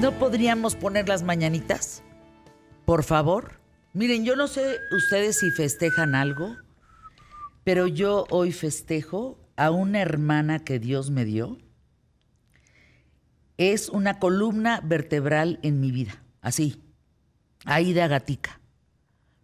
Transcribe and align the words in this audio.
¿No 0.00 0.16
podríamos 0.16 0.76
poner 0.76 1.08
las 1.08 1.24
mañanitas? 1.24 2.04
Por 2.84 3.02
favor. 3.02 3.58
Miren, 3.94 4.24
yo 4.24 4.36
no 4.36 4.46
sé 4.46 4.76
ustedes 4.92 5.40
si 5.40 5.50
festejan 5.50 6.14
algo, 6.14 6.56
pero 7.64 7.88
yo 7.88 8.24
hoy 8.30 8.52
festejo 8.52 9.40
a 9.56 9.72
una 9.72 10.00
hermana 10.00 10.60
que 10.60 10.78
Dios 10.78 11.10
me 11.10 11.24
dio. 11.24 11.58
Es 13.56 13.88
una 13.88 14.20
columna 14.20 14.80
vertebral 14.84 15.58
en 15.64 15.80
mi 15.80 15.90
vida, 15.90 16.22
así. 16.42 16.80
Aida 17.64 18.06
Gatica. 18.06 18.60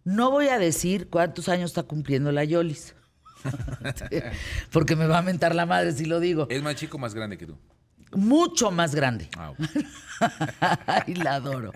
No 0.05 0.31
voy 0.31 0.47
a 0.47 0.57
decir 0.57 1.09
cuántos 1.09 1.49
años 1.49 1.71
está 1.71 1.83
cumpliendo 1.83 2.31
la 2.31 2.45
Yolis. 2.45 2.95
Porque 4.71 4.95
me 4.95 5.05
va 5.05 5.17
a 5.17 5.21
mentar 5.21 5.53
la 5.53 5.65
madre 5.65 5.91
si 5.91 6.05
lo 6.05 6.21
digo. 6.21 6.47
¿Es 6.49 6.63
más 6.63 6.75
chico 6.75 6.97
más 6.97 7.13
grande 7.13 7.37
que 7.37 7.45
tú? 7.45 7.57
Mucho 8.15 8.71
más 8.71 8.95
grande. 8.95 9.29
Ah, 9.37 9.51
ok. 9.51 9.59
Ay, 10.87 11.15
la 11.15 11.35
adoro. 11.35 11.73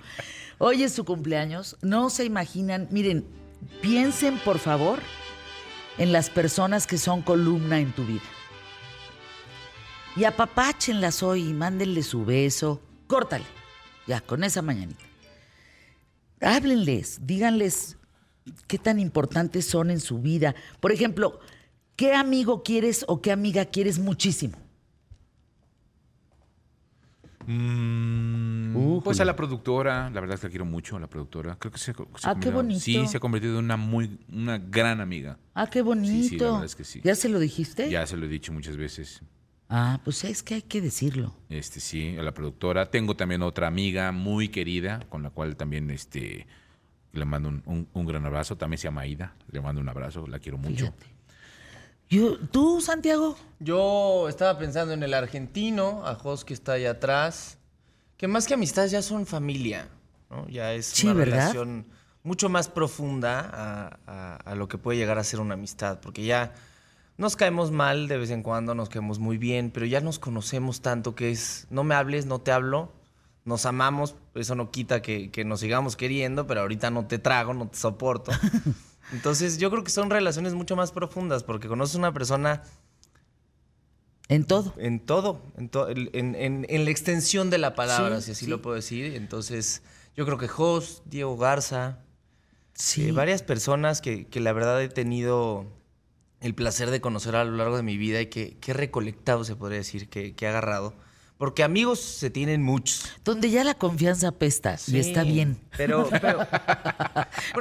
Hoy 0.58 0.84
es 0.84 0.94
su 0.94 1.06
cumpleaños. 1.06 1.78
No 1.82 2.10
se 2.10 2.26
imaginan. 2.26 2.88
Miren, 2.92 3.26
piensen 3.82 4.38
por 4.40 4.60
favor 4.60 5.00
en 5.98 6.12
las 6.12 6.30
personas 6.30 6.88
que 6.88 6.98
son 6.98 7.22
columna 7.22 7.80
en 7.80 7.92
tu 7.92 8.06
vida. 8.06 8.24
Y 10.16 10.24
apapáchenlas 10.24 11.24
hoy 11.24 11.50
y 11.50 11.54
mándenle 11.54 12.04
su 12.04 12.26
beso. 12.26 12.82
Córtale. 13.08 13.46
Ya, 14.08 14.22
con 14.22 14.44
esa 14.44 14.62
mañanita. 14.62 15.04
Háblenles, 16.42 17.20
díganles 17.22 17.98
qué 18.68 18.78
tan 18.78 19.00
importantes 19.00 19.66
son 19.66 19.92
en 19.92 20.00
su 20.00 20.20
vida. 20.20 20.56
Por 20.80 20.92
ejemplo, 20.92 21.40
¿qué 21.96 22.14
amigo 22.14 22.64
quieres 22.64 23.04
o 23.08 23.22
qué 23.22 23.32
amiga 23.32 23.66
quieres 23.66 24.00
muchísimo? 24.00 24.58
Mm, 27.52 29.00
pues 29.04 29.20
a 29.20 29.26
la 29.26 29.36
productora, 29.36 30.10
la 30.10 30.20
verdad 30.22 30.36
es 30.36 30.42
que 30.42 30.48
la 30.48 30.52
quiero 30.52 30.66
mucho, 30.66 30.98
a 30.98 31.00
la 31.00 31.08
productora. 31.08 31.56
Creo 31.58 31.72
que 31.72 31.78
se, 31.80 31.94
se 31.94 32.04
Ah, 32.24 32.36
qué 32.40 32.50
bonito. 32.52 32.80
Sí, 32.80 33.08
se 33.08 33.18
ha 33.18 33.20
convertido 33.20 33.60
en 33.60 33.66
una 33.66 33.78
muy, 33.78 34.20
una 34.32 34.58
gran 34.58 35.02
amiga. 35.02 35.38
Ah, 35.56 35.68
qué 35.68 35.82
bonito. 35.82 36.12
Sí, 36.12 36.30
sí, 36.30 36.38
la 36.38 36.46
verdad 36.52 36.66
es 36.66 36.76
que 36.76 36.84
sí. 36.84 37.02
¿Ya 37.04 37.16
se 37.16 37.30
lo 37.30 37.40
dijiste? 37.40 37.90
Ya 37.90 38.06
se 38.06 38.18
lo 38.18 38.26
he 38.26 38.30
dicho 38.30 38.54
muchas 38.54 38.78
veces. 38.78 39.22
Ah, 39.68 40.00
pues 40.04 40.24
es 40.24 40.42
que 40.44 40.56
hay 40.56 40.62
que 40.64 40.82
decirlo. 40.82 41.36
Este 41.50 41.80
sí, 41.80 42.16
a 42.18 42.24
la 42.24 42.34
productora. 42.34 42.90
Tengo 42.90 43.16
también 43.16 43.42
otra 43.42 43.68
amiga 43.68 44.12
muy 44.12 44.50
querida, 44.50 45.00
con 45.10 45.22
la 45.24 45.30
cual 45.30 45.56
también 45.56 45.90
este 45.92 46.48
le 47.12 47.26
mando 47.26 47.50
un, 47.50 47.64
un- 47.66 47.88
un 47.94 48.06
gran 48.06 48.26
abrazo. 48.26 48.58
También 48.58 48.78
se 48.78 48.86
llama 48.86 49.02
Aida. 49.02 49.34
Le 49.52 49.62
mando 49.62 49.82
un 49.82 49.90
abrazo, 49.90 50.26
la 50.28 50.40
quiero 50.40 50.58
mucho. 50.58 50.86
Fíjate. 50.86 51.06
Yo, 52.10 52.38
¿Tú, 52.40 52.82
Santiago? 52.82 53.36
Yo 53.60 54.28
estaba 54.30 54.58
pensando 54.58 54.94
en 54.94 55.04
el 55.04 55.14
argentino, 55.14 56.06
a 56.08 56.16
Jos 56.16 56.44
que 56.46 56.54
está 56.54 56.74
allá 56.74 56.92
atrás, 56.92 57.58
que 58.18 58.28
más 58.28 58.48
que 58.48 58.54
amistades 58.56 58.92
ya 58.92 59.02
son 59.02 59.26
familia, 59.26 59.90
¿no? 60.30 60.48
Ya 60.50 60.74
es 60.74 60.88
Sí, 60.88 61.06
una 61.08 61.14
¿verdad? 61.16 61.36
relación 61.38 61.86
mucho 62.24 62.50
más 62.50 62.68
profunda 62.68 63.40
a, 63.42 64.00
a- 64.08 64.36
a 64.38 64.56
lo 64.56 64.68
que 64.68 64.78
puede 64.78 64.98
llegar 64.98 65.18
a 65.20 65.24
ser 65.24 65.40
una 65.40 65.54
amistad, 65.54 66.00
porque 66.00 66.24
ya 66.26 66.54
nos 67.18 67.36
caemos 67.36 67.70
mal 67.72 68.08
de 68.08 68.18
vez 68.18 68.32
en 68.32 68.44
cuando, 68.44 68.74
nos 68.76 68.90
caemos 68.90 69.20
muy 69.20 69.38
bien, 69.38 69.70
pero 69.72 69.86
ya 69.86 70.02
nos 70.02 70.20
conocemos 70.20 70.82
tanto 70.82 71.16
que 71.16 71.30
es, 71.32 71.68
no 71.70 71.84
me 71.84 71.94
hables, 71.96 72.26
no 72.26 72.40
te 72.40 72.52
hablo, 72.52 72.92
nos 73.46 73.66
amamos, 73.66 74.16
eso 74.36 74.56
no 74.56 74.72
quita 74.72 75.02
que, 75.02 75.30
que 75.32 75.46
nos 75.46 75.60
sigamos 75.60 75.96
queriendo, 75.96 76.48
pero 76.48 76.62
ahorita 76.62 76.90
no 76.90 77.06
te 77.06 77.20
trago, 77.20 77.54
no 77.54 77.68
te 77.68 77.78
soporto. 77.78 78.32
Entonces 79.12 79.58
yo 79.58 79.70
creo 79.72 79.84
que 79.84 79.90
son 79.92 80.10
relaciones 80.10 80.54
mucho 80.54 80.76
más 80.76 80.92
profundas, 80.92 81.44
porque 81.44 81.68
conoces 81.68 81.96
a 81.96 82.00
una 82.00 82.14
persona 82.14 82.64
En 84.28 84.46
todo. 84.46 84.74
en 84.78 85.00
todo, 85.00 85.42
en, 85.58 85.70
to- 85.70 85.90
en, 85.90 86.10
en- 86.36 86.66
en 86.70 86.86
la 86.86 86.92
extensión 86.92 87.50
de 87.50 87.58
la 87.58 87.74
palabra, 87.76 88.18
Sí, 88.22 88.26
si 88.28 88.32
así 88.32 88.46
sí. 88.46 88.52
lo 88.52 88.62
puedo 88.62 88.76
decir. 88.76 89.16
Entonces, 89.16 89.82
yo 90.16 90.26
creo 90.26 90.38
que 90.38 90.48
Jos, 90.48 91.02
Diego 91.06 91.36
Garza, 91.38 92.00
Sí. 92.74 93.10
eh, 93.10 93.12
varias 93.12 93.42
personas 93.42 94.00
que, 94.02 94.28
que 94.28 94.40
la 94.40 94.54
verdad 94.54 94.82
he 94.82 94.90
tenido 94.90 95.66
el 96.40 96.54
placer 96.54 96.92
de 96.92 97.02
conocer 97.02 97.36
a 97.36 97.44
lo 97.44 97.58
largo 97.58 97.76
de 97.76 97.84
mi 97.84 97.98
vida 97.98 98.22
y 98.22 98.28
que, 98.28 98.58
que 98.60 98.72
he 98.72 98.74
recolectado, 98.74 99.44
se 99.44 99.56
podría 99.56 99.80
decir, 99.80 100.08
que, 100.10 100.34
que 100.36 100.46
he 100.46 100.48
agarrado. 100.48 100.94
Porque 101.40 101.64
amigos 101.64 102.00
se 102.02 102.30
tienen 102.30 102.62
muchos. 102.62 103.06
Donde 103.24 103.50
ya 103.50 103.64
la 103.64 103.74
confianza 103.74 104.28
apesta 104.28 104.78
y 104.88 105.00
está 105.00 105.24
Sí, 105.24 105.32
bien. 105.32 105.58
Pero, 105.78 106.08
pero 106.22 106.40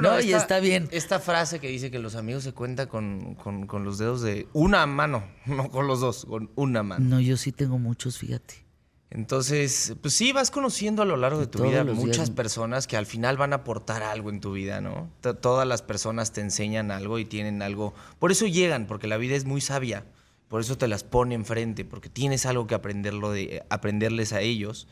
No, 0.01 0.19
y 0.19 0.33
está 0.33 0.59
bien. 0.59 0.89
Esta 0.91 1.19
frase 1.19 1.59
que 1.59 1.69
dice 1.69 1.89
que 1.89 1.97
los 1.97 2.15
amigos 2.15 2.43
se 2.43 2.51
cuentan 2.53 2.87
con, 2.87 3.35
con- 3.35 3.65
con 3.67 3.85
los 3.85 3.97
dedos 3.97 4.21
de 4.21 4.47
una 4.53 4.85
mano, 4.85 5.23
no 5.45 5.69
con 5.71 5.87
los 5.87 6.01
dos, 6.01 6.25
con 6.25 6.51
una 6.55 6.83
mano. 6.83 7.05
No, 7.05 7.19
yo 7.21 7.37
sí 7.37 7.51
tengo 7.53 7.79
muchos, 7.79 8.17
fíjate. 8.17 8.65
Entonces, 9.11 9.95
pues 10.01 10.13
sí, 10.13 10.33
vas 10.33 10.51
conociendo 10.51 11.01
a 11.01 11.05
lo 11.05 11.17
largo 11.17 11.39
de 11.39 11.47
tu 11.47 11.63
vida 11.63 11.83
días. 11.83 11.95
muchas 11.95 12.29
personas 12.29 12.85
que 12.85 12.95
al 12.95 13.07
final 13.07 13.37
van 13.37 13.53
a 13.53 13.57
aportar 13.57 14.03
algo 14.03 14.29
en 14.29 14.39
tu 14.39 14.51
vida, 14.51 14.81
¿no? 14.81 15.09
T- 15.21 15.33
Todas 15.33 15.67
las 15.67 15.81
personas 15.81 16.31
te 16.31 16.41
enseñan 16.41 16.91
algo 16.91 17.17
y 17.17 17.25
tienen 17.25 17.61
algo. 17.63 17.95
Por 18.19 18.31
eso 18.31 18.45
llegan, 18.45 18.85
porque 18.85 19.07
la 19.07 19.17
vida 19.17 19.35
es 19.35 19.45
muy 19.45 19.61
sabia. 19.61 20.03
Por 20.49 20.61
eso 20.61 20.77
te 20.77 20.87
las 20.87 21.03
pone 21.03 21.35
enfrente, 21.35 21.85
porque 21.85 22.09
tienes 22.09 22.45
algo 22.45 22.67
que 22.67 22.75
aprenderlo 22.75 23.31
de, 23.31 23.63
aprenderles 23.69 24.33
a 24.33 24.41
ellos. 24.41 24.87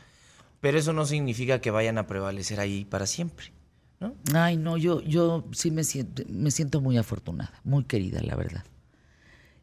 Pero 0.60 0.78
eso 0.78 0.92
no 0.92 1.04
significa 1.04 1.60
que 1.60 1.70
vayan 1.70 1.98
a 1.98 2.06
prevalecer 2.06 2.60
ahí 2.60 2.84
para 2.84 3.06
siempre, 3.06 3.52
¿no? 4.00 4.14
Ay, 4.34 4.56
no, 4.56 4.76
yo, 4.76 5.02
yo 5.02 5.44
sí 5.52 5.70
me 5.70 5.84
siento, 5.84 6.22
me 6.28 6.50
siento 6.50 6.80
muy 6.80 6.96
afortunada, 6.96 7.60
muy 7.64 7.84
querida, 7.84 8.20
la 8.22 8.34
verdad. 8.34 8.64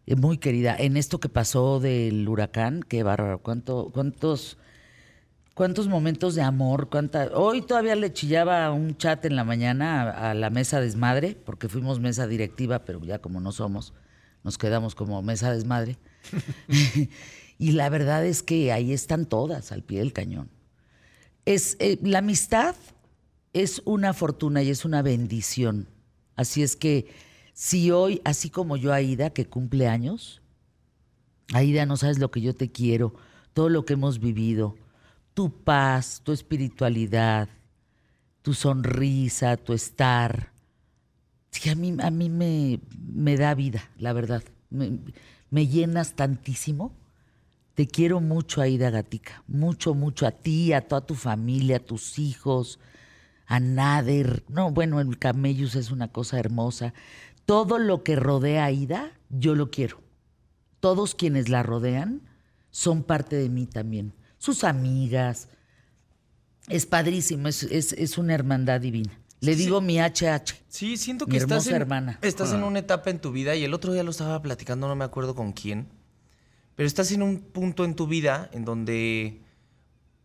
Eh, 0.06 0.16
Muy 0.16 0.38
querida. 0.38 0.76
En 0.78 0.98
esto 0.98 1.20
que 1.20 1.30
pasó 1.30 1.80
del 1.80 2.28
huracán, 2.28 2.84
qué 2.88 3.04
bárbaro. 3.04 3.40
¿Cuánto, 3.40 3.90
cuántos, 3.94 4.58
cuántos 5.56 5.88
momentos 5.88 6.36
de 6.36 6.44
amor? 6.44 6.90
Cuánta... 6.90 7.32
Hoy 7.34 7.62
todavía 7.62 7.96
le 7.96 8.14
chillaba 8.14 8.72
un 8.72 8.98
chat 8.98 9.26
en 9.26 9.36
la 9.36 9.44
mañana 9.44 10.04
a, 10.04 10.32
a 10.32 10.34
la 10.34 10.50
mesa 10.50 10.80
desmadre, 10.80 11.36
porque 11.44 11.70
fuimos 11.70 12.00
mesa 12.00 12.28
directiva, 12.28 12.86
pero 12.86 13.04
ya 13.04 13.20
como 13.20 13.42
no 13.42 13.52
somos, 13.52 13.94
nos 14.46 14.60
quedamos 14.60 14.94
como 14.94 15.22
mesa 15.24 15.52
desmadre. 15.52 15.98
y 17.58 17.72
la 17.72 17.90
verdad 17.90 18.24
es 18.24 18.44
que 18.44 18.72
ahí 18.72 18.94
están 18.94 19.26
todas 19.26 19.72
al 19.72 19.82
pie 19.82 20.00
del 20.00 20.14
cañón. 20.14 20.52
Es, 21.46 21.76
eh, 21.80 21.98
la 22.04 22.20
amistad 22.20 22.76
es 23.54 23.82
una 23.86 24.14
fortuna 24.14 24.62
y 24.62 24.70
es 24.70 24.86
una 24.86 25.02
bendición. 25.02 25.88
Así 26.36 26.62
es 26.62 26.76
que 26.76 27.08
si 27.54 27.90
hoy, 27.90 28.22
así 28.24 28.52
como 28.52 28.78
yo, 28.78 28.94
Aida, 28.94 29.32
que 29.32 29.48
cumple 29.48 29.88
años, 29.88 30.44
Aida, 31.52 31.88
no 31.88 31.98
sabes 31.98 32.20
lo 32.20 32.30
que 32.30 32.42
yo 32.42 32.54
te 32.54 32.72
quiero, 32.72 33.16
todo 33.54 33.70
lo 33.70 33.84
que 33.84 33.94
hemos 33.94 34.20
vivido, 34.20 34.76
tu 35.34 35.64
paz, 35.64 36.22
tu 36.24 36.34
espiritualidad, 36.34 37.50
tu 38.44 38.54
sonrisa, 38.54 39.58
tu 39.58 39.74
estar. 39.74 40.52
Sí, 41.56 41.70
a 41.70 41.76
mí, 41.76 41.96
a 42.00 42.12
mí 42.12 42.30
me, 42.30 42.82
me 43.00 43.38
da 43.38 43.56
vida, 43.56 43.90
la 43.98 44.12
verdad. 44.12 44.44
Me, 44.70 45.68
llenas 45.68 46.14
tantísimo. 46.14 46.94
Te 47.76 47.88
quiero 47.88 48.20
mucho, 48.20 48.60
Aida 48.60 48.90
Gatica. 48.90 49.42
Mucho, 49.48 49.94
mucho 49.94 50.28
a 50.28 50.32
ti, 50.32 50.74
a 50.74 50.86
toda 50.86 51.06
tu 51.06 51.16
familia, 51.16 51.78
a 51.78 51.80
tus 51.80 52.20
hijos, 52.20 52.82
a 53.46 53.62
Nader. 53.62 54.44
No, 54.50 54.72
bueno, 54.72 55.00
el 55.00 55.18
Camellus 55.18 55.76
es 55.76 55.92
una 55.92 56.10
cosa 56.10 56.40
hermosa. 56.40 56.94
Todo 57.46 57.80
lo 57.80 58.04
que 58.04 58.18
rodea 58.18 58.64
a 58.64 58.68
Aida, 58.68 59.14
yo 59.30 59.56
lo 59.56 59.72
quiero. 59.72 60.02
Todos 60.82 61.16
quienes 61.16 61.48
la 61.48 61.64
rodean 61.64 62.22
son 62.70 63.02
parte 63.02 63.38
de 63.38 63.48
mí 63.48 63.66
también. 63.66 64.14
Sus 64.40 64.66
amigas. 64.66 65.48
Es 66.68 66.86
padrísimo, 66.86 67.48
es, 67.48 67.64
es 67.64 68.18
una 68.18 68.34
hermandad 68.34 68.82
divina. 68.82 69.18
Le 69.46 69.56
digo 69.56 69.82
mi 69.82 69.98
HH. 70.00 70.54
Sí, 70.68 70.98
siento 70.98 71.26
Mi 71.26 71.32
que 71.32 71.38
estás, 71.38 71.52
hermosa 71.68 71.70
en, 71.70 71.76
hermana. 71.76 72.20
estás 72.22 72.52
en 72.54 72.64
una 72.64 72.80
etapa 72.80 73.10
en 73.10 73.20
tu 73.20 73.32
vida 73.32 73.56
y 73.56 73.64
el 73.64 73.74
otro 73.74 73.94
día 73.94 74.04
lo 74.04 74.12
estaba 74.12 74.42
platicando, 74.42 74.88
no 74.88 74.96
me 74.96 75.06
acuerdo 75.06 75.36
con 75.36 75.54
quién, 75.54 75.88
pero 76.76 76.88
estás 76.88 77.12
en 77.12 77.22
un 77.22 77.40
punto 77.40 77.86
en 77.86 77.96
tu 77.96 78.08
vida 78.08 78.50
en 78.54 78.66
donde 78.66 79.42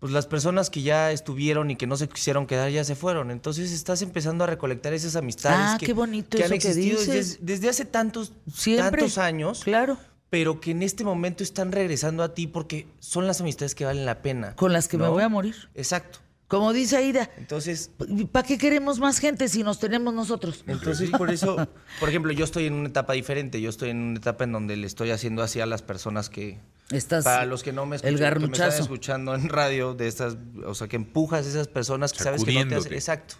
pues 0.00 0.12
las 0.12 0.26
personas 0.26 0.70
que 0.70 0.80
ya 0.82 1.12
estuvieron 1.12 1.70
y 1.70 1.76
que 1.76 1.86
no 1.86 1.94
se 1.96 2.08
quisieron 2.08 2.46
quedar 2.46 2.70
ya 2.70 2.82
se 2.84 2.94
fueron. 2.94 3.30
Entonces 3.30 3.70
estás 3.70 4.00
empezando 4.00 4.44
a 4.44 4.46
recolectar 4.46 4.94
esas 4.94 5.14
amistades 5.14 5.58
Ah, 5.60 5.76
que, 5.78 5.84
qué 5.86 5.92
bonito 5.92 6.38
que 6.38 6.44
han 6.44 6.48
que 6.50 6.56
existido 6.56 6.98
dices. 6.98 7.38
desde, 7.40 7.44
desde 7.44 7.68
hace 7.68 7.84
tantos, 7.84 8.32
Siempre. 8.52 8.90
tantos 9.02 9.18
años, 9.18 9.62
Claro. 9.62 9.98
pero 10.30 10.58
que 10.58 10.70
en 10.70 10.82
este 10.82 11.04
momento 11.04 11.42
están 11.44 11.70
regresando 11.70 12.22
a 12.22 12.32
ti 12.32 12.46
porque 12.46 12.86
son 12.98 13.26
las 13.26 13.42
amistades 13.42 13.74
que 13.74 13.84
valen 13.84 14.06
la 14.06 14.22
pena. 14.22 14.56
Con 14.56 14.72
las 14.72 14.88
que 14.88 14.96
me 14.96 15.06
voy 15.06 15.22
a 15.22 15.28
morir. 15.28 15.54
Exacto. 15.74 16.20
Como 16.50 16.72
dice 16.72 16.96
Aida, 16.96 17.30
Entonces, 17.38 17.92
¿para 18.32 18.44
qué 18.44 18.58
queremos 18.58 18.98
más 18.98 19.20
gente 19.20 19.48
si 19.48 19.62
nos 19.62 19.78
tenemos 19.78 20.12
nosotros? 20.12 20.64
Entonces, 20.66 21.08
por 21.10 21.30
eso, 21.30 21.54
por 22.00 22.08
ejemplo, 22.08 22.32
yo 22.32 22.44
estoy 22.44 22.66
en 22.66 22.72
una 22.74 22.88
etapa 22.88 23.12
diferente. 23.12 23.60
Yo 23.60 23.70
estoy 23.70 23.90
en 23.90 23.98
una 23.98 24.18
etapa 24.18 24.42
en 24.42 24.50
donde 24.50 24.76
le 24.76 24.88
estoy 24.88 25.12
haciendo 25.12 25.44
así 25.44 25.60
a 25.60 25.66
las 25.66 25.82
personas 25.82 26.28
que. 26.28 26.58
Estás 26.90 27.22
para 27.22 27.44
los 27.46 27.62
que 27.62 27.72
no 27.72 27.86
me 27.86 27.94
el 27.94 28.02
escuchan, 28.04 28.32
que 28.40 28.46
me 28.48 28.52
están 28.52 28.72
escuchando 28.72 29.32
en 29.36 29.48
radio, 29.48 29.94
de 29.94 30.08
estas, 30.08 30.38
o 30.66 30.74
sea, 30.74 30.88
que 30.88 30.96
empujas 30.96 31.46
a 31.46 31.48
esas 31.48 31.68
personas 31.68 32.12
que 32.12 32.24
sabes 32.24 32.42
que 32.42 32.52
no 32.52 32.66
te 32.66 32.74
hacen. 32.74 32.94
Exacto. 32.94 33.36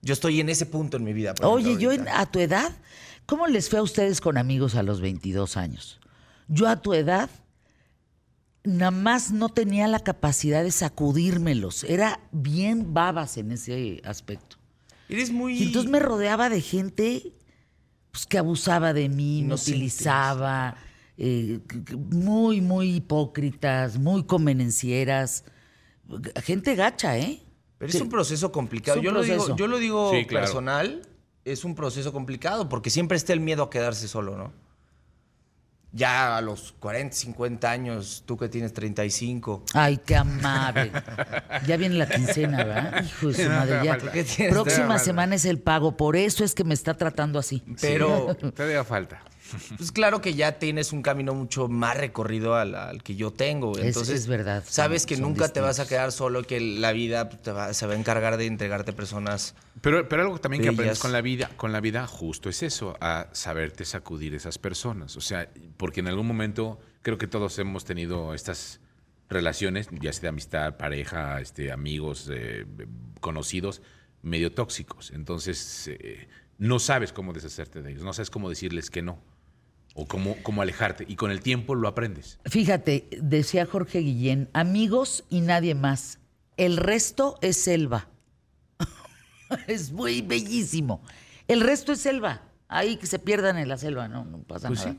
Yo 0.00 0.12
estoy 0.12 0.38
en 0.38 0.48
ese 0.48 0.66
punto 0.66 0.96
en 0.96 1.02
mi 1.02 1.12
vida. 1.14 1.34
por 1.34 1.46
Oye, 1.46 1.70
ejemplo, 1.72 1.80
yo 1.82 1.92
en- 1.92 2.08
a 2.08 2.26
tu 2.26 2.38
edad, 2.38 2.70
¿cómo 3.26 3.48
les 3.48 3.68
fue 3.68 3.80
a 3.80 3.82
ustedes 3.82 4.20
con 4.20 4.38
amigos 4.38 4.76
a 4.76 4.84
los 4.84 5.00
22 5.00 5.56
años? 5.56 5.98
Yo 6.46 6.68
a 6.68 6.80
tu 6.80 6.94
edad 6.94 7.28
nada 8.64 8.90
más 8.90 9.30
no 9.30 9.48
tenía 9.50 9.86
la 9.88 10.00
capacidad 10.00 10.62
de 10.62 10.70
sacudírmelos. 10.70 11.84
Era 11.84 12.20
bien 12.32 12.94
babas 12.94 13.36
en 13.36 13.52
ese 13.52 14.00
aspecto. 14.04 14.56
Eres 15.08 15.30
muy... 15.30 15.58
Y 15.58 15.64
entonces 15.64 15.90
me 15.90 16.00
rodeaba 16.00 16.48
de 16.48 16.60
gente 16.60 17.34
pues, 18.10 18.26
que 18.26 18.38
abusaba 18.38 18.92
de 18.92 19.08
mí, 19.08 19.42
me 19.42 19.54
utilizaba, 19.54 20.76
eh, 21.18 21.60
muy, 21.96 22.60
muy 22.60 22.96
hipócritas, 22.96 23.98
muy 23.98 24.24
convenencieras. 24.24 25.44
Gente 26.42 26.74
gacha, 26.74 27.18
¿eh? 27.18 27.42
Pero 27.78 27.90
Sí. 27.92 27.98
es 27.98 28.02
un 28.02 28.08
proceso 28.08 28.50
complicado. 28.50 28.98
Un 28.98 29.04
yo, 29.04 29.12
Lo 29.12 29.22
digo, 29.22 29.56
yo 29.56 29.66
lo 29.66 29.78
digo 29.78 30.10
Sí, 30.10 30.24
claro. 30.26 30.46
personal, 30.46 31.02
es 31.44 31.64
un 31.64 31.74
proceso 31.74 32.12
complicado 32.12 32.68
porque 32.68 32.88
siempre 32.88 33.16
está 33.18 33.32
el 33.34 33.40
miedo 33.40 33.62
a 33.64 33.70
quedarse 33.70 34.08
solo, 34.08 34.36
¿no? 34.38 34.52
Ya 35.96 36.36
a 36.36 36.40
los 36.40 36.74
40, 36.80 37.14
50 37.14 37.70
años, 37.70 38.24
tú 38.26 38.36
que 38.36 38.48
tienes 38.48 38.72
35. 38.72 39.62
Ay, 39.74 39.98
qué 40.04 40.16
amable. 40.16 40.90
Ya 41.66 41.76
viene 41.76 41.94
la 41.94 42.08
quincena, 42.08 42.64
¿verdad? 42.64 43.04
Hijo 43.04 43.28
de 43.28 43.44
su 43.44 43.48
madre. 43.48 43.80
Ya. 43.84 44.48
Próxima 44.50 44.98
semana 44.98 45.36
es 45.36 45.44
el 45.44 45.60
pago. 45.60 45.96
Por 45.96 46.16
eso 46.16 46.42
es 46.42 46.54
que 46.54 46.64
me 46.64 46.74
está 46.74 46.94
tratando 46.94 47.38
así. 47.38 47.62
Pero, 47.80 48.34
Todavía 48.34 48.82
falta. 48.82 49.22
Pues 49.76 49.92
claro 49.92 50.20
que 50.20 50.34
ya 50.34 50.58
tienes 50.58 50.92
un 50.92 51.02
camino 51.02 51.34
mucho 51.34 51.68
más 51.68 51.96
recorrido 51.96 52.54
al, 52.54 52.74
al 52.74 53.02
que 53.02 53.14
yo 53.16 53.30
tengo. 53.32 53.76
Es- 53.78 53.84
Entonces, 53.84 54.20
es 54.20 54.26
verdad, 54.26 54.64
Sabes 54.66 55.02
son- 55.02 55.08
que 55.08 55.14
son 55.16 55.22
nunca 55.24 55.48
te 55.50 55.60
vas 55.60 55.78
a 55.80 55.86
quedar 55.88 56.12
solo, 56.12 56.42
que 56.44 56.60
la 56.60 56.92
vida 56.92 57.28
te 57.28 57.52
va- 57.52 57.74
se 57.74 57.86
va 57.86 57.92
a 57.94 57.96
encargar 57.96 58.36
de 58.36 58.46
entregarte 58.46 58.92
personas. 58.92 59.54
Pero, 59.80 60.08
pero 60.08 60.22
algo 60.22 60.38
también 60.38 60.62
que 60.62 60.68
aprendes 60.70 60.98
con 60.98 61.12
la 61.12 61.20
vida, 61.20 61.50
con 61.56 61.72
la 61.72 61.80
vida 61.80 62.06
justo 62.06 62.48
es 62.48 62.62
eso, 62.62 62.96
a 63.00 63.28
saberte 63.32 63.84
sacudir 63.84 64.34
esas 64.34 64.58
personas. 64.58 65.16
O 65.16 65.20
sea, 65.20 65.48
porque 65.76 66.00
en 66.00 66.08
algún 66.08 66.26
momento 66.26 66.80
creo 67.02 67.18
que 67.18 67.26
todos 67.26 67.58
hemos 67.58 67.84
tenido 67.84 68.32
estas 68.34 68.80
relaciones, 69.28 69.88
ya 70.00 70.12
sea 70.12 70.22
de 70.22 70.28
amistad, 70.28 70.76
pareja, 70.76 71.40
este, 71.40 71.72
amigos, 71.72 72.30
eh, 72.32 72.66
conocidos, 73.20 73.82
medio 74.22 74.52
tóxicos. 74.52 75.10
Entonces, 75.10 75.88
eh, 75.88 76.28
no 76.58 76.78
sabes 76.78 77.12
cómo 77.12 77.32
deshacerte 77.32 77.82
de 77.82 77.90
ellos, 77.92 78.04
no 78.04 78.12
sabes 78.12 78.30
cómo 78.30 78.48
decirles 78.48 78.90
que 78.90 79.02
no, 79.02 79.18
o 79.94 80.06
cómo, 80.06 80.36
cómo 80.42 80.60
alejarte. 80.62 81.04
Y 81.08 81.16
con 81.16 81.30
el 81.30 81.40
tiempo 81.40 81.74
lo 81.74 81.88
aprendes. 81.88 82.38
Fíjate, 82.44 83.08
decía 83.22 83.64
Jorge 83.64 84.00
Guillén, 84.00 84.48
amigos 84.52 85.24
y 85.30 85.40
nadie 85.40 85.74
más. 85.74 86.18
El 86.56 86.76
resto 86.76 87.38
es 87.40 87.56
selva. 87.56 88.08
es 89.68 89.92
muy 89.92 90.20
bellísimo. 90.20 91.00
El 91.48 91.60
resto 91.60 91.92
es 91.92 92.00
selva. 92.00 92.42
Ahí 92.68 92.96
que 92.96 93.06
se 93.06 93.18
pierdan 93.18 93.56
en 93.58 93.68
la 93.68 93.76
selva, 93.78 94.08
no, 94.08 94.24
no 94.24 94.38
pasa 94.42 94.68
Pues 94.68 94.80
nada. 94.80 94.92
sí. 94.92 94.98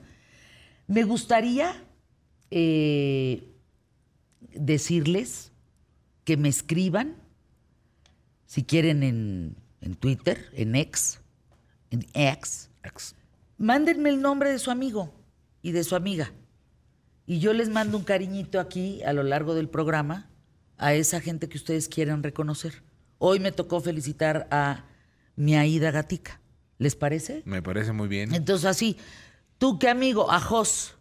Me 0.88 1.04
gustaría 1.04 1.84
eh, 2.52 3.52
decirles 4.54 5.52
que 6.24 6.38
me 6.38 6.48
escriban, 6.50 7.16
si 8.46 8.64
quieren 8.64 9.04
en, 9.04 9.56
en 9.82 9.96
Twitter, 9.96 10.50
en 10.54 10.76
X, 10.76 11.20
en 11.90 12.06
X, 12.14 12.70
mándenme 13.58 14.10
el 14.10 14.22
nombre 14.22 14.50
de 14.52 14.60
su 14.60 14.72
amigo 14.72 15.14
y 15.62 15.72
de 15.72 15.84
su 15.84 15.96
amiga. 15.96 16.32
Y 17.26 17.40
yo 17.40 17.54
les 17.54 17.70
mando 17.70 17.98
un 17.98 18.04
cariñito 18.04 18.60
aquí 18.60 19.02
a 19.04 19.14
lo 19.14 19.24
largo 19.24 19.56
del 19.56 19.70
programa 19.70 20.30
a 20.78 20.94
esa 20.94 21.22
gente 21.22 21.50
que 21.50 21.58
ustedes 21.58 21.88
quieran 21.88 22.22
reconocer. 22.22 22.84
Hoy 23.18 23.40
me 23.40 23.52
tocó 23.52 23.82
felicitar 23.82 24.48
a 24.52 24.86
mi 25.36 25.56
Aida 25.56 25.92
Gatica. 25.92 26.40
¿Les 26.78 26.96
parece? 26.96 27.42
Me 27.46 27.62
parece 27.62 27.94
muy 27.94 28.08
bien. 28.08 28.34
Entonces 28.34 28.66
así, 28.66 28.98
¿tú 29.58 29.80
qué 29.80 29.90
amigo? 29.90 30.30
A 30.32 30.40
Jos. 30.40 30.96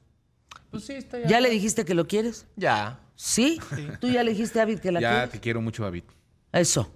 Pues 0.71 0.85
sí, 0.85 0.93
está 0.95 1.21
¿Ya 1.27 1.41
le 1.41 1.51
dijiste 1.51 1.85
que 1.85 1.95
lo 1.95 2.07
quieres? 2.07 2.47
Ya. 2.57 3.01
¿Sí? 3.17 3.61
¿Tú 4.01 4.09
ya 4.09 4.23
le 4.23 4.31
dijiste 4.31 4.59
a 4.59 4.63
David 4.63 4.79
que 4.79 4.93
la 4.93 5.01
Ya 5.01 5.11
quieres? 5.11 5.31
te 5.31 5.41
quiero 5.41 5.61
mucho, 5.61 5.83
David. 5.83 6.05
Eso. 6.53 6.93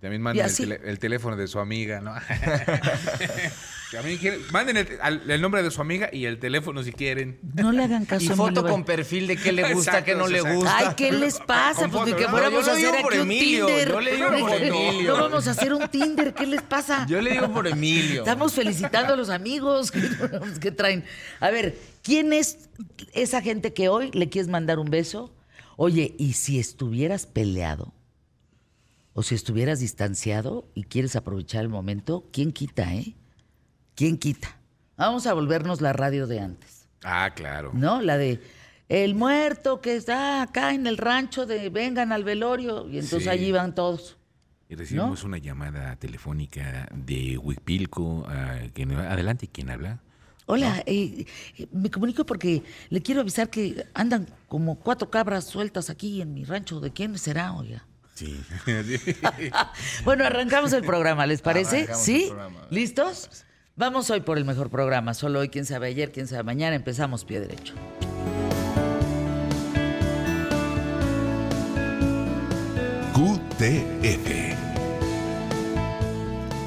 También 0.00 0.20
Y 0.20 0.24
manden 0.24 0.46
el, 0.46 0.72
el 0.72 0.98
teléfono 0.98 1.36
de 1.36 1.46
su 1.48 1.58
amiga, 1.58 2.00
¿no? 2.00 2.14
También 3.90 4.18
quieren- 4.18 4.40
manden 4.52 4.76
el, 4.76 4.88
al- 5.00 5.30
el 5.30 5.40
nombre 5.40 5.62
de 5.62 5.70
su 5.70 5.80
amiga 5.80 6.10
y 6.12 6.26
el 6.26 6.38
teléfono 6.38 6.82
si 6.82 6.92
quieren. 6.92 7.38
No 7.54 7.72
le 7.72 7.84
hagan 7.84 8.04
caso 8.04 8.22
Y 8.24 8.28
a 8.28 8.36
foto 8.36 8.60
Emilio 8.60 8.70
con 8.70 8.84
perfil 8.84 9.26
de 9.26 9.36
qué 9.36 9.50
le 9.52 9.72
gusta, 9.72 9.92
Exacto, 9.92 10.04
qué 10.04 10.14
no 10.14 10.28
le 10.28 10.38
exacto. 10.38 10.56
gusta. 10.58 10.76
Ay, 10.78 10.86
¿qué 10.94 11.12
les 11.12 11.38
pasa? 11.38 11.80
Con 11.82 11.90
Pues 11.92 12.04
ni 12.04 12.10
foto, 12.10 12.16
que 12.16 12.24
¿no? 12.24 12.30
fuéramos 12.30 12.64
Yo 12.66 12.70
a 12.70 12.74
lo 12.74 12.76
digo 12.78 12.90
hacer 12.90 13.02
por 13.02 13.12
aquí 13.12 13.20
un 13.22 13.30
Emilio, 13.30 13.66
Tinder. 13.66 13.88
yo 13.88 14.00
le 14.00 14.14
digo 14.16 14.28
por 14.38 14.52
Emilio. 14.62 15.16
No 15.16 15.22
vamos 15.22 15.48
a 15.48 15.50
hacer 15.52 15.72
un 15.72 15.88
Tinder, 15.88 16.34
¿qué 16.34 16.46
les 16.46 16.60
pasa? 16.62 17.06
Yo 17.08 17.20
le 17.22 17.32
digo 17.32 17.50
por 17.52 17.66
Emilio. 17.66 18.20
Estamos 18.20 18.52
felicitando 18.52 19.14
a 19.14 19.16
los 19.16 19.30
amigos 19.30 19.90
que, 19.90 20.00
que 20.60 20.70
traen. 20.70 21.04
A 21.40 21.50
ver, 21.50 21.78
¿quién 22.02 22.32
es 22.34 22.68
esa 23.14 23.40
gente 23.40 23.72
que 23.72 23.88
hoy 23.88 24.10
le 24.12 24.28
quieres 24.28 24.48
mandar 24.48 24.78
un 24.78 24.90
beso? 24.90 25.34
Oye, 25.76 26.14
¿y 26.18 26.34
si 26.34 26.58
estuvieras 26.58 27.24
peleado? 27.26 27.94
O 29.14 29.22
si 29.22 29.34
estuvieras 29.34 29.80
distanciado 29.80 30.68
y 30.74 30.84
quieres 30.84 31.16
aprovechar 31.16 31.62
el 31.62 31.68
momento, 31.70 32.28
¿quién 32.32 32.52
quita, 32.52 32.94
eh? 32.94 33.14
¿Quién 33.98 34.16
quita? 34.16 34.56
Vamos 34.96 35.26
a 35.26 35.34
volvernos 35.34 35.80
la 35.80 35.92
radio 35.92 36.28
de 36.28 36.38
antes, 36.38 36.86
Ah, 37.02 37.32
claro. 37.34 37.72
¿no? 37.74 38.00
La 38.00 38.16
de 38.16 38.40
el 38.88 39.16
muerto 39.16 39.80
que 39.80 39.96
está 39.96 40.40
acá 40.40 40.72
en 40.72 40.86
el 40.86 40.96
rancho 40.98 41.46
de 41.46 41.68
vengan 41.68 42.12
al 42.12 42.22
velorio 42.22 42.86
y 42.88 42.94
entonces 43.00 43.24
Sí. 43.24 43.28
allí 43.28 43.50
van 43.50 43.74
todos. 43.74 44.16
Y 44.68 44.76
recibimos 44.76 45.24
una 45.24 45.38
llamada 45.38 45.96
telefónica 45.96 46.88
de 46.94 47.38
Huipilco. 47.38 48.24
ah, 48.28 48.58
¿quién- 48.72 48.92
adelante, 48.94 49.48
¿quién 49.52 49.68
habla? 49.68 49.98
Hola, 50.46 50.80
eh, 50.86 51.26
eh, 51.58 51.66
me 51.72 51.90
comunico 51.90 52.24
porque 52.24 52.62
le 52.90 53.02
quiero 53.02 53.22
avisar 53.22 53.50
que 53.50 53.84
andan 53.94 54.28
como 54.46 54.78
cuatro 54.78 55.10
cabras 55.10 55.42
sueltas 55.44 55.90
aquí 55.90 56.22
en 56.22 56.34
mi 56.34 56.44
rancho. 56.44 56.78
¿De 56.78 56.92
quién 56.92 57.18
será, 57.18 57.52
oiga? 57.52 57.84
Sí. 58.14 58.40
Bueno, 60.04 60.24
arrancamos 60.24 60.72
el 60.72 60.84
programa, 60.84 61.26
¿les 61.26 61.42
parece? 61.42 61.78
Arrancamos 61.78 62.04
¿Sí? 62.04 62.26
programa. 62.28 62.60
¿Listos? 62.70 63.44
Vamos 63.78 64.10
hoy 64.10 64.18
por 64.18 64.38
el 64.38 64.44
mejor 64.44 64.70
programa. 64.70 65.14
Solo 65.14 65.38
hoy, 65.38 65.50
quién 65.50 65.64
sabe 65.64 65.86
ayer, 65.86 66.10
quién 66.10 66.26
sabe 66.26 66.42
mañana. 66.42 66.74
Empezamos 66.74 67.24
pie 67.24 67.38
derecho. 67.38 67.74
QTF. 73.14 74.30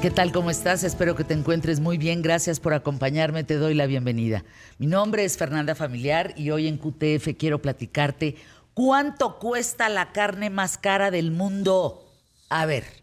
¿Qué 0.00 0.10
tal? 0.10 0.32
¿Cómo 0.32 0.50
estás? 0.50 0.84
Espero 0.84 1.14
que 1.14 1.24
te 1.24 1.34
encuentres 1.34 1.80
muy 1.80 1.98
bien. 1.98 2.22
Gracias 2.22 2.60
por 2.60 2.72
acompañarme. 2.72 3.44
Te 3.44 3.56
doy 3.56 3.74
la 3.74 3.84
bienvenida. 3.84 4.42
Mi 4.78 4.86
nombre 4.86 5.26
es 5.26 5.36
Fernanda 5.36 5.74
Familiar 5.74 6.32
y 6.38 6.48
hoy 6.48 6.66
en 6.66 6.78
QTF 6.78 7.36
quiero 7.38 7.60
platicarte 7.60 8.36
cuánto 8.72 9.38
cuesta 9.38 9.90
la 9.90 10.12
carne 10.12 10.48
más 10.48 10.78
cara 10.78 11.10
del 11.10 11.30
mundo. 11.30 12.10
A 12.48 12.64
ver, 12.64 13.01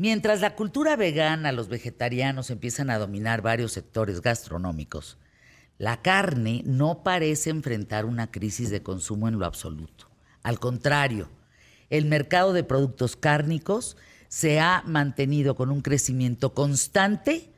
mientras 0.00 0.40
la 0.40 0.56
cultura 0.56 0.96
vegana, 0.96 1.52
los 1.52 1.68
vegetarianos 1.68 2.48
empiezan 2.48 2.88
a 2.88 2.96
dominar 2.96 3.42
varios 3.42 3.72
sectores 3.72 4.22
gastronómicos, 4.22 5.18
la 5.76 6.00
carne 6.00 6.62
no 6.64 7.02
parece 7.02 7.50
enfrentar 7.50 8.06
una 8.06 8.30
crisis 8.30 8.70
de 8.70 8.82
consumo 8.82 9.28
en 9.28 9.38
lo 9.38 9.44
absoluto. 9.44 10.08
Al 10.42 10.58
contrario, 10.58 11.28
el 11.90 12.06
mercado 12.06 12.54
de 12.54 12.64
productos 12.64 13.14
cárnicos 13.14 13.98
se 14.28 14.58
ha 14.58 14.82
mantenido 14.86 15.54
con 15.54 15.70
un 15.70 15.82
crecimiento 15.82 16.54
constante 16.54 17.52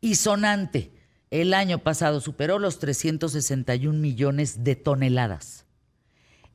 y 0.00 0.16
sonante. 0.16 0.90
El 1.30 1.54
año 1.54 1.78
pasado 1.78 2.20
superó 2.20 2.58
los 2.58 2.80
361 2.80 3.96
millones 3.96 4.64
de 4.64 4.74
toneladas. 4.74 5.66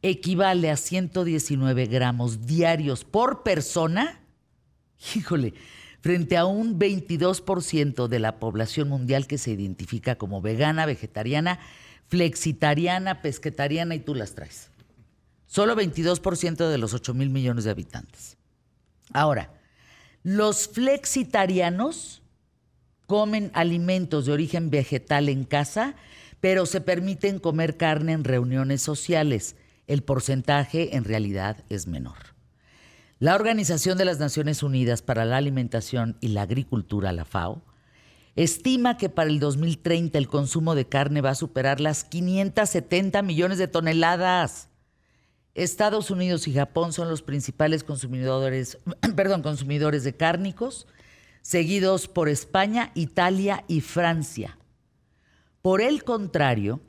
Equivale 0.02 0.72
a 0.72 0.78
119 0.78 1.86
gramos 1.86 2.46
diarios 2.46 3.06
por 3.06 3.44
persona. 3.44 4.21
Híjole, 5.16 5.54
frente 6.02 6.38
a 6.38 6.46
un 6.46 6.80
22% 6.80 8.08
de 8.08 8.20
la 8.20 8.40
población 8.40 8.90
mundial 8.90 9.28
que 9.28 9.38
se 9.38 9.52
identifica 9.52 10.16
como 10.16 10.42
vegana, 10.42 10.86
vegetariana, 10.86 11.60
flexitariana, 12.08 13.22
pesquetariana 13.22 13.96
y 13.96 14.00
tú 14.00 14.16
las 14.16 14.36
traes. 14.36 14.70
Solo 15.48 15.76
22% 15.76 16.70
de 16.70 16.78
los 16.78 16.94
8 16.94 17.14
mil 17.14 17.30
millones 17.30 17.66
de 17.66 17.72
habitantes. 17.72 18.38
Ahora, 19.12 19.54
los 20.24 20.68
flexitarianos 20.70 22.22
comen 23.08 23.52
alimentos 23.54 24.26
de 24.26 24.32
origen 24.32 24.70
vegetal 24.70 25.28
en 25.28 25.44
casa, 25.44 25.96
pero 26.40 26.66
se 26.66 26.80
permiten 26.80 27.40
comer 27.40 27.76
carne 27.76 28.14
en 28.14 28.24
reuniones 28.24 28.82
sociales. 28.82 29.56
El 29.88 30.04
porcentaje 30.04 30.96
en 30.96 31.04
realidad 31.04 31.66
es 31.70 31.88
menor. 31.88 32.31
La 33.22 33.36
Organización 33.36 34.00
de 34.00 34.06
las 34.06 34.18
Naciones 34.18 34.64
Unidas 34.64 35.04
para 35.04 35.26
la 35.26 35.38
Alimentación 35.38 36.18
y 36.22 36.30
la 36.30 36.42
Agricultura, 36.42 37.12
la 37.12 37.24
FAO, 37.24 37.62
estima 38.36 38.98
que 38.98 39.10
para 39.10 39.30
el 39.30 39.40
2030 39.40 40.18
el 40.18 40.28
consumo 40.28 40.74
de 40.74 40.88
carne 40.88 41.22
va 41.22 41.30
a 41.30 41.36
superar 41.36 41.80
las 41.80 42.04
570 42.04 43.22
millones 43.22 43.60
de 43.60 43.68
toneladas. 43.68 44.70
Estados 45.54 46.10
Unidos 46.10 46.48
y 46.48 46.54
Japón 46.56 46.94
son 46.94 47.10
los 47.10 47.22
principales 47.22 47.84
consumidores, 47.84 48.80
perdón, 49.16 49.44
consumidores 49.44 50.04
de 50.04 50.18
cárnicos, 50.18 50.88
seguidos 51.44 52.08
por 52.08 52.28
España, 52.28 52.92
Italia 52.96 53.66
y 53.68 53.82
Francia. 53.82 54.58
Por 55.62 55.82
el 55.82 56.04
contrario, 56.04 56.82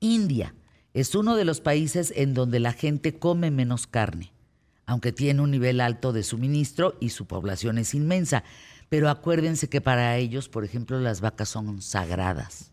India, 0.00 0.52
es 0.94 1.14
uno 1.14 1.36
de 1.36 1.44
los 1.44 1.60
países 1.60 2.12
en 2.16 2.34
donde 2.34 2.58
la 2.58 2.72
gente 2.72 3.20
come 3.20 3.52
menos 3.52 3.86
carne, 3.86 4.33
aunque 4.86 5.12
tiene 5.12 5.40
un 5.40 5.50
nivel 5.50 5.80
alto 5.80 6.12
de 6.12 6.22
suministro 6.22 6.96
y 7.00 7.10
su 7.10 7.26
población 7.26 7.78
es 7.78 7.94
inmensa. 7.94 8.44
Pero 8.88 9.08
acuérdense 9.08 9.68
que 9.68 9.80
para 9.80 10.16
ellos, 10.16 10.48
por 10.48 10.64
ejemplo, 10.64 11.00
las 11.00 11.20
vacas 11.20 11.48
son 11.48 11.80
sagradas. 11.82 12.70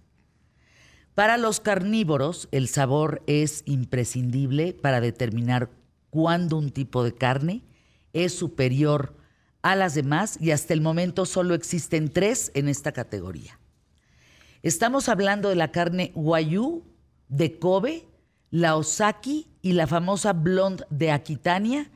Para 1.16 1.38
los 1.38 1.60
carnívoros, 1.60 2.48
el 2.52 2.68
sabor 2.68 3.22
es 3.28 3.64
imprescindible 3.66 4.74
para 4.74 5.02
determinar 5.02 5.70
cuándo 6.10 6.58
un 6.58 6.72
tipo 6.72 7.04
de 7.04 7.14
carne 7.14 7.64
es 8.14 8.34
superior 8.34 9.16
a 9.62 9.76
las 9.76 9.94
demás 9.94 10.38
y 10.40 10.52
hasta 10.52 10.74
el 10.74 10.82
momento 10.82 11.26
solo 11.26 11.54
existen 11.54 12.10
tres 12.10 12.52
en 12.56 12.68
esta 12.68 12.92
categoría. 12.92 13.60
Estamos 14.64 15.10
hablando 15.10 15.50
de 15.50 15.56
la 15.56 15.72
carne 15.72 16.12
Wagyu 16.16 16.84
de 17.30 17.58
Kobe, 17.60 18.08
la 18.50 18.76
Osaki 18.76 19.48
y 19.62 19.74
la 19.74 19.88
famosa 19.88 20.34
Blonde 20.34 20.86
de 20.90 21.12
Aquitania 21.12 21.90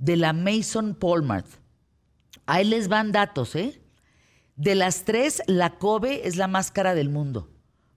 de 0.00 0.16
la 0.16 0.32
Mason 0.32 0.94
Polmart. 0.94 1.46
Ahí 2.46 2.64
les 2.64 2.88
van 2.88 3.12
datos, 3.12 3.54
¿eh? 3.54 3.80
De 4.56 4.74
las 4.74 5.04
tres, 5.04 5.42
la 5.46 5.78
Kobe 5.78 6.26
es 6.26 6.36
la 6.36 6.48
más 6.48 6.70
cara 6.70 6.94
del 6.94 7.10
mundo. 7.10 7.48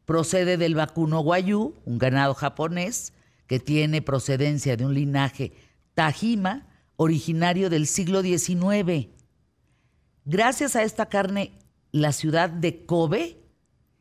Procede 0.06 0.58
del 0.58 0.76
vacuno 0.76 1.22
Wagyu, 1.22 1.76
un 1.86 1.98
ganado 1.98 2.36
japonés 2.36 3.14
que 3.48 3.60
tiene 3.60 4.02
procedencia 4.02 4.78
de 4.78 4.86
un 4.86 4.94
linaje 4.94 5.54
Tajima, 5.96 6.68
originario 6.98 7.70
del 7.70 7.88
siglo 7.88 8.22
XIX. 8.22 9.08
Gracias 10.26 10.76
a 10.76 10.84
esta 10.84 11.08
carne, 11.08 11.54
la 11.92 12.12
ciudad 12.12 12.50
de 12.50 12.86
Kobe 12.86 13.40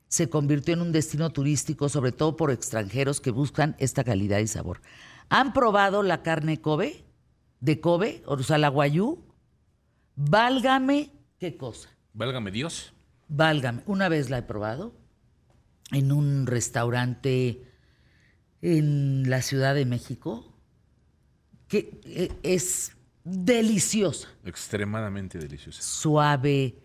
se 0.09 0.29
convirtió 0.29 0.75
en 0.75 0.83
un 0.83 0.93
destino 0.93 1.31
turístico, 1.31 1.89
sobre 1.89 2.13
todo 2.13 2.37
por 2.37 2.51
extranjeros 2.51 3.21
que 3.21 3.31
buscan 3.31 3.77
esta 3.79 4.05
calidad 4.05 4.39
y 4.39 4.47
sabor. 4.47 4.81
¿Han 5.29 5.53
probado 5.53 6.03
la 6.03 6.23
carne 6.23 6.61
Kobe? 6.61 7.05
De 7.63 7.81
Kobe, 7.81 8.25
o 8.27 8.37
sea, 8.43 8.59
la 8.59 8.71
Wagyu. 8.71 9.25
Válgame, 10.17 11.13
¿qué 11.39 11.57
cosa? 11.57 11.89
Válgame 12.13 12.51
Dios. 12.51 12.93
Válgame. 13.29 13.85
Una 13.87 14.09
vez 14.09 14.31
la 14.31 14.39
he 14.39 14.43
probado 14.43 14.93
en 15.93 16.11
un 16.11 16.49
restaurante 16.49 17.63
en 18.63 19.31
la 19.31 19.43
Ciudad 19.43 19.77
de 19.77 19.87
México 19.87 20.59
que 21.69 22.01
eh, 22.05 22.33
es 22.43 22.97
deliciosa. 23.23 24.27
Extremadamente 24.45 25.39
deliciosa. 25.39 25.81
Suave, 25.83 26.83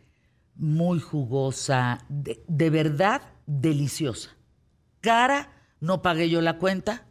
muy 0.53 0.99
jugosa, 0.99 2.05
de, 2.07 2.43
de 2.47 2.69
verdad 2.69 3.23
deliciosa. 3.47 4.29
Cara, 5.01 5.51
no 5.79 6.03
pagué 6.03 6.29
yo 6.29 6.39
la 6.41 6.59
cuenta. 6.59 7.06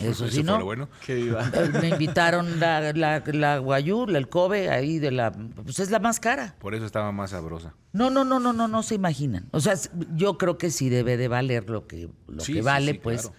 Eso 0.00 0.28
sí, 0.28 0.42
no. 0.42 0.64
bueno. 0.64 0.88
Que 1.06 1.14
viva. 1.14 1.48
Me 1.80 1.88
invitaron 1.90 2.58
la, 2.58 2.92
la, 2.92 3.22
la 3.26 3.58
guayú, 3.58 4.06
la- 4.06 4.18
el 4.18 4.28
Kobe, 4.28 4.68
ahí 4.70 4.98
de 4.98 5.10
la... 5.12 5.30
Pues 5.32 5.78
es 5.78 5.90
la 5.90 6.00
más 6.00 6.18
cara. 6.20 6.56
Por 6.58 6.74
eso 6.74 6.84
estaba 6.84 7.12
más 7.12 7.30
sabrosa. 7.30 7.74
No, 7.92 8.10
no, 8.10 8.24
no, 8.24 8.40
no, 8.40 8.52
no, 8.52 8.66
no 8.66 8.82
se 8.82 8.96
imaginan. 8.96 9.48
O 9.52 9.60
sea, 9.60 9.74
yo 10.16 10.36
creo 10.36 10.58
que 10.58 10.70
sí 10.70 10.88
debe 10.88 11.16
de 11.16 11.28
valer 11.28 11.70
lo 11.70 11.86
que, 11.86 12.08
lo 12.26 12.40
Sí, 12.40 12.54
que 12.54 12.58
sí, 12.58 12.64
vale, 12.64 12.92
sí, 12.92 12.98
pues, 12.98 13.22
claro. 13.22 13.36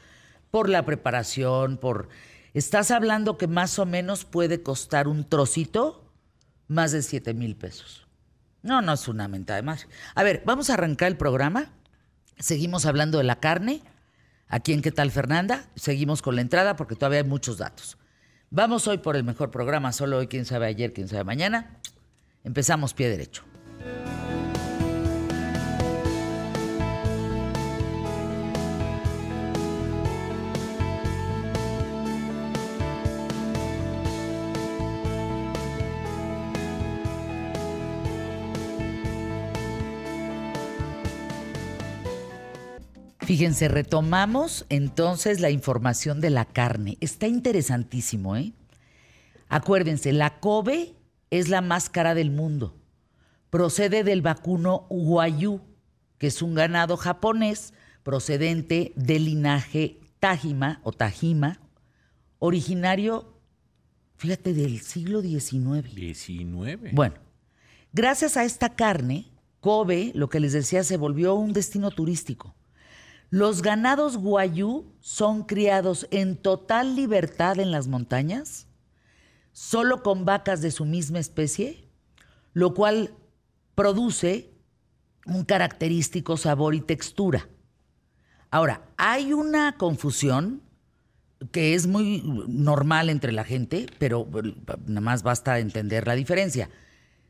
por 0.52 0.70
la 0.70 0.86
preparación, 0.86 1.78
por... 1.78 2.08
Estás 2.54 2.90
hablando 2.92 3.38
que 3.38 3.48
más 3.48 3.78
o 3.80 3.86
menos 3.86 4.24
puede 4.24 4.64
costar 4.64 5.10
un 5.10 5.28
trocito 5.28 6.10
más 6.70 6.94
de 6.94 7.02
7 7.02 7.34
mil 7.34 7.58
pesos. 7.58 8.08
No, 8.64 8.82
no 8.82 8.94
es 8.94 9.08
una 9.10 9.28
mentada 9.28 9.58
de 9.58 9.64
más. 9.64 9.88
A 10.16 10.24
ver, 10.24 10.42
vamos 10.46 10.70
a 10.70 10.76
arrancar 10.76 11.10
el 11.10 11.18
programa. 11.18 11.74
Seguimos 12.40 12.86
hablando 12.86 13.18
de 13.18 13.26
la 13.26 13.42
carne. 13.42 13.84
Aquí 14.48 14.74
en 14.74 14.82
¿Qué 14.82 14.92
tal 14.92 15.12
Fernanda? 15.12 15.66
Seguimos 15.75 16.22
con 16.22 16.36
la 16.36 16.42
entrada 16.42 16.75
porque 16.75 16.96
todavía 16.96 17.20
hay 17.20 17.28
muchos 17.28 17.58
datos. 17.58 17.98
Vamos 18.52 18.88
hoy 18.88 19.00
por 19.00 19.16
el 19.16 19.24
mejor 19.24 19.52
programa, 19.52 19.92
solo 19.92 20.18
hoy, 20.18 20.28
quién 20.28 20.46
sabe 20.46 20.68
ayer, 20.68 20.94
quién 20.94 21.08
sabe 21.08 21.24
mañana. 21.24 21.80
Empezamos 22.44 22.94
pie 22.94 23.10
derecho. 23.10 23.44
Fíjense, 43.25 43.67
retomamos 43.67 44.67
entonces 44.70 45.39
la 45.39 45.50
información 45.50 46.22
de 46.22 46.29
la 46.29 46.46
carne. 46.46 46.98
Está 47.01 47.27
interesantísimo, 47.27 48.36
¿eh? 48.36 48.53
Acuérdense, 49.50 50.13
la 50.13 50.39
Kobe 50.39 50.94
es 51.32 51.50
la 51.50 51.62
más 51.62 51.89
cara 51.89 52.13
del 52.13 52.29
mundo. 52.29 52.75
Procede 53.50 54.03
del 54.03 54.22
vacuno 54.22 54.86
Wagyu, 54.89 55.62
que 56.20 56.27
es 56.27 56.44
un 56.44 56.53
ganado 56.53 56.98
japonés 56.98 57.74
procedente 58.03 58.94
del 58.96 59.25
linaje 59.25 60.00
Tajima 60.20 60.79
o 60.84 60.91
Tajima, 60.91 61.60
originario, 62.38 63.39
fíjate, 64.17 64.53
del 64.53 64.82
siglo 64.82 65.22
XIX. 65.22 65.96
19. 65.96 66.91
Bueno, 66.94 67.15
gracias 67.91 68.38
a 68.38 68.44
esta 68.44 68.75
carne, 68.75 69.32
Kobe, 69.62 70.12
lo 70.13 70.29
que 70.29 70.39
les 70.39 70.53
decía, 70.53 70.84
se 70.84 70.98
volvió 70.98 71.34
un 71.34 71.53
destino 71.53 71.89
turístico. 71.89 72.53
Los 73.29 73.62
ganados 73.62 74.17
guayú 74.17 74.86
son 75.00 75.44
criados 75.44 76.08
en 76.12 76.38
total 76.38 76.96
libertad 76.96 77.60
en 77.60 77.72
las 77.72 77.88
montañas, 77.88 78.67
solo 79.51 80.03
con 80.03 80.25
vacas 80.25 80.62
de 80.62 80.72
su 80.72 80.86
misma 80.86 81.20
especie, 81.20 81.89
lo 82.53 82.74
cual 82.74 83.12
produce 83.74 84.51
un 85.25 85.44
característico 85.44 86.38
sabor 86.38 86.75
y 86.75 86.82
textura. 86.82 87.50
Ahora, 88.51 88.84
hay 88.98 89.34
una 89.34 89.77
confusión 89.77 90.62
que 91.51 91.74
es 91.74 91.88
muy 91.88 92.24
normal 92.48 93.10
entre 93.10 93.32
la 93.32 93.44
gente, 93.44 93.88
pero 93.98 94.27
nada 94.86 95.01
más 95.01 95.24
basta 95.24 95.60
entender 95.60 96.08
la 96.08 96.15
diferencia, 96.15 96.70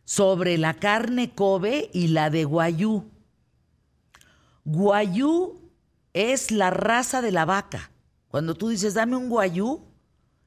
sobre 0.04 0.58
la 0.58 0.76
carne 0.76 1.32
Kobe 1.32 1.90
y 1.94 2.10
la 2.10 2.30
de 2.30 2.44
guayú. 2.44 3.10
Guayú 4.64 5.65
es 6.16 6.50
la 6.50 6.70
raza 6.70 7.22
de 7.22 7.34
la 7.34 7.44
vaca. 7.44 7.92
Cuando 8.30 8.56
tú 8.56 8.70
dices 8.70 8.94
dame 8.94 9.18
un 9.18 9.30
guayú, 9.30 9.84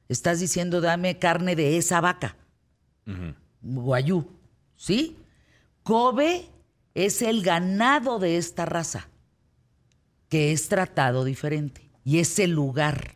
estás 0.09 0.39
diciendo 0.39 0.81
dame 0.81 1.19
carne 1.19 1.55
de 1.55 1.77
esa 1.77 2.01
vaca. 2.01 2.35
Guayú, 3.61 4.27
¿sí? 4.75 5.15
Kobe 5.83 6.49
es 6.95 7.21
el 7.21 7.43
ganado 7.43 8.17
de 8.17 8.37
esta 8.37 8.65
raza, 8.65 9.09
que 10.27 10.51
es 10.51 10.69
tratado 10.69 11.23
diferente. 11.23 11.89
Y 12.03 12.17
es 12.17 12.39
el 12.39 12.51
lugar. 12.51 13.15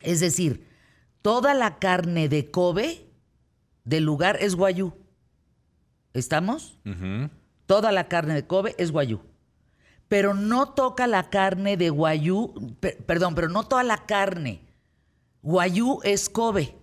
Es 0.00 0.20
decir, 0.20 0.66
toda 1.20 1.52
la 1.52 1.78
carne 1.78 2.30
de 2.30 2.50
Kobe 2.50 3.06
del 3.84 4.04
lugar 4.04 4.38
es 4.40 4.54
guayú. 4.54 4.94
¿Estamos? 6.14 6.78
Toda 7.66 7.92
la 7.92 8.08
carne 8.08 8.34
de 8.34 8.46
Kobe 8.46 8.74
es 8.78 8.90
guayú. 8.90 9.20
Pero 10.08 10.34
no 10.34 10.70
toca 10.70 11.06
la 11.06 11.30
carne 11.30 11.76
de 11.76 11.90
guayú, 11.90 12.52
per- 12.80 12.98
perdón, 13.04 13.34
pero 13.34 13.48
no 13.48 13.66
toda 13.66 13.82
la 13.82 14.04
carne. 14.06 14.60
Guayú 15.42 16.00
es 16.04 16.28
Kobe. 16.28 16.76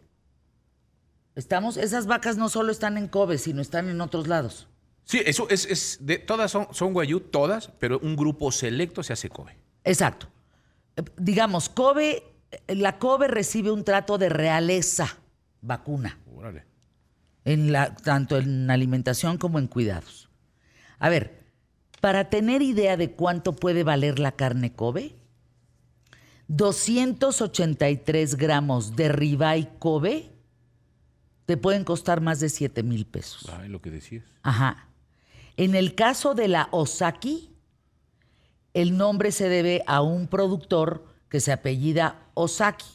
¿Estamos? 1.36 1.78
Esas 1.78 2.08
vacas 2.08 2.38
no 2.38 2.50
solo 2.50 2.72
están 2.72 2.98
en 2.98 3.08
Kobe, 3.08 3.38
sino 3.38 3.62
están 3.62 3.90
en 3.90 4.02
otros 4.02 4.28
lados. 4.28 4.68
Sí, 5.06 5.22
eso 5.26 5.48
es, 5.50 5.66
es 5.66 5.98
de, 6.02 6.18
todas 6.20 6.52
son, 6.52 6.68
son 6.72 6.94
guayú, 6.94 7.20
todas, 7.22 7.70
pero 7.80 8.00
un 8.00 8.16
grupo 8.16 8.52
selecto 8.52 9.02
se 9.04 9.14
hace 9.14 9.30
Kobe. 9.30 9.58
Exacto. 9.84 10.28
Eh, 10.96 11.04
Digamos, 11.18 11.70
Kobe, 11.70 12.24
eh, 12.68 12.76
la 12.76 13.00
Kobe 13.00 13.28
recibe 13.28 13.72
un 13.72 13.84
trato 13.84 14.18
de 14.18 14.30
realeza 14.30 15.18
vacuna. 15.62 16.18
Órale. 16.36 16.66
en 17.46 17.72
la, 17.72 17.96
tanto 17.96 18.38
en 18.38 18.70
alimentación 18.70 19.38
como 19.38 19.58
en 19.60 19.68
cuidados. 19.68 20.30
A 21.00 21.10
ver, 21.10 21.41
para 22.02 22.30
tener 22.30 22.62
idea 22.62 22.98
de 22.98 23.12
cuánto 23.12 23.56
puede 23.56 23.84
valer 23.84 24.20
la 24.20 24.34
carne 24.34 24.74
Kobe, 24.74 25.16
283 26.48 28.36
gramos 28.36 28.96
de 28.96 29.08
ribeye 29.10 29.70
Kobe 29.80 30.32
te 31.46 31.58
pueden 31.58 31.84
costar 31.84 32.22
más 32.22 32.40
de 32.40 32.50
7 32.50 32.84
mil 32.84 33.06
pesos. 33.06 33.50
Ay, 33.60 33.70
lo 33.70 33.82
que 33.82 33.92
decías. 33.92 34.24
Ajá. 34.42 34.88
En 35.58 35.76
el 35.76 35.96
caso 35.96 36.34
de 36.34 36.48
la 36.48 36.70
Osaki, 36.72 37.54
el 38.74 38.98
nombre 38.98 39.32
se 39.32 39.50
debe 39.50 39.84
a 39.86 40.02
un 40.02 40.28
productor 40.28 41.06
que 41.30 41.40
se 41.40 41.52
apellida 41.52 42.28
Osaki, 42.34 42.86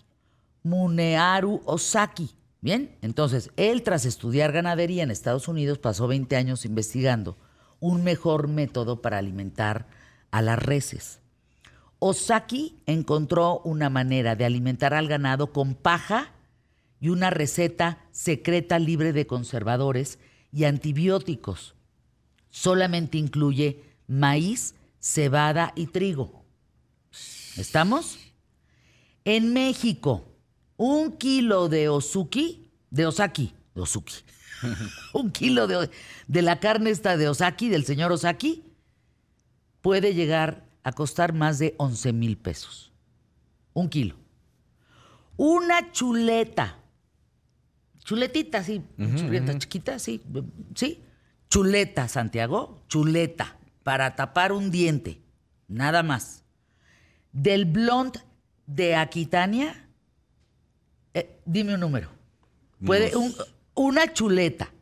Munearu 0.63 1.63
Osaki. 1.65 2.31
Bien, 2.61 2.97
entonces 3.03 3.51
él 3.57 3.83
tras 3.83 4.05
estudiar 4.05 4.53
ganadería 4.53 5.03
en 5.03 5.11
Estados 5.11 5.49
Unidos 5.49 5.79
pasó 5.79 6.09
20 6.09 6.35
años 6.37 6.65
investigando 6.65 7.37
un 7.81 8.05
mejor 8.05 8.49
método 8.49 9.03
para 9.03 9.19
alimentar 9.19 9.87
a 10.31 10.43
las 10.43 10.59
reses. 10.59 11.21
Osaki 11.99 12.77
encontró 12.87 13.61
una 13.65 13.89
manera 13.91 14.37
de 14.37 14.45
alimentar 14.45 14.95
al 14.95 15.09
ganado 15.09 15.53
con 15.53 15.75
paja 15.75 16.33
y 17.01 17.09
una 17.09 17.31
receta 17.31 17.99
secreta 18.13 18.79
libre 18.79 19.13
de 19.13 19.27
conservadores 19.27 20.19
y 20.53 20.65
antibióticos. 20.65 21.75
Solamente 22.51 23.19
incluye 23.19 23.83
maíz, 24.07 24.75
cebada 25.01 25.73
y 25.77 25.87
trigo. 25.87 26.45
¿Estamos? 27.57 28.19
En 29.25 29.53
México, 29.53 30.25
un 30.77 31.13
kilo 31.13 31.69
de 31.69 31.89
osuki, 31.89 32.71
de 32.91 33.07
osaki, 33.07 33.55
de 33.75 33.81
osuki, 33.81 34.15
un 35.13 35.31
kilo 35.31 35.67
de, 35.67 35.91
de 36.27 36.43
la 36.43 36.61
carne 36.61 36.91
esta 36.91 37.17
de 37.17 37.29
osaki, 37.29 37.69
del 37.69 37.85
señor 37.85 38.13
Osaki, 38.13 38.65
puede 39.81 40.15
llegar 40.15 40.65
a 40.83 40.93
costar 40.93 41.33
más 41.33 41.59
de 41.59 41.75
11 41.79 42.13
mil 42.13 42.37
pesos. 42.39 42.93
Un 43.73 43.89
kilo. 43.89 44.17
Una 45.37 45.93
chuleta. 45.93 46.79
Chuletita, 48.05 48.63
sí. 48.63 48.83
chuleta 49.17 49.59
chiquita, 49.59 49.99
sí. 49.99 50.23
Sí. 50.75 51.03
Chuleta, 51.51 52.09
Santiago. 52.09 52.83
Chuleta. 52.89 53.57
Para 53.83 54.15
tapar 54.17 54.53
un 54.53 54.71
diente. 54.71 55.21
Nada 55.69 56.03
más. 56.03 56.45
Del 57.33 57.65
blond 57.65 58.17
de 58.67 58.95
Aquitania. 58.95 59.89
eh, 61.15 61.39
dime 61.45 61.75
un 61.75 61.81
número. 61.81 62.11
Puede, 62.85 63.17
un- 63.17 63.35
una 63.77 64.13
chuleta. 64.13 64.73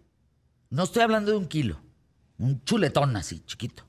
No 0.70 0.84
estoy 0.84 1.02
hablando 1.02 1.32
de 1.32 1.36
un 1.36 1.46
kilo. 1.46 1.78
Un 2.38 2.64
chuletón 2.64 3.16
así, 3.16 3.40
chiquito. 3.40 3.84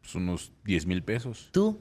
Pues 0.00 0.14
unos 0.14 0.52
10 0.64 0.86
mil 0.86 1.02
pesos. 1.04 1.48
¿Tú? 1.52 1.78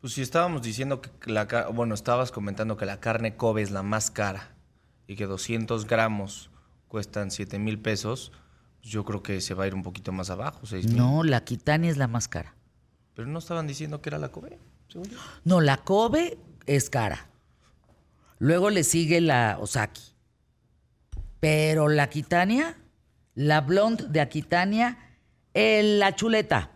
Pues 0.00 0.12
si 0.12 0.20
estábamos 0.20 0.62
diciendo 0.62 1.00
que 1.00 1.32
la 1.32 1.46
bueno, 1.72 1.94
estabas 1.94 2.30
comentando 2.30 2.76
que 2.76 2.84
la 2.84 3.00
carne 3.00 3.36
Kobe 3.36 3.62
es 3.62 3.70
la 3.70 3.82
más 3.82 4.10
cara 4.10 4.54
y 5.06 5.16
que 5.16 5.26
200 5.26 5.86
gramos 5.86 6.50
cuestan 6.88 7.30
7 7.30 7.58
mil 7.58 7.78
pesos, 7.78 8.30
pues 8.80 8.92
yo 8.92 9.04
creo 9.04 9.22
que 9.22 9.40
se 9.40 9.54
va 9.54 9.64
a 9.64 9.66
ir 9.66 9.74
un 9.74 9.82
poquito 9.82 10.12
más 10.12 10.28
abajo, 10.28 10.66
6 10.66 10.88
mil. 10.88 10.96
No, 10.96 11.24
la 11.24 11.38
Aquitania 11.38 11.90
es 11.90 11.96
la 11.96 12.06
más 12.06 12.28
cara. 12.28 12.54
Pero 13.14 13.28
no 13.28 13.38
estaban 13.38 13.66
diciendo 13.66 14.02
que 14.02 14.10
era 14.10 14.18
la 14.18 14.30
Kobe, 14.30 14.58
según 14.88 15.08
yo. 15.08 15.18
No, 15.44 15.60
la 15.60 15.78
Kobe 15.78 16.36
es 16.66 16.90
cara. 16.90 17.28
Luego 18.38 18.70
le 18.70 18.84
sigue 18.84 19.20
la 19.20 19.56
Osaki. 19.60 20.13
Pero 21.44 21.88
la 21.90 22.04
Aquitania, 22.04 22.74
la 23.34 23.60
blonde 23.60 24.06
de 24.08 24.22
Aquitania, 24.22 24.96
el- 25.52 25.98
la 25.98 26.16
chuleta, 26.16 26.70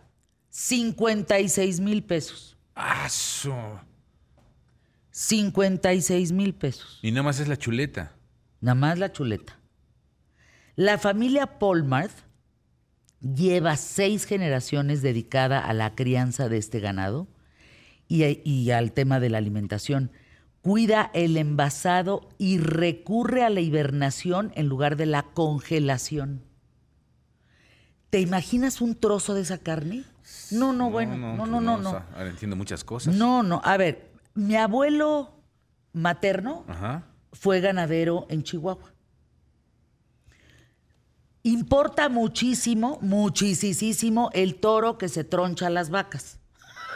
56 0.51 1.79
mil 1.79 2.03
pesos. 2.03 2.55
¡Aso! 2.75 3.81
56 5.09 6.31
mil 6.33 6.53
pesos. 6.53 6.99
Y 7.01 7.09
nada 7.09 7.23
más 7.23 7.39
es 7.39 7.47
la 7.47 7.57
chuleta. 7.57 8.15
Nada 8.61 8.75
más 8.75 8.99
la 8.99 9.11
chuleta. 9.11 9.59
La 10.75 10.99
familia 10.99 11.57
Polmarth 11.57 12.25
lleva 13.21 13.75
seis 13.75 14.25
generaciones 14.25 15.01
dedicada 15.01 15.61
a 15.65 15.73
la 15.73 15.95
crianza 15.95 16.47
de 16.47 16.57
este 16.57 16.79
ganado 16.79 17.27
y, 18.07 18.23
y 18.47 18.69
al 18.69 18.91
tema 18.91 19.19
de 19.19 19.29
la 19.31 19.39
alimentación. 19.39 20.11
Cuida 20.61 21.09
el 21.13 21.37
envasado 21.37 22.29
y 22.37 22.57
recurre 22.57 23.43
a 23.43 23.49
la 23.49 23.61
hibernación 23.61 24.51
en 24.55 24.67
lugar 24.67 24.97
de 24.97 25.05
la 25.05 25.23
congelación. 25.23 26.43
¿Te 28.09 28.19
imaginas 28.19 28.81
un 28.81 28.95
trozo 28.95 29.33
de 29.35 29.41
esa 29.41 29.59
carne? 29.59 30.03
No, 30.51 30.73
no, 30.73 30.89
bueno, 30.89 31.15
no, 31.17 31.37
pues 31.37 31.49
no, 31.49 31.61
no, 31.61 31.77
no. 31.77 31.91
sea, 31.91 32.05
entiendo 32.27 32.55
muchas 32.55 32.83
cosas. 32.83 33.15
No, 33.15 33.43
no. 33.43 33.61
A 33.63 33.77
ver, 33.77 34.11
mi 34.33 34.55
abuelo 34.55 35.33
materno 35.93 36.65
Ajá. 36.67 37.03
fue 37.31 37.61
ganadero 37.61 38.25
en 38.29 38.43
Chihuahua. 38.43 38.93
Importa 41.43 42.09
muchísimo, 42.09 42.99
muchísimo 43.01 44.29
el 44.33 44.55
toro 44.55 44.97
que 44.97 45.07
se 45.07 45.23
troncha 45.23 45.67
a 45.67 45.69
las 45.69 45.89
vacas. 45.89 46.39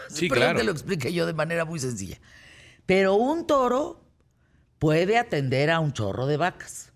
Sí, 0.09 0.27
Perdón 0.27 0.43
claro. 0.43 0.59
que 0.59 0.65
lo 0.65 0.71
explique 0.71 1.13
yo 1.13 1.25
de 1.25 1.33
manera 1.33 1.63
muy 1.63 1.79
sencilla. 1.79 2.19
Pero 2.85 3.15
un 3.15 3.47
toro 3.47 4.03
puede 4.79 5.17
atender 5.17 5.71
a 5.71 5.79
un 5.79 5.93
chorro 5.93 6.27
de 6.27 6.37
vacas. 6.37 6.91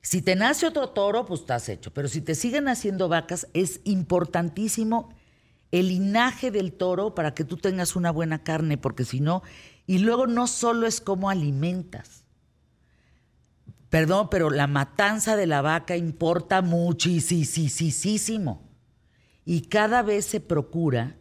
Si 0.00 0.22
te 0.22 0.36
nace 0.36 0.66
otro 0.66 0.90
toro, 0.90 1.26
pues 1.26 1.40
estás 1.40 1.68
hecho. 1.68 1.92
Pero 1.92 2.06
si 2.06 2.20
te 2.20 2.36
siguen 2.36 2.68
haciendo 2.68 3.08
vacas, 3.08 3.48
es 3.54 3.80
importantísimo 3.84 5.12
el 5.72 5.88
linaje 5.88 6.52
del 6.52 6.72
toro 6.72 7.14
para 7.14 7.34
que 7.34 7.44
tú 7.44 7.56
tengas 7.56 7.96
una 7.96 8.12
buena 8.12 8.44
carne, 8.44 8.78
porque 8.78 9.04
si 9.04 9.20
no, 9.20 9.42
y 9.86 9.98
luego 9.98 10.26
no 10.26 10.46
solo 10.46 10.86
es 10.86 11.00
cómo 11.00 11.28
alimentas. 11.28 12.24
Perdón, 13.88 14.28
pero 14.30 14.50
la 14.50 14.66
matanza 14.66 15.36
de 15.36 15.46
la 15.46 15.62
vaca 15.62 15.96
importa 15.96 16.62
muchísimo. 16.62 18.62
Y 19.44 19.62
cada 19.62 20.02
vez 20.02 20.26
se 20.26 20.40
procura 20.40 21.16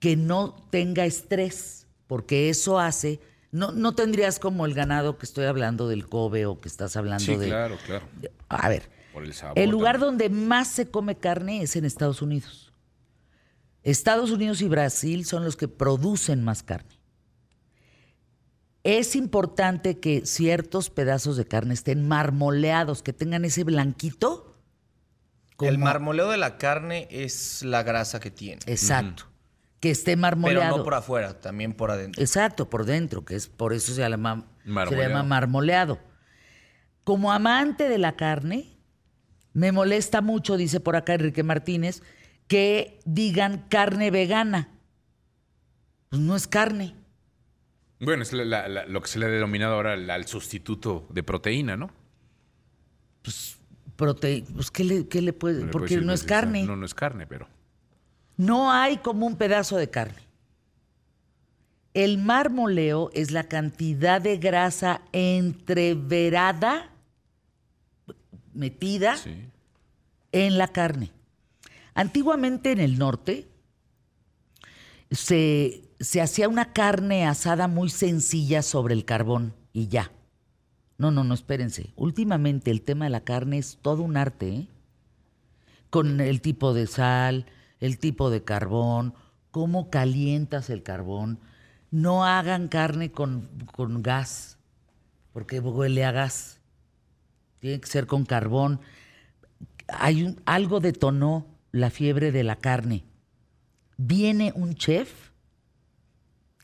que 0.00 0.16
no 0.16 0.54
tenga 0.70 1.04
estrés, 1.04 1.77
porque 2.08 2.50
eso 2.50 2.80
hace, 2.80 3.20
no, 3.52 3.70
no 3.70 3.94
tendrías 3.94 4.40
como 4.40 4.66
el 4.66 4.74
ganado 4.74 5.16
que 5.18 5.26
estoy 5.26 5.44
hablando 5.44 5.86
del 5.86 6.08
Kobe 6.08 6.46
o 6.46 6.60
que 6.60 6.68
estás 6.68 6.96
hablando 6.96 7.24
Sí, 7.24 7.36
de... 7.36 7.46
claro, 7.46 7.76
claro. 7.86 8.08
A 8.48 8.68
ver, 8.68 8.90
Por 9.12 9.22
el 9.24 9.32
sabor. 9.32 9.56
el 9.56 9.70
lugar 9.70 10.00
también. 10.00 10.18
donde 10.18 10.28
más 10.30 10.66
se 10.68 10.90
come 10.90 11.16
carne 11.16 11.62
es 11.62 11.76
en 11.76 11.84
Estados 11.84 12.20
Unidos. 12.20 12.72
Estados 13.84 14.32
Unidos 14.32 14.60
y 14.60 14.68
Brasil 14.68 15.24
son 15.24 15.44
los 15.44 15.56
que 15.56 15.68
producen 15.68 16.42
más 16.42 16.64
carne. 16.64 16.98
Es 18.84 19.16
importante 19.16 19.98
que 19.98 20.24
ciertos 20.24 20.88
pedazos 20.90 21.36
de 21.36 21.46
carne 21.46 21.74
estén 21.74 22.06
marmoleados, 22.08 23.02
que 23.02 23.12
tengan 23.12 23.44
ese 23.44 23.64
blanquito. 23.64 24.56
El 25.60 25.78
marmoleo 25.78 26.30
de 26.30 26.38
la 26.38 26.56
carne 26.58 27.06
es 27.10 27.62
la 27.62 27.82
grasa 27.82 28.20
que 28.20 28.30
tiene. 28.30 28.60
Exacto. 28.66 29.24
Que 29.80 29.90
esté 29.90 30.12
Pero 30.12 30.20
marmoleado. 30.22 30.78
no 30.78 30.84
por 30.84 30.94
afuera, 30.94 31.40
también 31.40 31.72
por 31.72 31.90
adentro. 31.90 32.20
Exacto, 32.22 32.68
por 32.68 32.84
dentro, 32.84 33.24
que 33.24 33.36
es 33.36 33.46
por 33.48 33.72
eso 33.72 33.92
se 33.92 34.00
llama, 34.00 34.46
se 34.64 34.96
llama 34.96 35.22
marmoleado. 35.22 35.98
Como 37.04 37.30
amante 37.32 37.88
de 37.88 37.98
la 37.98 38.16
carne, 38.16 38.76
me 39.52 39.70
molesta 39.72 40.20
mucho, 40.20 40.56
dice 40.56 40.80
por 40.80 40.96
acá 40.96 41.14
Enrique 41.14 41.42
Martínez, 41.42 42.02
que 42.48 42.98
digan 43.04 43.66
carne 43.68 44.10
vegana. 44.10 44.68
Pues 46.08 46.20
no 46.22 46.34
es 46.34 46.48
carne. 46.48 46.94
Bueno, 48.00 48.22
es 48.22 48.32
la- 48.32 48.44
la- 48.44 48.68
la- 48.68 48.86
lo 48.86 49.00
que 49.02 49.08
se 49.08 49.18
le 49.18 49.26
ha 49.26 49.28
denominado 49.28 49.74
ahora 49.74 49.92
al, 49.94 50.26
sustituto 50.26 51.06
de 51.10 51.22
proteína, 51.22 51.76
¿no? 51.76 51.90
Prote 53.96 54.44
pues, 54.54 54.70
¿qué 54.70 54.84
le, 54.84 55.08
qué 55.08 55.20
le 55.22 55.32
puede? 55.32 55.64
Le 55.64 55.70
Porque 55.70 55.98
no 56.00 56.12
es 56.12 56.22
carne. 56.22 56.64
No, 56.64 56.76
no 56.76 56.86
es 56.86 56.94
carne, 56.94 57.26
pero. 57.26 57.48
No 58.38 58.72
hay 58.72 58.96
como 58.98 59.26
un 59.26 59.36
pedazo 59.36 59.76
de 59.76 59.90
carne. 59.90 60.22
El 61.92 62.16
marmoleo 62.18 63.10
es 63.12 63.30
la 63.32 63.44
cantidad 63.44 64.22
de 64.22 64.38
grasa 64.38 65.02
entreverada, 65.12 66.90
metida 68.54 69.16
Sí. 69.16 69.34
en 70.32 70.56
la 70.56 70.68
carne. 70.68 71.10
Antiguamente 71.94 72.70
en 72.70 72.78
el 72.78 72.98
norte 72.98 73.48
se, 75.10 75.82
se 75.98 76.20
hacía 76.20 76.48
una 76.48 76.72
carne 76.72 77.26
asada 77.26 77.66
muy 77.66 77.90
sencilla 77.90 78.62
sobre 78.62 78.94
el 78.94 79.04
carbón 79.04 79.54
y 79.72 79.88
ya. 79.88 80.12
No, 80.98 81.10
no, 81.10 81.24
no, 81.24 81.34
espérense. 81.34 81.92
Últimamente 81.96 82.70
el 82.70 82.82
tema 82.82 83.06
de 83.06 83.10
la 83.10 83.20
carne 83.24 83.58
es 83.58 83.78
todo 83.82 84.02
un 84.02 84.16
arte, 84.16 84.48
¿eh? 84.48 84.68
Con 85.90 86.20
el 86.20 86.40
tipo 86.40 86.74
de 86.74 86.86
sal, 86.86 87.46
el 87.80 87.98
tipo 87.98 88.30
de 88.30 88.42
carbón, 88.44 89.14
cómo 89.50 89.90
calientas 89.90 90.70
el 90.70 90.82
carbón. 90.82 91.38
No 91.90 92.24
hagan 92.24 92.68
carne 92.68 93.10
con, 93.10 93.48
con 93.74 94.02
gas, 94.02 94.58
porque 95.32 95.60
huele 95.60 96.04
a 96.04 96.12
gas. 96.12 96.60
Tiene 97.60 97.80
que 97.80 97.88
ser 97.88 98.06
con 98.06 98.24
carbón. 98.24 98.80
Hay 99.88 100.22
un- 100.24 100.40
algo 100.44 100.80
detonó 100.80 101.46
la 101.72 101.90
fiebre 101.90 102.30
de 102.32 102.44
la 102.44 102.56
carne. 102.56 103.04
Viene 103.96 104.52
un 104.54 104.74
chef. 104.74 105.30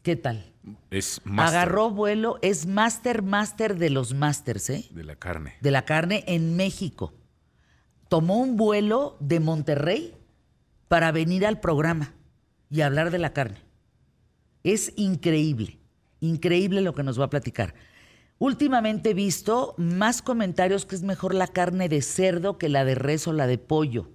¿Qué 0.03 0.17
tal? 0.17 0.53
Es 0.91 1.21
master 1.25 1.57
Agarró 1.59 1.91
vuelo, 1.91 2.39
es 2.43 2.67
máster, 2.67 3.23
máster 3.23 3.77
de 3.77 3.91
los 3.91 4.15
másters, 4.15 4.71
¿eh? 4.71 4.87
de 4.91 5.05
la 5.05 5.17
carne. 5.17 5.55
de 5.61 5.71
la 5.71 5.85
carne 5.85 6.25
en 6.27 6.57
México. 6.57 7.15
Tomó 8.09 8.39
un 8.39 8.57
vuelo 8.57 9.17
de 9.21 9.41
Monterrey 9.41 10.15
para 10.89 11.13
venir 11.13 11.47
al 11.47 11.61
programa 11.61 12.15
y 12.71 12.81
hablar 12.81 13.11
de 13.11 13.19
la 13.19 13.33
carne. 13.33 13.59
Es 14.63 14.93
increíble, 14.97 15.79
increíble 16.21 16.81
lo 16.81 16.95
que 16.95 17.03
nos 17.03 17.21
va 17.21 17.27
a 17.27 17.31
platicar. 17.31 17.75
Últimamente 18.39 19.11
he 19.11 19.15
visto 19.15 19.75
más 19.79 20.23
comentarios 20.23 20.87
que 20.87 20.97
es 20.97 21.03
mejor 21.03 21.35
la 21.35 21.47
carne 21.47 21.89
de 21.89 22.03
cerdo 22.03 22.59
que 22.59 22.69
la 22.69 22.85
de 22.85 22.95
res 22.95 23.29
o 23.29 23.33
la 23.33 23.47
de 23.47 23.59
pollo. 23.59 24.11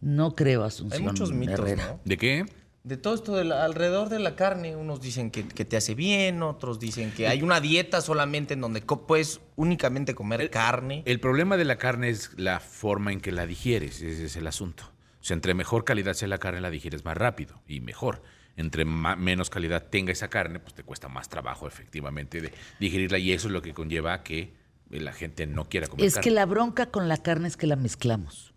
No 0.00 0.34
creo, 0.34 0.64
Asunción. 0.64 1.02
Hay 1.02 1.06
muchos 1.06 1.32
mitos, 1.32 1.58
Herrera. 1.58 1.86
¿no? 1.86 2.00
¿De 2.04 2.16
qué? 2.16 2.46
de 2.82 2.96
todo 2.96 3.14
esto 3.14 3.36
alrededor 3.36 4.08
de 4.08 4.18
la 4.18 4.36
carne. 4.36 4.76
Unos 4.76 5.00
dicen 5.00 5.30
que, 5.30 5.46
que 5.46 5.64
te 5.64 5.76
hace 5.76 5.94
bien, 5.94 6.42
otros 6.42 6.78
dicen 6.78 7.12
que 7.12 7.28
hay 7.28 7.42
una 7.42 7.60
dieta 7.60 8.00
solamente 8.00 8.54
en 8.54 8.60
donde 8.60 8.80
puedes 8.80 9.40
únicamente 9.56 10.14
comer 10.14 10.50
carne. 10.50 11.02
El 11.06 11.20
problema 11.20 11.56
de 11.56 11.64
la 11.64 11.76
carne 11.76 12.08
es 12.08 12.30
la 12.36 12.60
forma 12.60 13.12
en 13.12 13.20
que 13.20 13.32
la 13.32 13.46
digieres, 13.46 14.02
ese 14.02 14.24
es 14.26 14.36
el 14.36 14.46
asunto. 14.46 14.84
O 15.30 15.32
sea, 15.32 15.36
entre 15.36 15.54
mejor 15.54 15.84
calidad 15.84 16.14
sea 16.14 16.26
la 16.26 16.38
carne, 16.38 16.60
la 16.60 16.70
digieres 16.70 17.04
más 17.04 17.16
rápido 17.16 17.62
y 17.68 17.78
mejor. 17.80 18.20
Entre 18.56 18.84
menos 18.84 19.48
calidad 19.48 19.84
tenga 19.88 20.10
esa 20.10 20.26
carne, 20.28 20.58
pues 20.58 20.74
te 20.74 20.82
cuesta 20.82 21.06
más 21.08 21.28
trabajo 21.28 21.68
efectivamente 21.68 22.40
de 22.40 22.52
digerirla 22.80 23.16
y 23.18 23.30
eso 23.32 23.46
es 23.46 23.52
lo 23.52 23.62
que 23.62 23.72
conlleva 23.72 24.12
a 24.12 24.22
que 24.24 24.52
la 24.90 25.12
gente 25.12 25.46
no 25.46 25.68
quiera 25.68 25.86
comer 25.86 26.04
Es 26.04 26.14
carne. 26.14 26.24
que 26.24 26.30
la 26.32 26.46
bronca 26.46 26.86
con 26.86 27.06
la 27.08 27.16
carne 27.16 27.46
es 27.46 27.56
que 27.56 27.68
la 27.68 27.76
mezclamos. 27.76 28.52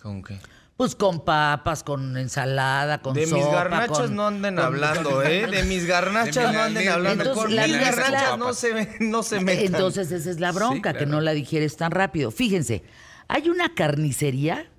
¿Con 0.00 0.22
qué? 0.22 0.38
Pues 0.76 0.94
con 0.94 1.24
papas, 1.24 1.82
con 1.82 2.16
ensalada, 2.16 3.02
con 3.02 3.14
de 3.14 3.26
sopa. 3.26 3.42
mis 3.42 3.52
garnachas 3.52 3.98
con- 3.98 4.14
no 4.14 4.26
anden 4.28 4.54
con- 4.54 4.64
hablando, 4.64 5.22
¿eh? 5.24 5.46
De 5.48 5.64
mis 5.64 5.84
garnachas 5.84 6.34
De 6.36 6.46
mi- 6.46 6.52
no 6.54 6.62
anden 6.62 6.84
de- 6.84 6.90
hablando. 6.90 7.22
Entonces, 7.24 7.44
Con 7.44 7.56
la 7.56 7.66
mis 7.66 7.80
garnachas 7.80 8.38
no 8.38 8.52
se, 8.54 8.98
no 9.00 9.22
se 9.24 9.40
metan. 9.40 9.64
Entonces 9.66 10.12
esa 10.12 10.30
es 10.30 10.38
la 10.38 10.52
bronca, 10.52 10.92
Sí, 10.92 10.98
que 10.98 11.06
no 11.06 11.20
la 11.20 11.32
digieres 11.32 11.76
tan 11.76 11.90
rápido. 11.90 12.30
Fíjense, 12.30 12.84
hay 13.26 13.48
una 13.48 13.74
carnicería, 13.74 14.70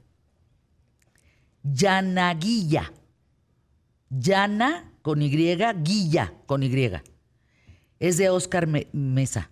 Yanaguilla. 1.65 2.91
Yana 4.09 4.91
con 5.01 5.21
Y, 5.21 5.29
Guilla 5.29 6.33
con 6.45 6.63
Y. 6.63 6.91
Es 7.99 8.17
de 8.17 8.29
Oscar 8.29 8.67
Me- 8.67 8.87
Mesa. 8.93 9.49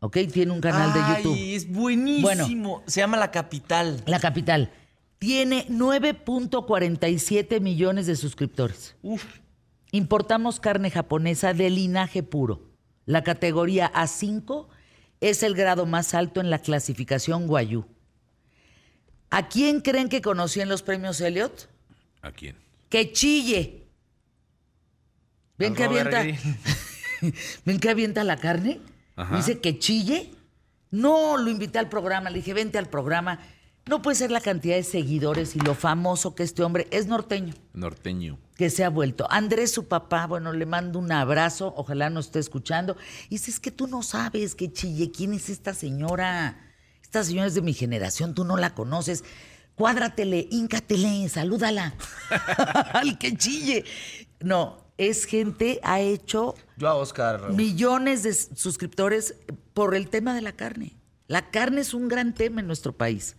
¿Ok? 0.00 0.18
Tiene 0.32 0.52
un 0.52 0.60
canal 0.60 0.92
de 0.92 1.00
Ay, 1.00 1.16
YouTube. 1.22 1.38
es 1.38 1.72
buenísimo. 1.72 2.82
Se 2.86 3.00
llama 3.00 3.16
La 3.16 3.30
Capital. 3.30 4.02
La 4.06 4.20
capital. 4.20 4.70
Tiene 5.18 5.66
9.47 5.68 7.60
millones 7.60 8.06
de 8.06 8.16
suscriptores. 8.16 8.96
Uf. 9.02 9.24
Importamos 9.92 10.60
carne 10.60 10.90
japonesa 10.90 11.54
de 11.54 11.70
linaje 11.70 12.22
puro. 12.22 12.60
La 13.06 13.22
categoría 13.24 13.90
A5 13.94 14.66
es 15.20 15.42
el 15.42 15.54
grado 15.54 15.86
más 15.86 16.12
alto 16.12 16.40
en 16.40 16.50
la 16.50 16.58
clasificación 16.58 17.46
Guayú. 17.46 17.86
¿A 19.30 19.48
quién 19.48 19.80
creen 19.80 20.08
que 20.08 20.22
conocí 20.22 20.60
en 20.60 20.68
los 20.68 20.82
premios 20.82 21.20
Elliot? 21.20 21.68
¿A 22.22 22.32
quién? 22.32 22.56
Que 22.88 23.12
chille. 23.12 23.86
¿Ven 25.58 25.74
que 25.74 25.84
avienta? 25.84 26.22
¿Ven 27.64 27.80
que 27.80 27.88
avienta 27.90 28.24
la 28.24 28.36
carne? 28.36 28.80
Ajá. 29.16 29.36
Dice 29.36 29.60
que 29.60 29.78
chille. 29.78 30.32
No, 30.90 31.36
lo 31.36 31.50
invité 31.50 31.78
al 31.78 31.88
programa, 31.88 32.30
le 32.30 32.36
dije, 32.36 32.54
vente 32.54 32.78
al 32.78 32.88
programa. 32.88 33.40
No 33.86 34.02
puede 34.02 34.16
ser 34.16 34.30
la 34.30 34.40
cantidad 34.40 34.76
de 34.76 34.82
seguidores 34.82 35.54
y 35.54 35.60
lo 35.60 35.74
famoso 35.74 36.34
que 36.34 36.42
este 36.42 36.62
hombre 36.64 36.88
es 36.90 37.06
norteño, 37.06 37.54
Norteño. 37.72 38.36
que 38.56 38.68
se 38.68 38.82
ha 38.82 38.88
vuelto. 38.88 39.28
Andrés, 39.30 39.72
su 39.72 39.86
papá, 39.86 40.26
bueno, 40.26 40.52
le 40.52 40.66
mando 40.66 40.98
un 40.98 41.12
abrazo, 41.12 41.72
ojalá 41.76 42.10
nos 42.10 42.26
esté 42.26 42.40
escuchando. 42.40 42.96
Y 43.26 43.36
dice, 43.36 43.52
es 43.52 43.60
que 43.60 43.70
tú 43.70 43.86
no 43.86 44.02
sabes 44.02 44.56
que 44.56 44.72
chille, 44.72 45.12
¿quién 45.12 45.34
es 45.34 45.48
esta 45.50 45.72
señora? 45.72 46.65
Esta 47.06 47.22
señora 47.22 47.46
es 47.46 47.54
de 47.54 47.62
mi 47.62 47.72
generación, 47.72 48.34
tú 48.34 48.44
no 48.44 48.56
la 48.56 48.74
conoces. 48.74 49.22
Cuádratele, 49.76 50.48
híncatele, 50.50 51.28
salúdala. 51.28 51.94
Al 52.92 53.16
que 53.16 53.36
chille. 53.36 53.84
No, 54.40 54.78
es 54.98 55.24
gente, 55.24 55.78
ha 55.84 56.00
hecho 56.00 56.56
Yo 56.76 56.88
a 56.88 56.94
Oscar. 56.96 57.52
millones 57.52 58.24
de 58.24 58.34
suscriptores 58.34 59.36
por 59.72 59.94
el 59.94 60.08
tema 60.08 60.34
de 60.34 60.42
la 60.42 60.50
carne. 60.50 60.96
La 61.28 61.48
carne 61.52 61.82
es 61.82 61.94
un 61.94 62.08
gran 62.08 62.34
tema 62.34 62.60
en 62.60 62.66
nuestro 62.66 62.92
país. 62.92 63.36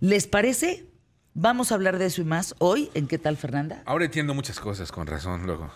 ¿Les 0.00 0.26
parece? 0.26 0.86
Vamos 1.34 1.72
a 1.72 1.74
hablar 1.74 1.98
de 1.98 2.06
eso 2.06 2.22
y 2.22 2.24
más 2.24 2.54
hoy 2.58 2.90
en 2.94 3.06
¿Qué 3.06 3.18
tal, 3.18 3.36
Fernanda? 3.36 3.82
Ahora 3.84 4.06
entiendo 4.06 4.32
muchas 4.32 4.58
cosas, 4.58 4.90
con 4.90 5.06
razón, 5.06 5.44
luego. 5.44 5.70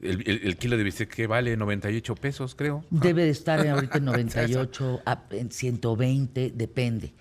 El, 0.00 0.22
el- 0.28 0.40
el 0.46 0.56
kilo 0.58 0.76
de 0.76 0.84
bistec 0.84 1.08
que 1.08 1.26
vale 1.26 1.56
98 1.56 2.14
pesos, 2.16 2.54
creo. 2.54 2.84
Debe 2.90 3.24
de 3.24 3.30
estar 3.30 3.66
ahorita 3.66 3.98
en 3.98 4.04
98, 4.06 5.00
a- 5.06 5.22
en 5.30 5.50
120, 5.50 6.52
depende. 6.54 7.14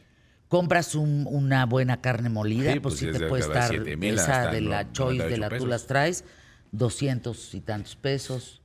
Compras 0.49 0.93
un- 0.95 1.25
una 1.29 1.65
buena 1.65 2.01
carne 2.01 2.29
molida, 2.29 2.73
Sí, 2.73 2.79
pues, 2.79 2.99
pues 2.99 3.13
sí 3.13 3.17
te 3.19 3.27
puede 3.27 3.43
estar 3.43 3.69
7,000 3.69 4.15
esa 4.15 4.51
de 4.51 4.61
la 4.61 4.91
Choice, 4.91 5.23
de 5.23 5.37
98 5.37 5.39
la 5.39 5.47
tú 5.49 5.53
pesos. 5.55 5.69
las 5.69 5.87
traes, 5.87 6.23
200 6.71 7.53
y 7.55 7.61
tantos 7.61 7.95
pesos. 7.95 8.61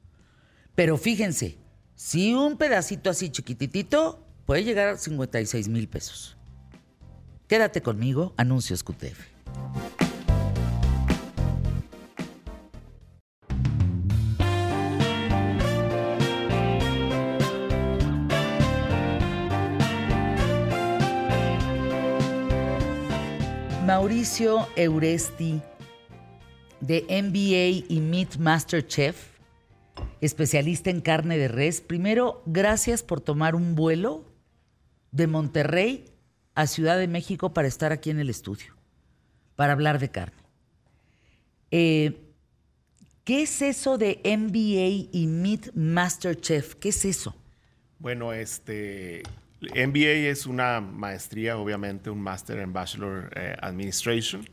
Pero 0.74 0.96
fíjense, 0.96 1.58
si 1.94 2.34
un 2.34 2.56
pedacito 2.56 3.10
así 3.10 3.30
chiquititito 3.30 4.26
puede 4.44 4.64
llegar 4.64 4.88
a 4.88 4.96
56 4.96 5.68
mil 5.68 5.88
pesos. 5.88 6.36
Quédate 7.46 7.80
conmigo, 7.82 8.34
anuncios 8.36 8.82
QTF. 8.84 9.20
Mauricio 24.00 24.66
Euresti, 24.76 25.60
de 26.80 27.02
MBA 27.22 27.92
y 27.92 28.00
Meat 28.00 28.38
Master 28.38 28.86
Chef, 28.86 29.36
especialista 30.22 30.88
en 30.88 31.02
carne 31.02 31.36
de 31.36 31.48
res. 31.48 31.82
Primero, 31.82 32.42
gracias 32.46 33.02
por 33.02 33.20
tomar 33.20 33.54
un 33.54 33.74
vuelo 33.74 34.24
de 35.12 35.26
Monterrey 35.26 36.06
a 36.54 36.66
Ciudad 36.66 36.96
de 36.96 37.08
México 37.08 37.52
para 37.52 37.68
estar 37.68 37.92
aquí 37.92 38.08
en 38.08 38.20
el 38.20 38.30
estudio, 38.30 38.74
para 39.54 39.74
hablar 39.74 39.98
de 39.98 40.10
carne. 40.10 40.42
Eh, 41.70 42.22
¿Qué 43.24 43.42
es 43.42 43.60
eso 43.60 43.98
de 43.98 44.18
MBA 44.24 45.10
y 45.12 45.26
Meat 45.26 45.74
Master 45.74 46.40
Chef? 46.40 46.74
¿Qué 46.76 46.88
es 46.88 47.04
eso? 47.04 47.36
Bueno, 47.98 48.32
este 48.32 49.24
MBA 49.60 50.30
es 50.30 50.46
una 50.46 50.80
maestría, 50.80 51.58
obviamente, 51.58 52.08
un 52.08 52.20
Master 52.20 52.58
en 52.60 52.72
Bachelor 52.72 53.30
eh, 53.36 53.56
Administration 53.60 54.48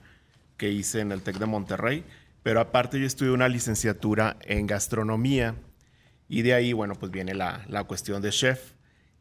que 0.58 0.70
hice 0.70 1.00
en 1.00 1.12
el 1.12 1.22
TEC 1.22 1.38
de 1.38 1.46
Monterrey, 1.46 2.04
pero 2.43 2.60
aparte 2.60 3.00
yo 3.00 3.06
estudié 3.06 3.32
una 3.32 3.48
licenciatura 3.48 4.38
en 4.41 4.67
gastronomía 4.67 5.56
y 6.28 6.41
de 6.41 6.54
ahí, 6.54 6.74
bueno, 6.74 6.96
pues 6.96 7.12
viene 7.12 7.34
la, 7.34 7.63
la 7.67 7.86
cuestión 7.86 8.22
de 8.22 8.32
chef. 8.32 8.74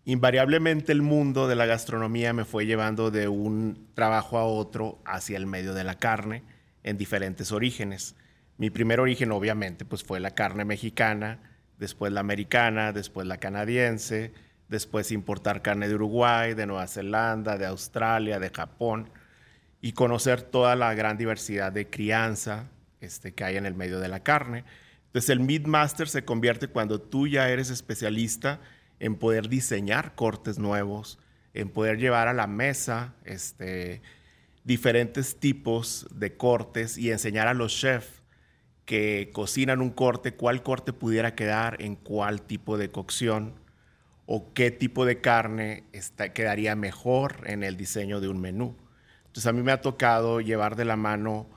Invariablemente 0.04 0.92
el 0.92 1.02
mundo 1.02 1.46
de 1.46 1.54
la 1.56 1.66
gastronomía 1.66 2.32
me 2.32 2.44
fue 2.44 2.66
llevando 2.66 3.10
de 3.10 3.28
un 3.28 3.88
trabajo 3.94 4.38
a 4.38 4.44
otro 4.44 5.00
hacia 5.04 5.36
el 5.36 5.46
medio 5.46 5.72
de 5.74 5.84
la 5.84 5.98
carne 5.98 6.42
en 6.82 6.96
diferentes 6.96 7.52
orígenes. 7.52 8.16
Mi 8.58 8.70
primer 8.70 8.98
origen, 8.98 9.30
obviamente, 9.32 9.84
pues 9.84 10.02
fue 10.02 10.18
la 10.18 10.30
carne 10.30 10.64
mexicana, 10.64 11.40
después 11.78 12.12
la 12.12 12.20
americana, 12.20 12.92
después 12.92 13.26
la 13.26 13.38
canadiense, 13.38 14.32
después 14.68 15.12
importar 15.12 15.62
carne 15.62 15.88
de 15.88 15.94
Uruguay, 15.94 16.54
de 16.54 16.66
Nueva 16.66 16.86
Zelanda, 16.86 17.56
de 17.56 17.66
Australia, 17.66 18.38
de 18.38 18.50
Japón, 18.50 19.10
y 19.80 19.92
conocer 19.92 20.42
toda 20.42 20.74
la 20.74 20.94
gran 20.94 21.16
diversidad 21.16 21.72
de 21.72 21.88
crianza 21.88 22.68
este, 23.00 23.34
que 23.34 23.44
hay 23.44 23.56
en 23.56 23.66
el 23.66 23.74
medio 23.74 24.00
de 24.00 24.08
la 24.08 24.20
carne. 24.20 24.64
Entonces 25.06 25.30
el 25.30 25.40
Meat 25.40 25.66
Master 25.66 26.08
se 26.08 26.24
convierte 26.24 26.68
cuando 26.68 27.00
tú 27.00 27.26
ya 27.26 27.48
eres 27.48 27.70
especialista 27.70 28.60
en 28.98 29.16
poder 29.16 29.48
diseñar 29.48 30.14
cortes 30.14 30.58
nuevos, 30.58 31.18
en 31.54 31.68
poder 31.68 31.98
llevar 31.98 32.28
a 32.28 32.32
la 32.32 32.46
mesa 32.46 33.14
este, 33.24 34.02
diferentes 34.64 35.38
tipos 35.38 36.06
de 36.10 36.36
cortes 36.36 36.98
y 36.98 37.10
enseñar 37.10 37.46
a 37.48 37.54
los 37.54 37.72
chefs 37.72 38.22
que 38.84 39.30
cocinan 39.32 39.80
un 39.80 39.90
corte, 39.90 40.34
cuál 40.34 40.62
corte 40.62 40.92
pudiera 40.92 41.34
quedar 41.34 41.80
en 41.82 41.96
cuál 41.96 42.42
tipo 42.42 42.78
de 42.78 42.90
cocción 42.90 43.54
o 44.26 44.52
qué 44.52 44.70
tipo 44.70 45.06
de 45.06 45.20
carne 45.20 45.84
está, 45.92 46.32
quedaría 46.32 46.74
mejor 46.74 47.44
en 47.46 47.62
el 47.62 47.76
diseño 47.76 48.20
de 48.20 48.28
un 48.28 48.40
menú. 48.40 48.76
Entonces 49.26 49.46
a 49.46 49.52
mí 49.52 49.62
me 49.62 49.72
ha 49.72 49.80
tocado 49.80 50.40
llevar 50.40 50.76
de 50.76 50.84
la 50.84 50.96
mano 50.96 51.48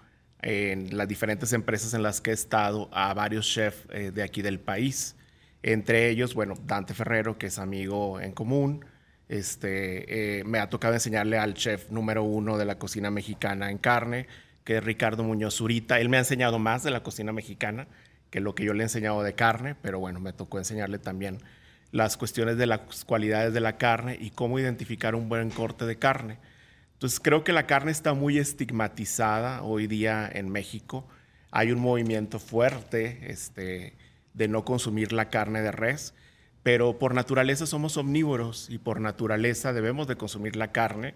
en 0.41 0.95
las 0.95 1.07
diferentes 1.07 1.51
empresas 1.53 1.93
en 1.93 2.03
las 2.03 2.21
que 2.21 2.31
he 2.31 2.33
estado 2.33 2.89
a 2.93 3.13
varios 3.13 3.47
chefs 3.47 3.87
eh, 3.91 4.11
de 4.11 4.23
aquí 4.23 4.41
del 4.41 4.59
país. 4.59 5.15
Entre 5.63 6.09
ellos, 6.09 6.33
bueno, 6.33 6.53
Dante 6.65 6.93
Ferrero, 6.93 7.37
que 7.37 7.47
es 7.47 7.59
amigo 7.59 8.21
en 8.21 8.31
común. 8.31 8.85
Este, 9.27 10.39
eh, 10.39 10.43
me 10.43 10.59
ha 10.59 10.69
tocado 10.69 10.93
enseñarle 10.93 11.37
al 11.37 11.53
chef 11.55 11.89
número 11.91 12.23
uno 12.23 12.57
de 12.57 12.65
la 12.65 12.77
cocina 12.77 13.11
mexicana 13.11 13.69
en 13.69 13.77
carne, 13.77 14.27
que 14.63 14.77
es 14.77 14.83
Ricardo 14.83 15.23
Muñoz 15.23 15.55
Zurita. 15.55 15.99
Él 15.99 16.09
me 16.09 16.17
ha 16.17 16.21
enseñado 16.21 16.59
más 16.59 16.83
de 16.83 16.91
la 16.91 17.03
cocina 17.03 17.33
mexicana 17.33 17.87
que 18.29 18.39
lo 18.39 18.55
que 18.55 18.63
yo 18.63 18.73
le 18.73 18.81
he 18.81 18.83
enseñado 18.83 19.23
de 19.23 19.33
carne, 19.33 19.75
pero 19.81 19.99
bueno, 19.99 20.19
me 20.19 20.33
tocó 20.33 20.59
enseñarle 20.59 20.99
también 20.99 21.39
las 21.91 22.17
cuestiones 22.17 22.57
de 22.57 22.67
las 22.67 23.05
cualidades 23.05 23.53
de 23.53 23.59
la 23.59 23.77
carne 23.77 24.17
y 24.19 24.31
cómo 24.31 24.59
identificar 24.59 25.15
un 25.15 25.29
buen 25.29 25.49
corte 25.49 25.85
de 25.85 25.97
carne. 25.97 26.37
Entonces 26.93 27.19
creo 27.19 27.43
que 27.43 27.53
la 27.53 27.65
carne 27.65 27.91
está 27.91 28.13
muy 28.13 28.37
estigmatizada 28.37 29.63
hoy 29.63 29.87
día 29.87 30.29
en 30.31 30.49
México. 30.49 31.07
Hay 31.51 31.71
un 31.71 31.79
movimiento 31.79 32.39
fuerte 32.39 33.31
este, 33.31 33.95
de 34.33 34.47
no 34.47 34.65
consumir 34.65 35.13
la 35.13 35.29
carne 35.29 35.61
de 35.61 35.71
res, 35.71 36.13
pero 36.61 36.99
por 36.99 37.15
naturaleza 37.15 37.65
somos 37.65 37.97
omnívoros 37.97 38.69
y 38.69 38.77
por 38.77 38.99
naturaleza 38.99 39.73
debemos 39.73 40.07
de 40.07 40.17
consumir 40.17 40.55
la 40.55 40.71
carne 40.71 41.15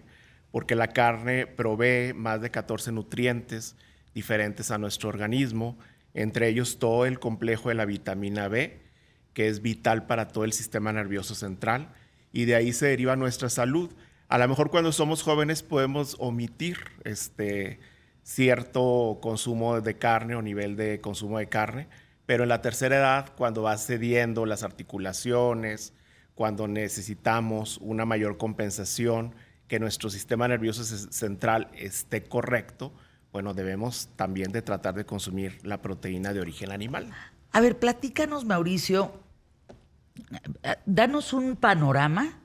porque 0.54 0.76
la 0.76 0.92
carne 0.92 1.48
provee 1.48 2.12
más 2.14 2.40
de 2.40 2.52
14 2.52 2.92
nutrientes, 2.92 3.74
diferentes 4.14 4.70
a 4.70 4.78
nuestro 4.78 5.08
organismo, 5.08 5.76
entre 6.14 6.46
ellos 6.46 6.78
todo 6.78 7.06
el 7.06 7.18
complejo 7.18 7.70
de 7.70 7.74
la 7.74 7.86
vitamina 7.86 8.46
B, 8.46 8.83
que 9.34 9.48
es 9.48 9.60
vital 9.60 10.06
para 10.06 10.28
todo 10.28 10.44
el 10.44 10.52
sistema 10.52 10.92
nervioso 10.92 11.34
central, 11.34 11.92
y 12.32 12.46
de 12.46 12.54
ahí 12.54 12.72
se 12.72 12.86
deriva 12.86 13.16
nuestra 13.16 13.50
salud. 13.50 13.92
A 14.28 14.38
lo 14.38 14.48
mejor 14.48 14.70
cuando 14.70 14.92
somos 14.92 15.22
jóvenes 15.22 15.62
podemos 15.62 16.16
omitir 16.18 16.78
este, 17.04 17.78
cierto 18.22 19.18
consumo 19.20 19.80
de 19.80 19.98
carne 19.98 20.34
o 20.34 20.42
nivel 20.42 20.76
de 20.76 21.00
consumo 21.00 21.38
de 21.38 21.48
carne, 21.48 21.88
pero 22.26 22.44
en 22.44 22.48
la 22.48 22.62
tercera 22.62 22.96
edad, 22.96 23.32
cuando 23.36 23.62
va 23.62 23.76
cediendo 23.76 24.46
las 24.46 24.62
articulaciones, 24.62 25.92
cuando 26.34 26.66
necesitamos 26.66 27.78
una 27.82 28.06
mayor 28.06 28.38
compensación, 28.38 29.34
que 29.68 29.78
nuestro 29.78 30.10
sistema 30.10 30.46
nervioso 30.48 30.84
central 30.84 31.70
esté 31.74 32.24
correcto, 32.24 32.92
bueno, 33.32 33.54
debemos 33.54 34.10
también 34.16 34.52
de 34.52 34.62
tratar 34.62 34.94
de 34.94 35.06
consumir 35.06 35.58
la 35.62 35.82
proteína 35.82 36.32
de 36.32 36.40
origen 36.40 36.70
animal. 36.70 37.10
A 37.50 37.60
ver, 37.60 37.78
platícanos, 37.78 38.44
Mauricio, 38.44 39.23
danos 40.86 41.32
un 41.32 41.56
panorama 41.56 42.40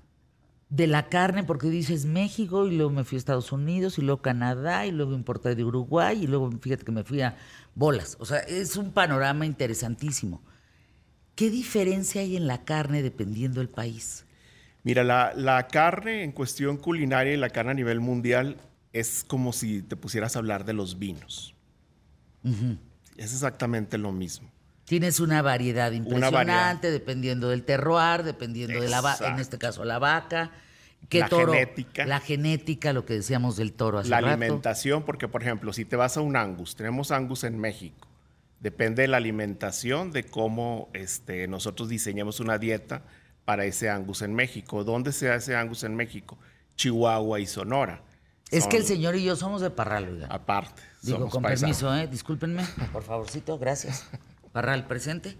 de 0.69 0.85
la 0.85 1.09
carne, 1.09 1.43
porque 1.43 1.69
dices 1.69 2.05
México 2.05 2.67
y 2.67 2.75
luego 2.75 2.91
me 2.91 3.03
fui 3.03 3.15
a 3.15 3.19
Estados 3.19 3.51
Unidos 3.51 3.97
y 3.97 4.03
luego 4.03 4.21
Canadá 4.21 4.85
y 4.85 4.91
luego 4.91 5.13
importé 5.13 5.55
de 5.55 5.63
Uruguay 5.63 6.23
y 6.23 6.27
luego 6.27 6.51
fíjate 6.61 6.85
que 6.85 6.91
me 6.91 7.03
fui 7.03 7.21
a 7.21 7.37
bolas. 7.73 8.17
O 8.19 8.25
sea, 8.25 8.39
es 8.39 8.75
un 8.75 8.91
panorama 8.91 9.45
interesantísimo. 9.45 10.41
¿Qué 11.35 11.49
diferencia 11.49 12.21
hay 12.21 12.35
en 12.35 12.47
la 12.47 12.65
carne 12.65 13.01
dependiendo 13.01 13.61
del 13.61 13.69
país? 13.69 14.25
Mira, 14.83 15.03
la, 15.03 15.67
carne 15.71 16.23
en 16.23 16.31
cuestión 16.31 16.77
culinaria 16.77 17.33
y 17.33 17.37
la 17.37 17.49
carne 17.49 17.71
a 17.71 17.75
nivel 17.75 17.99
mundial 17.99 18.57
es 18.93 19.23
como 19.27 19.53
si 19.53 19.81
te 19.81 19.95
pusieras 19.95 20.35
a 20.35 20.39
hablar 20.39 20.65
de 20.65 20.73
los 20.73 20.99
vinos. 20.99 21.55
Es 23.17 23.33
exactamente 23.33 23.97
lo 23.97 24.11
mismo. 24.11 24.49
Tienes 24.89 25.19
una 25.19 25.43
variedad 25.43 25.91
impresionante 25.91 26.89
dependiendo 26.89 27.49
del 27.49 27.63
terroir, 27.63 28.23
dependiendo 28.23 28.81
de 28.81 28.89
la 28.89 29.01
vaca, 29.01 29.27
en 29.27 29.39
este 29.39 29.59
caso 29.59 29.85
la 29.85 29.99
vaca. 29.99 30.51
¿Qué 31.07 31.19
la 31.19 31.27
genética. 31.29 32.05
La 32.07 32.19
genética, 32.19 32.91
lo 32.91 33.05
que 33.05 33.13
decíamos 33.13 33.55
del 33.55 33.71
toro 33.73 33.99
hace 33.99 34.09
La 34.09 34.17
alimentación, 34.17 35.03
porque 35.03 35.27
por 35.27 35.43
ejemplo, 35.43 35.73
si 35.73 35.85
te 35.85 35.95
vas 35.95 36.17
a 36.17 36.21
un 36.21 36.35
angus, 36.35 36.75
tenemos 36.75 37.11
angus 37.11 37.43
en 37.43 37.57
México 37.57 38.09
Depende 38.59 39.03
de 39.03 39.07
la 39.07 39.17
alimentación, 39.17 40.11
de 40.11 40.25
cómo 40.25 40.89
este, 40.93 41.47
nosotros 41.47 41.87
diseñamos 41.87 42.41
una 42.41 42.57
dieta 42.57 43.03
para 43.45 43.63
ese 43.63 43.89
angus 43.89 44.21
en 44.21 44.33
México. 44.33 44.83
¿Dónde 44.83 45.13
se 45.13 45.31
hace 45.31 45.55
angus 45.55 45.83
en 45.83 45.95
México? 45.95 46.37
Chihuahua 46.75 47.39
y 47.39 47.45
Sonora. 47.45 48.03
Es 48.51 48.67
que 48.67 48.77
el 48.77 48.83
señor 48.83 49.15
y 49.15 49.23
yo 49.23 49.35
somos 49.35 49.61
de 49.61 49.69
Parral, 49.69 50.09
oiga. 50.09 50.27
Aparte. 50.29 50.81
Digo, 51.03 51.29
con 51.29 51.43
permiso, 51.43 51.95
¿eh? 51.95 52.07
discúlpenme, 52.07 52.65
por 52.91 53.03
favorcito, 53.03 53.57
gracias. 53.57 54.05
Parral, 54.51 54.87
presente. 54.87 55.37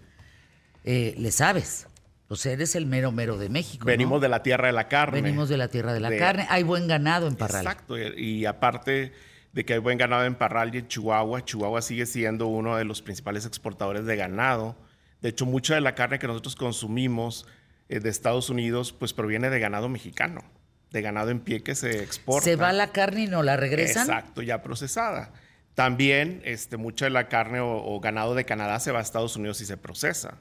Eh, 0.84 1.14
le 1.18 1.30
sabes. 1.30 1.86
O 2.28 2.36
sea, 2.36 2.52
eres 2.52 2.76
el 2.76 2.86
mero 2.86 3.10
mero 3.10 3.38
de 3.38 3.48
México. 3.48 3.84
Venimos 3.84 4.20
de 4.20 4.28
la 4.28 4.42
tierra 4.42 4.68
de 4.68 4.72
la 4.72 4.88
carne. 4.88 5.20
Venimos 5.20 5.48
de 5.48 5.56
la 5.56 5.68
tierra 5.68 5.92
de 5.92 6.00
la 6.00 6.16
carne. 6.16 6.46
Hay 6.48 6.62
buen 6.62 6.86
ganado 6.86 7.26
en 7.26 7.34
Parral. 7.34 7.66
Exacto. 7.66 7.96
Y 7.98 8.46
aparte 8.46 9.12
de 9.52 9.64
que 9.64 9.74
hay 9.74 9.78
buen 9.78 9.98
ganado 9.98 10.24
en 10.24 10.34
Parral 10.34 10.74
y 10.74 10.78
en 10.78 10.88
Chihuahua. 10.88 11.44
Chihuahua 11.44 11.82
sigue 11.82 12.06
siendo 12.06 12.46
uno 12.46 12.76
de 12.76 12.84
los 12.84 13.02
principales 13.02 13.46
exportadores 13.46 14.04
de 14.06 14.16
ganado. 14.16 14.76
De 15.20 15.30
hecho, 15.30 15.46
mucha 15.46 15.74
de 15.74 15.80
la 15.80 15.94
carne 15.94 16.18
que 16.18 16.26
nosotros 16.26 16.56
consumimos 16.56 17.46
eh, 17.88 18.00
de 18.00 18.08
Estados 18.08 18.48
Unidos, 18.48 18.92
pues 18.92 19.12
proviene 19.12 19.50
de 19.50 19.58
ganado 19.58 19.88
mexicano, 19.88 20.44
de 20.90 21.02
ganado 21.02 21.30
en 21.30 21.40
pie 21.40 21.62
que 21.62 21.74
se 21.74 22.02
exporta. 22.02 22.44
Se 22.44 22.56
va 22.56 22.72
la 22.72 22.92
carne 22.92 23.24
y 23.24 23.26
no 23.26 23.42
la 23.42 23.56
regresan. 23.56 24.08
Exacto, 24.08 24.42
ya 24.42 24.62
procesada. 24.62 25.32
También 25.80 26.42
este, 26.44 26.76
mucha 26.76 27.06
de 27.06 27.10
la 27.10 27.28
carne 27.28 27.60
o, 27.62 27.98
ganado 28.00 28.34
de 28.34 28.44
Canadá 28.44 28.78
se 28.80 28.92
va 28.92 28.98
a 28.98 29.02
Estados 29.02 29.36
Unidos 29.36 29.62
y 29.62 29.64
se 29.64 29.78
procesa. 29.78 30.36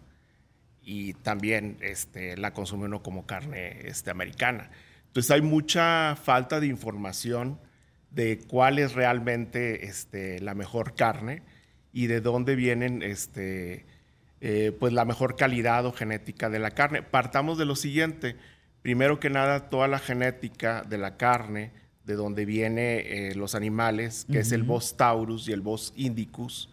Y 0.83 1.13
también 1.13 1.77
este, 1.79 2.35
la 2.35 2.51
consume 2.51 2.87
uno 2.87 3.01
como 3.01 3.25
carne 3.25 3.87
este, 3.87 4.11
americana. 4.11 4.69
Entonces 5.07 5.31
hay 5.31 5.41
mucha 5.41 6.17
falta 6.21 6.59
de 6.59 6.67
información 6.67 7.57
de 8.11 8.39
cuál 8.49 8.79
es 8.79 8.95
realmente 8.95 9.85
este, 9.85 10.41
la 10.41 10.55
mejor 10.55 10.93
carne 10.93 11.41
y 11.93 12.07
de 12.07 12.19
dónde 12.19 12.57
vienen 12.57 13.01
este, 13.01 13.85
eh, 14.41 14.75
pues 14.77 14.91
la 14.91 15.05
mejor 15.05 15.37
calidad 15.37 15.85
o 15.85 15.93
genética 15.93 16.49
de 16.49 16.59
la 16.59 16.71
carne. 16.71 17.01
Partamos 17.01 17.57
de 17.57 17.63
lo 17.63 17.77
siguiente. 17.77 18.35
Primero 18.81 19.21
que 19.21 19.29
nada, 19.29 19.69
toda 19.69 19.87
la 19.87 19.99
genética 19.99 20.81
de 20.81 20.97
la 20.97 21.15
carne, 21.15 21.71
de 22.09 22.15
donde 22.15 22.43
vienen 22.43 23.03
eh, 23.05 23.33
los 23.35 23.53
animales, 23.53 24.25
que 24.31 24.39
es 24.39 24.51
el 24.51 24.63
Bos 24.63 24.97
taurus 24.97 25.47
y 25.47 25.51
el 25.51 25.61
Bos 25.61 25.93
indicus, 25.95 26.67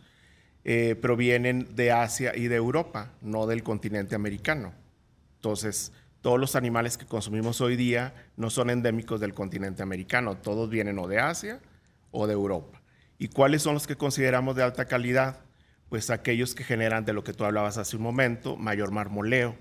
eh, 0.65 0.97
provienen 0.99 1.77
de 1.77 1.93
Asia 1.93 2.35
y 2.35 2.49
de 2.49 2.57
Europa, 2.57 3.13
no 3.21 3.47
del 3.47 3.63
continente 3.63 4.15
americano. 4.15 4.73
Entonces, 5.35 5.93
todos 6.23 6.41
los 6.41 6.57
animales 6.57 6.97
que 6.97 7.05
consumimos 7.05 7.61
hoy 7.61 7.77
día 7.77 8.15
no 8.39 8.49
son 8.49 8.71
endémicos 8.71 9.21
del 9.21 9.35
continente 9.35 9.83
americano, 9.83 10.39
todos 10.39 10.71
vienen 10.71 10.99
o 10.99 11.07
de 11.07 11.19
Asia 11.19 11.61
o 12.13 12.27
de 12.27 12.33
Europa. 12.33 12.81
¿Y 13.19 13.29
cuáles 13.29 13.61
son 13.61 13.75
los 13.75 13.87
que 13.87 13.97
consideramos 13.97 14.57
de 14.57 14.63
alta 14.63 14.87
calidad? 14.87 15.41
Pues 15.91 16.09
aquellos 16.09 16.55
que 16.55 16.65
generan 16.65 17.05
de 17.05 17.13
lo 17.13 17.25
que 17.25 17.35
tú 17.35 17.45
hablabas 17.45 17.77
hace 17.77 17.95
un 17.95 18.03
momento, 18.03 18.57
mayor 18.57 18.91
marmoleo. 18.91 19.55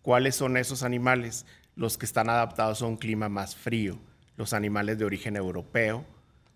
¿Cuáles 0.00 0.34
son 0.34 0.56
esos 0.56 0.82
animales? 0.82 1.44
Los 1.76 1.98
que 1.98 2.06
están 2.06 2.30
adaptados 2.30 2.80
a 2.80 2.86
un 2.86 2.96
clima 2.96 3.28
más 3.28 3.54
frío, 3.54 3.98
los 4.40 4.54
animales 4.54 4.98
de 4.98 5.04
origen 5.04 5.36
europeo 5.36 6.02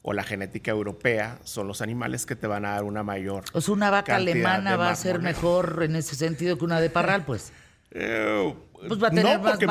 o 0.01 0.14
la 0.14 0.25
genética 0.25 0.70
europea 0.70 1.38
son 1.44 1.68
los 1.68 1.83
animales 1.83 2.25
que 2.25 2.35
te 2.35 2.47
van 2.47 2.64
a 2.64 2.70
dar 2.70 2.85
una 2.85 3.03
mayor. 3.03 3.44
O 3.53 3.61
sea, 3.61 3.75
una 3.75 3.90
vaca 3.90 4.16
alemana 4.16 4.77
va 4.77 4.88
a 4.88 4.97
ser 4.97 5.20
mejor 5.20 5.83
en 5.83 5.94
ese 5.94 6.16
sentido 6.16 6.57
que 6.57 6.64
una 6.64 6.81
de 6.81 6.90
parral, 6.90 7.25
pues. 7.25 7.53
Eh, 7.97 8.53
pues 8.88 9.01
va 9.01 9.07
a 9.07 9.11
tener 9.12 9.38
no, 9.38 9.44
porque 9.44 9.66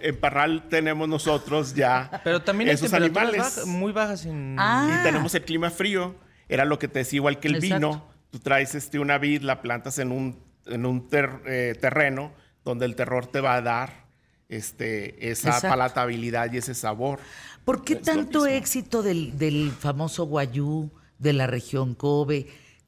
en 0.00 0.16
Parral, 0.20 0.68
tenemos 0.68 1.08
nosotros 1.08 1.74
ya 1.74 2.20
Pero 2.22 2.40
también 2.40 2.70
esos 2.70 2.92
animales 2.92 3.66
muy 3.66 3.90
bajas 3.90 4.24
en... 4.24 4.54
Ah. 4.56 5.00
y 5.00 5.02
tenemos 5.02 5.34
el 5.34 5.42
clima 5.42 5.70
frío. 5.70 6.14
Era 6.48 6.64
lo 6.64 6.78
que 6.78 6.86
te 6.86 7.00
decía 7.00 7.16
igual 7.16 7.40
que 7.40 7.48
el 7.48 7.58
vino. 7.58 8.06
Tú 8.30 8.38
traes 8.38 8.76
este 8.76 9.00
una 9.00 9.18
vid, 9.18 9.42
la 9.42 9.62
plantas 9.62 9.98
en 9.98 10.12
un 10.12 10.38
en 10.66 10.86
un 10.86 11.08
eh, 11.10 11.74
terreno 11.80 12.32
donde 12.64 12.86
el 12.86 12.94
terror 12.94 13.26
te 13.26 13.40
va 13.40 13.56
a 13.56 13.62
dar 13.62 14.05
este 14.48 15.30
esa 15.30 15.60
palatabilidad 15.60 16.52
y 16.52 16.58
ese 16.58 16.74
sabor. 16.74 17.20
¿Por 17.64 17.84
qué 17.84 17.96
tanto 17.96 18.46
éxito 18.46 19.02
del, 19.02 19.36
del 19.38 19.72
famoso 19.72 20.24
guayú 20.26 20.90
de 21.18 21.32
la 21.32 21.46
región 21.46 21.94
Kobe? 21.94 22.46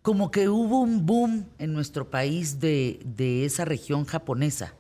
como 0.09 0.31
que 0.31 0.49
hubo 0.49 0.81
un 0.81 1.05
boom 1.05 1.47
en 1.59 1.75
nuestro 1.75 2.09
país 2.09 2.61
de, 2.61 3.45
esa 3.45 3.67
región 3.67 4.07
japonesa. 4.07 4.75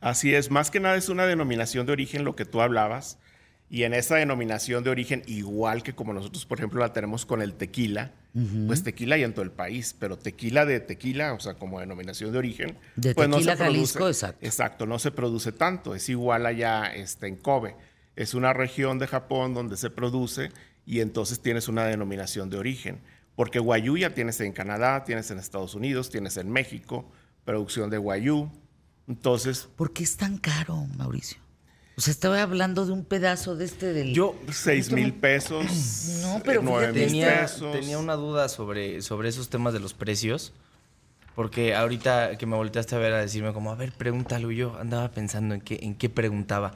Así 0.00 0.32
es, 0.32 0.48
más 0.48 0.70
que 0.70 0.78
nada 0.78 0.94
es 0.94 1.08
una 1.08 1.26
denominación 1.26 1.86
de 1.86 1.92
origen 1.92 2.24
lo 2.24 2.36
que 2.36 2.44
tú 2.44 2.60
hablabas. 2.60 3.18
Y 3.68 3.82
en 3.82 3.94
esa 3.94 4.14
denominación 4.14 4.84
de 4.84 4.90
origen, 4.90 5.24
igual 5.26 5.82
que 5.82 5.92
como 5.92 6.12
nosotros, 6.12 6.46
por 6.46 6.58
ejemplo, 6.58 6.78
la 6.78 6.92
tenemos 6.92 7.26
con 7.26 7.42
el 7.42 7.54
tequila, 7.54 8.12
pues 8.66 8.84
tequila 8.84 9.16
hay 9.16 9.24
en 9.24 9.32
todo 9.32 9.42
el 9.42 9.50
país, 9.50 9.94
pero 9.98 10.16
tequila 10.16 10.64
de 10.64 10.80
tequila, 10.80 11.32
o 11.34 11.40
sea, 11.40 11.54
como 11.54 11.80
denominación 11.80 12.30
de 12.30 12.38
origen, 12.38 12.78
de 12.94 13.14
pues 13.14 13.28
tequila 13.28 13.56
Jalisco, 13.56 14.06
exacto. 14.06 14.46
Exacto, 14.46 14.86
no 14.86 14.98
se 14.98 15.10
produce 15.10 15.52
tanto, 15.52 15.94
es 15.94 16.08
igual 16.08 16.46
allá 16.46 16.86
este, 16.94 17.26
en 17.26 17.36
Kobe. 17.36 17.76
Es 18.14 18.34
una 18.34 18.52
región 18.52 18.98
de 18.98 19.06
Japón 19.06 19.54
donde 19.54 19.76
se 19.76 19.90
produce 19.90 20.50
y 20.86 21.00
entonces 21.00 21.40
tienes 21.40 21.68
una 21.68 21.84
denominación 21.86 22.50
de 22.50 22.58
origen. 22.58 23.00
Porque 23.34 23.58
guayú 23.58 23.96
ya 23.96 24.14
tienes 24.14 24.40
en 24.40 24.52
Canadá, 24.52 25.04
tienes 25.04 25.30
en 25.30 25.38
Estados 25.38 25.74
Unidos, 25.74 26.10
tienes 26.10 26.36
en 26.36 26.50
México, 26.50 27.10
producción 27.44 27.88
de 27.88 27.98
guayú. 27.98 28.50
Entonces. 29.08 29.68
¿Por 29.76 29.92
qué 29.92 30.02
es 30.02 30.16
tan 30.16 30.38
caro, 30.38 30.76
Mauricio? 30.96 31.38
O 32.00 32.02
sea, 32.02 32.12
estaba 32.12 32.40
hablando 32.40 32.86
de 32.86 32.92
un 32.92 33.04
pedazo 33.04 33.56
de 33.56 33.66
este 33.66 33.92
del. 33.92 34.14
Yo, 34.14 34.34
seis 34.50 34.90
mil 34.90 35.12
pesos. 35.12 35.66
No, 36.22 36.40
pero 36.42 36.62
nueve 36.62 36.94
tenía, 36.94 37.46
tenía 37.72 37.98
una 37.98 38.14
duda 38.14 38.48
sobre, 38.48 39.02
sobre 39.02 39.28
esos 39.28 39.50
temas 39.50 39.74
de 39.74 39.80
los 39.80 39.92
precios. 39.92 40.54
Porque 41.34 41.74
ahorita 41.74 42.38
que 42.38 42.46
me 42.46 42.56
volteaste 42.56 42.94
a 42.94 42.98
ver 42.98 43.12
a 43.12 43.20
decirme 43.20 43.52
como, 43.52 43.70
a 43.70 43.74
ver, 43.74 43.92
pregúntalo, 43.92 44.50
yo 44.50 44.78
andaba 44.78 45.10
pensando 45.10 45.54
en 45.54 45.60
qué, 45.60 45.78
en 45.82 45.94
qué 45.94 46.08
preguntaba. 46.08 46.72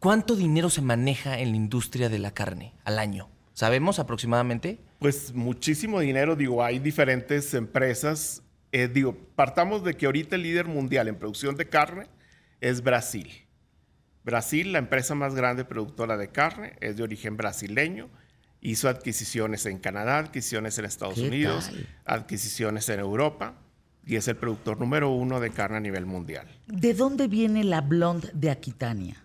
¿Cuánto 0.00 0.34
dinero 0.34 0.68
se 0.68 0.82
maneja 0.82 1.38
en 1.38 1.50
la 1.52 1.56
industria 1.56 2.08
de 2.08 2.18
la 2.18 2.32
carne 2.32 2.74
al 2.82 2.98
año? 2.98 3.28
¿Sabemos 3.52 4.00
aproximadamente? 4.00 4.80
Pues 4.98 5.32
muchísimo 5.32 6.00
dinero, 6.00 6.34
digo, 6.34 6.64
hay 6.64 6.80
diferentes 6.80 7.54
empresas. 7.54 8.42
Eh, 8.72 8.88
digo, 8.92 9.16
partamos 9.36 9.84
de 9.84 9.94
que 9.94 10.06
ahorita 10.06 10.34
el 10.34 10.42
líder 10.42 10.66
mundial 10.66 11.06
en 11.06 11.14
producción 11.14 11.54
de 11.54 11.68
carne 11.68 12.08
es 12.60 12.82
Brasil. 12.82 13.45
Brasil, 14.26 14.72
la 14.72 14.80
empresa 14.80 15.14
más 15.14 15.36
grande 15.36 15.64
productora 15.64 16.16
de 16.16 16.32
carne, 16.32 16.74
es 16.80 16.96
de 16.96 17.04
origen 17.04 17.36
brasileño. 17.36 18.10
Hizo 18.60 18.88
adquisiciones 18.88 19.66
en 19.66 19.78
Canadá, 19.78 20.18
adquisiciones 20.18 20.76
en 20.78 20.84
Estados 20.84 21.18
Unidos, 21.18 21.70
adquisiciones 22.04 22.88
en 22.88 22.98
Europa 22.98 23.54
y 24.04 24.16
es 24.16 24.26
el 24.26 24.36
productor 24.36 24.80
número 24.80 25.10
uno 25.10 25.38
de 25.38 25.50
carne 25.50 25.76
a 25.76 25.80
nivel 25.80 26.06
mundial. 26.06 26.48
¿De 26.66 26.92
dónde 26.92 27.28
viene 27.28 27.62
la 27.62 27.82
blonde 27.82 28.28
de 28.34 28.50
Aquitania? 28.50 29.24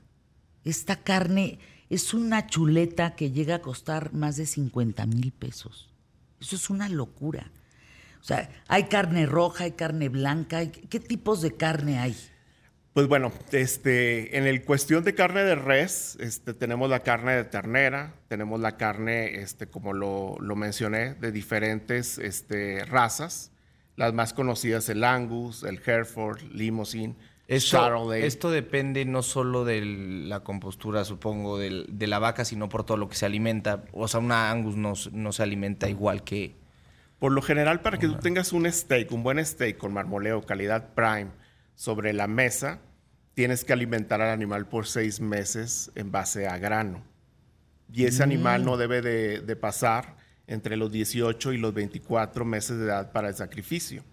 Esta 0.63 0.97
carne 0.97 1.57
es 1.89 2.13
una 2.13 2.45
chuleta 2.45 3.15
que 3.15 3.31
llega 3.31 3.55
a 3.55 3.61
costar 3.61 4.13
más 4.13 4.37
de 4.37 4.45
50 4.45 5.07
mil 5.07 5.31
pesos. 5.31 5.89
Eso 6.39 6.55
es 6.55 6.69
una 6.69 6.89
locura. 6.89 7.51
O 8.21 8.23
sea, 8.23 8.51
hay 8.67 8.83
carne 8.83 9.25
roja, 9.25 9.63
hay 9.63 9.71
carne 9.71 10.09
blanca. 10.09 10.63
¿Qué 10.69 10.99
tipos 10.99 11.41
de 11.41 11.55
carne 11.55 11.97
hay? 11.97 12.15
Pues 12.93 13.07
bueno, 13.07 13.31
este, 13.53 14.37
en 14.37 14.45
el 14.47 14.65
cuestión 14.65 15.05
de 15.05 15.15
carne 15.15 15.43
de 15.43 15.55
res, 15.55 16.17
este, 16.19 16.53
tenemos 16.53 16.89
la 16.89 16.99
carne 16.99 17.35
de 17.35 17.45
ternera, 17.45 18.15
tenemos 18.27 18.59
la 18.59 18.75
carne, 18.75 19.35
este, 19.41 19.67
como 19.67 19.93
lo, 19.93 20.35
lo 20.41 20.55
mencioné, 20.57 21.13
de 21.13 21.31
diferentes 21.31 22.17
este, 22.17 22.83
razas. 22.83 23.51
Las 23.95 24.13
más 24.13 24.33
conocidas, 24.33 24.89
el 24.89 25.05
Angus, 25.05 25.63
el 25.63 25.81
Hereford, 25.85 26.41
Limousin, 26.51 27.15
esto, 27.47 28.13
esto 28.13 28.49
depende 28.49 29.03
no 29.03 29.23
solo 29.23 29.65
de 29.65 29.81
la 29.83 30.39
compostura, 30.39 31.03
supongo, 31.03 31.57
de 31.59 32.07
la 32.07 32.17
vaca, 32.17 32.45
sino 32.45 32.69
por 32.69 32.85
todo 32.85 32.95
lo 32.95 33.09
que 33.09 33.15
se 33.15 33.25
alimenta. 33.25 33.83
O 33.91 34.07
sea, 34.07 34.21
una 34.21 34.49
Angus 34.49 34.77
no, 34.77 34.93
no 35.11 35.31
se 35.33 35.43
alimenta 35.43 35.89
igual 35.89 36.23
que... 36.23 36.55
Por 37.19 37.33
lo 37.33 37.41
general, 37.41 37.81
para 37.81 37.99
que 37.99 38.07
tú 38.07 38.15
tengas 38.15 38.53
un 38.53 38.71
steak, 38.71 39.11
un 39.11 39.21
buen 39.21 39.45
steak 39.45 39.77
con 39.77 39.93
marmoleo, 39.93 40.41
calidad 40.45 40.93
prime, 40.95 41.27
sobre 41.75 42.13
la 42.13 42.27
mesa, 42.27 42.79
tienes 43.33 43.63
que 43.63 43.73
alimentar 43.73 44.21
al 44.21 44.29
animal 44.29 44.67
por 44.67 44.87
seis 44.87 45.19
meses 45.19 45.91
en 45.95 46.11
base 46.11 46.47
a 46.47 46.57
grano. 46.57 47.03
Y 47.93 48.05
ese 48.05 48.23
animal 48.23 48.63
no 48.63 48.75
mm. 48.75 48.79
debe 48.79 49.01
de, 49.01 49.55
pasar 49.55 50.15
entre 50.47 50.77
los 50.77 50.91
18 50.91 51.53
y 51.53 51.57
los 51.57 51.73
24 51.73 52.45
meses 52.45 52.77
de 52.77 52.85
edad 52.85 53.11
para 53.11 53.29
el 53.29 53.35
sacrificio. 53.35 54.03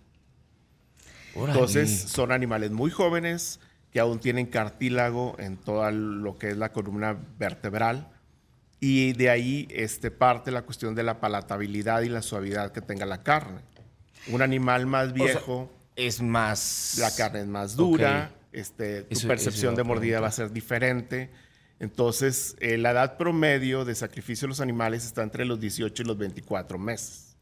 Entonces 1.35 1.91
son 1.91 2.33
animales 2.33 2.71
muy 2.73 2.91
jóvenes 2.91 3.61
que 3.93 4.01
aún 4.01 4.19
tienen 4.19 4.47
cartílago 4.47 5.37
en 5.39 5.57
todo 5.57 5.89
lo 5.91 6.37
que 6.39 6.51
es 6.51 6.57
la 6.57 6.73
columna 6.73 7.17
vertebral 7.39 8.09
y 8.81 9.13
de 9.13 9.31
ahí 9.31 9.69
este, 9.71 10.11
parte 10.11 10.51
la 10.51 10.63
cuestión 10.63 10.95
de 10.95 11.03
la 11.03 11.21
palatabilidad 11.21 12.03
y 12.03 12.09
la 12.09 12.23
suavidad 12.23 12.73
que 12.73 12.81
tenga 12.81 13.07
la 13.07 13.23
carne. 13.23 13.61
Un 14.29 14.43
animal 14.43 14.87
más 14.87 15.13
viejo 15.13 15.71
es 15.99 16.23
más... 16.23 16.97
La 16.99 17.11
carne 17.11 17.41
es 17.41 17.47
más 17.47 17.77
dura, 17.77 18.31
este, 18.53 19.03
tu 19.03 19.27
percepción 19.27 19.75
de 19.75 19.83
mordida 19.83 20.21
va 20.21 20.29
a 20.29 20.33
ser 20.33 20.53
diferente. 20.53 21.31
Entonces, 21.81 22.57
eh, 22.61 22.79
la 22.79 22.93
edad 22.93 23.19
promedio 23.19 23.85
de 23.85 23.95
sacrificio 23.95 24.47
de 24.47 24.51
los 24.51 24.61
animales 24.61 25.05
está 25.05 25.23
entre 25.23 25.45
los 25.45 25.61
18 25.61 26.03
y 26.03 26.07
los 26.07 26.17
24 26.17 26.79
meses. 26.79 27.37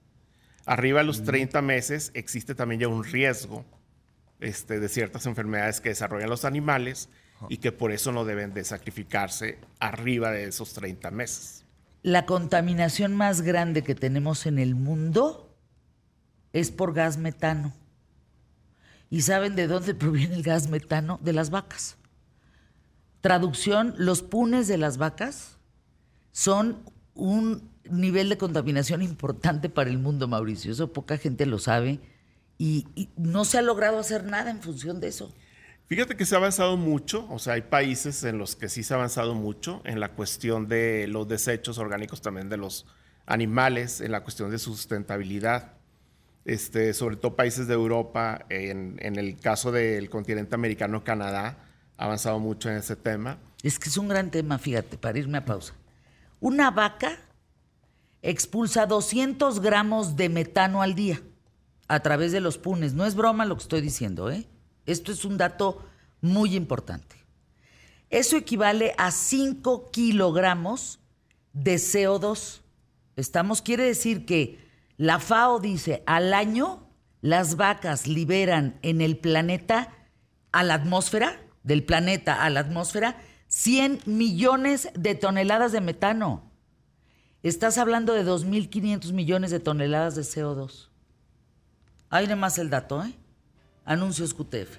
Arriba 0.65 1.01
de 1.01 1.07
los 1.07 1.23
30 1.23 1.61
mm. 1.61 1.65
meses 1.65 2.11
existe 2.15 2.55
también 2.55 2.81
ya 2.81 2.89
un 2.89 3.05
riesgo 3.05 3.65
este, 4.41 4.81
de 4.81 4.89
ciertas 4.89 5.27
enfermedades 5.27 5.81
que 5.81 5.91
desarrollan 5.91 6.31
los 6.31 6.45
animales 6.45 7.09
y 7.51 7.59
que 7.59 7.73
por 7.73 7.93
eso 7.93 8.13
no 8.13 8.25
deben 8.25 8.55
de 8.55 8.65
sacrificarse 8.65 9.59
arriba 9.79 10.31
de 10.31 10.45
esos 10.45 10.73
30 10.73 11.11
meses. 11.11 11.65
La 12.03 12.25
contaminación 12.25 13.15
más 13.15 13.43
grande 13.43 13.83
que 13.83 13.95
tenemos 13.95 14.47
en 14.47 14.59
el 14.59 14.75
mundo 14.75 15.55
es 16.55 16.71
por 16.71 16.95
gas 16.95 17.19
metano. 17.19 17.75
¿Y 19.11 19.23
saben 19.23 19.57
de 19.57 19.67
dónde 19.67 19.95
proviene 19.95 20.35
el 20.35 20.43
gas 20.43 20.69
metano? 20.69 21.21
De 21.23 21.33
las 21.33 21.51
vacas. 21.51 21.97
Traducción, 23.21 23.95
los 23.97 24.23
punes 24.23 24.69
de 24.69 24.79
las 24.79 24.99
vacas 24.99 25.59
son 26.33 26.79
un 27.15 27.71
nivel 27.91 28.29
de 28.29 28.39
contaminación 28.39 29.03
importante 29.03 29.69
para 29.69 29.91
el 29.91 29.99
mundo, 29.99 30.29
Mauricio. 30.29 30.73
Eso 30.73 30.93
poca 30.93 31.19
gente 31.19 31.47
lo 31.47 31.59
sabe 31.59 32.01
y, 32.59 32.87
no 33.17 33.45
se 33.45 33.59
ha 33.59 33.63
logrado 33.63 33.99
hacer 33.99 34.25
nada 34.25 34.51
en 34.51 34.61
función 34.61 35.01
de 35.01 35.09
eso. 35.09 35.33
Fíjate 35.87 36.17
que 36.17 36.27
se 36.27 36.35
ha 36.35 36.39
avanzado 36.39 36.77
mucho, 36.77 37.29
o 37.31 37.39
sea, 37.39 37.55
hay 37.55 37.63
países 37.63 38.25
en 38.25 38.39
los 38.39 38.57
que 38.57 38.69
sí 38.69 38.83
se 38.83 38.93
ha 38.93 38.97
avanzado 38.97 39.35
mucho 39.35 39.83
en 39.85 40.01
la 40.01 40.13
cuestión 40.13 40.67
de 40.67 41.07
los 41.07 41.29
desechos 41.29 41.79
orgánicos 41.79 42.21
también 42.21 42.49
de 42.49 42.57
los 42.57 42.87
animales, 43.25 44.01
en 44.01 44.11
la 44.11 44.23
cuestión 44.23 44.51
de 44.51 44.59
sustentabilidad. 44.59 45.76
Este, 46.47 46.95
sobre 46.95 47.17
todo 47.17 47.35
países 47.35 47.67
de 47.67 47.75
Europa, 47.75 48.47
en, 48.51 49.01
el 49.01 49.37
caso 49.37 49.73
del 49.73 50.09
continente 50.09 50.55
americano, 50.55 51.03
Canadá, 51.03 51.59
ha 51.97 52.05
avanzado 52.05 52.39
mucho 52.39 52.71
en 52.71 52.77
ese 52.77 52.95
tema. 52.95 53.41
Es 53.65 53.81
que 53.81 53.89
es 53.89 53.97
un 53.97 54.07
gran 54.07 54.31
tema, 54.31 54.57
fíjate, 54.57 54.97
para 54.97 55.19
irme 55.19 55.39
a 55.39 55.45
pausa. 55.45 55.75
Una 56.39 56.71
vaca 56.71 57.19
expulsa 58.23 58.87
200 58.87 59.59
gramos 59.59 60.15
de 60.15 60.29
metano 60.29 60.83
al 60.83 60.95
día 60.95 61.21
a 61.89 61.99
través 61.99 62.31
de 62.31 62.41
los 62.41 62.59
punes. 62.59 62.95
No 62.95 63.05
es 63.07 63.17
broma 63.17 63.45
lo 63.45 63.57
que 63.57 63.63
estoy 63.63 63.81
diciendo, 63.81 64.31
¿eh? 64.31 64.47
Esto 64.87 65.11
es 65.11 65.25
un 65.25 65.39
dato 65.39 65.85
muy 66.21 66.55
importante. 66.55 67.17
Eso 68.09 68.37
equivale 68.37 68.95
a 68.99 69.11
5 69.11 69.91
kilogramos 69.91 71.01
de 71.53 71.75
CO2. 71.75 72.61
Estamos, 73.17 73.63
quiere 73.63 73.83
decir 73.83 74.27
que 74.27 74.65
la 74.97 75.19
FAO 75.19 75.61
dice, 75.61 76.03
al 76.07 76.33
año 76.33 76.89
las 77.21 77.57
vacas 77.57 78.07
liberan 78.07 78.79
en 78.83 79.01
el 79.01 79.19
planeta, 79.19 79.93
a 80.53 80.63
la 80.63 80.75
atmósfera, 80.75 81.41
del 81.63 81.85
planeta 81.85 82.43
a 82.43 82.51
la 82.51 82.61
atmósfera, 82.61 83.17
100 83.49 84.03
millones 84.07 84.89
de 84.95 85.15
toneladas 85.15 85.73
de 85.73 85.81
metano. 85.81 86.51
Estás 87.43 87.79
hablando 87.79 88.13
de 88.13 88.25
2.500 88.25 89.13
millones 89.13 89.51
de 89.51 89.61
toneladas 89.61 90.15
de 90.15 90.23
CO2. 90.23 90.89
Ahí 92.09 92.33
más 92.35 92.59
el 92.59 92.71
dato, 92.71 93.05
¿eh? 93.05 93.15
Anuncios 93.85 94.35
QTF. 94.35 94.79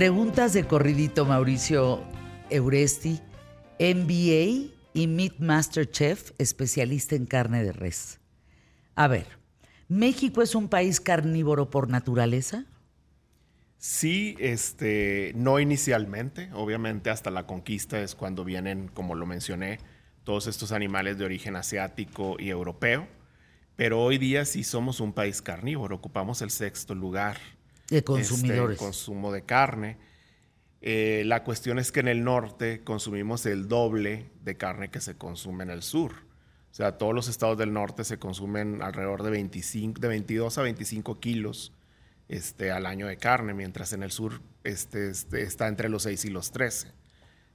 Preguntas 0.00 0.54
de 0.54 0.64
corridito, 0.66 1.26
Mauricio 1.26 2.02
Euresti, 2.48 3.20
MBA 3.78 4.72
y 4.94 5.06
Meat 5.06 5.40
Master 5.40 5.90
Chef, 5.90 6.30
especialista 6.38 7.16
en 7.16 7.26
carne 7.26 7.62
de 7.62 7.72
res. 7.72 8.18
A 8.94 9.08
ver, 9.08 9.26
¿México 9.88 10.40
es 10.40 10.54
un 10.54 10.70
país 10.70 11.02
carnívoro 11.02 11.68
por 11.68 11.90
naturaleza? 11.90 12.64
Sí, 13.76 14.36
este, 14.38 15.32
no 15.36 15.60
inicialmente. 15.60 16.48
Obviamente 16.54 17.10
hasta 17.10 17.30
la 17.30 17.46
conquista 17.46 18.00
es 18.00 18.14
cuando 18.14 18.42
vienen, 18.42 18.88
como 18.88 19.14
lo 19.14 19.26
mencioné, 19.26 19.80
todos 20.24 20.46
estos 20.46 20.72
animales 20.72 21.18
de 21.18 21.26
origen 21.26 21.56
asiático 21.56 22.36
y 22.38 22.48
europeo. 22.48 23.06
Pero 23.76 24.00
hoy 24.00 24.16
día 24.16 24.46
sí 24.46 24.64
somos 24.64 24.98
un 24.98 25.12
país 25.12 25.42
carnívoro, 25.42 25.96
ocupamos 25.96 26.40
el 26.40 26.48
sexto 26.48 26.94
lugar 26.94 27.36
de 27.90 28.04
consumidores. 28.04 28.74
Este, 28.74 28.84
consumo 28.84 29.32
de 29.32 29.42
carne. 29.42 29.98
Eh, 30.80 31.24
la 31.26 31.44
cuestión 31.44 31.78
es 31.78 31.92
que 31.92 32.00
en 32.00 32.08
el 32.08 32.24
norte 32.24 32.82
consumimos 32.82 33.44
el 33.44 33.68
doble 33.68 34.30
de 34.42 34.56
carne 34.56 34.90
que 34.90 35.00
se 35.00 35.16
consume 35.16 35.64
en 35.64 35.70
el 35.70 35.82
sur. 35.82 36.12
O 36.70 36.74
sea, 36.74 36.96
todos 36.96 37.14
los 37.14 37.28
estados 37.28 37.58
del 37.58 37.72
norte 37.72 38.04
se 38.04 38.18
consumen 38.18 38.80
alrededor 38.80 39.22
de, 39.22 39.30
25, 39.30 40.00
de 40.00 40.08
22 40.08 40.56
a 40.56 40.62
25 40.62 41.20
kilos 41.20 41.72
este, 42.28 42.70
al 42.70 42.86
año 42.86 43.08
de 43.08 43.16
carne, 43.16 43.54
mientras 43.54 43.92
en 43.92 44.04
el 44.04 44.12
sur 44.12 44.40
este, 44.62 45.10
este, 45.10 45.42
está 45.42 45.66
entre 45.66 45.88
los 45.88 46.04
6 46.04 46.26
y 46.26 46.30
los 46.30 46.52
13. 46.52 46.92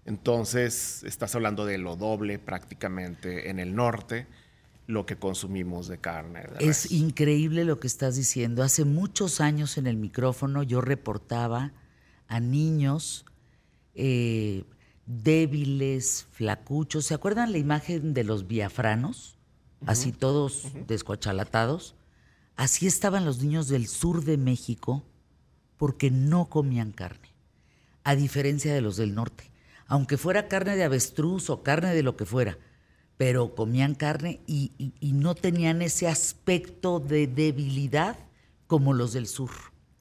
Entonces, 0.04 1.04
estás 1.04 1.34
hablando 1.34 1.66
de 1.66 1.78
lo 1.78 1.96
doble 1.96 2.38
prácticamente 2.38 3.50
en 3.50 3.60
el 3.60 3.74
norte 3.74 4.28
lo 4.88 5.06
que 5.06 5.18
consumimos 5.18 5.88
de 5.88 5.98
carne. 5.98 6.44
es 6.60 6.92
increíble 6.92 7.66
lo 7.66 7.80
que 7.80 7.88
estás 7.88 8.16
diciendo. 8.16 8.64
Hace 8.64 8.86
muchos 8.86 9.42
años 9.42 9.78
en 9.78 9.88
el 9.88 9.98
micrófono 9.98 10.64
yo 10.64 10.82
reportaba 10.82 11.74
a 12.28 12.40
niños 12.40 13.26
eh, 13.96 14.64
débiles, 15.06 16.28
flacuchos. 16.32 17.06
¿Se 17.06 17.14
acuerdan 17.14 17.52
la 17.52 17.58
imagen 17.58 18.14
de 18.14 18.24
los 18.24 18.48
biafranos? 18.48 19.38
Así 19.86 20.12
todos 20.12 20.68
descuachalatados. 20.88 21.96
Así 22.56 22.88
estaban 22.88 23.26
los 23.26 23.42
niños 23.42 23.68
del 23.68 23.88
sur 23.88 24.24
de 24.24 24.38
México 24.38 25.04
porque 25.78 26.10
no 26.10 26.50
comían 26.50 26.92
carne, 26.92 27.34
a 28.04 28.16
diferencia 28.16 28.74
de 28.74 28.82
los 28.82 28.98
del 28.98 29.14
norte. 29.14 29.52
Aunque 29.88 30.18
fuera 30.18 30.48
carne 30.48 30.76
de 30.76 30.84
avestruz 30.84 31.50
o 31.50 31.64
carne 31.64 31.94
de 31.94 32.02
lo 32.02 32.16
que 32.16 32.26
fuera, 32.26 32.58
pero 33.18 33.56
comían 33.56 33.96
carne 33.96 34.42
y, 34.46 34.72
no 35.02 35.36
tenían 35.36 35.82
ese 35.82 36.08
aspecto 36.08 37.00
de 37.00 37.28
debilidad 37.28 38.18
como 38.68 38.94
los 38.94 39.14
del 39.14 39.28
sur. 39.28 39.52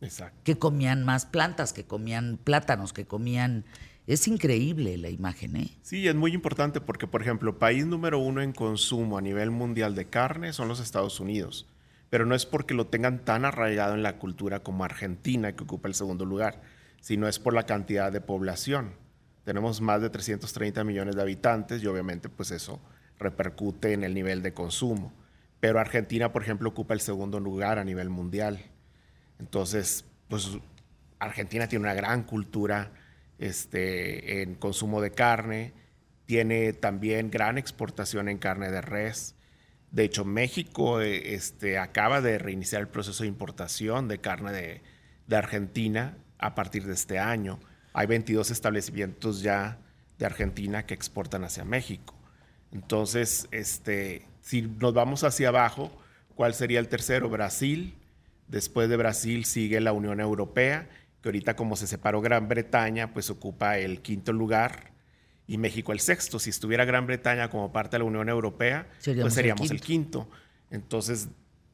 Exacto. 0.01 0.41
Que 0.45 0.59
comían 0.59 1.05
más 1.05 1.25
plantas, 1.25 1.73
que 1.73 1.85
comían 1.85 2.39
plátanos, 2.43 2.93
que 2.93 3.07
comían... 3.07 3.65
Es 4.07 4.29
increíble 4.29 4.99
la 4.99 5.09
imagen, 5.09 5.57
¿eh? 5.57 5.71
Sí, 5.81 6.07
es 6.07 6.15
muy 6.15 6.35
importante 6.35 6.81
porque, 6.83 7.07
por 7.07 7.23
ejemplo, 7.23 7.59
país 7.59 7.87
número 7.87 8.19
uno 8.19 8.43
en 8.43 8.53
consumo 8.53 9.17
a 9.17 9.23
nivel 9.23 9.51
mundial 9.51 9.95
de 9.95 10.07
carne 10.07 10.53
son 10.53 10.69
los 10.69 10.79
Estados 10.79 11.21
Unidos. 11.21 11.67
Pero 12.11 12.27
no 12.27 12.35
es 12.35 12.45
porque 12.45 12.75
lo 12.75 12.89
tengan 12.89 13.25
tan 13.25 13.47
arraigado 13.47 13.95
en 13.95 14.03
la 14.03 14.19
cultura 14.19 14.62
como 14.62 14.85
Argentina, 14.85 15.57
que 15.57 15.65
ocupa 15.65 15.89
el 15.89 15.95
segundo 15.95 16.27
lugar, 16.27 16.61
sino 17.01 17.29
es 17.29 17.39
por 17.39 17.55
la 17.55 17.65
cantidad 17.65 18.12
de 18.12 18.21
población. 18.21 18.93
Tenemos 19.45 19.81
más 19.81 20.03
de 20.03 20.11
330 20.11 20.85
millones 20.85 21.17
de 21.17 21.23
habitantes 21.23 21.83
y 21.83 21.87
obviamente 21.87 22.29
pues 22.29 22.51
eso 22.51 22.81
repercute 23.19 23.93
en 23.93 24.05
el 24.05 24.15
nivel 24.15 24.43
de 24.43 24.53
consumo. 24.53 25.12
Pero 25.61 25.81
Argentina, 25.81 26.33
por 26.33 26.43
ejemplo, 26.43 26.69
ocupa 26.69 26.95
el 26.95 27.01
segundo 27.01 27.41
lugar 27.41 27.79
a 27.79 27.85
nivel 27.85 28.11
mundial. 28.11 28.61
Entonces, 29.39 30.05
pues 30.29 30.59
Argentina 31.19 31.69
tiene 31.69 31.85
una 31.85 31.95
gran 31.95 32.23
cultura 32.25 32.93
este, 33.39 34.43
en 34.43 34.55
consumo 34.55 35.01
de 35.01 35.11
carne, 35.11 35.73
tiene 36.27 36.73
también 36.73 37.31
gran 37.31 37.59
exportación 37.59 38.29
en 38.29 38.39
carne 38.39 38.71
de 38.71 38.81
res. 38.81 39.35
De 39.91 40.05
hecho, 40.05 40.25
México 40.25 41.01
eh, 41.01 41.35
este, 41.35 41.79
acaba 41.79 42.21
de 42.21 42.39
reiniciar 42.39 42.83
el 42.83 42.89
proceso 42.89 43.23
de 43.23 43.29
importación 43.29 44.09
de 44.09 44.19
carne 44.19 44.53
de, 44.53 44.83
de 45.27 45.37
Argentina 45.37 46.17
a 46.39 46.55
partir 46.55 46.85
de 46.87 46.95
este 46.95 47.19
año. 47.19 47.59
Hay 47.93 48.07
22 48.07 48.51
establecimientos 48.51 49.43
ya 49.43 49.79
de 50.19 50.27
Argentina 50.27 50.85
que 50.85 50.95
exportan 50.95 51.45
hacia 51.45 51.65
México. 51.65 52.15
Entonces, 52.75 53.47
este, 53.53 54.27
si 54.43 54.62
nos 54.62 54.93
vamos 54.93 55.25
hacia 55.25 55.49
abajo, 55.49 55.91
¿cuál 56.35 56.55
sería 56.55 56.81
el 56.81 56.89
tercero? 56.89 57.31
Brasil. 57.31 57.95
Después 58.49 58.89
de 58.91 58.97
Brasil 58.97 59.45
sigue 59.47 59.81
la 59.81 59.93
Unión 59.93 60.20
Europea, 60.20 60.89
que 61.22 61.29
ahorita 61.29 61.57
como 61.57 61.77
se 61.77 61.87
separó 61.87 62.20
Gran 62.20 62.49
Bretaña, 62.49 63.14
pues 63.14 63.31
ocupa 63.31 63.79
el 63.79 64.03
quinto 64.03 64.33
lugar 64.33 64.93
y 65.47 65.57
México 65.57 65.93
el 65.93 66.01
sexto. 66.01 66.39
Si 66.39 66.51
estuviera 66.51 66.85
Gran 66.85 67.07
Bretaña 67.07 67.49
como 67.49 67.72
parte 67.72 67.95
de 67.95 68.01
la 68.01 68.05
Unión 68.05 68.29
Europea, 68.29 68.89
Seríamos 68.99 69.25
pues 69.25 69.35
seríamos 69.35 69.70
el 69.70 69.77
el 69.77 69.81
quinto. 69.81 70.29
Entonces, 70.70 71.29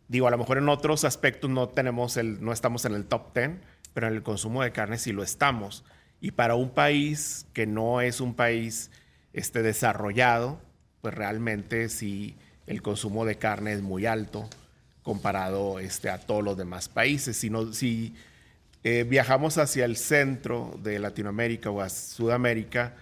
digo, 0.06 0.28
a 0.28 0.30
lo 0.30 0.38
mejor 0.38 0.58
en 0.58 0.68
otros 0.68 1.04
aspectos 1.04 1.50
no 1.50 1.70
tenemos 1.70 2.18
el, 2.18 2.44
no 2.44 2.52
estamos 2.52 2.84
en 2.84 2.94
el 2.94 3.06
top 3.06 3.34
10, 3.34 3.52
pero 3.94 4.06
en 4.06 4.14
el 4.14 4.22
consumo 4.22 4.62
de 4.62 4.70
carne 4.72 4.98
sí 4.98 5.12
lo 5.12 5.22
estamos. 5.22 5.82
Y 6.20 6.32
para 6.32 6.56
un 6.56 6.70
país 6.70 7.46
que 7.54 7.66
no 7.66 8.02
es 8.02 8.20
un 8.20 8.34
país 8.34 8.90
este, 9.32 9.62
desarrollado, 9.62 10.60
pues 11.02 11.14
realmente 11.14 11.88
sí 11.88 12.36
el 12.66 12.82
consumo 12.82 13.24
de 13.24 13.36
carne 13.36 13.72
es 13.72 13.82
muy 13.82 14.06
alto 14.06 14.48
comparado 15.02 15.78
este, 15.80 16.10
a 16.10 16.18
todos 16.18 16.44
los 16.44 16.56
demás 16.56 16.88
países. 16.88 17.36
Si, 17.36 17.50
no- 17.50 17.72
si 17.72 18.14
eh, 18.84 19.04
viajamos 19.08 19.58
hacia 19.58 19.84
el 19.84 19.96
centro 19.96 20.78
de 20.82 20.98
Latinoamérica 20.98 21.70
o 21.70 21.80
a 21.80 21.88
Sudamérica, 21.88 22.94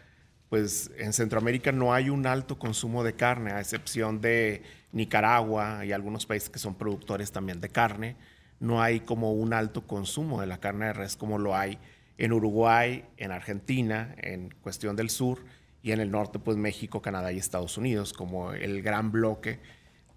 pues 0.49 0.91
en 0.97 1.13
Centroamérica 1.13 1.73
no 1.73 1.93
hay 1.93 2.09
un 2.09 2.27
alto 2.27 2.59
consumo 2.59 3.05
de 3.05 3.15
carne, 3.15 3.53
a 3.53 3.61
excepción 3.61 4.21
de 4.21 4.63
Nicaragua 4.93 5.85
y 5.85 5.93
algunos 5.93 6.25
países 6.25 6.49
que 6.49 6.59
son 6.59 6.75
productores 6.75 7.33
también 7.33 7.61
de 7.61 7.69
carne. 7.69 8.17
No 8.59 8.81
hay 8.83 9.01
como 9.01 9.33
un 9.35 9.53
alto 9.53 9.87
consumo 9.87 10.41
de 10.41 10.47
la 10.47 10.59
carne 10.59 10.87
de 10.87 10.93
res 10.95 11.17
como 11.17 11.39
lo 11.39 11.55
hay 11.55 11.79
en 12.17 12.33
Uruguay, 12.33 13.05
en 13.19 13.31
Argentina, 13.31 14.15
en 14.19 14.53
cuestión 14.63 14.97
del 14.97 15.11
sur, 15.11 15.39
y 15.83 15.93
en 15.93 16.01
el 16.01 16.11
norte, 16.11 16.39
pues 16.39 16.57
México, 16.57 17.01
Canadá 17.03 17.33
y 17.33 17.39
Estados 17.39 17.79
Unidos, 17.79 18.13
como 18.13 18.53
el 18.53 18.83
gran 18.83 19.13
bloque 19.13 19.61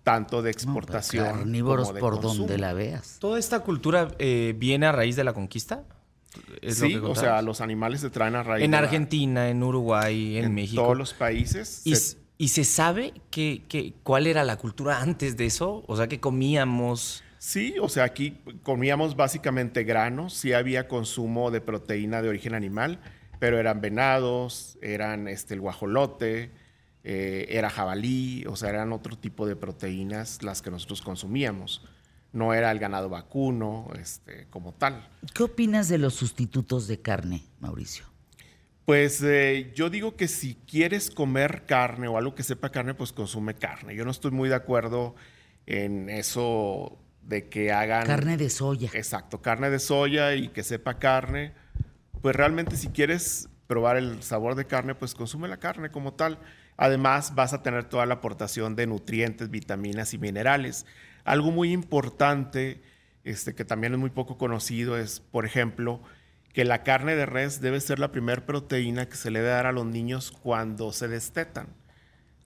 tanto 0.03 0.41
de 0.41 0.49
exportación 0.51 1.25
Carnívoros 1.25 1.87
como 1.87 1.93
de 1.95 1.99
por 2.01 2.13
consumo. 2.19 2.35
donde 2.47 2.57
la 2.57 2.73
veas. 2.73 3.17
¿Toda 3.19 3.37
esta 3.37 3.59
cultura 3.59 4.07
eh, 4.17 4.55
viene 4.57 4.87
a 4.87 4.91
raíz 4.91 5.15
de 5.15 5.23
la 5.23 5.33
conquista? 5.33 5.83
¿Es 6.61 6.79
lo 6.79 6.87
Sí, 6.87 6.93
que 6.93 6.99
o 6.99 7.13
sea, 7.15 7.41
los 7.41 7.61
animales 7.61 8.01
se 8.01 8.09
traen 8.09 8.35
a 8.35 8.41
raíz 8.43 8.63
En 8.65 8.71
de 8.71 8.77
la- 8.77 8.83
Argentina, 8.83 9.49
en 9.49 9.61
Uruguay, 9.61 10.37
en, 10.37 10.45
en 10.45 10.53
México. 10.55 10.81
todos 10.81 10.97
los 10.97 11.13
países. 11.13 11.81
¿Y, 11.85 11.95
se- 11.95 12.17
y 12.39 12.47
se 12.47 12.63
sabe 12.63 13.13
que, 13.29 13.63
que- 13.67 13.93
cuál 14.01 14.25
era 14.25 14.43
la 14.43 14.57
cultura 14.57 15.01
antes 15.01 15.37
de 15.37 15.45
eso? 15.45 15.83
O 15.87 15.95
sea, 15.97 16.07
que 16.07 16.19
comíamos... 16.19 17.23
Sí, 17.37 17.75
o 17.81 17.89
sea, 17.89 18.03
aquí 18.05 18.37
comíamos 18.63 19.15
básicamente 19.15 19.83
granos, 19.83 20.33
sí 20.33 20.53
había 20.53 20.87
consumo 20.87 21.49
de 21.51 21.59
proteína 21.61 22.21
de 22.21 22.29
origen 22.29 22.53
animal, 22.53 22.99
pero 23.41 23.57
eran 23.57 23.81
venados, 23.81 24.77
eran 24.83 25.27
este, 25.27 25.55
el 25.55 25.61
guajolote, 25.61 26.51
eh, 27.03 27.47
era 27.49 27.71
jabalí, 27.71 28.45
o 28.45 28.55
sea, 28.55 28.69
eran 28.69 28.93
otro 28.93 29.17
tipo 29.17 29.47
de 29.47 29.55
proteínas 29.55 30.43
las 30.43 30.61
que 30.61 30.69
nosotros 30.69 31.01
consumíamos. 31.01 31.83
No 32.33 32.53
era 32.53 32.69
el 32.69 32.77
ganado 32.77 33.09
vacuno 33.09 33.89
este, 33.99 34.45
como 34.51 34.75
tal. 34.75 35.09
¿Qué 35.33 35.41
opinas 35.41 35.89
de 35.89 35.97
los 35.97 36.13
sustitutos 36.13 36.87
de 36.87 37.01
carne, 37.01 37.41
Mauricio? 37.59 38.05
Pues 38.85 39.23
eh, 39.23 39.71
yo 39.75 39.89
digo 39.89 40.15
que 40.15 40.27
si 40.27 40.53
quieres 40.67 41.09
comer 41.09 41.65
carne 41.65 42.07
o 42.07 42.19
algo 42.19 42.35
que 42.35 42.43
sepa 42.43 42.69
carne, 42.69 42.93
pues 42.93 43.11
consume 43.11 43.55
carne. 43.55 43.95
Yo 43.95 44.05
no 44.05 44.11
estoy 44.11 44.29
muy 44.29 44.49
de 44.49 44.55
acuerdo 44.55 45.15
en 45.65 46.11
eso 46.11 46.99
de 47.23 47.49
que 47.49 47.71
hagan... 47.71 48.05
Carne 48.05 48.37
de 48.37 48.51
soya. 48.51 48.91
Exacto, 48.93 49.41
carne 49.41 49.71
de 49.71 49.79
soya 49.79 50.35
y 50.35 50.49
que 50.49 50.61
sepa 50.61 50.99
carne. 50.99 51.59
Pues 52.21 52.35
realmente 52.35 52.77
si 52.77 52.89
quieres 52.89 53.49
probar 53.65 53.97
el 53.97 54.21
sabor 54.21 54.55
de 54.55 54.65
carne, 54.65 54.95
pues 54.95 55.15
consume 55.15 55.47
la 55.47 55.57
carne 55.57 55.89
como 55.89 56.13
tal. 56.13 56.39
Además 56.77 57.35
vas 57.35 57.53
a 57.53 57.63
tener 57.63 57.85
toda 57.85 58.05
la 58.05 58.15
aportación 58.15 58.75
de 58.75 58.85
nutrientes, 58.85 59.49
vitaminas 59.49 60.13
y 60.13 60.17
minerales. 60.17 60.85
Algo 61.23 61.51
muy 61.51 61.71
importante, 61.71 62.81
este, 63.23 63.55
que 63.55 63.65
también 63.65 63.93
es 63.93 63.99
muy 63.99 64.09
poco 64.09 64.37
conocido, 64.37 64.97
es, 64.97 65.19
por 65.19 65.45
ejemplo, 65.45 66.01
que 66.53 66.65
la 66.65 66.83
carne 66.83 67.15
de 67.15 67.25
res 67.25 67.61
debe 67.61 67.79
ser 67.79 67.97
la 67.97 68.11
primera 68.11 68.45
proteína 68.45 69.07
que 69.07 69.15
se 69.15 69.31
le 69.31 69.39
debe 69.39 69.51
dar 69.51 69.65
a 69.65 69.71
los 69.71 69.85
niños 69.85 70.31
cuando 70.31 70.91
se 70.91 71.07
destetan, 71.07 71.67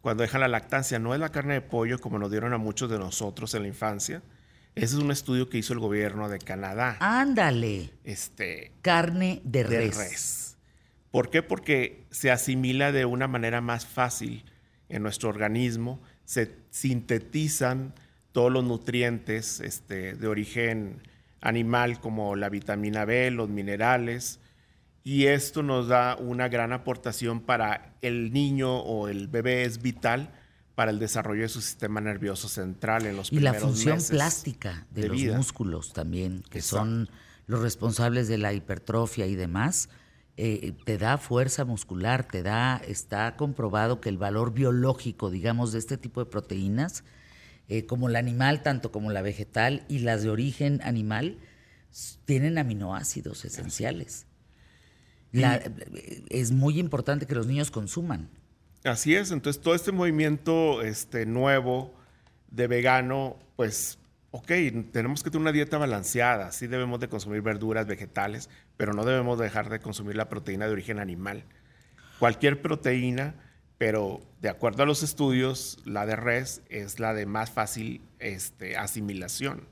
cuando 0.01 0.21
dejan 0.21 0.41
la 0.41 0.47
lactancia. 0.47 0.99
No 0.99 1.13
es 1.13 1.19
la 1.19 1.29
carne 1.29 1.55
de 1.55 1.61
pollo 1.61 1.99
como 1.99 2.19
nos 2.19 2.31
dieron 2.31 2.53
a 2.53 2.57
muchos 2.57 2.89
de 2.89 2.99
nosotros 2.99 3.53
en 3.55 3.63
la 3.63 3.67
infancia. 3.67 4.21
Ese 4.75 4.97
es 4.97 5.01
un 5.01 5.11
estudio 5.11 5.49
que 5.49 5.57
hizo 5.57 5.71
el 5.73 5.79
gobierno 5.79 6.27
de 6.27 6.39
Canadá. 6.39 6.97
Ándale, 6.99 7.91
Este, 8.03 8.73
carne 8.81 9.41
de 9.45 9.63
de 9.63 9.77
res. 9.77 9.97
res. 9.97 10.57
¿Por 11.11 11.29
qué? 11.29 11.41
Porque 11.41 12.03
se 12.11 12.29
asimila 12.29 12.91
de 12.91 13.05
una 13.05 13.27
manera 13.29 13.61
más 13.61 13.85
fácil 13.85 14.43
en 14.89 15.01
nuestro 15.01 15.29
organismo, 15.29 16.01
se 16.25 16.51
sintetizan 16.71 17.93
todos 18.33 18.51
los 18.51 18.65
nutrientes 18.65 19.61
este, 19.61 20.13
de 20.15 20.27
origen 20.27 21.01
animal 21.39 22.01
como 22.01 22.35
la 22.35 22.49
vitamina 22.49 23.05
B, 23.05 23.31
los 23.31 23.47
minerales, 23.49 24.41
y 25.05 25.27
esto 25.27 25.63
nos 25.63 25.87
da 25.87 26.17
una 26.17 26.49
gran 26.49 26.73
aportación 26.73 27.39
para 27.39 27.93
el 28.01 28.33
niño 28.33 28.79
o 28.79 29.07
el 29.07 29.27
bebé, 29.27 29.63
es 29.63 29.81
vital 29.81 30.33
para 30.75 30.91
el 30.91 30.99
desarrollo 30.99 31.41
de 31.43 31.49
su 31.49 31.61
sistema 31.61 32.01
nervioso 32.01 32.49
central 32.49 33.05
en 33.05 33.15
los 33.15 33.31
Y 33.31 33.39
la 33.39 33.51
primeros 33.51 33.61
función 33.71 33.95
meses 33.95 34.09
plástica 34.11 34.85
de, 34.91 35.03
de 35.03 35.07
los 35.07 35.17
vida. 35.17 35.37
músculos 35.37 35.93
también, 35.93 36.43
que 36.49 36.59
Exacto. 36.59 36.85
son 36.85 37.09
los 37.47 37.61
responsables 37.61 38.27
de 38.27 38.37
la 38.37 38.53
hipertrofia 38.53 39.25
y 39.25 39.35
demás, 39.35 39.89
eh, 40.37 40.73
te 40.83 40.97
da 40.97 41.17
fuerza 41.17 41.63
muscular, 41.63 42.27
te 42.27 42.43
da, 42.43 42.75
está 42.85 43.37
comprobado 43.37 44.01
que 44.01 44.09
el 44.09 44.17
valor 44.17 44.53
biológico, 44.53 45.29
digamos, 45.29 45.71
de 45.71 45.79
este 45.79 45.97
tipo 45.97 46.19
de 46.23 46.29
proteínas, 46.29 47.05
eh, 47.69 47.85
como 47.85 48.09
la 48.09 48.19
animal, 48.19 48.61
tanto 48.61 48.91
como 48.91 49.11
la 49.11 49.21
vegetal 49.21 49.85
y 49.87 49.99
las 49.99 50.23
de 50.23 50.29
origen 50.29 50.81
animal, 50.83 51.37
tienen 52.25 52.57
aminoácidos 52.57 53.45
esenciales. 53.45 54.25
La- 55.31 55.61
es 56.29 56.51
muy 56.51 56.79
importante 56.79 57.25
que 57.27 57.35
los 57.35 57.47
niños 57.47 57.71
consuman. 57.71 58.29
Así 58.85 59.15
es, 59.15 59.31
entonces 59.31 59.61
todo 59.61 59.73
este 59.73 59.91
movimiento 59.91 60.83
este, 60.83 61.25
nuevo 61.25 61.91
de 62.51 62.67
vegano, 62.67 63.37
pues, 63.55 63.97
ok, 64.29 64.47
tenemos 64.91 65.23
que 65.23 65.31
tener 65.31 65.41
una 65.41 65.51
dieta 65.51 65.79
balanceada, 65.79 66.51
sí 66.51 66.67
debemos 66.67 66.99
de 66.99 67.09
consumir 67.09 67.41
verduras, 67.41 67.87
vegetales, 67.87 68.47
pero 68.77 68.93
no 68.93 69.03
debemos 69.03 69.39
dejar 69.39 69.69
de 69.69 69.79
consumir 69.79 70.15
la 70.15 70.29
proteína 70.29 70.67
de 70.67 70.73
origen 70.73 70.99
animal. 70.99 71.43
Cualquier 72.19 72.61
proteína, 72.61 73.33
pero 73.79 74.21
de 74.39 74.49
acuerdo 74.49 74.83
a 74.83 74.85
los 74.85 75.01
estudios, 75.01 75.79
la 75.83 76.05
de 76.05 76.15
res 76.15 76.61
es 76.69 76.99
la 76.99 77.15
de 77.15 77.25
más 77.25 77.49
fácil 77.49 78.01
este, 78.19 78.77
asimilación 78.77 79.67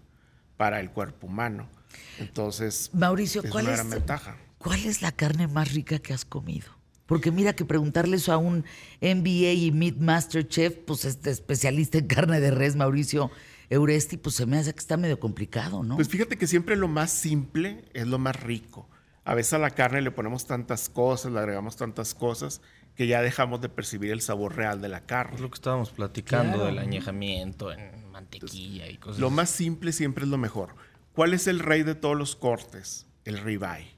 para 0.58 0.80
el 0.80 0.90
cuerpo 0.90 1.28
humano. 1.28 1.70
Entonces, 2.18 2.90
Mauricio, 2.94 3.44
es 3.44 3.52
¿cuál 3.52 3.66
una 3.66 3.74
es, 3.74 3.80
gran 3.80 3.92
ventaja. 3.92 4.38
¿cuál 4.58 4.84
es 4.86 5.04
la 5.04 5.12
carne 5.12 5.48
más 5.48 5.72
rica 5.72 6.00
que 6.00 6.14
has 6.14 6.26
comido? 6.26 6.83
Porque 7.06 7.32
mira 7.32 7.54
que 7.54 7.66
preguntarle 7.66 8.18
eso 8.18 8.32
a 8.32 8.38
un 8.38 8.64
MBA 9.02 9.52
y 9.54 9.72
Meat 9.72 9.98
Master 9.98 10.48
Chef, 10.48 10.78
pues 10.86 11.06
este 11.06 11.30
especialista 11.32 11.98
en 11.98 12.08
carne 12.08 12.40
de 12.40 12.52
res, 12.52 12.76
Mauricio 12.76 13.30
Euresti, 13.70 14.18
pues 14.18 14.36
se 14.36 14.46
me 14.46 14.58
hace 14.58 14.74
que 14.74 14.80
está 14.80 14.98
medio 14.98 15.20
complicado, 15.20 15.84
¿no? 15.84 15.96
Pues 15.96 16.08
fíjate 16.08 16.38
que 16.38 16.48
siempre 16.48 16.76
lo 16.76 16.88
más 16.88 17.12
simple 17.12 17.86
es 17.94 18.08
lo 18.08 18.20
más 18.20 18.42
rico. 18.42 18.88
A 19.26 19.36
veces 19.36 19.54
a 19.54 19.58
la 19.58 19.72
carne 19.72 20.02
le 20.02 20.12
ponemos 20.12 20.46
tantas 20.48 20.90
cosas, 20.90 21.32
le 21.32 21.40
agregamos 21.40 21.76
tantas 21.76 22.14
cosas, 22.14 22.62
que 22.96 23.08
ya 23.08 23.22
dejamos 23.22 23.60
de 23.62 23.70
percibir 23.70 24.12
el 24.12 24.22
sabor 24.22 24.56
real 24.56 24.82
de 24.82 24.90
la 24.90 24.98
Es 24.98 25.04
carne. 25.04 25.40
lo 25.40 25.50
que 25.50 25.56
estábamos 25.56 25.92
platicando 25.92 26.54
Claro. 26.58 26.66
del 26.68 26.78
añejamiento 26.80 27.72
en 27.72 28.12
mantequilla 28.12 28.88
y 28.90 28.98
cosas 28.98 29.20
Lo 29.20 29.30
más 29.30 29.50
simple 29.50 29.92
siempre 29.92 30.26
es 30.26 30.30
lo 30.30 30.38
mejor. 30.38 30.76
¿Cuál 31.14 31.34
es 31.34 31.48
el 31.48 31.60
rey 31.60 31.84
de 31.84 31.96
todos 31.96 32.18
los 32.18 32.36
cortes? 32.36 33.08
El 33.26 33.38
ribeye. 33.40 33.96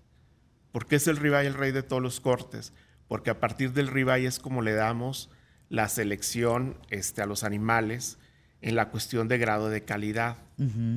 ¿Por 0.71 0.85
qué 0.87 0.95
es 0.97 1.07
el 1.07 1.17
ribeye 1.17 1.47
el 1.47 1.53
rey 1.55 1.71
de 1.71 1.83
todos 1.83 2.01
los 2.01 2.19
cortes? 2.19 2.71
Porque 3.07 3.29
a 3.29 3.39
partir 3.39 3.73
del 3.73 3.87
ribeye 3.87 4.27
es 4.27 4.39
como 4.39 4.61
le 4.61 4.73
damos 4.73 5.29
la 5.69 5.89
selección 5.89 6.77
este, 6.89 7.21
a 7.21 7.25
los 7.25 7.43
animales 7.43 8.17
en 8.61 8.75
la 8.75 8.89
cuestión 8.89 9.27
de 9.27 9.37
grado 9.37 9.69
de 9.69 9.83
calidad. 9.83 10.37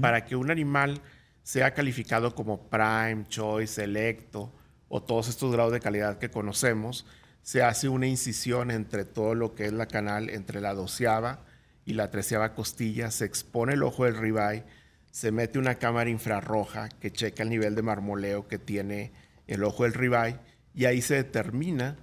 Para 0.01 0.25
que 0.25 0.37
un 0.37 0.51
animal 0.51 1.01
sea 1.43 1.75
calificado 1.75 2.35
como 2.35 2.69
prime, 2.69 3.27
choice, 3.29 3.75
selecto 3.75 4.53
o 4.89 5.03
todos 5.03 5.29
estos 5.29 5.53
grados 5.53 5.73
de 5.73 5.81
calidad 5.81 6.19
que 6.19 6.31
conocemos, 6.31 7.07
se 7.43 7.63
hace 7.63 7.89
una 7.89 8.07
incisión 8.07 8.71
entre 8.71 9.05
todo 9.05 9.35
lo 9.35 9.55
que 9.55 9.67
es 9.67 9.73
la 9.73 9.87
canal, 9.87 10.31
entre 10.31 10.61
la 10.61 10.75
doceava 10.75 11.41
y 11.85 11.95
la 11.95 12.11
treceava 12.11 12.55
costilla, 12.55 13.11
se 13.11 13.25
expone 13.25 13.75
el 13.75 13.83
ojo 13.83 14.05
del 14.05 14.17
ribeye, 14.17 14.65
se 15.11 15.33
mete 15.33 15.59
una 15.59 15.77
cámara 15.77 16.11
infrarroja 16.11 16.89
que 16.89 17.11
checa 17.11 17.43
el 17.43 17.49
nivel 17.49 17.75
de 17.75 17.83
marmoleo 17.83 18.47
que 18.47 18.59
tiene 18.59 19.13
el 19.47 19.65
ojo 19.65 19.85
del 19.85 19.95
ribeye 19.95 20.39
y 20.79 20.87
ahí 20.87 21.03
se 21.03 21.17
determina 21.17 21.97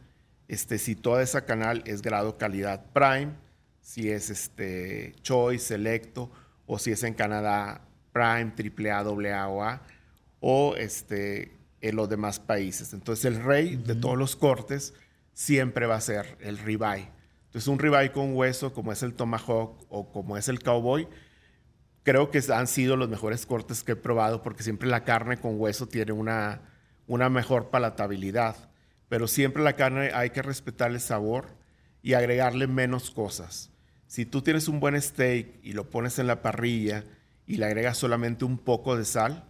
este, 0.49 0.79
si 0.79 0.97
toda 0.97 1.23
esa 1.23 1.45
canal 1.45 1.81
es 1.85 2.01
grado 2.01 2.37
calidad 2.37 2.87
prime, 2.91 3.31
si 3.79 4.09
es 4.09 4.29
este, 4.29 5.15
choice, 5.21 5.65
selecto 5.65 6.29
o 6.65 6.77
si 6.77 6.91
es 6.91 7.03
en 7.03 7.13
Canadá 7.13 7.87
prime, 8.11 8.51
triple 8.53 8.91
A, 8.91 9.01
doble 9.01 9.31
A 9.31 9.47
o 9.47 9.63
A 9.63 9.81
o 10.41 10.75
este, 10.75 11.55
en 11.79 11.95
los 11.95 12.09
demás 12.09 12.41
países. 12.41 12.91
Entonces 12.91 13.23
el 13.23 13.41
rey 13.41 13.77
de 13.77 13.95
todos 13.95 14.17
los 14.17 14.35
cortes 14.35 14.93
siempre 15.31 15.85
va 15.85 15.95
a 15.95 16.01
ser 16.01 16.37
el 16.41 16.57
ribeye. 16.57 17.09
Entonces 17.45 17.69
un 17.69 17.79
ribeye 17.79 18.11
con 18.11 18.35
hueso 18.35 18.73
como 18.73 18.91
es 18.91 19.01
el 19.03 19.13
tomahawk 19.13 19.85
o 19.87 20.11
como 20.11 20.35
es 20.35 20.49
el 20.49 20.59
cowboy, 20.59 21.07
creo 22.03 22.29
que 22.29 22.41
han 22.53 22.67
sido 22.67 22.97
los 22.97 23.07
mejores 23.07 23.45
cortes 23.45 23.85
que 23.85 23.93
he 23.93 23.95
probado 23.95 24.41
porque 24.41 24.63
siempre 24.63 24.89
la 24.89 25.05
carne 25.05 25.37
con 25.37 25.57
hueso 25.61 25.87
tiene 25.87 26.11
una, 26.11 26.74
una 27.07 27.29
mejor 27.29 27.69
palatabilidad. 27.69 28.55
Pero 29.09 29.27
siempre 29.27 29.63
la 29.63 29.73
carne 29.75 30.11
hay 30.13 30.31
que 30.31 30.41
respetar 30.41 30.91
el 30.91 30.99
sabor 30.99 31.47
y 32.01 32.13
agregarle 32.13 32.67
menos 32.67 33.11
cosas. 33.11 33.71
Si 34.07 34.25
tú 34.25 34.41
tienes 34.41 34.67
un 34.67 34.79
buen 34.79 34.99
steak 35.01 35.59
y 35.63 35.73
lo 35.73 35.89
pones 35.89 36.19
en 36.19 36.27
la 36.27 36.41
parrilla 36.41 37.03
y 37.47 37.57
le 37.57 37.65
agregas 37.65 37.97
solamente 37.97 38.45
un 38.45 38.57
poco 38.57 38.95
de 38.97 39.05
sal, 39.05 39.45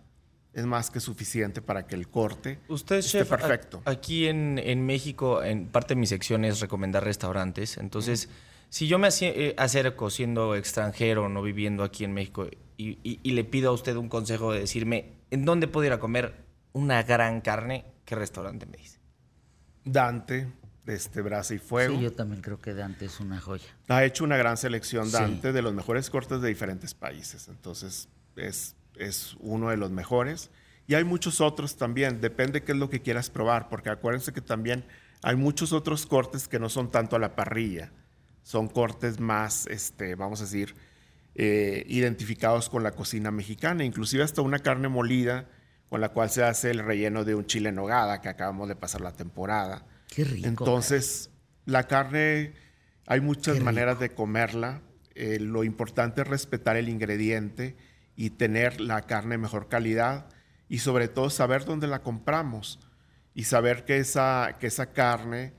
es 0.54 0.66
más 0.66 0.90
que 0.90 1.02
suficiente 1.02 1.62
para 1.62 1.86
que 1.86 1.96
el 1.96 2.08
corte 2.08 2.60
Usted, 2.70 2.98
esté 2.98 3.20
chef, 3.20 3.32
a- 3.34 3.38
perfecto. 3.38 3.82
aquí 3.86 4.28
en, 4.28 4.58
en 4.64 4.86
México, 4.86 5.44
en 5.44 5.68
parte 5.68 5.96
de 5.96 6.00
mi 6.00 6.08
sección 6.08 6.46
es 6.46 6.62
recomendar 6.62 7.04
restaurantes. 7.04 7.78
Entonces, 7.78 8.30
si 8.70 8.88
yo 8.88 8.98
me 8.98 9.10
eh, 9.22 9.54
acerco 9.58 10.10
siendo 10.10 10.56
extranjero, 10.56 11.28
no 11.28 11.42
viviendo 11.42 11.84
aquí 11.84 12.06
en 12.06 12.14
México, 12.14 12.48
y, 12.78 13.00
y- 13.04 13.20
y 13.22 13.32
le 13.32 13.44
pido 13.44 13.70
a 13.70 13.74
usted 13.74 13.96
un 13.98 14.08
consejo 14.10 14.54
de 14.54 14.62
decirme 14.62 15.14
en 15.30 15.44
dónde 15.44 15.68
puedo 15.68 15.86
ir 15.88 15.94
a 15.94 16.00
comer 16.00 16.45
una 16.76 17.04
gran 17.04 17.40
carne, 17.40 17.86
¿qué 18.04 18.16
restaurante 18.16 18.66
me 18.66 18.76
dice? 18.78 19.00
Dante, 19.86 20.52
este 20.86 21.22
Brasa 21.22 21.54
y 21.56 21.58
Fuego, 21.58 21.96
Sí, 21.96 22.04
yo 22.04 22.12
también 22.12 22.42
creo 22.42 22.60
que 22.60 22.74
Dante 22.74 23.06
es 23.06 23.20
una 23.22 23.40
joya. 23.40 23.66
ha 23.88 24.04
hecho 24.04 24.24
una 24.26 24.36
gran 24.36 24.58
selección 24.58 25.06
Sí. 25.06 25.14
Dante 25.14 25.54
de 25.54 25.62
los 25.62 25.74
mejores 25.74 26.10
cortes 26.10 26.42
de 26.42 26.50
diferentes 26.50 26.94
países. 26.94 27.48
Entonces, 27.48 28.10
es, 28.36 28.76
es 28.98 29.38
uno 29.40 29.70
de 29.70 29.78
los 29.78 29.92
mejores. 29.92 30.52
Y 30.86 30.96
hay 30.96 31.06
muchos 31.06 31.40
otros 31.40 31.78
también, 31.78 32.20
depende 32.20 32.62
qué 32.64 32.74
es 32.74 32.78
lo 32.78 32.90
que 32.90 33.02
quieras 33.02 33.30
probar, 33.30 33.70
porque 33.70 33.90
acuérdense 33.90 34.34
que 34.34 34.42
también 34.42 34.84
hay 35.24 35.36
muchos 35.38 35.72
otros 35.72 36.06
cortes 36.06 36.48
que 36.48 36.60
no 36.60 36.68
son 36.70 36.92
tanto 36.92 37.16
a 37.16 37.20
la 37.20 37.36
parrilla, 37.36 37.92
son 38.44 38.68
cortes 38.68 39.20
más, 39.20 39.66
este, 39.68 40.14
vamos 40.16 40.42
a 40.42 40.44
decir, 40.44 40.76
eh, 41.36 41.86
identificados 41.88 42.70
con 42.70 42.84
la 42.84 42.92
cocina 42.92 43.32
mexicana, 43.32 43.84
inclusive 43.84 44.24
hasta 44.24 44.42
una 44.42 44.60
carne 44.60 44.88
molida 44.90 45.48
con 45.96 46.02
la 46.02 46.10
cual 46.10 46.30
se 46.30 46.44
hace 46.44 46.72
el 46.72 46.80
relleno 46.80 47.24
de 47.24 47.36
un 47.36 47.46
chile 47.46 47.70
en 47.70 47.76
nogada 47.76 48.20
que 48.20 48.28
acabamos 48.28 48.68
de 48.68 48.76
pasar 48.76 49.00
la 49.00 49.14
temporada. 49.14 49.86
Qué 50.14 50.26
rico. 50.26 50.46
Entonces, 50.46 51.30
la 51.64 51.88
carne, 51.88 52.52
hay 53.08 53.22
muchas 53.22 53.62
maneras 53.62 53.98
de 53.98 54.10
comerla. 54.10 54.82
Eh, 55.14 55.40
lo 55.40 55.64
importante 55.64 56.20
es 56.20 56.28
respetar 56.28 56.76
el 56.76 56.90
ingrediente 56.90 57.78
y 58.18 58.32
tener 58.32 58.82
la 58.82 59.04
carne 59.04 59.36
de 59.36 59.38
mejor 59.38 59.70
calidad 59.70 60.28
y 60.68 60.80
sobre 60.80 61.08
todo 61.08 61.30
saber 61.30 61.64
dónde 61.64 61.88
la 61.88 62.02
compramos 62.02 62.82
y 63.34 63.46
saber 63.46 63.86
que 63.86 64.00
esa, 64.00 64.58
que 64.60 64.68
esa 64.68 64.92
carne 64.92 65.54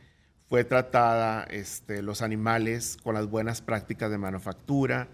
fue 0.50 0.64
tratada, 0.64 1.44
este, 1.44 2.02
los 2.02 2.20
animales, 2.20 2.98
con 3.02 3.14
las 3.14 3.26
buenas 3.26 3.62
prácticas 3.62 4.10
de 4.10 4.18
manufactura, 4.18 5.08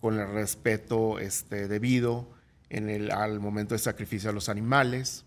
con 0.00 0.20
el 0.20 0.28
respeto 0.28 1.18
este, 1.18 1.66
debido 1.66 2.35
en 2.70 2.88
el, 2.88 3.10
al 3.10 3.40
momento 3.40 3.74
de 3.74 3.78
sacrificio 3.78 4.30
a 4.30 4.32
los 4.32 4.48
animales 4.48 5.24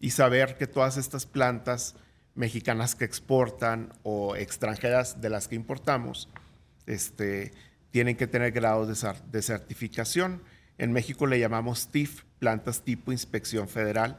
y 0.00 0.10
saber 0.10 0.56
que 0.58 0.66
todas 0.66 0.96
estas 0.96 1.26
plantas 1.26 1.94
mexicanas 2.34 2.94
que 2.94 3.04
exportan 3.04 3.92
o 4.02 4.34
extranjeras 4.36 5.20
de 5.20 5.30
las 5.30 5.48
que 5.48 5.54
importamos 5.54 6.28
este, 6.86 7.52
tienen 7.90 8.16
que 8.16 8.26
tener 8.26 8.52
grados 8.52 8.88
de, 8.88 8.94
cer- 8.94 9.22
de 9.30 9.42
certificación. 9.42 10.42
En 10.78 10.92
México 10.92 11.26
le 11.26 11.38
llamamos 11.38 11.88
TIF, 11.88 12.24
plantas 12.38 12.82
tipo 12.82 13.12
inspección 13.12 13.68
federal, 13.68 14.18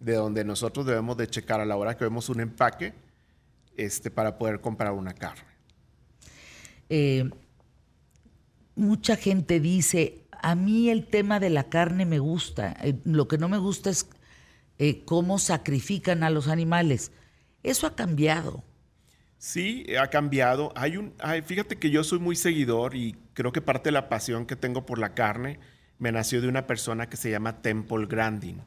de 0.00 0.14
donde 0.14 0.44
nosotros 0.44 0.86
debemos 0.86 1.16
de 1.16 1.28
checar 1.28 1.60
a 1.60 1.64
la 1.66 1.76
hora 1.76 1.96
que 1.96 2.04
vemos 2.04 2.28
un 2.28 2.40
empaque 2.40 2.94
este, 3.76 4.10
para 4.10 4.38
poder 4.38 4.60
comprar 4.60 4.92
una 4.92 5.12
carne. 5.12 5.44
Eh, 6.88 7.30
mucha 8.74 9.14
gente 9.16 9.60
dice, 9.60 10.21
a 10.42 10.54
mí 10.54 10.90
el 10.90 11.06
tema 11.06 11.40
de 11.40 11.50
la 11.50 11.64
carne 11.64 12.04
me 12.04 12.18
gusta, 12.18 12.76
eh, 12.82 12.94
lo 13.04 13.28
que 13.28 13.38
no 13.38 13.48
me 13.48 13.58
gusta 13.58 13.90
es 13.90 14.08
eh, 14.78 15.04
cómo 15.04 15.38
sacrifican 15.38 16.22
a 16.22 16.30
los 16.30 16.48
animales. 16.48 17.12
Eso 17.62 17.86
ha 17.86 17.94
cambiado. 17.94 18.64
Sí, 19.38 19.86
ha 20.00 20.08
cambiado. 20.08 20.72
Hay 20.76 20.96
un, 20.96 21.14
fíjate 21.46 21.76
que 21.76 21.90
yo 21.90 22.04
soy 22.04 22.18
muy 22.18 22.36
seguidor 22.36 22.94
y 22.94 23.16
creo 23.34 23.52
que 23.52 23.60
parte 23.60 23.88
de 23.88 23.92
la 23.92 24.08
pasión 24.08 24.46
que 24.46 24.56
tengo 24.56 24.86
por 24.86 24.98
la 24.98 25.14
carne 25.14 25.58
me 25.98 26.12
nació 26.12 26.40
de 26.40 26.48
una 26.48 26.66
persona 26.66 27.08
que 27.08 27.16
se 27.16 27.30
llama 27.30 27.62
Temple 27.62 28.06
Grandin. 28.06 28.62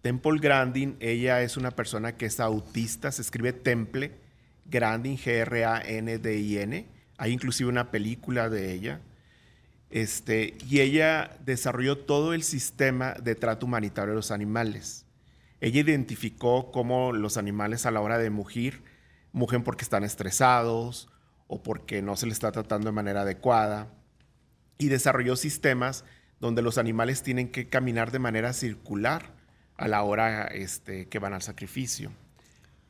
Temple 0.00 0.40
Grandin, 0.40 0.96
ella 0.98 1.42
es 1.42 1.56
una 1.56 1.70
persona 1.70 2.16
que 2.16 2.26
es 2.26 2.40
autista, 2.40 3.12
se 3.12 3.22
escribe 3.22 3.52
Temple 3.52 4.12
Grandin, 4.66 5.16
G-R-A-N-D-I-N. 5.16 6.86
Hay 7.18 7.32
inclusive 7.32 7.68
una 7.68 7.90
película 7.92 8.48
de 8.48 8.72
ella. 8.72 9.00
Este, 9.92 10.56
y 10.68 10.80
ella 10.80 11.36
desarrolló 11.44 11.98
todo 11.98 12.32
el 12.32 12.42
sistema 12.42 13.12
de 13.12 13.34
trato 13.34 13.66
humanitario 13.66 14.12
de 14.12 14.16
los 14.16 14.30
animales. 14.30 15.04
Ella 15.60 15.80
identificó 15.80 16.72
cómo 16.72 17.12
los 17.12 17.36
animales 17.36 17.84
a 17.84 17.90
la 17.90 18.00
hora 18.00 18.16
de 18.16 18.30
mugir, 18.30 18.82
mugen 19.32 19.62
porque 19.62 19.84
están 19.84 20.02
estresados 20.02 21.08
o 21.46 21.62
porque 21.62 22.00
no 22.00 22.16
se 22.16 22.26
les 22.26 22.36
está 22.36 22.52
tratando 22.52 22.86
de 22.86 22.92
manera 22.92 23.20
adecuada. 23.20 23.92
Y 24.78 24.88
desarrolló 24.88 25.36
sistemas 25.36 26.06
donde 26.40 26.62
los 26.62 26.78
animales 26.78 27.22
tienen 27.22 27.52
que 27.52 27.68
caminar 27.68 28.10
de 28.10 28.18
manera 28.18 28.54
circular 28.54 29.34
a 29.76 29.88
la 29.88 30.02
hora 30.02 30.46
este, 30.46 31.06
que 31.08 31.18
van 31.18 31.34
al 31.34 31.42
sacrificio. 31.42 32.12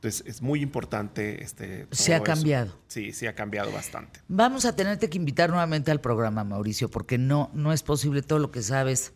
Entonces 0.02 0.24
es 0.26 0.42
muy 0.42 0.60
importante. 0.62 1.44
Este, 1.44 1.86
Se 1.92 2.12
ha 2.12 2.16
eso. 2.16 2.24
cambiado. 2.24 2.76
Sí, 2.88 3.12
sí 3.12 3.28
ha 3.28 3.36
cambiado 3.36 3.70
bastante. 3.70 4.18
Vamos 4.26 4.64
a 4.64 4.74
tenerte 4.74 5.08
que 5.08 5.16
invitar 5.16 5.48
nuevamente 5.50 5.92
al 5.92 6.00
programa, 6.00 6.42
Mauricio, 6.42 6.90
porque 6.90 7.18
no, 7.18 7.50
no 7.54 7.72
es 7.72 7.84
posible 7.84 8.20
todo 8.22 8.40
lo 8.40 8.50
que 8.50 8.62
sabes 8.62 9.12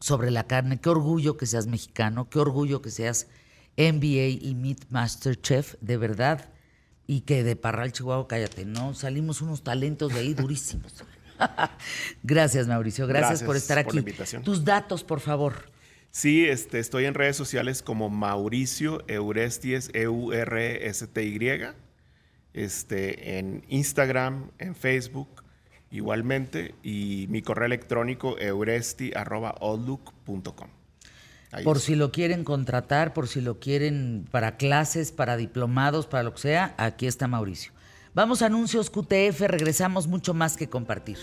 sobre 0.00 0.30
la 0.30 0.46
carne. 0.46 0.82
Qué 0.82 0.90
orgullo 0.90 1.38
que 1.38 1.46
seas 1.46 1.66
mexicano, 1.66 2.28
qué 2.28 2.40
orgullo 2.40 2.82
que 2.82 2.90
seas 2.90 3.26
NBA 3.78 4.42
y 4.46 4.54
Meat 4.54 4.84
Master 4.90 5.40
Chef, 5.40 5.76
de 5.80 5.96
verdad. 5.96 6.50
Y 7.06 7.22
que 7.22 7.42
de 7.42 7.56
Parral, 7.56 7.92
Chihuahua, 7.92 8.28
cállate, 8.28 8.66
¿no? 8.66 8.92
Salimos 8.92 9.40
unos 9.40 9.64
talentos 9.64 10.12
de 10.12 10.20
ahí 10.20 10.34
durísimos. 10.34 10.92
Gracias, 12.22 12.66
Mauricio. 12.68 13.06
Gracias, 13.06 13.30
Gracias 13.30 13.46
por 13.46 13.56
estar 13.56 13.78
por 13.78 13.86
aquí. 13.86 13.96
la 13.96 14.00
invitación. 14.00 14.42
Tus 14.42 14.62
datos, 14.62 15.04
por 15.04 15.20
favor. 15.20 15.70
Sí, 16.10 16.46
este, 16.46 16.78
estoy 16.78 17.04
en 17.04 17.12
redes 17.14 17.36
sociales 17.36 17.82
como 17.82 18.08
Mauricio 18.10 19.04
Euresties, 19.08 19.90
E-U-R-S-T-Y. 19.94 21.74
Este, 22.54 23.38
en 23.38 23.62
Instagram, 23.68 24.50
en 24.58 24.74
Facebook, 24.74 25.44
igualmente. 25.90 26.74
Y 26.82 27.26
mi 27.28 27.42
correo 27.42 27.66
electrónico 27.66 28.38
euresti.outlook.com. 28.38 30.68
Por 31.64 31.80
si 31.80 31.94
lo 31.94 32.12
quieren 32.12 32.44
contratar, 32.44 33.14
por 33.14 33.26
si 33.26 33.40
lo 33.40 33.58
quieren 33.58 34.26
para 34.30 34.56
clases, 34.56 35.12
para 35.12 35.36
diplomados, 35.36 36.06
para 36.06 36.22
lo 36.22 36.34
que 36.34 36.40
sea, 36.40 36.74
aquí 36.76 37.06
está 37.06 37.26
Mauricio. 37.26 37.72
Vamos 38.14 38.42
a 38.42 38.46
anuncios 38.46 38.90
QTF, 38.90 39.40
regresamos 39.42 40.08
mucho 40.08 40.34
más 40.34 40.56
que 40.56 40.68
compartir. 40.68 41.18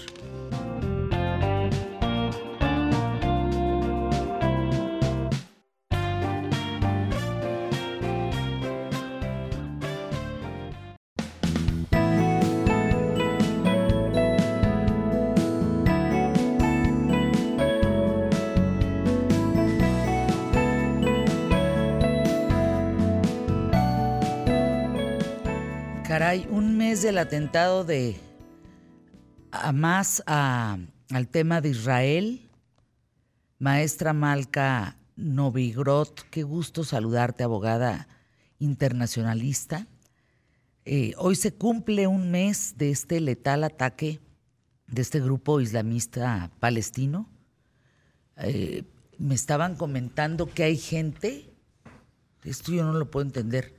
Mes 26.96 27.02
del 27.02 27.18
atentado 27.18 27.84
de 27.84 28.16
Hamas 29.52 30.24
al 30.26 31.28
tema 31.30 31.60
de 31.60 31.68
Israel. 31.72 32.50
Maestra 33.60 34.14
Malca 34.14 34.98
Novigrot, 35.18 36.22
qué 36.30 36.44
gusto 36.44 36.86
saludarte, 36.86 37.44
abogada 37.44 38.08
internacionalista. 38.60 39.88
Eh, 40.86 41.12
hoy 41.18 41.36
se 41.36 41.54
cumple 41.54 42.08
un 42.08 42.32
mes 42.32 42.78
de 42.78 42.92
este 42.92 43.20
letal 43.20 43.66
ataque 43.66 44.22
de 44.88 45.02
este 45.02 45.20
grupo 45.20 45.60
islamista 45.60 46.50
palestino. 46.62 47.30
Eh, 48.38 48.84
me 49.18 49.36
estaban 49.36 49.76
comentando 49.76 50.48
que 50.48 50.64
hay 50.64 50.78
gente, 50.78 51.54
esto 52.46 52.72
yo 52.72 52.86
no 52.86 52.94
lo 52.94 53.12
puedo 53.12 53.26
entender, 53.26 53.76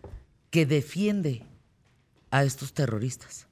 que 0.51 0.67
defiende 0.67 1.47
a 2.39 2.45
estos 2.45 2.73
terroristas, 2.73 3.49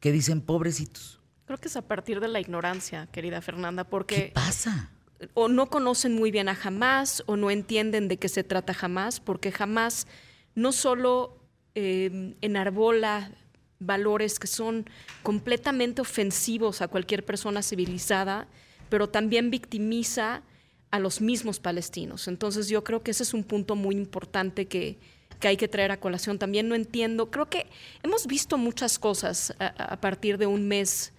que 0.00 0.12
dicen 0.12 0.40
pobrecitos. 0.40 1.20
Creo 1.46 1.58
que 1.58 1.68
es 1.68 1.76
a 1.76 1.82
partir 1.82 2.20
de 2.20 2.28
la 2.28 2.40
ignorancia, 2.40 3.06
querida 3.06 3.40
Fernanda, 3.40 3.84
porque... 3.84 4.26
¿Qué 4.26 4.32
pasa? 4.34 4.90
O 5.34 5.48
no 5.48 5.68
conocen 5.68 6.14
muy 6.14 6.30
bien 6.30 6.48
a 6.48 6.58
Hamas 6.62 7.22
o 7.26 7.36
no 7.36 7.50
entienden 7.50 8.06
de 8.06 8.18
qué 8.18 8.28
se 8.28 8.44
trata 8.44 8.76
Hamas, 8.80 9.20
porque 9.20 9.52
Hamas 9.58 10.06
no 10.54 10.72
solo 10.72 11.42
eh, 11.74 12.36
enarbola 12.40 13.32
valores 13.80 14.38
que 14.38 14.46
son 14.46 14.84
completamente 15.22 16.02
ofensivos 16.02 16.82
a 16.82 16.88
cualquier 16.88 17.24
persona 17.24 17.62
civilizada, 17.62 18.48
pero 18.90 19.08
también 19.08 19.50
victimiza 19.50 20.42
a 20.90 20.98
los 20.98 21.20
mismos 21.20 21.60
palestinos. 21.60 22.28
Entonces 22.28 22.68
yo 22.68 22.84
creo 22.84 23.02
que 23.02 23.12
ese 23.12 23.22
es 23.22 23.34
un 23.34 23.44
punto 23.44 23.76
muy 23.76 23.96
importante 23.96 24.68
que, 24.68 24.98
hay 25.46 25.56
que 25.56 25.68
traer 25.68 25.92
a 25.92 26.00
colación. 26.00 26.38
También 26.38 26.68
no 26.68 26.74
entiendo, 26.74 27.30
creo 27.30 27.46
que 27.46 27.66
hemos 28.02 28.26
visto 28.26 28.58
muchas 28.58 28.98
cosas 28.98 29.54
a, 29.58 30.00
partir 30.00 30.38
de 30.38 30.46
un 30.46 30.66
mes 30.66 31.12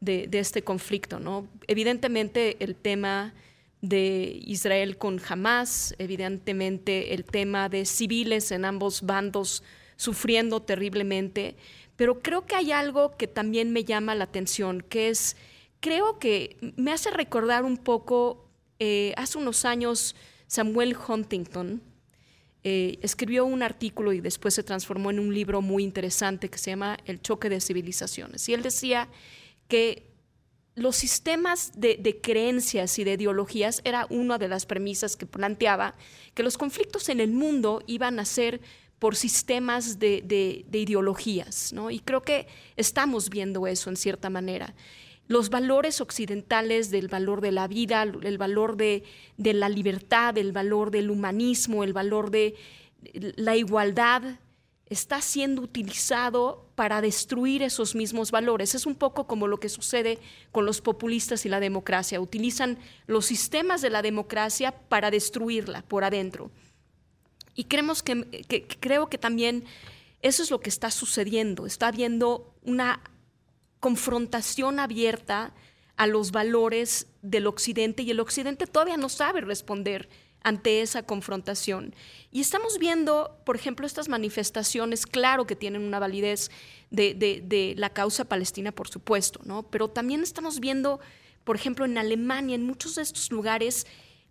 de, 0.00 0.28
este 0.32 0.62
conflicto. 0.62 1.20
¿no? 1.20 1.46
Evidentemente 1.66 2.56
el 2.64 2.74
tema 2.74 3.34
de 3.82 4.40
Israel 4.46 4.96
con 4.96 5.20
Hamas, 5.28 5.94
evidentemente 5.98 7.12
el 7.12 7.24
tema 7.24 7.68
de 7.68 7.84
civiles 7.84 8.50
en 8.50 8.64
ambos 8.64 9.02
bandos 9.02 9.62
sufriendo 9.96 10.62
terriblemente, 10.62 11.56
pero 11.96 12.20
creo 12.20 12.46
que 12.46 12.54
hay 12.54 12.72
algo 12.72 13.16
que 13.16 13.26
también 13.26 13.72
me 13.72 13.84
llama 13.84 14.14
la 14.14 14.24
atención, 14.24 14.82
que 14.82 15.08
es, 15.08 15.36
creo 15.80 16.18
que 16.18 16.56
me 16.76 16.92
hace 16.92 17.10
recordar 17.10 17.64
un 17.64 17.76
poco, 17.76 18.48
eh, 18.78 19.12
hace 19.16 19.38
unos 19.38 19.64
años 19.64 20.14
Samuel 20.46 20.96
Huntington 20.96 21.82
eh, 22.68 22.98
escribió 23.00 23.44
un 23.44 23.62
artículo 23.62 24.12
y 24.12 24.20
después 24.20 24.52
se 24.52 24.64
transformó 24.64 25.12
en 25.12 25.20
un 25.20 25.32
libro 25.32 25.62
muy 25.62 25.84
interesante 25.84 26.50
que 26.50 26.58
se 26.58 26.70
llama 26.70 26.98
El 27.04 27.22
choque 27.22 27.48
de 27.48 27.60
civilizaciones. 27.60 28.48
Y 28.48 28.54
él 28.54 28.62
decía 28.62 29.08
que 29.68 30.10
los 30.74 30.96
sistemas 30.96 31.70
de, 31.76 31.96
de, 31.96 32.20
creencias 32.20 32.98
y 32.98 33.04
de 33.04 33.12
ideologías 33.12 33.82
era 33.84 34.08
una 34.10 34.36
de 34.36 34.48
las 34.48 34.66
premisas 34.66 35.14
que 35.14 35.26
planteaba, 35.26 35.94
que 36.34 36.42
los 36.42 36.58
conflictos 36.58 37.08
en 37.08 37.20
el 37.20 37.30
mundo 37.30 37.84
iban 37.86 38.18
a 38.18 38.24
ser 38.24 38.60
por 38.98 39.14
sistemas 39.14 40.00
de, 40.00 40.64
ideologías, 40.72 41.72
¿no? 41.72 41.92
Y 41.92 42.00
creo 42.00 42.22
que 42.22 42.48
estamos 42.76 43.30
viendo 43.30 43.68
eso 43.68 43.90
en 43.90 43.96
cierta 43.96 44.28
manera. 44.28 44.74
Los 45.28 45.50
valores 45.50 46.00
occidentales 46.00 46.90
del 46.90 47.08
valor 47.08 47.40
de 47.40 47.52
la 47.52 47.66
vida, 47.66 48.02
el 48.02 48.38
valor 48.38 48.76
de, 48.76 49.04
la 49.36 49.68
libertad, 49.68 50.38
el 50.38 50.52
valor 50.52 50.90
del 50.90 51.10
humanismo, 51.10 51.82
el 51.82 51.92
valor 51.92 52.30
de 52.30 52.54
la 53.12 53.56
igualdad, 53.56 54.38
está 54.88 55.20
siendo 55.20 55.62
utilizado 55.62 56.70
para 56.76 57.00
destruir 57.00 57.62
esos 57.62 57.96
mismos 57.96 58.30
valores. 58.30 58.74
Es 58.74 58.86
un 58.86 58.94
poco 58.94 59.26
como 59.26 59.48
lo 59.48 59.58
que 59.58 59.68
sucede 59.68 60.18
con 60.52 60.64
los 60.64 60.80
populistas 60.80 61.44
y 61.44 61.48
la 61.48 61.58
democracia. 61.58 62.20
Utilizan 62.20 62.78
los 63.06 63.26
sistemas 63.26 63.82
de 63.82 63.90
la 63.90 64.02
democracia 64.02 64.72
para 64.88 65.10
destruirla 65.10 65.82
por 65.82 66.04
adentro. 66.04 66.52
Y 67.56 67.64
creemos 67.64 68.02
que, 68.02 68.44
creo 68.80 69.08
que 69.08 69.18
también 69.18 69.64
eso 70.22 70.42
es 70.42 70.50
lo 70.50 70.60
que 70.60 70.70
está 70.70 70.90
sucediendo. 70.90 71.66
Está 71.66 71.88
habiendo 71.88 72.54
una 72.62 73.00
confrontación 73.80 74.78
abierta 74.78 75.54
a 75.96 76.06
los 76.06 76.30
valores 76.30 77.06
del 77.22 77.46
Occidente 77.46 78.02
y 78.02 78.10
el 78.10 78.20
Occidente 78.20 78.66
todavía 78.66 78.96
no 78.96 79.08
sabe 79.08 79.40
responder 79.40 80.08
ante 80.42 80.80
esa 80.80 81.02
confrontación. 81.02 81.94
Y 82.30 82.40
estamos 82.40 82.78
viendo, 82.78 83.40
por 83.44 83.56
ejemplo, 83.56 83.86
estas 83.86 84.08
manifestaciones, 84.08 85.06
claro 85.06 85.46
que 85.46 85.56
tienen 85.56 85.82
una 85.82 85.98
validez 85.98 86.50
de, 86.90 87.14
de, 87.14 87.74
la 87.76 87.90
causa 87.90 88.26
palestina, 88.26 88.70
por 88.70 88.88
supuesto, 88.88 89.40
¿no? 89.44 89.64
pero 89.64 89.88
también 89.88 90.22
estamos 90.22 90.60
viendo, 90.60 91.00
por 91.42 91.56
ejemplo, 91.56 91.84
en 91.84 91.98
Alemania, 91.98 92.54
en 92.54 92.64
muchos 92.64 92.94
de 92.94 93.02
estos 93.02 93.32
lugares, 93.32 93.86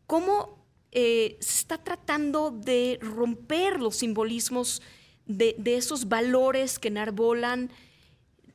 cómo 0.07 0.65
eh, 0.97 1.35
se 1.41 1.59
está 1.59 1.77
tratando 1.83 2.51
de 2.51 2.97
romper 3.01 3.81
los 3.81 3.97
simbolismos 3.97 4.81
de, 5.25 5.55
esos 5.65 6.07
valores 6.07 6.79
que 6.79 6.87
enarbolan 6.87 7.69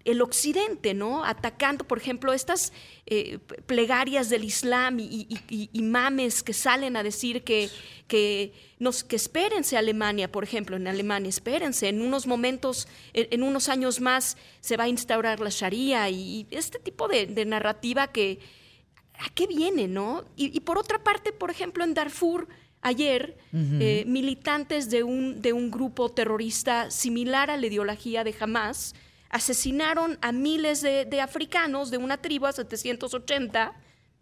el 0.05 0.23
occidente, 0.23 0.95
¿no? 0.95 1.25
Atacando, 1.25 1.87
por 1.87 1.99
ejemplo, 1.99 2.33
estas 2.33 2.73
eh, 3.07 3.39
plegarias 3.67 4.31
del 4.31 4.45
Islam 4.45 4.99
y, 5.01 5.27
imames 5.73 6.43
que 6.43 6.53
salen 6.53 6.97
a 6.97 7.03
decir 7.03 7.43
que, 7.45 7.69
que, 8.09 8.53
nos, 8.79 9.05
que 9.05 9.17
espérense 9.17 9.77
Alemania, 9.77 10.31
por 10.33 10.45
ejemplo, 10.45 10.77
en 10.77 10.87
Alemania, 10.87 11.29
espérense, 11.29 11.89
en 11.89 12.01
unos 12.01 12.27
momentos, 12.27 12.89
en, 13.13 13.43
unos 13.43 13.69
años 13.69 14.01
más 14.01 14.37
se 14.61 14.77
va 14.77 14.85
a 14.85 14.89
instaurar 14.89 15.41
la 15.41 15.51
Sharia 15.51 16.09
y, 16.09 16.47
este 16.51 16.79
tipo 16.79 17.09
de 17.09 17.45
narrativa 17.45 18.09
que, 18.09 18.41
¿a 19.21 19.29
qué 19.35 19.47
viene, 19.47 19.87
no? 19.87 20.25
Y, 20.37 20.61
por 20.61 20.79
otra 20.79 21.03
parte, 21.03 21.33
por 21.33 21.51
ejemplo, 21.51 21.85
en 21.85 21.95
Darfur, 21.95 22.49
ayer, 22.81 23.37
eh, 23.53 24.05
militantes 24.07 24.89
de 24.91 25.03
un, 25.03 25.43
de 25.43 25.53
un 25.53 25.71
grupo 25.71 26.09
terrorista 26.09 26.91
similar 26.91 27.51
a 27.51 27.59
la 27.59 27.67
ideología 27.67 28.25
de 28.25 28.35
Hamas 28.41 28.95
asesinaron 29.31 30.19
a 30.21 30.33
miles 30.33 30.83
de, 30.83 31.21
africanos 31.21 31.91
de 31.91 31.99
una 31.99 32.19
tribu 32.19 32.47
a 32.47 32.53
780 32.53 33.73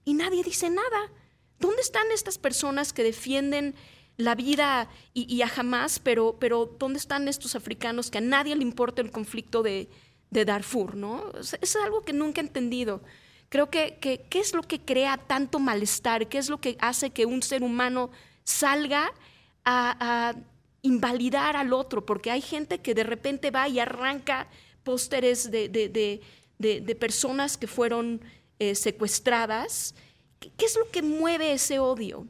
y 0.05 0.15
nadie 0.15 0.43
dice 0.43 0.71
nada. 0.71 1.11
¿Dónde 1.59 1.83
están 1.83 2.07
estas 2.13 2.39
personas 2.39 2.93
que 2.93 3.03
defienden 3.03 3.75
la 4.17 4.35
vida 4.35 4.89
y, 5.15 5.43
a 5.43 5.51
Hamas, 5.55 5.99
pero, 5.99 6.37
pero 6.39 6.77
¿dónde 6.79 6.99
están 6.99 7.27
estos 7.29 7.57
africanos 7.57 8.11
que 8.11 8.19
a 8.19 8.21
nadie 8.21 8.55
le 8.55 8.63
importa 8.63 9.03
el 9.03 9.11
conflicto 9.11 9.63
de, 9.63 9.89
de 10.31 10.45
Darfur? 10.45 10.95
¿no? 10.95 11.33
Es 11.61 11.77
algo 11.77 12.03
que 12.03 12.13
nunca 12.13 12.41
he 12.41 12.45
entendido. 12.45 13.03
Creo 13.49 13.71
que, 13.71 13.97
¿qué 14.01 14.39
es 14.39 14.53
lo 14.53 14.63
que 14.63 14.81
crea 14.81 15.17
tanto 15.17 15.59
malestar? 15.59 16.29
¿Qué 16.29 16.37
es 16.37 16.51
lo 16.51 16.61
que 16.61 16.77
hace 16.81 17.11
que 17.11 17.25
un 17.25 17.43
ser 17.43 17.63
humano 17.63 18.11
salga 18.45 19.11
a, 19.65 20.35
invalidar 20.83 21.57
al 21.57 21.73
otro? 21.73 22.05
Porque 22.05 22.31
hay 22.31 22.43
gente 22.43 22.81
que 22.81 22.95
de 22.95 23.05
repente 23.05 23.51
va 23.51 23.67
y 23.69 23.81
arranca 23.81 24.49
pósteres 24.89 25.51
de, 25.51 26.97
personas 26.99 27.59
que 27.59 27.66
fueron 27.66 28.22
eh, 28.59 28.74
secuestradas. 28.74 29.95
¿Qué, 30.41 30.64
es 30.64 30.76
lo 30.76 30.91
que 30.91 31.03
mueve 31.03 31.53
ese 31.53 31.78
odio? 31.78 32.26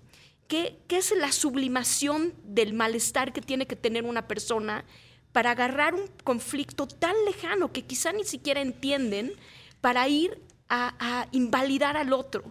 ¿Qué, 0.49 0.77
¿Qué 0.89 0.97
es 0.97 1.15
la 1.17 1.31
sublimación 1.31 2.35
del 2.43 2.75
malestar 2.75 3.33
que 3.33 3.41
tiene 3.41 3.69
que 3.69 3.77
tener 3.77 4.03
una 4.03 4.27
persona 4.27 4.85
para 5.31 5.53
agarrar 5.53 5.95
un 5.95 6.09
conflicto 6.25 6.89
tan 6.89 7.15
lejano 7.27 7.71
que 7.73 7.85
quizá 7.85 8.13
ni 8.13 8.25
siquiera 8.25 8.61
entienden 8.61 9.35
para 9.81 10.09
ir 10.09 10.43
a, 10.69 11.29
invalidar 11.31 11.97
al 11.97 12.13
otro. 12.13 12.43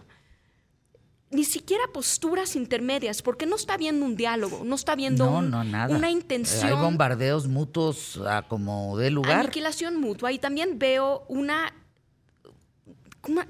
Ni 1.30 1.44
siquiera 1.44 1.84
posturas 1.92 2.56
intermedias, 2.56 3.20
porque 3.20 3.44
no 3.44 3.56
está 3.56 3.76
viendo 3.76 4.04
un 4.04 4.16
diálogo, 4.16 4.62
no 4.64 4.74
está 4.74 4.94
viendo 4.94 5.28
una 5.28 6.10
intención. 6.10 6.72
Hay 6.72 6.82
bombardeos 6.82 7.46
mutuos 7.46 8.18
a 8.26 8.42
como 8.42 8.96
de 8.96 9.10
lugar. 9.10 9.40
Aniquilación 9.40 10.00
mutua. 10.00 10.32
Y 10.32 10.38
también 10.38 10.78
veo 10.78 11.24
una, 11.28 11.74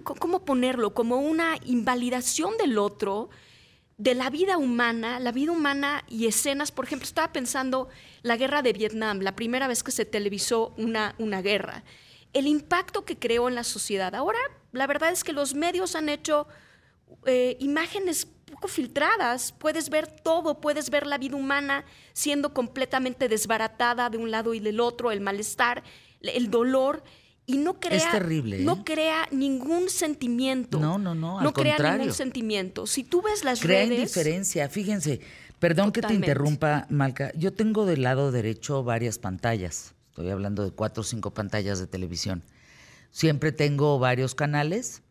¿cómo 0.02 0.44
ponerlo? 0.44 0.92
Como 0.92 1.18
una 1.18 1.56
invalidación 1.66 2.56
del 2.58 2.78
otro, 2.78 3.30
de 3.96 4.16
la 4.16 4.28
vida 4.28 4.58
humana, 4.58 5.20
la 5.20 5.30
vida 5.30 5.52
humana 5.52 6.04
y 6.08 6.26
escenas. 6.26 6.72
Por 6.72 6.84
ejemplo, 6.84 7.04
estaba 7.04 7.32
pensando 7.32 7.88
la 8.22 8.36
guerra 8.36 8.62
de 8.62 8.72
Vietnam, 8.72 9.20
la 9.20 9.36
primera 9.36 9.68
vez 9.68 9.84
que 9.84 9.92
se 9.92 10.04
televisó 10.04 10.74
una, 10.76 11.14
una 11.18 11.42
guerra 11.42 11.84
el 12.32 12.46
impacto 12.46 13.04
que 13.04 13.18
creó 13.18 13.48
en 13.48 13.54
la 13.54 13.64
sociedad. 13.64 14.14
Ahora, 14.14 14.38
la 14.72 14.86
verdad 14.86 15.10
es 15.10 15.24
que 15.24 15.32
los 15.32 15.54
medios 15.54 15.94
han 15.94 16.08
hecho 16.08 16.46
eh, 17.26 17.56
imágenes 17.60 18.26
poco 18.50 18.68
filtradas, 18.68 19.52
puedes 19.52 19.90
ver 19.90 20.06
todo, 20.06 20.60
puedes 20.60 20.90
ver 20.90 21.06
la 21.06 21.18
vida 21.18 21.36
humana 21.36 21.84
siendo 22.12 22.54
completamente 22.54 23.28
desbaratada 23.28 24.10
de 24.10 24.18
un 24.18 24.30
lado 24.30 24.54
y 24.54 24.60
del 24.60 24.80
otro, 24.80 25.10
el 25.10 25.20
malestar, 25.20 25.82
el 26.20 26.50
dolor 26.50 27.04
y 27.48 27.56
no 27.56 27.80
crea 27.80 28.10
terrible, 28.10 28.58
no 28.60 28.74
¿eh? 28.74 28.82
crea 28.84 29.26
ningún 29.30 29.88
sentimiento. 29.88 30.78
No, 30.78 30.98
no, 30.98 31.14
no, 31.14 31.40
no 31.40 31.52
crea 31.54 31.78
ningún 31.78 32.12
sentimiento. 32.12 32.86
Si 32.86 33.04
tú 33.04 33.22
ves 33.22 33.42
las 33.42 33.60
crea 33.60 33.86
redes, 33.86 33.98
indiferencia. 33.98 34.68
Fíjense, 34.68 35.20
perdón 35.58 35.90
que 35.92 36.02
te 36.02 36.12
interrumpa, 36.12 36.86
Malca. 36.90 37.32
Yo 37.34 37.54
tengo 37.54 37.86
del 37.86 38.02
lado 38.02 38.32
derecho 38.32 38.84
varias 38.84 39.18
pantallas. 39.18 39.94
Estoy 40.10 40.28
hablando 40.28 40.62
de 40.62 40.72
cuatro 40.72 41.00
o 41.00 41.04
cinco 41.04 41.32
pantallas 41.32 41.78
de 41.78 41.86
televisión. 41.86 42.42
Siempre 43.12 43.50
tengo 43.50 43.98
varios 43.98 44.34
canales, 44.34 45.02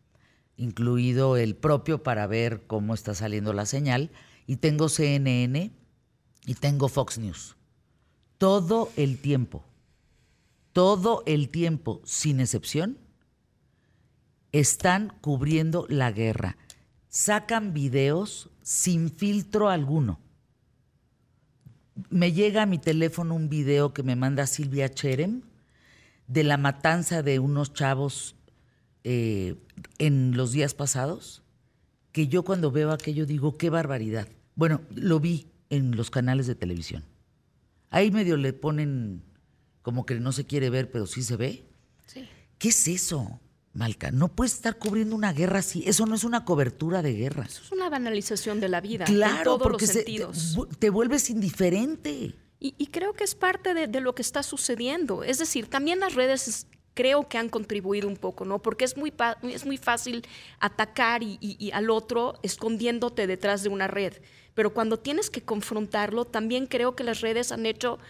incluido 0.58 1.38
el 1.38 1.56
propio 1.56 2.02
para 2.02 2.26
ver 2.26 2.66
cómo 2.66 2.92
está 2.92 3.14
saliendo 3.14 3.54
la 3.54 3.64
señal, 3.64 4.10
y 4.46 4.56
tengo 4.56 4.88
CNN 4.88 5.70
y 6.44 6.54
tengo 6.54 6.88
Fox 6.88 7.18
News. 7.18 7.56
todo 8.36 8.90
el 8.96 9.18
tiempo, 9.18 9.64
todo 10.72 11.22
el 11.26 11.48
tiempo, 11.48 12.00
sin 12.04 12.40
excepción, 12.40 12.98
están 14.52 15.12
cubriendo 15.20 15.86
la 15.88 16.12
guerra. 16.12 16.56
Sacan 17.08 17.74
videos 17.74 18.50
sin 18.62 19.10
filtro 19.10 19.70
alguno. 19.70 20.20
Me 22.10 22.32
llega 22.32 22.62
a 22.62 22.66
mi 22.66 22.78
teléfono 22.78 23.34
un 23.34 23.48
video 23.48 23.92
que 23.92 24.02
me 24.02 24.14
manda 24.14 24.46
Silvia 24.46 24.88
Cherem 24.88 25.42
de 26.28 26.44
la 26.44 26.56
matanza 26.56 27.22
de 27.22 27.38
unos 27.38 27.72
chavos 27.72 28.36
eh, 29.02 29.56
en 29.98 30.36
los 30.36 30.52
días 30.52 30.74
pasados, 30.74 31.42
que 32.12 32.28
yo 32.28 32.42
cuando 32.44 32.70
veo 32.70 32.90
aquello 32.92 33.26
digo, 33.26 33.56
qué 33.56 33.70
barbaridad. 33.70 34.28
Bueno, 34.54 34.80
lo 34.94 35.20
vi 35.20 35.46
en 35.70 35.96
los 35.96 36.10
canales 36.10 36.46
de 36.46 36.54
televisión. 36.54 37.04
Ahí 37.90 38.10
medio 38.10 38.36
le 38.36 38.52
ponen 38.52 39.22
como 39.82 40.04
que 40.06 40.18
no 40.20 40.32
se 40.32 40.44
quiere 40.44 40.68
ver, 40.70 40.90
pero 40.90 41.06
sí 41.06 41.22
se 41.22 41.36
ve. 41.36 41.64
Sí. 42.06 42.28
¿Qué 42.58 42.68
es 42.68 42.88
eso, 42.88 43.40
Malca? 43.72 44.10
No 44.10 44.28
puedes 44.28 44.54
estar 44.54 44.78
cubriendo 44.78 45.14
una 45.14 45.32
guerra 45.32 45.60
así. 45.60 45.82
Eso 45.86 46.04
no 46.06 46.14
es 46.14 46.24
una 46.24 46.44
cobertura 46.44 47.00
de 47.02 47.12
guerra. 47.14 47.44
Eso 47.44 47.62
es 47.62 47.72
una 47.72 47.88
banalización 47.88 48.60
de 48.60 48.68
la 48.68 48.80
vida. 48.80 49.04
Claro, 49.04 49.36
en 49.38 49.44
todos 49.44 49.62
porque 49.62 49.84
los 49.86 49.92
se- 49.92 49.98
sentidos. 50.04 50.58
te, 50.70 50.76
te 50.76 50.90
vuelves 50.90 51.30
indiferente. 51.30 52.34
Y, 52.60 52.74
y 52.76 52.86
creo 52.88 53.12
que 53.14 53.24
es 53.24 53.34
parte 53.34 53.72
de, 53.72 53.86
de 53.86 54.00
lo 54.00 54.14
que 54.14 54.22
está 54.22 54.42
sucediendo. 54.42 55.22
Es 55.22 55.38
decir, 55.38 55.68
también 55.68 56.00
las 56.00 56.14
redes 56.14 56.48
es- 56.48 56.66
creo 56.98 57.28
que 57.28 57.38
han 57.38 57.48
contribuido 57.48 58.08
un 58.08 58.16
poco, 58.16 58.44
¿no? 58.44 58.58
Porque 58.58 58.84
es 58.84 58.96
muy, 58.96 59.14
es 59.44 59.64
muy 59.64 59.76
fácil 59.76 60.26
atacar 60.58 61.22
y, 61.22 61.70
al 61.72 61.90
otro 61.90 62.40
escondiéndote 62.42 63.28
detrás 63.28 63.62
de 63.62 63.68
una 63.68 63.86
red. 63.86 64.14
Pero 64.56 64.74
cuando 64.74 64.98
tienes 64.98 65.30
que 65.30 65.40
confrontarlo, 65.40 66.24
también 66.24 66.66
creo 66.66 66.96
que 66.96 67.04
las 67.04 67.20
redes 67.20 67.52
han 67.52 67.66
hecho... 67.66 68.00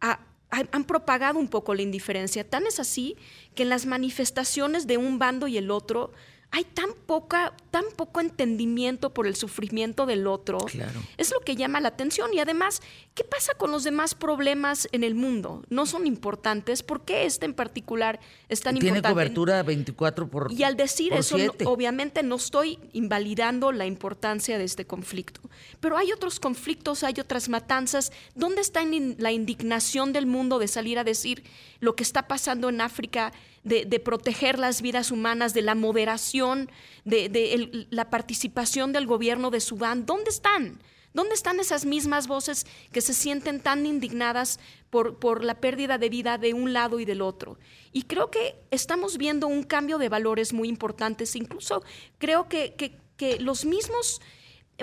han 0.00 0.84
propagado 0.84 1.38
un 1.38 1.48
poco 1.48 1.74
la 1.74 1.80
indiferencia. 1.80 2.46
Tan 2.46 2.66
es 2.66 2.78
así 2.78 3.16
que 3.54 3.62
en 3.62 3.70
las 3.70 3.86
manifestaciones 3.86 4.86
de 4.86 4.98
un 4.98 5.18
bando 5.18 5.46
y 5.46 5.56
el 5.56 5.70
otro 5.70 6.12
hay 6.50 6.64
tan 6.64 6.90
poca, 7.06 7.54
tan 7.74 7.84
poco 7.96 8.20
entendimiento 8.20 9.12
por 9.12 9.26
el 9.26 9.34
sufrimiento 9.34 10.06
del 10.06 10.28
otro. 10.28 10.58
Claro. 10.58 11.00
Es 11.16 11.32
lo 11.32 11.40
que 11.40 11.56
llama 11.56 11.80
la 11.80 11.88
atención. 11.88 12.32
Y 12.32 12.38
además, 12.38 12.80
¿qué 13.16 13.24
pasa 13.24 13.54
con 13.54 13.72
los 13.72 13.82
demás 13.82 14.14
problemas 14.14 14.86
en 14.92 15.02
el 15.02 15.16
mundo? 15.16 15.64
¿No 15.70 15.84
son 15.84 16.06
importantes? 16.06 16.84
¿Por 16.84 17.04
qué 17.04 17.24
este 17.26 17.46
en 17.46 17.54
particular 17.54 18.20
es 18.48 18.60
tan 18.60 18.74
Tiene 18.76 18.98
importante? 18.98 19.12
cobertura 19.12 19.62
24 19.64 20.28
por 20.28 20.52
Y 20.52 20.62
al 20.62 20.76
decir 20.76 21.12
eso, 21.14 21.36
no- 21.36 21.52
obviamente 21.68 22.22
no 22.22 22.36
estoy 22.36 22.78
invalidando 22.92 23.72
la 23.72 23.86
importancia 23.86 24.56
de 24.56 24.62
este 24.64 24.84
conflicto. 24.86 25.40
Pero 25.80 25.96
hay 25.96 26.12
otros 26.12 26.38
conflictos, 26.38 27.02
hay 27.02 27.14
otras 27.18 27.48
matanzas. 27.48 28.12
¿Dónde 28.36 28.60
está 28.60 28.82
in- 28.82 29.16
la 29.18 29.32
indignación 29.32 30.12
del 30.12 30.26
mundo 30.26 30.60
de 30.60 30.68
salir 30.68 30.96
a 31.00 31.02
decir 31.02 31.42
lo 31.80 31.96
que 31.96 32.04
está 32.04 32.28
pasando 32.28 32.68
en 32.68 32.80
África, 32.80 33.32
de, 33.64 33.84
de 33.86 33.98
proteger 33.98 34.58
las 34.58 34.80
vidas 34.82 35.10
humanas, 35.10 35.54
de 35.54 35.62
la 35.62 35.74
moderación, 35.74 36.70
de, 37.04 37.28
de 37.30 37.54
el- 37.54 37.63
la 37.90 38.10
participación 38.10 38.92
del 38.92 39.06
gobierno 39.06 39.50
de 39.50 39.60
Sudán? 39.60 40.06
¿Dónde 40.06 40.30
están? 40.30 40.82
¿Dónde 41.12 41.34
están 41.34 41.60
esas 41.60 41.84
mismas 41.84 42.26
voces 42.26 42.66
que 42.90 43.00
se 43.00 43.14
sienten 43.14 43.60
tan 43.60 43.86
indignadas 43.86 44.58
por, 44.90 45.20
por 45.20 45.44
la 45.44 45.60
pérdida 45.60 45.96
de 45.96 46.08
vida 46.08 46.38
de 46.38 46.54
un 46.54 46.72
lado 46.72 46.98
y 46.98 47.04
del 47.04 47.22
otro? 47.22 47.56
Y 47.92 48.02
creo 48.02 48.30
que 48.32 48.56
estamos 48.72 49.16
viendo 49.16 49.46
un 49.46 49.62
cambio 49.62 49.98
de 49.98 50.08
valores 50.08 50.52
muy 50.52 50.68
importantes. 50.68 51.36
Incluso 51.36 51.84
creo 52.18 52.48
que, 52.48 52.74
que- 52.74 52.98
que 53.16 53.38
los 53.38 53.64
mismos, 53.64 54.20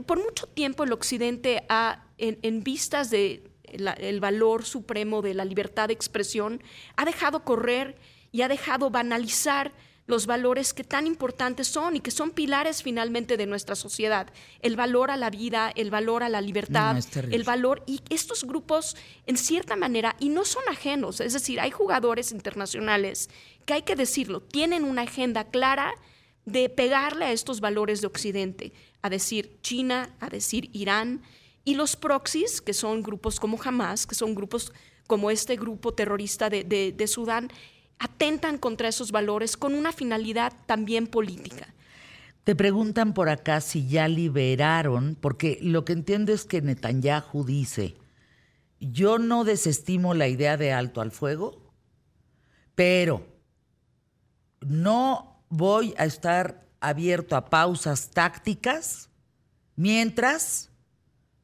por 0.06 0.24
mucho 0.24 0.48
tiempo 0.48 0.86
el 0.86 0.94
Occidente 0.94 1.66
ha, 1.68 2.06
en, 2.18 2.40
en 2.44 2.64
vistas 2.64 3.10
de 3.10 3.44
el 3.74 4.20
valor 4.22 4.64
supremo 4.64 5.22
de 5.22 5.34
la 5.34 5.44
libertad 5.44 5.88
de 5.90 5.94
expresión, 5.94 6.64
ha 6.96 7.04
dejado 7.04 7.44
correr 7.44 7.98
y 8.32 8.42
ha 8.42 8.48
dejado 8.48 8.90
banalizar 8.90 9.74
los 10.08 10.26
valores 10.26 10.74
que 10.74 10.84
tan 10.84 11.08
importantes 11.08 11.68
son 11.68 11.95
y 11.95 11.99
que 12.02 12.12
son 12.12 12.32
pilares 12.32 12.84
finalmente 12.84 13.38
de 13.38 13.45
nuestra 13.45 13.76
sociedad. 13.76 14.28
El 14.62 14.76
valor 14.76 15.12
a 15.12 15.16
la 15.18 15.30
vida, 15.30 15.72
el 15.76 15.89
valor 15.91 16.24
a 16.24 16.30
la 16.30 16.41
libertad, 16.41 16.95
No, 16.95 17.22
el 17.36 17.43
valor 17.43 17.84
y 17.86 18.02
estos 18.10 18.43
grupos 18.43 18.97
en 19.28 19.38
cierta 19.38 19.76
manera 19.76 20.16
y 20.20 20.30
no 20.30 20.43
son 20.43 20.64
ajenos, 20.70 21.22
es 21.22 21.34
decir, 21.34 21.60
hay 21.60 21.72
jugadores 21.72 22.32
internacionales 22.32 23.30
que 23.66 23.74
hay 23.74 23.82
que 23.84 23.95
decirlo, 23.95 24.41
tienen 24.41 24.84
una 24.84 25.04
agenda 25.04 25.45
clara 25.45 25.93
de 26.45 26.68
pegarle 26.70 27.26
a 27.26 27.32
estos 27.32 27.60
valores 27.62 28.02
de 28.02 28.08
Occidente, 28.08 28.74
a 29.04 29.10
decir 29.10 29.60
China, 29.62 30.10
a 30.20 30.30
decir 30.30 30.70
Irán. 30.74 31.22
Y 31.64 31.76
los 31.76 31.95
proxies, 31.95 32.60
que 32.60 32.74
son 32.74 33.04
grupos 33.04 33.39
como 33.39 33.60
Hamas, 33.64 34.08
que 34.08 34.16
son 34.16 34.34
grupos 34.34 34.74
como 35.06 35.30
este 35.30 35.56
grupo 35.58 35.93
terrorista 35.93 36.49
de, 36.49 36.64
de- 36.64 36.91
de 36.91 37.08
Sudán, 37.08 37.52
atentan 38.02 38.58
contra 38.58 38.88
esos 38.88 39.12
valores 39.12 39.56
con 39.56 39.76
una 39.76 39.91
finalidad 39.93 40.54
también 40.66 41.06
política. 41.06 41.68
Te 42.43 42.56
preguntan 42.56 43.14
por 43.14 43.30
acá 43.30 43.62
si 43.62 43.88
ya 43.88 44.08
liberaron, 44.08 45.16
porque 45.22 45.60
lo 45.62 45.86
que 45.86 45.93
entiendo 45.93 46.34
es 46.34 46.43
que 46.45 46.64
Netanyahu 46.64 47.45
dice, 47.45 47.95
yo 48.80 49.20
no 49.20 49.43
desestimo 49.43 50.16
la 50.16 50.28
idea 50.28 50.58
de 50.58 50.74
alto 50.74 51.02
al 51.02 51.12
fuego, 51.12 51.72
pero 52.74 53.28
no 54.62 55.43
voy 55.49 55.93
a 55.99 56.06
estar 56.06 56.68
abierto 56.80 57.36
a 57.36 57.52
pausas 57.52 58.10
tácticas 58.10 59.12
mientras 59.76 60.72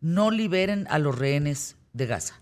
no 0.02 0.32
liberen 0.32 0.88
a 0.90 0.98
los 0.98 1.16
rehenes 1.16 1.76
de 1.94 2.08
Gaza. 2.08 2.40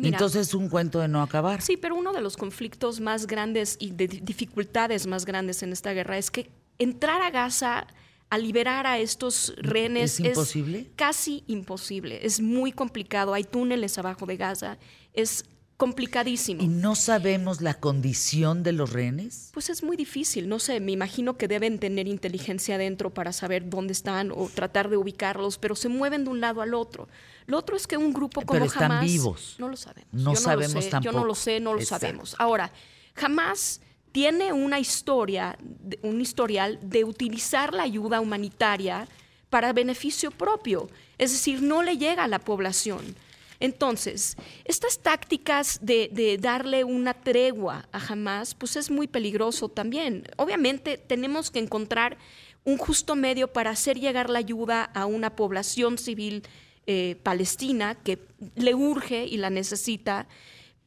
Mira, 0.00 0.16
Entonces 0.16 0.48
es 0.48 0.54
un 0.54 0.68
cuento 0.68 1.00
de 1.00 1.08
no 1.08 1.22
acabar. 1.22 1.60
Sí, 1.62 1.76
pero 1.76 1.94
uno 1.94 2.12
de 2.12 2.20
los 2.20 2.36
conflictos 2.36 3.00
más 3.00 3.26
grandes 3.26 3.76
y 3.78 3.90
de 3.92 4.08
di- 4.08 4.20
dificultades 4.20 5.06
más 5.06 5.24
grandes 5.24 5.62
en 5.62 5.72
esta 5.72 5.92
guerra 5.92 6.16
es 6.18 6.30
que 6.30 6.50
entrar 6.78 7.20
a 7.22 7.30
Gaza 7.30 7.86
a 8.30 8.38
liberar 8.38 8.86
a 8.86 8.98
estos 8.98 9.52
rehenes 9.58 10.20
¿Es 10.20 10.20
imposible? 10.20 10.90
casi 10.96 11.42
imposible. 11.48 12.24
Es 12.24 12.40
muy 12.40 12.72
complicado. 12.72 13.34
Hay 13.34 13.44
túneles 13.44 13.98
abajo 13.98 14.24
de 14.26 14.36
Gaza. 14.36 14.78
Es 15.12 15.44
complicadísimo. 15.80 16.62
¿Y 16.62 16.68
no 16.68 16.94
sabemos 16.94 17.62
la 17.62 17.72
condición 17.72 18.62
de 18.62 18.72
los 18.72 18.92
rehenes? 18.92 19.48
Pues 19.54 19.70
es 19.70 19.82
muy 19.82 19.96
difícil, 19.96 20.46
no 20.46 20.58
sé, 20.58 20.78
me 20.78 20.92
imagino 20.92 21.38
que 21.38 21.48
deben 21.48 21.78
tener 21.78 22.06
inteligencia 22.06 22.74
adentro 22.74 23.08
para 23.08 23.32
saber 23.32 23.70
dónde 23.70 23.94
están 23.94 24.30
o 24.30 24.50
tratar 24.54 24.90
de 24.90 24.98
ubicarlos, 24.98 25.56
pero 25.56 25.74
se 25.74 25.88
mueven 25.88 26.24
de 26.24 26.30
un 26.30 26.40
lado 26.42 26.60
al 26.60 26.74
otro. 26.74 27.08
Lo 27.46 27.56
otro 27.56 27.76
es 27.78 27.86
que 27.86 27.96
un 27.96 28.12
grupo 28.12 28.42
como 28.42 28.52
Pero 28.52 28.66
están 28.66 28.92
Hamas- 28.92 29.04
vivos. 29.06 29.56
No 29.58 29.68
lo 29.70 29.76
sabemos. 29.78 30.12
No 30.12 30.36
sabemos 30.36 30.74
lo 30.74 30.82
sé, 30.82 30.90
Yo 30.90 30.96
no 30.98 31.02
tampoco. 31.02 31.24
lo 31.24 31.34
sé, 31.34 31.60
no 31.60 31.72
lo 31.72 31.80
Exacto. 31.80 32.00
sabemos. 32.06 32.36
Ahora, 32.38 32.70
jamás 33.14 33.80
tiene 34.12 34.52
una 34.52 34.78
historia, 34.80 35.56
un 36.02 36.20
historial 36.20 36.78
de 36.82 37.04
utilizar 37.04 37.72
la 37.72 37.84
ayuda 37.84 38.20
humanitaria 38.20 39.08
para 39.48 39.72
beneficio 39.72 40.30
propio, 40.30 40.90
es 41.16 41.32
decir, 41.32 41.62
no 41.62 41.82
le 41.82 41.96
llega 41.96 42.24
a 42.24 42.28
la 42.28 42.38
población. 42.38 43.16
Entonces, 43.60 44.36
estas 44.64 44.98
tácticas 44.98 45.78
de, 45.82 46.38
darle 46.40 46.82
una 46.82 47.12
tregua 47.12 47.86
a 47.92 47.98
Hamas, 47.98 48.54
pues 48.54 48.76
es 48.76 48.90
muy 48.90 49.06
peligroso 49.06 49.68
también. 49.68 50.24
Obviamente 50.36 50.96
tenemos 50.96 51.50
que 51.50 51.58
encontrar 51.58 52.16
un 52.64 52.78
justo 52.78 53.14
medio 53.14 53.52
para 53.52 53.70
hacer 53.70 54.00
llegar 54.00 54.30
la 54.30 54.38
ayuda 54.38 54.84
a 54.84 55.04
una 55.04 55.36
población 55.36 55.98
civil 55.98 56.42
eh, 56.86 57.16
palestina 57.22 57.94
que 57.94 58.18
le 58.56 58.74
urge 58.74 59.26
y 59.26 59.36
la 59.36 59.50
necesita. 59.50 60.26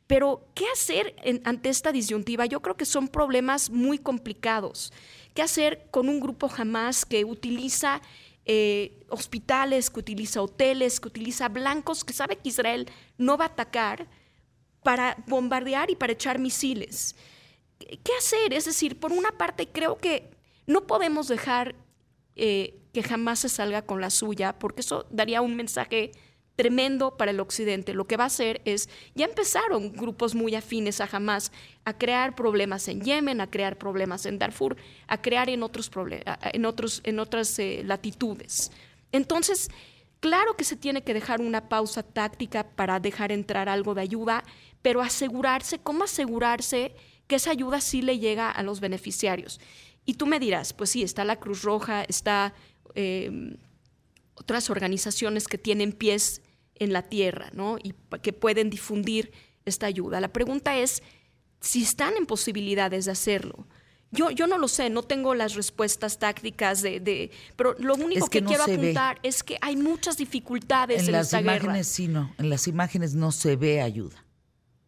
Pero, 0.07 0.47
¿qué 0.55 0.65
hacer 0.73 1.15
ante 1.45 1.69
esta 1.69 1.91
disyuntiva? 1.91 2.47
Yo 2.47 2.61
creo 2.61 2.75
que 2.75 2.85
son 2.85 3.07
problemas 3.07 3.69
muy 3.69 3.99
complicados. 3.99 4.91
¿Qué 5.33 5.43
hacer 5.43 5.85
con 5.91 6.09
un 6.09 6.19
grupo 6.19 6.49
jamás 6.49 7.05
que 7.05 7.23
utiliza 7.23 8.01
eh, 8.45 9.05
hospitales, 9.09 9.89
que 9.89 9.99
utiliza 9.99 10.41
hoteles, 10.41 10.99
que 10.99 11.07
utiliza 11.07 11.49
blancos, 11.49 12.03
que 12.03 12.13
sabe 12.13 12.37
que 12.37 12.49
Israel 12.49 12.89
no 13.17 13.37
va 13.37 13.45
a 13.45 13.47
atacar 13.49 14.07
para 14.83 15.17
bombardear 15.27 15.89
y 15.89 15.95
para 15.95 16.13
echar 16.13 16.39
misiles? 16.39 17.15
¿Qué 17.79 18.11
hacer? 18.17 18.53
Es 18.53 18.65
decir, 18.65 18.99
por 18.99 19.11
una 19.11 19.31
parte 19.37 19.67
creo 19.67 19.97
que 19.97 20.31
no 20.65 20.87
podemos 20.87 21.27
dejar 21.27 21.75
eh, 22.35 22.79
que 22.93 23.03
jamás 23.03 23.39
se 23.39 23.49
salga 23.49 23.83
con 23.83 24.01
la 24.01 24.09
suya, 24.09 24.57
porque 24.59 24.81
eso 24.81 25.05
daría 25.09 25.41
un 25.41 25.55
mensaje 25.55 26.11
tremendo 26.55 27.17
para 27.17 27.31
el 27.31 27.39
occidente. 27.39 27.93
Lo 27.93 28.05
que 28.05 28.17
va 28.17 28.25
a 28.25 28.27
hacer 28.27 28.61
es, 28.65 28.89
ya 29.15 29.25
empezaron 29.25 29.91
grupos 29.91 30.35
muy 30.35 30.55
afines 30.55 31.01
a 31.01 31.09
Hamas 31.11 31.51
a 31.85 31.97
crear 31.97 32.35
problemas 32.35 32.87
en 32.87 33.01
Yemen, 33.01 33.41
a 33.41 33.49
crear 33.49 33.77
problemas 33.77 34.25
en 34.25 34.39
Darfur, 34.39 34.77
a 35.07 35.21
crear 35.21 35.49
en 35.49 35.63
otros 35.63 35.91
en 36.53 36.65
otros 36.65 37.01
en 37.03 37.19
otras 37.19 37.57
eh, 37.59 37.81
latitudes. 37.83 38.71
Entonces, 39.11 39.69
claro 40.19 40.55
que 40.55 40.63
se 40.63 40.75
tiene 40.75 41.03
que 41.03 41.13
dejar 41.13 41.41
una 41.41 41.69
pausa 41.69 42.03
táctica 42.03 42.63
para 42.63 42.99
dejar 42.99 43.31
entrar 43.31 43.67
algo 43.69 43.93
de 43.95 44.01
ayuda, 44.01 44.43
pero 44.81 45.01
asegurarse, 45.01 45.79
¿cómo 45.79 46.03
asegurarse 46.03 46.95
que 47.27 47.35
esa 47.35 47.51
ayuda 47.51 47.81
sí 47.81 48.01
le 48.01 48.19
llega 48.19 48.49
a 48.49 48.63
los 48.63 48.79
beneficiarios? 48.79 49.59
Y 50.05 50.15
tú 50.15 50.25
me 50.25 50.39
dirás, 50.39 50.73
pues 50.73 50.89
sí, 50.89 51.03
está 51.03 51.23
la 51.23 51.39
Cruz 51.39 51.63
Roja, 51.63 52.03
está 52.03 52.53
eh, 52.95 53.57
otras 54.35 54.69
organizaciones 54.69 55.47
que 55.47 55.57
tienen 55.57 55.93
pies 55.93 56.41
en 56.75 56.93
la 56.93 57.03
tierra, 57.03 57.49
¿no? 57.53 57.77
Y 57.81 57.93
que 58.21 58.33
pueden 58.33 58.69
difundir 58.69 59.31
esta 59.65 59.85
ayuda. 59.85 60.21
La 60.21 60.33
pregunta 60.33 60.77
es 60.77 61.03
si 61.59 61.83
están 61.83 62.15
en 62.17 62.25
posibilidades 62.25 63.05
de 63.05 63.11
hacerlo. 63.11 63.67
Yo, 64.11 64.29
yo 64.29 64.45
no 64.45 64.59
lo 64.59 64.67
sé, 64.67 64.91
no 64.91 65.01
tengo 65.01 65.33
las 65.33 65.55
respuestas 65.55 66.19
tácticas 66.19 66.83
de, 66.83 67.31
pero 67.55 67.75
lo 67.79 67.95
único 67.95 68.27
que, 68.27 68.43
quiero 68.43 68.63
apuntar 68.63 69.17
es 69.23 69.41
que 69.41 69.57
hay 69.59 69.75
muchas 69.75 70.17
dificultades 70.17 71.01
en, 71.01 71.05
en 71.07 71.11
las 71.13 71.33
imágenes 71.33 71.87
sí 71.87 72.07
no, 72.07 72.31
en 72.37 72.51
las 72.51 72.67
imágenes 72.67 73.15
no 73.15 73.31
se 73.31 73.55
ve 73.55 73.81
ayuda. 73.81 74.23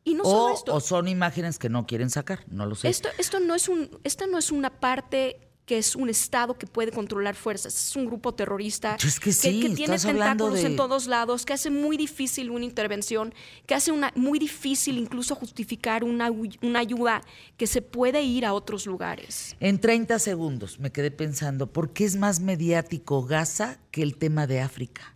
Y 0.03 0.13
no 0.13 0.21
o, 0.21 0.53
esto. 0.53 0.75
o 0.75 0.79
son 0.79 1.07
imágenes 1.07 1.57
que 1.57 1.69
no 1.69 1.87
quieren 1.87 2.11
sacar, 2.11 2.45
no 2.47 2.67
lo 2.67 2.75
sé. 2.75 2.87
Esto, 2.87 3.09
esto 3.17 3.39
no 3.39 3.55
es 3.55 3.67
un, 3.67 3.89
esta 4.03 4.27
no 4.27 4.37
es 4.37 4.51
una 4.51 4.79
parte 4.79 5.39
que 5.65 5.79
es 5.79 5.95
un 5.95 6.09
Estado 6.09 6.57
que 6.57 6.67
puede 6.67 6.91
controlar 6.91 7.35
fuerzas. 7.35 7.89
Es 7.89 7.95
un 7.95 8.05
grupo 8.05 8.33
terrorista 8.33 8.97
que, 8.97 9.31
tiene 9.31 9.97
tentáculos 9.97 10.63
en 10.63 10.75
todos 10.75 11.07
lados, 11.07 11.45
que 11.45 11.53
hace 11.53 11.69
muy 11.69 11.97
difícil 11.97 12.51
una 12.51 12.65
intervención, 12.65 13.33
que 13.65 13.73
hace 13.73 13.91
una, 13.91 14.11
muy 14.15 14.37
difícil 14.37 14.97
incluso 14.97 15.35
justificar 15.35 16.03
una, 16.03 16.29
una 16.61 16.79
ayuda 16.79 17.21
que 17.57 17.65
se 17.65 17.81
puede 17.81 18.21
ir 18.21 18.45
a 18.45 18.53
otros 18.53 18.85
lugares. 18.85 19.55
En 19.59 19.79
30 19.79 20.19
segundos 20.19 20.79
me 20.79 20.91
quedé 20.91 21.09
pensando, 21.09 21.71
¿por 21.71 21.93
qué 21.93 22.05
es 22.05 22.15
más 22.15 22.39
mediático 22.39 23.23
Gaza 23.23 23.79
que 23.89 24.03
el 24.03 24.17
tema 24.17 24.45
de 24.45 24.61
África? 24.61 25.15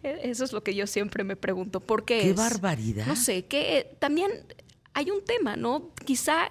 Eso 0.03 0.45
es 0.45 0.53
lo 0.53 0.63
que 0.63 0.75
yo 0.75 0.87
siempre 0.87 1.25
me 1.25 1.35
pregunto. 1.35 1.81
¿Por 1.81 2.05
qué? 2.05 2.21
¡Qué 2.21 2.33
barbaridad! 2.35 3.07
No 3.07 3.17
sé, 3.17 3.47
que 3.47 3.97
también 3.99 4.31
hay 4.93 5.11
un 5.11 5.25
tema, 5.25 5.57
¿no? 5.57 5.91
Quizá... 6.05 6.51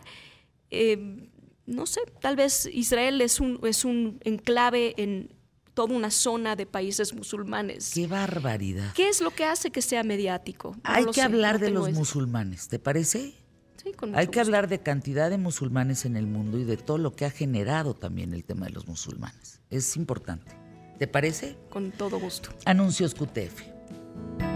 Eh, 0.71 1.29
no 1.65 1.85
sé, 1.85 2.01
tal 2.21 2.35
vez 2.35 2.69
Israel 2.71 3.21
es 3.21 3.39
un, 3.39 3.59
es 3.63 3.85
un 3.85 4.19
enclave 4.23 4.93
en 4.97 5.29
toda 5.73 5.93
una 5.93 6.09
zona 6.09 6.55
de 6.55 6.65
países 6.65 7.13
musulmanes. 7.13 7.91
¡Qué 7.93 8.07
barbaridad! 8.07 8.93
¿Qué 8.95 9.09
es 9.09 9.21
lo 9.21 9.31
que 9.31 9.43
hace 9.45 9.71
que 9.71 9.81
sea 9.81 10.03
mediático? 10.03 10.75
Hay 10.83 11.05
que 11.05 11.21
hablar 11.21 11.59
de 11.59 11.69
los 11.69 11.91
musulmanes, 11.91 12.67
¿te 12.67 12.79
parece? 12.79 13.35
Sí, 13.83 13.91
con 13.91 14.15
Hay 14.15 14.27
que 14.27 14.39
hablar 14.39 14.67
de 14.67 14.79
cantidad 14.79 15.29
de 15.29 15.37
musulmanes 15.37 16.05
en 16.05 16.15
el 16.15 16.27
mundo 16.27 16.57
y 16.57 16.63
de 16.63 16.77
todo 16.77 16.97
lo 16.97 17.15
que 17.15 17.25
ha 17.25 17.29
generado 17.29 17.93
también 17.93 18.33
el 18.33 18.43
tema 18.43 18.65
de 18.65 18.71
los 18.71 18.87
musulmanes. 18.87 19.61
Es 19.69 19.95
importante. 19.97 20.55
¿Te 20.97 21.07
parece? 21.07 21.57
Con 21.69 21.91
todo 21.91 22.19
gusto. 22.19 22.49
Anuncios 22.65 23.13
QTF. 23.13 24.54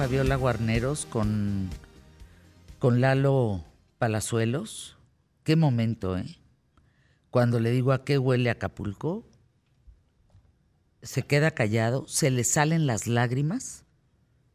Fabiola 0.00 0.36
Guarneros 0.36 1.04
con, 1.04 1.68
con 2.78 3.02
Lalo 3.02 3.62
Palazuelos. 3.98 4.96
Qué 5.44 5.56
momento, 5.56 6.16
¿eh? 6.16 6.38
Cuando 7.28 7.60
le 7.60 7.70
digo 7.70 7.92
a 7.92 8.02
qué 8.02 8.16
huele 8.16 8.48
Acapulco, 8.48 9.28
se 11.02 11.24
queda 11.24 11.50
callado, 11.50 12.08
se 12.08 12.30
le 12.30 12.44
salen 12.44 12.86
las 12.86 13.06
lágrimas 13.08 13.84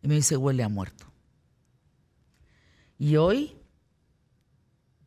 y 0.01 0.07
me 0.07 0.15
dice 0.15 0.35
huele 0.35 0.63
a 0.63 0.67
muerto. 0.67 1.05
Y 2.97 3.17
hoy 3.17 3.55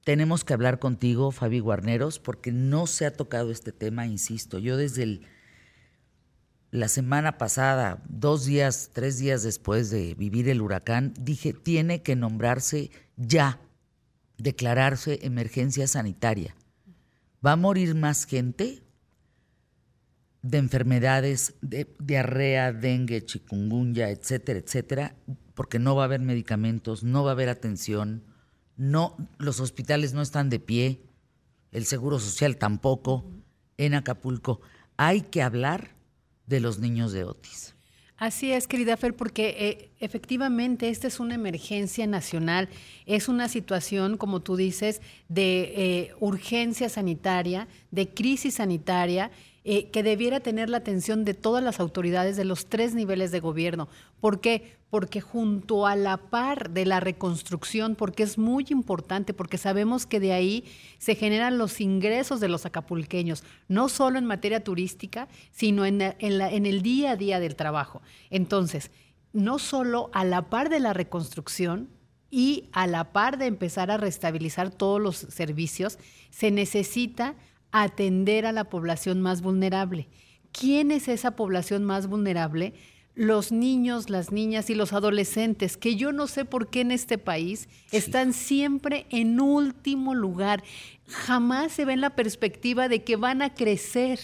tenemos 0.05 0.45
que 0.45 0.55
hablar 0.55 0.79
contigo, 0.79 1.33
Fabi 1.33 1.59
Guarneros, 1.59 2.21
porque 2.21 2.53
no 2.53 2.87
se 2.87 3.07
ha 3.07 3.13
tocado 3.13 3.51
este 3.51 3.73
tema, 3.73 4.07
insisto. 4.07 4.61
Yo 4.61 4.77
desde 4.77 5.03
el 5.03 5.27
la 6.71 6.89
semana 6.89 7.39
pasada, 7.39 8.03
dos 8.09 8.45
días, 8.45 8.91
tres 8.93 9.19
días 9.19 9.43
después 9.43 9.91
de 9.91 10.15
vivir 10.15 10.49
el 10.49 10.61
huracán, 10.61 11.15
dije, 11.19 11.53
tiene 11.53 12.03
que 12.03 12.15
nombrarse 12.15 12.91
ya, 13.17 13.61
declararse 14.37 15.21
emergencia 15.23 15.87
sanitaria. 15.87 16.55
¿Va 17.45 17.53
a 17.53 17.57
morir 17.57 17.95
más 17.95 18.27
gente 18.27 18.83
de 20.43 20.59
enfermedades 20.59 21.55
de 21.63 21.95
diarrea, 21.99 22.73
dengue, 22.73 23.25
chikungunya, 23.25 24.11
etcétera, 24.11 24.59
etcétera? 24.59 25.17
Porque 25.55 25.79
no 25.79 25.97
va 25.97 26.03
a 26.03 26.07
haber 26.07 26.21
medicamentos, 26.21 27.03
no 27.03 27.25
va 27.25 27.31
a 27.31 27.33
haber 27.33 27.49
atención, 27.49 28.25
no, 28.77 29.17
los 29.39 29.59
hospitales 29.59 30.13
no 30.13 30.23
están 30.23 30.51
de 30.51 30.61
pie, 30.61 31.03
el 31.73 31.85
Seguro 31.87 32.19
Social 32.19 32.59
tampoco, 32.59 33.31
en 33.77 33.95
Acapulco. 33.95 34.61
Hay 34.97 35.23
que 35.23 35.43
hablar 35.43 35.98
de 36.49 36.61
los 36.61 36.79
niños 36.79 37.13
de 37.13 37.25
Otis. 37.25 37.75
Así 38.19 38.51
es, 38.51 38.67
querida 38.67 38.97
Fer, 38.97 39.15
porque 39.15 39.55
eh, 39.61 39.91
efectivamente 40.01 40.89
esta 40.89 41.07
es 41.07 41.21
una 41.21 41.37
emergencia 41.37 42.05
nacional, 42.09 42.69
es 43.07 43.29
una 43.29 43.49
situación, 43.49 44.17
como 44.17 44.41
tú 44.41 44.57
dices, 44.57 45.01
de 45.29 45.73
eh, 45.77 46.11
urgencia 46.19 46.89
sanitaria, 46.89 47.69
de 47.93 48.09
crisis 48.09 48.55
sanitaria, 48.55 49.31
eh, 49.71 49.91
que 49.91 50.03
debiera 50.03 50.41
tener 50.41 50.71
la 50.71 50.79
atención 50.79 51.27
de 51.27 51.35
todas 51.35 51.63
las 51.63 51.79
autoridades 51.79 52.39
de 52.39 52.47
los 52.47 52.71
tres 52.71 52.95
niveles 52.95 53.31
de 53.33 53.41
gobierno. 53.41 53.87
¿Por 54.19 54.41
qué? 54.41 54.79
Porque 54.89 55.21
junto 55.21 55.87
a 55.87 55.95
la 55.95 56.17
par 56.17 56.71
de 56.71 56.87
la 56.87 57.01
reconstrucción, 57.01 57.95
porque 57.95 58.23
es 58.23 58.39
muy 58.39 58.65
importante, 58.71 59.35
porque 59.35 59.59
sabemos 59.59 60.07
que 60.07 60.21
de 60.21 60.33
ahí 60.33 60.65
se 60.97 61.17
generan 61.17 61.59
los 61.59 61.83
ingresos 61.83 62.41
de 62.41 62.49
los 62.49 62.65
acapulqueños, 62.65 63.45
no 63.69 63.91
solo 63.91 64.19
en 64.19 64.25
materia 64.25 64.65
turística, 64.65 65.29
sino 65.51 65.85
en, 65.85 66.01
en 66.01 66.65
el 66.65 66.81
día 66.81 67.11
a 67.11 67.17
día 67.17 67.39
del 67.39 67.55
trabajo. 67.55 68.01
Entonces, 68.31 68.91
no 69.35 69.59
solo 69.59 70.09
a 70.15 70.25
la 70.25 70.49
par 70.49 70.71
de 70.71 70.81
la 70.81 70.95
reconstrucción, 70.95 71.91
y 72.31 72.69
a 72.73 72.87
la 72.87 73.13
par 73.13 73.39
de 73.39 73.47
empezar 73.47 73.91
a 73.91 73.97
restabilizar 73.97 74.71
todos 74.71 75.01
los 75.01 75.17
servicios, 75.17 75.99
se 76.31 76.51
necesita 76.51 77.35
atender 77.73 78.47
a 78.47 78.53
la 78.53 78.65
población 78.65 79.21
más 79.21 79.43
vulnerable. 79.43 80.09
¿Quién 80.53 80.91
es 80.91 81.09
esa 81.09 81.37
población 81.37 81.85
más 81.85 82.07
vulnerable? 82.07 82.75
Los 83.15 83.53
niños, 83.53 84.11
las 84.11 84.33
niñas 84.33 84.71
y 84.71 84.75
los 84.75 84.93
adolescentes, 84.93 85.77
que 85.77 85.97
yo 85.97 86.13
no 86.13 86.27
sé 86.27 86.45
por 86.45 86.71
qué 86.71 86.83
en 86.83 86.93
este 86.93 87.19
país 87.19 87.69
están 87.91 88.33
siempre 88.33 89.07
en 89.11 89.41
último 89.41 90.15
lugar. 90.15 90.63
Jamás 91.07 91.73
se 91.73 91.85
ve 91.85 91.95
en 91.95 92.01
la 92.01 92.15
perspectiva 92.15 92.89
de 92.89 93.03
que 93.03 93.17
van 93.17 93.43
a 93.43 93.55
crecer, 93.55 94.21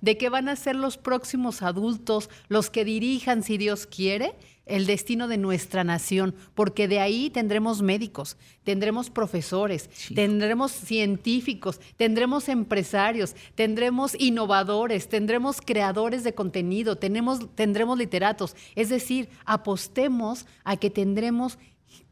de 0.00 0.18
que 0.18 0.28
van 0.28 0.48
a 0.48 0.56
ser 0.56 0.74
los 0.74 0.98
próximos 0.98 1.62
adultos, 1.62 2.30
los 2.48 2.68
que 2.68 2.84
dirijan, 2.84 3.44
si 3.44 3.58
Dios 3.58 3.86
quiere, 3.86 4.34
el 4.66 4.86
destino 4.86 5.28
de 5.28 5.38
nuestra 5.38 5.84
nación, 5.84 6.34
porque 6.54 6.88
de 6.88 7.00
ahí 7.00 7.30
tendremos 7.30 7.82
médicos, 7.82 8.36
tendremos 8.64 9.10
profesores, 9.10 9.90
tendremos 10.14 10.72
científicos, 10.72 11.80
tendremos 11.96 12.48
empresarios, 12.48 13.34
tendremos 13.54 14.14
innovadores, 14.20 15.08
tendremos 15.08 15.60
creadores 15.60 16.22
de 16.24 16.34
contenido, 16.34 16.96
tenemos, 16.96 17.54
tendremos 17.54 17.98
literatos. 17.98 18.54
Es 18.76 18.88
decir, 18.88 19.28
apostemos 19.44 20.46
a 20.64 20.76
que 20.76 20.90
tendremos 20.90 21.58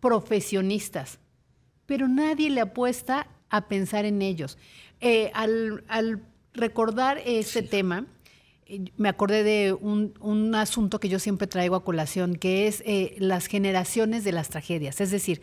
profesionistas, 0.00 1.18
pero 1.86 2.08
nadie 2.08 2.50
le 2.50 2.60
apuesta 2.60 3.28
a 3.48 3.68
pensar 3.68 4.04
en 4.04 4.22
ellos. 4.22 4.58
Eh, 5.00 5.30
al, 5.34 6.22
recordar 6.52 7.22
este 7.24 7.62
tema, 7.62 8.06
me 8.96 9.08
acordé 9.08 9.42
de 9.42 9.72
un, 9.72 10.54
asunto 10.54 11.00
que 11.00 11.08
yo 11.08 11.18
siempre 11.18 11.46
traigo 11.46 11.76
a 11.76 11.84
colación, 11.84 12.36
que 12.36 12.66
es 12.66 12.82
eh, 12.86 13.16
las 13.18 13.46
generaciones 13.46 14.24
de 14.24 14.32
las 14.32 14.48
tragedias. 14.48 15.00
Es 15.00 15.10
decir, 15.10 15.42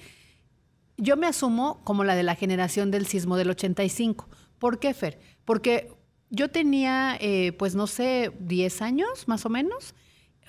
yo 0.98 1.18
me 1.18 1.28
asumo 1.28 1.82
como 1.84 2.04
la 2.04 2.16
de 2.16 2.24
la 2.24 2.36
generación 2.36 2.92
del 2.92 3.06
sismo 3.06 3.38
del 3.38 3.50
85. 3.50 4.28
¿Por 4.60 4.80
qué, 4.80 4.94
Fer? 4.94 5.20
Porque 5.46 5.92
yo 6.30 6.50
tenía, 6.50 7.18
eh, 7.20 7.52
pues 7.54 7.76
no 7.76 7.88
sé, 7.88 8.32
10 8.40 8.82
años 8.82 9.28
más 9.28 9.46
o 9.46 9.50
menos, 9.50 9.94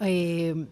eh, 0.01 0.67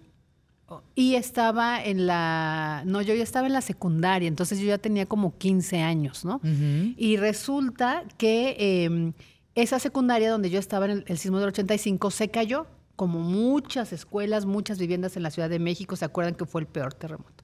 y 0.97 1.15
estaba 1.15 1.83
en 1.83 2.07
la, 2.07 2.83
no, 2.87 3.01
yo 3.01 3.15
ya 3.15 3.23
estaba 3.23 3.47
en 3.47 3.53
la 3.53 3.61
secundaria, 3.61 4.27
entonces 4.27 4.59
yo 4.59 4.67
ya 4.67 4.79
tenía 4.79 5.07
como 5.07 5.39
15 5.39 5.81
años, 5.81 6.25
¿no? 6.25 6.41
Y 6.97 7.17
resulta 7.19 8.03
que 8.19 8.57
em, 8.59 9.13
esa 9.57 9.79
secundaria 9.79 10.31
donde 10.31 10.51
yo 10.51 10.59
estaba 10.59 10.85
en 10.85 11.03
el, 11.07 11.19
sismo 11.19 11.39
del 11.39 11.49
85 11.49 12.11
se 12.11 12.31
cayó, 12.31 12.67
como 12.95 13.21
muchas 13.21 13.93
escuelas, 13.93 14.45
muchas 14.45 14.79
viviendas 14.79 15.17
en 15.17 15.23
la 15.23 15.31
Ciudad 15.31 15.49
de 15.49 15.59
México, 15.59 15.97
se 15.97 16.05
acuerdan 16.05 16.35
que 16.35 16.45
fue 16.45 16.61
el 16.61 16.67
peor 16.67 16.93
terremoto. 16.93 17.43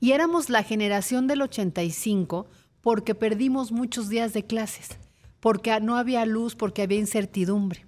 Y 0.00 0.12
éramos 0.12 0.50
la 0.50 0.62
generación 0.62 1.26
del 1.26 1.42
85 1.42 2.46
porque 2.82 3.14
perdimos 3.14 3.72
muchos 3.72 4.10
días 4.10 4.34
de 4.34 4.44
clases, 4.44 4.98
porque 5.40 5.80
no 5.80 5.96
había 5.96 6.26
luz, 6.26 6.56
porque 6.56 6.82
había 6.82 6.98
incertidumbre. 6.98 7.86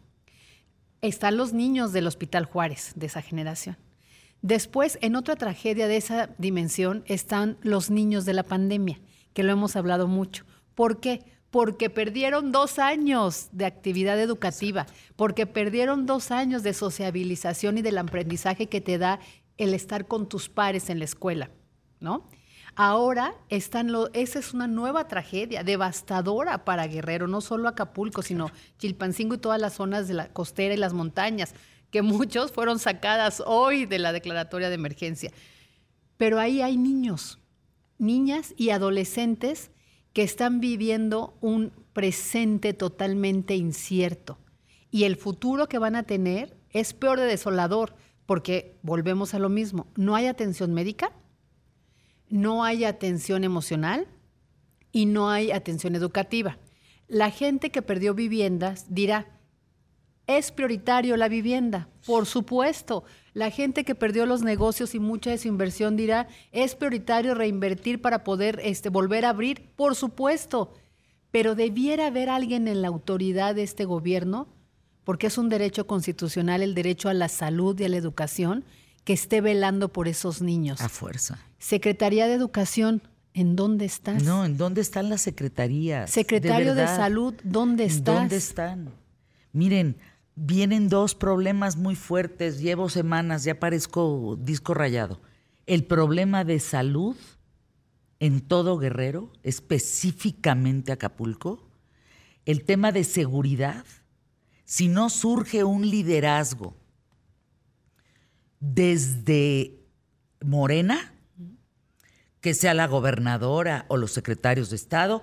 Están 1.02 1.36
los 1.36 1.52
niños 1.52 1.92
del 1.92 2.06
Hospital 2.06 2.46
Juárez, 2.46 2.92
de 2.96 3.06
esa 3.06 3.20
generación. 3.20 3.76
Después, 4.40 4.98
en 5.02 5.14
otra 5.14 5.36
tragedia 5.36 5.88
de 5.88 5.98
esa 5.98 6.30
dimensión, 6.38 7.04
están 7.06 7.58
los 7.62 7.90
niños 7.90 8.24
de 8.24 8.32
la 8.32 8.44
pandemia, 8.44 8.98
que 9.34 9.42
lo 9.42 9.52
hemos 9.52 9.76
hablado 9.76 10.08
mucho. 10.08 10.44
¿Por 10.74 11.00
qué? 11.00 11.24
Porque 11.52 11.90
perdieron 11.90 12.50
dos 12.50 12.80
años 12.80 13.50
de 13.52 13.66
actividad 13.66 14.18
educativa, 14.18 14.86
porque 15.14 15.46
perdieron 15.46 16.06
dos 16.06 16.30
años 16.30 16.64
de 16.64 16.72
sociabilización 16.74 17.78
y 17.78 17.82
del 17.82 17.98
aprendizaje 17.98 18.68
que 18.68 18.80
te 18.80 18.98
da 18.98 19.20
el 19.58 19.74
estar 19.74 20.08
con 20.08 20.28
tus 20.28 20.48
pares 20.48 20.90
en 20.90 20.98
la 20.98 21.04
escuela, 21.04 21.50
¿no? 22.00 22.26
Ahora 22.74 23.34
están 23.50 23.92
lo, 23.92 24.10
esa 24.14 24.38
es 24.38 24.54
una 24.54 24.66
nueva 24.66 25.06
tragedia 25.08 25.62
devastadora 25.62 26.64
para 26.64 26.86
Guerrero, 26.86 27.28
no 27.28 27.42
solo 27.42 27.68
Acapulco, 27.68 28.22
sino 28.22 28.50
Chilpancingo 28.78 29.34
y 29.34 29.38
todas 29.38 29.60
las 29.60 29.74
zonas 29.74 30.08
de 30.08 30.14
la 30.14 30.28
costera 30.32 30.72
y 30.72 30.78
las 30.78 30.94
montañas, 30.94 31.54
que 31.90 32.00
muchos 32.00 32.50
fueron 32.50 32.78
sacadas 32.78 33.42
hoy 33.44 33.84
de 33.84 33.98
la 33.98 34.14
declaratoria 34.14 34.70
de 34.70 34.76
emergencia. 34.76 35.30
Pero 36.16 36.40
ahí 36.40 36.62
hay 36.62 36.78
niños, 36.78 37.38
niñas 37.98 38.54
y 38.56 38.70
adolescentes 38.70 39.70
que 40.12 40.22
están 40.22 40.60
viviendo 40.60 41.36
un 41.40 41.72
presente 41.92 42.74
totalmente 42.74 43.54
incierto. 43.56 44.38
Y 44.90 45.04
el 45.04 45.16
futuro 45.16 45.68
que 45.68 45.78
van 45.78 45.96
a 45.96 46.02
tener 46.02 46.56
es 46.70 46.92
peor 46.92 47.18
de 47.18 47.26
desolador, 47.26 47.94
porque 48.26 48.78
volvemos 48.82 49.34
a 49.34 49.38
lo 49.38 49.48
mismo, 49.48 49.86
no 49.96 50.14
hay 50.14 50.26
atención 50.26 50.72
médica, 50.72 51.12
no 52.28 52.64
hay 52.64 52.84
atención 52.84 53.44
emocional 53.44 54.06
y 54.90 55.06
no 55.06 55.30
hay 55.30 55.50
atención 55.50 55.96
educativa. 55.96 56.58
La 57.08 57.30
gente 57.30 57.70
que 57.70 57.82
perdió 57.82 58.14
viviendas 58.14 58.86
dirá, 58.88 59.26
es 60.26 60.52
prioritario 60.52 61.16
la 61.16 61.28
vivienda, 61.28 61.88
por 62.06 62.26
supuesto. 62.26 63.04
La 63.34 63.50
gente 63.50 63.84
que 63.84 63.94
perdió 63.94 64.26
los 64.26 64.42
negocios 64.42 64.94
y 64.94 65.00
mucha 65.00 65.30
de 65.30 65.38
su 65.38 65.48
inversión 65.48 65.96
dirá, 65.96 66.28
es 66.52 66.74
prioritario 66.74 67.34
reinvertir 67.34 68.00
para 68.00 68.24
poder 68.24 68.60
este, 68.62 68.88
volver 68.88 69.24
a 69.24 69.30
abrir, 69.30 69.70
por 69.74 69.94
supuesto. 69.94 70.74
Pero 71.30 71.54
debiera 71.54 72.08
haber 72.08 72.28
alguien 72.28 72.68
en 72.68 72.82
la 72.82 72.88
autoridad 72.88 73.54
de 73.54 73.62
este 73.62 73.84
gobierno, 73.84 74.48
porque 75.04 75.28
es 75.28 75.38
un 75.38 75.48
derecho 75.48 75.86
constitucional 75.86 76.62
el 76.62 76.74
derecho 76.74 77.08
a 77.08 77.14
la 77.14 77.28
salud 77.28 77.78
y 77.80 77.84
a 77.84 77.88
la 77.88 77.96
educación, 77.96 78.64
que 79.04 79.14
esté 79.14 79.40
velando 79.40 79.92
por 79.92 80.08
esos 80.08 80.42
niños. 80.42 80.80
A 80.80 80.88
fuerza. 80.88 81.40
Secretaría 81.58 82.28
de 82.28 82.34
Educación, 82.34 83.02
¿en 83.34 83.56
dónde 83.56 83.84
estás? 83.84 84.22
No, 84.22 84.44
¿en 84.44 84.56
dónde 84.56 84.80
están 84.80 85.08
las 85.08 85.22
secretarías? 85.22 86.10
Secretario 86.10 86.74
de, 86.74 86.86
Salud, 86.86 87.34
¿dónde 87.42 87.84
estás? 87.84 88.14
¿Dónde 88.14 88.36
están? 88.36 88.90
Miren, 89.52 89.96
vienen 90.34 90.88
dos 90.88 91.14
problemas 91.14 91.76
muy 91.76 91.94
fuertes. 91.94 92.60
Llevo 92.60 92.88
semanas, 92.88 93.44
ya 93.44 93.58
parezco 93.58 94.36
disco 94.40 94.74
rayado. 94.74 95.20
El 95.66 95.84
problema 95.84 96.44
de 96.44 96.60
salud 96.60 97.16
en 98.18 98.40
todo 98.40 98.78
Guerrero, 98.78 99.32
específicamente 99.42 100.92
Acapulco. 100.92 101.68
El 102.44 102.64
tema 102.64 102.92
de 102.92 103.04
seguridad. 103.04 103.84
Si 104.64 104.88
no 104.88 105.10
surge 105.10 105.64
un 105.64 105.88
liderazgo 105.88 106.76
desde 108.60 109.80
Morena, 110.40 111.12
que 112.40 112.54
sea 112.54 112.74
la 112.74 112.86
gobernadora 112.86 113.86
o 113.88 113.96
los 113.96 114.12
secretarios 114.12 114.70
de 114.70 114.76
Estado, 114.76 115.22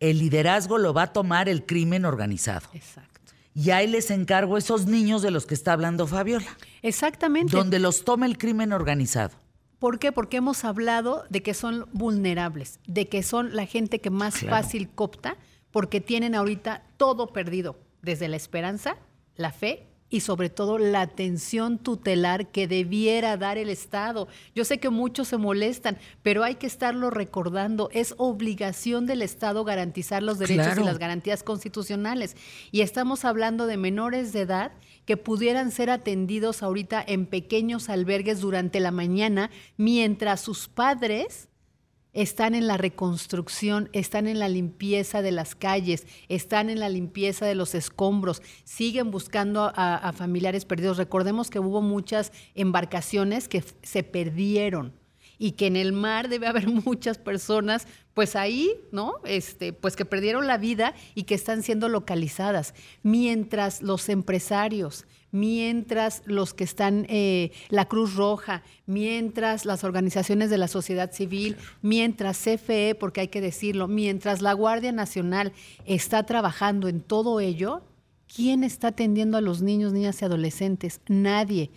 el 0.00 0.18
liderazgo 0.18 0.78
lo 0.78 0.92
va 0.92 1.04
a 1.04 1.12
tomar 1.12 1.48
el 1.48 1.66
crimen 1.66 2.04
organizado. 2.04 2.68
Exacto. 2.72 3.19
Y 3.54 3.70
ahí 3.70 3.86
les 3.86 4.10
encargo 4.10 4.56
esos 4.56 4.86
niños 4.86 5.22
de 5.22 5.30
los 5.30 5.46
que 5.46 5.54
está 5.54 5.72
hablando 5.72 6.06
Fabiola. 6.06 6.56
Exactamente. 6.82 7.56
Donde 7.56 7.78
los 7.78 8.04
tome 8.04 8.26
el 8.26 8.38
crimen 8.38 8.72
organizado. 8.72 9.36
¿Por 9.78 9.98
qué? 9.98 10.12
Porque 10.12 10.36
hemos 10.36 10.64
hablado 10.64 11.24
de 11.30 11.42
que 11.42 11.54
son 11.54 11.88
vulnerables, 11.92 12.80
de 12.86 13.08
que 13.08 13.22
son 13.22 13.56
la 13.56 13.66
gente 13.66 14.00
que 14.00 14.10
más 14.10 14.40
fácil 14.40 14.90
copta, 14.90 15.36
porque 15.70 16.00
tienen 16.00 16.34
ahorita 16.34 16.84
todo 16.96 17.32
perdido, 17.32 17.78
desde 18.02 18.28
la 18.28 18.36
esperanza, 18.36 18.96
la 19.36 19.52
fe 19.52 19.89
y 20.10 20.20
sobre 20.20 20.50
todo 20.50 20.76
la 20.78 21.02
atención 21.02 21.78
tutelar 21.78 22.48
que 22.48 22.66
debiera 22.66 23.36
dar 23.36 23.56
el 23.56 23.70
Estado. 23.70 24.28
Yo 24.54 24.64
sé 24.64 24.78
que 24.78 24.90
muchos 24.90 25.28
se 25.28 25.36
molestan, 25.36 25.98
pero 26.22 26.42
hay 26.42 26.56
que 26.56 26.66
estarlo 26.66 27.10
recordando. 27.10 27.88
Es 27.92 28.14
obligación 28.18 29.06
del 29.06 29.22
Estado 29.22 29.64
garantizar 29.64 30.22
los 30.22 30.38
derechos 30.38 30.78
y 30.78 30.84
las 30.84 30.98
garantías 30.98 31.42
constitucionales. 31.44 32.36
Y 32.72 32.80
estamos 32.80 33.24
hablando 33.24 33.66
de 33.66 33.76
menores 33.76 34.32
de 34.32 34.40
edad 34.40 34.72
que 35.06 35.16
pudieran 35.16 35.70
ser 35.70 35.90
atendidos 35.90 36.62
ahorita 36.62 37.02
en 37.06 37.26
pequeños 37.26 37.88
albergues 37.88 38.40
durante 38.40 38.80
la 38.80 38.90
mañana 38.90 39.50
mientras 39.76 40.40
sus 40.40 40.68
padres 40.68 41.49
están 42.12 42.54
en 42.54 42.66
la 42.66 42.76
reconstrucción, 42.76 43.88
están 43.92 44.26
en 44.26 44.38
la 44.38 44.48
limpieza 44.48 45.22
de 45.22 45.32
las 45.32 45.54
calles, 45.54 46.06
están 46.28 46.70
en 46.70 46.80
la 46.80 46.88
limpieza 46.88 47.46
de 47.46 47.54
los 47.54 47.74
escombros, 47.74 48.42
siguen 48.64 49.10
buscando 49.10 49.72
a, 49.74 50.12
familiares 50.12 50.64
perdidos. 50.64 50.96
Recordemos 50.96 51.50
que 51.50 51.60
hubo 51.60 51.82
muchas 51.82 52.32
embarcaciones 52.54 53.48
que 53.48 53.64
se 53.82 54.02
perdieron 54.02 54.92
y 55.38 55.52
que 55.52 55.66
en 55.66 55.76
el 55.76 55.92
mar 55.92 56.28
debe 56.28 56.46
haber 56.46 56.68
muchas 56.84 57.18
personas, 57.18 57.86
pues 58.12 58.36
ahí, 58.36 58.72
¿no? 58.92 59.14
Este, 59.24 59.72
pues 59.72 59.96
que 59.96 60.04
perdieron 60.04 60.46
la 60.46 60.58
vida 60.58 60.94
y 61.14 61.22
que 61.24 61.34
están 61.34 61.62
siendo 61.62 61.88
localizadas, 61.88 62.74
mientras 63.02 63.82
los 63.82 64.08
empresarios, 64.08 65.06
mientras 65.32 66.22
los 66.26 66.54
que 66.54 66.64
están, 66.64 67.06
eh, 67.08 67.52
la 67.68 67.86
Cruz 67.86 68.14
Roja, 68.14 68.62
mientras 68.86 69.64
las 69.64 69.84
organizaciones 69.84 70.50
de 70.50 70.58
la 70.58 70.68
sociedad 70.68 71.12
civil, 71.12 71.56
mientras 71.82 72.38
CFE, 72.38 72.94
porque 72.94 73.22
hay 73.22 73.28
que 73.28 73.40
decirlo, 73.40 73.88
mientras 73.88 74.42
la 74.42 74.52
Guardia 74.52 74.92
Nacional 74.92 75.52
está 75.86 76.24
trabajando 76.24 76.88
en 76.88 77.00
todo 77.00 77.40
ello, 77.40 77.82
¿quién 78.34 78.64
está 78.64 78.88
atendiendo 78.88 79.36
a 79.36 79.40
los 79.40 79.62
niños, 79.62 79.92
niñas 79.92 80.20
y 80.22 80.24
adolescentes? 80.24 81.00
Nadie. 81.08 81.70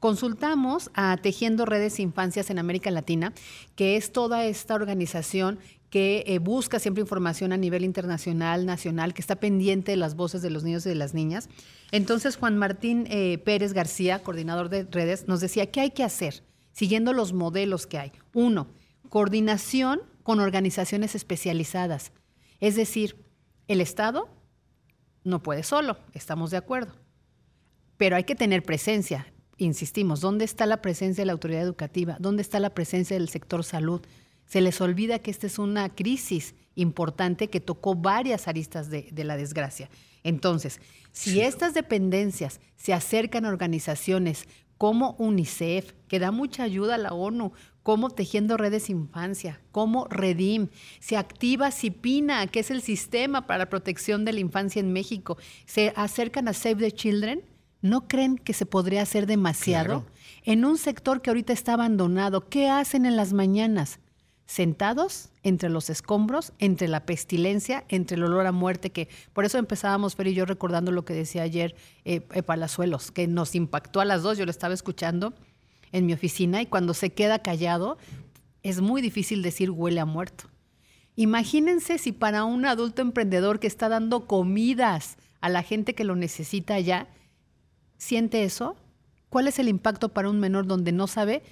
Consultamos 0.00 0.90
a 0.92 1.16
Tejiendo 1.16 1.64
Redes 1.64 1.98
Infancias 1.98 2.50
en 2.50 2.58
América 2.58 2.90
Latina, 2.90 3.32
que 3.74 3.96
es 3.96 4.12
toda 4.12 4.44
esta 4.44 4.74
organización 4.74 5.58
que 5.94 6.24
eh, 6.26 6.40
busca 6.40 6.80
siempre 6.80 7.02
información 7.02 7.52
a 7.52 7.56
nivel 7.56 7.84
internacional, 7.84 8.66
nacional, 8.66 9.14
que 9.14 9.20
está 9.20 9.36
pendiente 9.36 9.92
de 9.92 9.96
las 9.96 10.16
voces 10.16 10.42
de 10.42 10.50
los 10.50 10.64
niños 10.64 10.84
y 10.86 10.88
de 10.88 10.96
las 10.96 11.14
niñas. 11.14 11.48
Entonces, 11.92 12.34
Juan 12.34 12.58
Martín 12.58 13.06
eh, 13.10 13.38
Pérez 13.38 13.72
García, 13.72 14.20
coordinador 14.20 14.70
de 14.70 14.88
redes, 14.90 15.28
nos 15.28 15.40
decía, 15.40 15.70
¿qué 15.70 15.82
hay 15.82 15.90
que 15.92 16.02
hacer? 16.02 16.42
Siguiendo 16.72 17.12
los 17.12 17.32
modelos 17.32 17.86
que 17.86 17.98
hay. 17.98 18.10
Uno, 18.32 18.66
coordinación 19.08 20.02
con 20.24 20.40
organizaciones 20.40 21.14
especializadas. 21.14 22.10
Es 22.58 22.74
decir, 22.74 23.24
el 23.68 23.80
Estado 23.80 24.28
no 25.22 25.44
puede 25.44 25.62
solo, 25.62 25.98
estamos 26.12 26.50
de 26.50 26.56
acuerdo. 26.56 26.92
Pero 27.98 28.16
hay 28.16 28.24
que 28.24 28.34
tener 28.34 28.64
presencia. 28.64 29.32
Insistimos, 29.58 30.20
¿dónde 30.20 30.44
está 30.44 30.66
la 30.66 30.82
presencia 30.82 31.22
de 31.22 31.26
la 31.26 31.34
autoridad 31.34 31.62
educativa? 31.62 32.16
¿Dónde 32.18 32.42
está 32.42 32.58
la 32.58 32.74
presencia 32.74 33.16
del 33.16 33.28
sector 33.28 33.62
salud? 33.62 34.00
Se 34.46 34.60
les 34.60 34.80
olvida 34.80 35.18
que 35.18 35.30
esta 35.30 35.46
es 35.46 35.58
una 35.58 35.88
crisis 35.88 36.54
importante 36.74 37.48
que 37.48 37.60
tocó 37.60 37.94
varias 37.94 38.48
aristas 38.48 38.90
de, 38.90 39.12
la 39.24 39.36
desgracia. 39.36 39.88
Entonces, 40.22 40.80
si 41.12 41.40
estas 41.40 41.74
dependencias 41.74 42.60
se 42.76 42.92
acercan 42.92 43.44
a 43.44 43.48
organizaciones 43.48 44.48
como 44.78 45.14
UNICEF, 45.18 45.92
que 46.08 46.18
da 46.18 46.30
mucha 46.30 46.64
ayuda 46.64 46.96
a 46.96 46.98
la 46.98 47.12
ONU, 47.12 47.52
como 47.82 48.10
Tejiendo 48.10 48.56
Redes 48.56 48.90
Infancia, 48.90 49.60
como 49.70 50.06
Redim, 50.08 50.68
se 51.00 51.16
activa 51.16 51.70
CIPINA, 51.70 52.46
que 52.46 52.60
es 52.60 52.70
el 52.70 52.82
sistema 52.82 53.46
para 53.46 53.58
la 53.58 53.68
protección 53.68 54.24
de 54.24 54.32
la 54.32 54.40
infancia 54.40 54.80
en 54.80 54.92
México, 54.92 55.36
se 55.66 55.92
acercan 55.94 56.48
a 56.48 56.54
Save 56.54 56.76
the 56.76 56.92
Children, 56.92 57.42
¿no 57.82 58.08
creen 58.08 58.38
que 58.38 58.54
se 58.54 58.64
podría 58.64 59.02
hacer 59.02 59.26
demasiado? 59.26 60.06
En 60.44 60.64
un 60.64 60.78
sector 60.78 61.20
que 61.20 61.30
ahorita 61.30 61.52
está 61.52 61.74
abandonado, 61.74 62.48
¿qué 62.48 62.68
hacen 62.70 63.04
en 63.04 63.16
las 63.16 63.34
mañanas? 63.34 64.00
Sentados 64.46 65.30
entre 65.42 65.70
los 65.70 65.90
escombros, 65.90 66.52
entre 66.58 66.88
la 66.88 67.06
pestilencia, 67.06 67.84
entre 67.88 68.16
el 68.16 68.24
olor 68.24 68.46
a 68.46 68.52
muerte, 68.52 68.90
que 68.90 69.08
por 69.32 69.44
eso 69.44 69.58
empezábamos, 69.58 70.14
Fer 70.14 70.32
yo, 70.32 70.44
recordando 70.44 70.92
lo 70.92 71.04
que 71.04 71.14
decía 71.14 71.42
ayer 71.42 71.74
eh, 72.04 72.26
eh, 72.32 72.42
Palazuelos, 72.42 73.10
que 73.10 73.26
nos 73.26 73.54
impactó 73.54 74.00
a 74.00 74.04
las 74.04 74.22
dos, 74.22 74.38
yo 74.38 74.44
lo 74.44 74.50
estaba 74.50 74.74
escuchando 74.74 75.34
en 75.92 76.06
mi 76.06 76.12
oficina 76.12 76.60
y 76.60 76.66
cuando 76.66 76.92
se 76.92 77.10
queda 77.10 77.38
callado, 77.38 77.96
es 78.62 78.80
muy 78.80 79.00
difícil 79.00 79.42
decir 79.42 79.70
huele 79.70 80.00
a 80.00 80.04
muerto. 80.04 80.44
Imagínense 81.16 81.98
si 81.98 82.12
para 82.12 82.44
un 82.44 82.66
adulto 82.66 83.00
emprendedor 83.00 83.60
que 83.60 83.68
está 83.68 83.88
dando 83.88 84.26
comidas 84.26 85.16
a 85.40 85.48
la 85.48 85.62
gente 85.62 85.94
que 85.94 86.04
lo 86.04 86.16
necesita 86.16 86.80
ya, 86.80 87.06
siente 87.96 88.44
eso, 88.44 88.76
¿cuál 89.28 89.46
es 89.46 89.58
el 89.58 89.68
impacto 89.68 90.08
para 90.08 90.28
un 90.28 90.40
menor 90.40 90.66
donde 90.66 90.90
no 90.90 91.06
sabe 91.06 91.42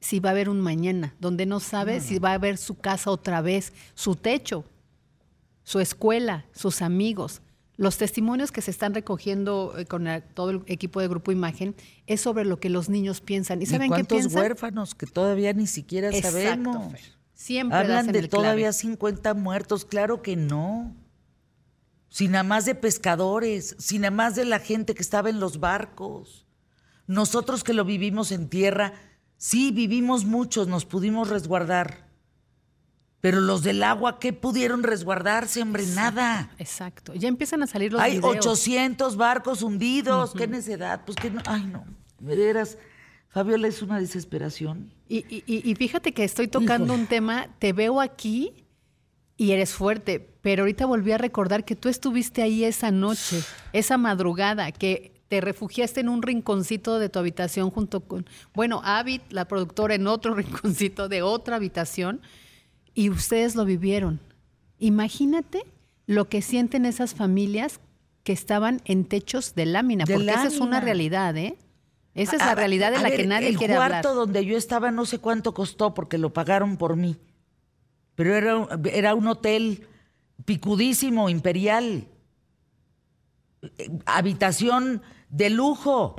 si 0.00 0.20
va 0.20 0.30
a 0.30 0.32
haber 0.32 0.48
un 0.48 0.60
mañana, 0.60 1.14
donde 1.20 1.46
no 1.46 1.60
sabe 1.60 2.00
si 2.00 2.18
va 2.18 2.30
a 2.30 2.34
haber 2.34 2.56
su 2.58 2.76
casa 2.76 3.10
otra 3.10 3.40
vez, 3.40 3.72
su 3.94 4.14
techo, 4.14 4.64
su 5.64 5.80
escuela, 5.80 6.46
sus 6.52 6.82
amigos. 6.82 7.42
Los 7.76 7.96
testimonios 7.96 8.50
que 8.50 8.60
se 8.60 8.72
están 8.72 8.92
recogiendo 8.94 9.74
eh, 9.78 9.84
con 9.86 10.08
todo 10.34 10.50
el 10.50 10.62
equipo 10.66 11.00
de 11.00 11.06
Grupo 11.08 11.30
Imagen 11.30 11.76
es 12.06 12.20
sobre 12.20 12.44
lo 12.44 12.58
que 12.58 12.70
los 12.70 12.88
niños 12.88 13.20
piensan. 13.20 13.60
¿Y 13.60 13.64
¿Y 13.64 13.66
saben 13.66 13.88
qué 13.88 13.96
cuántos 13.96 14.18
piensan? 14.18 14.42
huérfanos 14.42 14.94
que 14.96 15.06
todavía 15.06 15.52
ni 15.52 15.66
siquiera 15.68 16.08
Exacto, 16.08 16.30
sabemos? 16.30 16.92
Fer. 16.92 17.00
Siempre 17.34 17.78
Hablan 17.78 18.06
de 18.08 18.18
el 18.18 18.28
clave. 18.28 18.42
todavía 18.44 18.72
50 18.72 19.32
muertos, 19.34 19.84
claro 19.84 20.22
que 20.22 20.34
no. 20.34 20.92
Si 22.08 22.26
nada 22.26 22.42
más 22.42 22.64
de 22.64 22.74
pescadores, 22.74 23.76
si 23.78 23.98
nada 24.00 24.10
más 24.10 24.34
de 24.34 24.44
la 24.44 24.58
gente 24.58 24.94
que 24.94 25.02
estaba 25.02 25.30
en 25.30 25.38
los 25.38 25.60
barcos. 25.60 26.46
Nosotros 27.06 27.62
que 27.62 27.74
lo 27.74 27.84
vivimos 27.84 28.32
en 28.32 28.48
tierra, 28.48 28.92
sí 29.38 29.70
vivimos 29.72 30.26
muchos, 30.26 30.68
nos 30.68 30.84
pudimos 30.84 31.28
resguardar. 31.30 32.06
Pero 33.20 33.40
los 33.40 33.62
del 33.64 33.82
agua, 33.82 34.20
¿qué 34.20 34.32
pudieron 34.32 34.82
resguardarse, 34.84 35.60
hombre? 35.62 35.84
Nada. 35.86 36.50
Exacto. 36.58 37.14
Ya 37.14 37.26
empiezan 37.28 37.62
a 37.64 37.66
salir 37.66 37.92
los 37.92 38.00
Hay 38.00 38.18
videos. 38.18 38.36
800 38.46 39.16
barcos 39.16 39.62
hundidos. 39.62 40.34
Qué 40.34 40.46
necedad. 40.46 41.02
Pues 41.04 41.16
que 41.16 41.30
no. 41.30 41.40
Ay, 41.46 41.64
no. 41.64 41.84
Veras. 42.20 42.78
Fabiola 43.28 43.66
es 43.66 43.82
una 43.82 43.98
desesperación. 43.98 44.92
Y, 45.08 45.18
y- 45.28 45.42
y- 45.46 45.68
y 45.68 45.74
fíjate 45.74 46.12
que 46.14 46.22
estoy 46.24 46.46
tocando 46.48 46.86
Híjole. 46.86 47.00
un 47.02 47.06
tema, 47.08 47.48
te 47.58 47.72
veo 47.72 48.00
aquí 48.00 48.64
y 49.36 49.50
eres 49.50 49.72
fuerte, 49.72 50.20
pero 50.40 50.62
ahorita 50.62 50.86
volví 50.86 51.10
a 51.12 51.18
recordar 51.18 51.64
que 51.64 51.74
tú 51.76 51.88
estuviste 51.88 52.40
ahí 52.42 52.62
esa 52.64 52.90
noche, 52.92 53.42
esa 53.72 53.98
madrugada, 53.98 54.70
que 54.72 55.17
te 55.28 55.40
refugiaste 55.40 56.00
en 56.00 56.08
un 56.08 56.22
rinconcito 56.22 56.98
de 56.98 57.08
tu 57.08 57.18
habitación 57.18 57.70
junto 57.70 58.00
con, 58.00 58.26
bueno, 58.54 58.80
Avid, 58.84 59.20
la 59.30 59.46
productora, 59.46 59.94
en 59.94 60.06
otro 60.06 60.34
rinconcito 60.34 61.08
de 61.08 61.22
otra 61.22 61.56
habitación, 61.56 62.20
y 62.94 63.10
ustedes 63.10 63.54
lo 63.54 63.64
vivieron. 63.64 64.20
Imagínate 64.78 65.62
lo 66.06 66.28
que 66.28 66.40
sienten 66.42 66.86
esas 66.86 67.14
familias 67.14 67.80
que 68.24 68.32
estaban 68.32 68.80
en 68.84 69.04
techos 69.04 69.54
de 69.54 69.66
lámina, 69.66 70.04
De 70.04 70.14
porque 70.14 70.30
esa 70.30 70.46
es 70.46 70.60
una 70.60 70.80
realidad, 70.80 71.36
¿eh? 71.36 71.56
Esa 72.14 72.36
es 72.36 72.38
la 72.40 72.52
a- 72.52 72.54
realidad 72.54 72.90
de 72.90 72.98
la 72.98 73.08
ver, 73.08 73.16
que 73.20 73.26
nadie 73.26 73.48
el 73.48 73.58
quiere 73.58 73.74
hablar. 73.74 73.90
cuarto 74.02 74.14
donde 74.14 74.44
yo 74.44 74.56
estaba 74.56 74.90
no 74.90 75.04
sé 75.06 75.18
cuánto 75.18 75.54
costó 75.54 75.94
porque 75.94 76.18
lo 76.18 76.32
pagaron 76.32 76.76
por 76.76 76.96
mí. 76.96 77.16
Pero 78.16 78.34
era, 78.34 78.56
un- 78.56 78.68
era 78.92 79.14
un 79.14 79.26
hotel 79.28 79.86
picudísimo, 80.44 81.28
imperial. 81.28 82.06
Eh, 83.78 83.90
Habitación 84.06 85.02
de 85.30 85.50
lujo. 85.50 86.16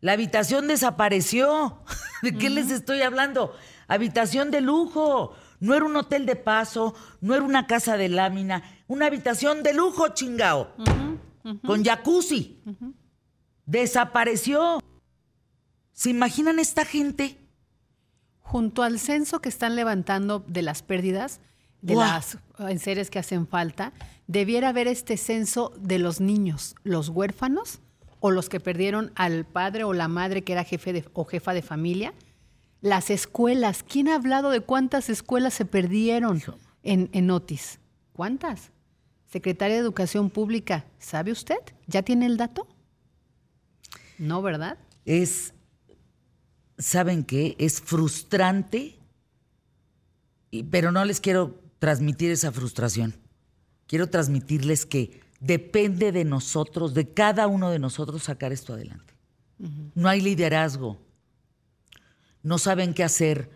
La 0.00 0.12
habitación 0.12 0.68
desapareció. 0.68 1.82
¿De 2.22 2.36
qué 2.36 2.50
les 2.50 2.70
estoy 2.70 3.02
hablando? 3.02 3.54
Habitación 3.88 4.50
de 4.50 4.60
lujo. 4.60 5.34
No 5.60 5.74
era 5.74 5.84
un 5.84 5.96
hotel 5.96 6.26
de 6.26 6.36
paso, 6.36 6.94
no 7.20 7.34
era 7.34 7.42
una 7.42 7.66
casa 7.66 7.96
de 7.96 8.08
lámina, 8.08 8.62
una 8.88 9.06
habitación 9.06 9.62
de 9.62 9.72
lujo, 9.72 10.08
chingao. 10.08 10.74
Con 11.64 11.84
jacuzzi. 11.84 12.62
Desapareció. 13.64 14.82
¿Se 15.92 16.10
imaginan 16.10 16.58
esta 16.58 16.84
gente? 16.84 17.38
Junto 18.40 18.82
al 18.82 18.98
censo 18.98 19.40
que 19.40 19.48
están 19.48 19.76
levantando 19.76 20.44
de 20.46 20.62
las 20.62 20.82
pérdidas, 20.82 21.40
de 21.82 21.94
Guau. 21.94 22.06
las 22.06 22.38
enseres 22.58 23.10
que 23.10 23.18
hacen 23.18 23.46
falta, 23.46 23.92
debiera 24.26 24.70
haber 24.70 24.88
este 24.88 25.16
censo 25.16 25.72
de 25.78 25.98
los 25.98 26.20
niños, 26.20 26.74
los 26.84 27.08
huérfanos 27.08 27.78
o 28.20 28.30
los 28.30 28.48
que 28.48 28.60
perdieron 28.60 29.12
al 29.14 29.44
padre 29.44 29.84
o 29.84 29.92
la 29.92 30.08
madre 30.08 30.42
que 30.42 30.52
era 30.52 30.64
jefe 30.64 30.92
de- 30.92 31.04
o 31.12 31.24
jefa 31.24 31.52
de 31.54 31.62
familia. 31.62 32.12
Las 32.80 33.10
escuelas. 33.10 33.82
¿Quién 33.82 34.08
ha 34.08 34.14
hablado 34.16 34.50
de 34.50 34.60
cuántas 34.60 35.08
escuelas 35.10 35.54
se 35.54 35.64
perdieron 35.64 36.42
en, 36.82 37.08
en 37.12 37.30
Otis? 37.30 37.78
¿Cuántas? 38.12 38.70
Secretaria 39.30 39.74
de 39.76 39.82
Educación 39.82 40.30
Pública, 40.30 40.84
¿sabe 40.98 41.32
usted? 41.32 41.58
¿Ya 41.86 42.02
tiene 42.02 42.26
el 42.26 42.36
dato? 42.36 42.66
No, 44.18 44.40
¿verdad? 44.40 44.78
Es, 45.04 45.52
¿saben 46.78 47.22
qué? 47.24 47.54
Es 47.58 47.80
frustrante, 47.80 48.98
pero 50.70 50.90
no 50.92 51.04
les 51.04 51.20
quiero 51.20 51.60
transmitir 51.78 52.30
esa 52.30 52.52
frustración. 52.52 53.16
Quiero 53.86 54.08
transmitirles 54.08 54.86
que 54.86 55.20
depende 55.40 56.12
de 56.12 56.24
nosotros, 56.24 56.94
de 56.94 57.12
cada 57.12 57.46
uno 57.46 57.70
de 57.70 57.78
nosotros, 57.78 58.24
sacar 58.24 58.52
esto 58.52 58.72
adelante. 58.72 59.14
No 59.94 60.08
hay 60.08 60.20
liderazgo. 60.20 60.98
No 62.42 62.58
saben 62.58 62.94
qué 62.94 63.04
hacer. 63.04 63.50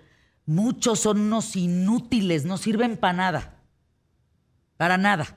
Muchos 0.47 1.01
son 1.01 1.21
unos 1.21 1.57
inútiles, 1.57 2.45
no 2.45 2.57
sirven 2.57 2.97
para 2.97 3.13
nada. 3.13 3.63
Para 4.77 4.99
nada. 4.99 5.37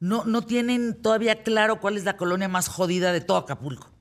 No, 0.00 0.24
no 0.24 0.42
tienen 0.42 1.00
todavía 1.00 1.42
claro 1.42 1.80
cuál 1.80 1.96
es 1.96 2.04
la 2.04 2.16
colonia 2.16 2.48
más 2.48 2.68
jodida 2.68 3.12
de 3.12 3.20
todo 3.20 3.38
Acapulco. 3.38 3.95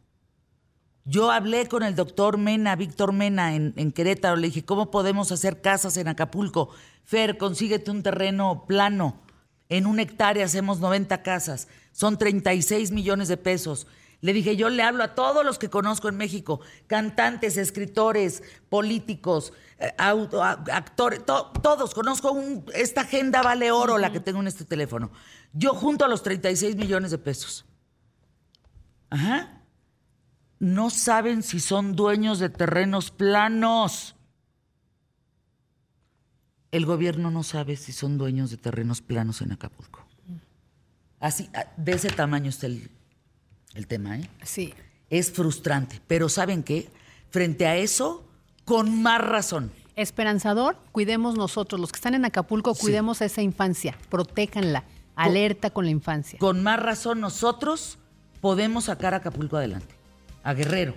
Yo 1.08 1.30
hablé 1.32 1.68
con 1.68 1.84
el 1.84 1.96
doctor 1.96 2.38
Mena, 2.40 2.76
Víctor 2.76 3.14
Mena, 3.14 3.56
en, 3.56 3.74
en 3.78 3.92
Querétaro. 3.92 4.36
Le 4.38 4.48
dije, 4.48 4.66
¿cómo 4.66 4.90
podemos 4.90 5.32
hacer 5.32 5.62
casas 5.62 5.98
en 5.98 6.08
Acapulco? 6.08 6.70
Fer, 7.04 7.38
consíguete 7.38 7.92
un 7.92 8.02
terreno 8.02 8.66
plano. 8.68 9.22
En 9.70 9.86
una 9.86 10.02
hectárea 10.02 10.46
hacemos 10.46 10.80
90 10.80 11.22
casas. 11.22 11.68
Son 11.92 12.18
36 12.18 12.90
millones 12.92 13.28
de 13.28 13.38
pesos. 13.38 13.86
Le 14.22 14.34
dije, 14.34 14.56
yo 14.56 14.70
le 14.70 14.82
hablo 14.82 15.04
a 15.04 15.14
todos 15.14 15.46
los 15.46 15.60
que 15.60 15.70
conozco 15.70 16.10
en 16.10 16.18
México, 16.18 16.60
cantantes, 16.88 17.58
escritores, 17.58 18.42
políticos, 18.70 19.54
eh, 19.78 19.94
auto- 20.00 20.42
actores, 20.42 21.24
to- 21.24 21.52
todos. 21.62 21.94
Conozco 21.94 22.32
un, 22.32 22.66
esta 22.74 23.02
agenda 23.02 23.44
vale 23.44 23.72
oro 23.72 24.00
la 24.00 24.12
que 24.12 24.20
tengo 24.20 24.40
en 24.40 24.48
este 24.48 24.66
teléfono. 24.66 25.12
Yo 25.54 25.76
junto 25.76 26.04
a 26.04 26.08
los 26.08 26.24
36 26.24 26.76
millones 26.76 27.12
de 27.12 27.20
pesos. 27.20 27.66
Ajá 29.12 29.62
no 30.66 30.90
saben 30.90 31.44
si 31.44 31.60
son 31.60 31.96
dueños 31.96 32.40
de 32.40 32.50
terrenos 32.50 33.12
planos. 33.12 34.16
El 36.72 36.86
gobierno 36.88 37.30
no 37.30 37.44
sabe 37.44 37.76
si 37.76 37.92
son 37.92 38.18
dueños 38.18 38.50
de 38.50 38.58
terrenos 38.58 39.02
planos 39.02 39.42
en 39.42 39.52
Acapulco. 39.52 40.04
Así, 41.20 41.50
a- 41.54 41.72
de 41.78 41.92
ese 41.94 42.10
tamaño 42.10 42.50
está 42.50 42.66
el, 42.66 42.90
el 43.76 43.86
tema, 43.86 44.18
¿eh? 44.18 44.28
Sí. 44.44 44.74
Es 45.12 45.32
frustrante, 45.32 46.02
pero 46.08 46.30
¿saben 46.30 46.64
qué? 46.64 46.90
Frente 47.30 47.68
a 47.68 47.78
eso, 47.78 48.28
con 48.66 49.04
más 49.04 49.22
razón. 49.22 49.72
Esperanzador, 49.96 50.78
cuidemos 50.92 51.36
nosotros, 51.38 51.80
los 51.80 51.92
que 51.92 51.98
están 51.98 52.16
en 52.16 52.26
Acapulco, 52.26 52.74
cuidemos 52.74 53.22
a 53.22 53.26
esa 53.26 53.44
infancia, 53.44 53.96
protéjanla, 54.10 54.84
alerta 55.16 55.70
con 55.70 55.86
la 55.86 55.92
infancia. 55.92 56.40
Con 56.40 56.64
más 56.64 56.80
razón 56.82 57.22
nosotros 57.22 58.00
podemos 58.42 58.86
sacar 58.86 59.14
a 59.14 59.18
Acapulco 59.18 59.58
adelante. 59.58 59.96
A 60.46 60.54
Guerrero. 60.54 60.94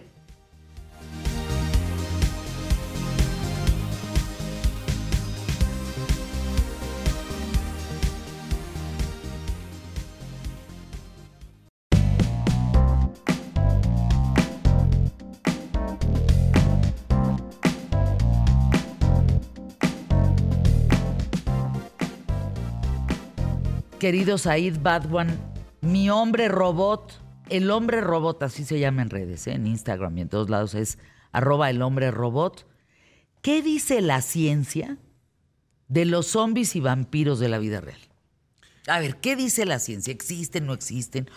Querido 23.99 24.37
Said 24.37 24.77
Badwan, 24.83 25.29
mi 25.81 26.11
hombre 26.11 26.49
robot, 26.49 27.15
el 27.51 27.71
hombre 27.71 28.01
robot, 28.01 28.43
así 28.43 28.65
se 28.65 28.79
llama 28.79 29.03
en 29.03 29.11
redes, 29.11 29.47
¿eh? 29.47 29.53
en 29.53 29.67
Instagram 29.67 30.19
y 30.19 30.21
en 30.23 30.29
todos 30.29 30.51
lados 30.51 30.75
es 30.75 30.99
arroba 31.33 31.71
el 31.71 31.83
hombre 31.83 32.11
robot. 32.11 32.67
¿Qué 33.43 33.63
dice 33.63 34.01
la 34.01 34.21
ciencia 34.21 34.99
de 35.89 36.05
los 36.05 36.27
zombies 36.27 36.77
y 36.77 36.81
vampiros 36.81 37.39
de 37.39 37.49
la 37.49 37.59
vida 37.59 37.81
real? 37.81 38.01
A 38.87 39.01
ver, 39.01 39.17
¿qué 39.17 39.37
dice 39.37 39.67
la 39.67 39.79
ciencia? 39.79 40.13
¿Existen, 40.13 40.67
no 40.67 40.73
existen? 40.73 41.29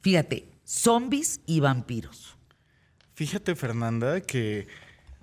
Fíjate, 0.00 0.48
zombies 0.64 1.40
y 1.46 1.60
vampiros. 1.60 2.36
Fíjate, 3.14 3.54
Fernanda, 3.54 4.20
que 4.20 4.66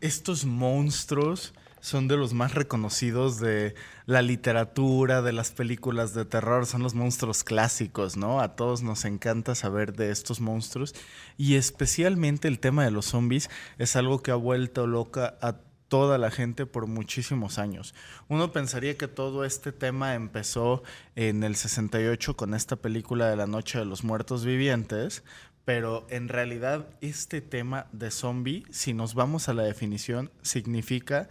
estos 0.01 0.45
monstruos 0.45 1.53
son 1.79 2.07
de 2.07 2.17
los 2.17 2.33
más 2.33 2.53
reconocidos 2.53 3.39
de 3.39 3.75
la 4.05 4.21
literatura, 4.21 5.21
de 5.21 5.33
las 5.33 5.51
películas 5.51 6.13
de 6.13 6.25
terror, 6.25 6.65
son 6.65 6.83
los 6.83 6.93
monstruos 6.93 7.43
clásicos, 7.43 8.17
¿no? 8.17 8.39
A 8.39 8.55
todos 8.55 8.81
nos 8.81 9.05
encanta 9.05 9.55
saber 9.55 9.93
de 9.93 10.11
estos 10.11 10.41
monstruos 10.41 10.95
y 11.37 11.55
especialmente 11.55 12.47
el 12.47 12.59
tema 12.59 12.83
de 12.83 12.91
los 12.91 13.05
zombies 13.05 13.49
es 13.77 13.95
algo 13.95 14.21
que 14.21 14.31
ha 14.31 14.35
vuelto 14.35 14.87
loca 14.87 15.37
a 15.41 15.57
toda 15.87 16.17
la 16.17 16.31
gente 16.31 16.65
por 16.65 16.87
muchísimos 16.87 17.57
años. 17.59 17.93
Uno 18.27 18.51
pensaría 18.51 18.97
que 18.97 19.07
todo 19.07 19.45
este 19.45 19.71
tema 19.71 20.15
empezó 20.15 20.83
en 21.15 21.43
el 21.43 21.55
68 21.55 22.35
con 22.35 22.53
esta 22.53 22.75
película 22.75 23.29
de 23.29 23.37
la 23.37 23.47
Noche 23.47 23.79
de 23.79 23.85
los 23.85 24.03
Muertos 24.03 24.43
Vivientes, 24.43 25.23
pero 25.67 26.07
en 26.09 26.29
realidad 26.29 26.87
este 27.01 27.41
tema 27.41 27.87
de 27.91 28.09
zombie, 28.09 28.63
si 28.69 28.93
nos 28.93 29.15
vamos 29.15 29.49
a 29.49 29.53
la 29.53 29.63
definición, 29.63 30.31
significa 30.41 31.27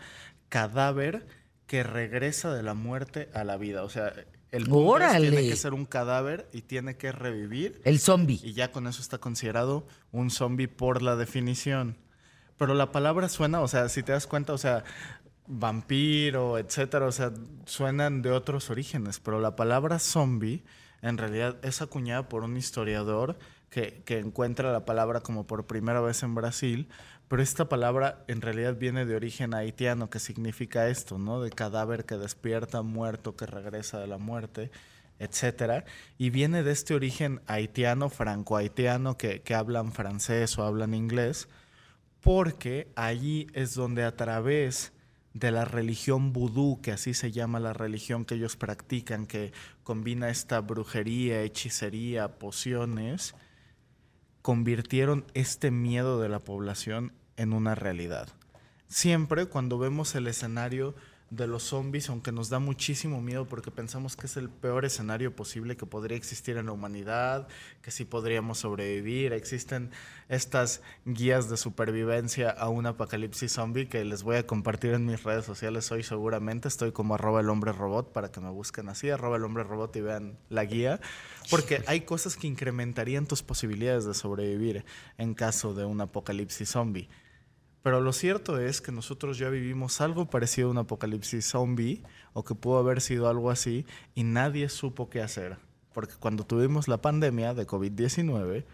cadáver 0.48 1.26
que 1.66 1.82
regresa 1.82 2.54
de 2.54 2.62
la 2.62 2.74
muerte 2.74 3.28
a 3.34 3.44
la 3.44 3.56
vida. 3.56 3.82
O 3.82 3.88
sea, 3.88 4.12
El 4.50 4.62
es, 4.62 4.68
tiene 4.68 4.88
¡Órale! 4.88 5.48
que 5.48 5.56
ser 5.56 5.74
un 5.74 5.84
cadáver 5.84 6.48
y 6.52 6.62
tiene 6.62 6.96
que 6.96 7.12
revivir. 7.12 7.80
El 7.84 7.98
zombie. 7.98 8.40
Y 8.42 8.52
ya 8.52 8.72
con 8.72 8.86
eso 8.86 9.02
está 9.02 9.18
considerado 9.18 9.86
un 10.12 10.30
zombie 10.30 10.68
por 10.68 11.02
la 11.02 11.16
definición. 11.16 11.96
Pero 12.56 12.74
la 12.74 12.92
palabra 12.92 13.28
suena, 13.28 13.60
o 13.60 13.68
sea, 13.68 13.88
si 13.88 14.02
te 14.02 14.12
das 14.12 14.26
cuenta, 14.26 14.52
o 14.52 14.58
sea, 14.58 14.84
vampiro, 15.46 16.58
etcétera, 16.58 17.06
o 17.06 17.12
sea, 17.12 17.32
suenan 17.66 18.22
de 18.22 18.30
otros 18.30 18.70
orígenes. 18.70 19.20
Pero 19.20 19.40
la 19.40 19.56
palabra 19.56 19.98
zombie 19.98 20.64
en 21.02 21.18
realidad 21.18 21.56
es 21.62 21.82
acuñada 21.82 22.28
por 22.28 22.42
un 22.44 22.56
historiador 22.56 23.38
que, 23.70 24.02
encuentra 24.08 24.72
la 24.72 24.84
palabra 24.84 25.20
como 25.20 25.46
por 25.46 25.66
primera 25.66 26.00
vez 26.00 26.22
en 26.22 26.34
Brasil. 26.34 26.88
Pero 27.28 27.42
esta 27.42 27.68
palabra 27.68 28.24
en 28.28 28.40
realidad 28.40 28.76
viene 28.76 29.04
de 29.04 29.16
origen 29.16 29.52
haitiano, 29.54 30.10
que 30.10 30.20
significa 30.20 30.88
esto, 30.88 31.18
¿no? 31.18 31.40
De 31.40 31.50
cadáver 31.50 32.04
que 32.04 32.16
despierta, 32.16 32.82
muerto 32.82 33.36
que 33.36 33.46
regresa 33.46 33.98
de 33.98 34.06
la 34.06 34.18
muerte 34.18 34.70
etcétera, 35.18 35.84
y 36.18 36.30
viene 36.30 36.62
de 36.62 36.72
este 36.72 36.94
origen 36.94 37.40
haitiano, 37.46 38.10
franco-haitiano, 38.10 39.16
que, 39.16 39.40
que 39.40 39.54
hablan 39.54 39.92
francés 39.92 40.58
o 40.58 40.62
hablan 40.62 40.94
inglés, 40.94 41.48
porque 42.20 42.88
allí 42.96 43.46
es 43.54 43.74
donde 43.74 44.04
a 44.04 44.16
través 44.16 44.92
de 45.32 45.50
la 45.50 45.64
religión 45.64 46.32
vudú, 46.32 46.80
que 46.82 46.92
así 46.92 47.14
se 47.14 47.30
llama 47.30 47.60
la 47.60 47.72
religión 47.72 48.24
que 48.24 48.36
ellos 48.36 48.56
practican, 48.56 49.26
que 49.26 49.52
combina 49.84 50.30
esta 50.30 50.60
brujería, 50.60 51.42
hechicería, 51.42 52.38
pociones, 52.38 53.34
convirtieron 54.46 55.24
este 55.34 55.72
miedo 55.72 56.20
de 56.20 56.28
la 56.28 56.38
población 56.38 57.12
en 57.36 57.52
una 57.52 57.74
realidad. 57.74 58.28
Siempre 58.86 59.46
cuando 59.46 59.76
vemos 59.76 60.14
el 60.14 60.28
escenario 60.28 60.94
de 61.30 61.48
los 61.48 61.64
zombies, 61.64 62.08
aunque 62.08 62.30
nos 62.30 62.50
da 62.50 62.60
muchísimo 62.60 63.20
miedo 63.20 63.46
porque 63.46 63.70
pensamos 63.72 64.14
que 64.14 64.26
es 64.26 64.36
el 64.36 64.48
peor 64.48 64.84
escenario 64.84 65.34
posible 65.34 65.76
que 65.76 65.84
podría 65.84 66.16
existir 66.16 66.56
en 66.56 66.66
la 66.66 66.72
humanidad, 66.72 67.48
que 67.82 67.90
sí 67.90 68.04
podríamos 68.04 68.58
sobrevivir. 68.58 69.32
Existen 69.32 69.90
estas 70.28 70.82
guías 71.04 71.48
de 71.48 71.56
supervivencia 71.56 72.50
a 72.50 72.68
un 72.68 72.86
apocalipsis 72.86 73.52
zombie 73.52 73.88
que 73.88 74.04
les 74.04 74.22
voy 74.22 74.36
a 74.36 74.46
compartir 74.46 74.94
en 74.94 75.06
mis 75.06 75.24
redes 75.24 75.44
sociales 75.44 75.90
hoy 75.90 76.04
seguramente. 76.04 76.68
Estoy 76.68 76.92
como 76.92 77.14
arroba 77.14 77.40
el 77.40 77.50
hombre 77.50 77.72
robot 77.72 78.12
para 78.12 78.30
que 78.30 78.40
me 78.40 78.50
busquen 78.50 78.88
así, 78.88 79.10
arroba 79.10 79.36
el 79.36 79.44
hombre 79.44 79.64
robot 79.64 79.96
y 79.96 80.00
vean 80.02 80.38
la 80.48 80.64
guía. 80.64 81.00
Porque 81.50 81.82
hay 81.86 82.02
cosas 82.02 82.36
que 82.36 82.46
incrementarían 82.46 83.26
tus 83.26 83.42
posibilidades 83.42 84.04
de 84.04 84.14
sobrevivir 84.14 84.84
en 85.18 85.34
caso 85.34 85.74
de 85.74 85.84
un 85.84 86.00
apocalipsis 86.00 86.70
zombie. 86.70 87.08
Pero 87.86 88.00
lo 88.00 88.12
cierto 88.12 88.58
es 88.58 88.80
que 88.80 88.90
nosotros 88.90 89.38
ya 89.38 89.48
vivimos 89.48 90.00
algo 90.00 90.28
parecido 90.28 90.66
a 90.66 90.70
un 90.72 90.78
apocalipsis 90.78 91.46
zombie, 91.46 92.02
o 92.32 92.42
que 92.42 92.56
pudo 92.56 92.78
haber 92.78 93.00
sido 93.00 93.28
algo 93.28 93.48
así, 93.48 93.86
y 94.16 94.24
nadie 94.24 94.68
supo 94.68 95.08
qué 95.08 95.22
hacer. 95.22 95.58
Porque 95.92 96.14
cuando 96.18 96.44
tuvimos 96.44 96.88
la 96.88 97.00
pandemia 97.00 97.54
de 97.54 97.64
COVID-19, 97.64 98.64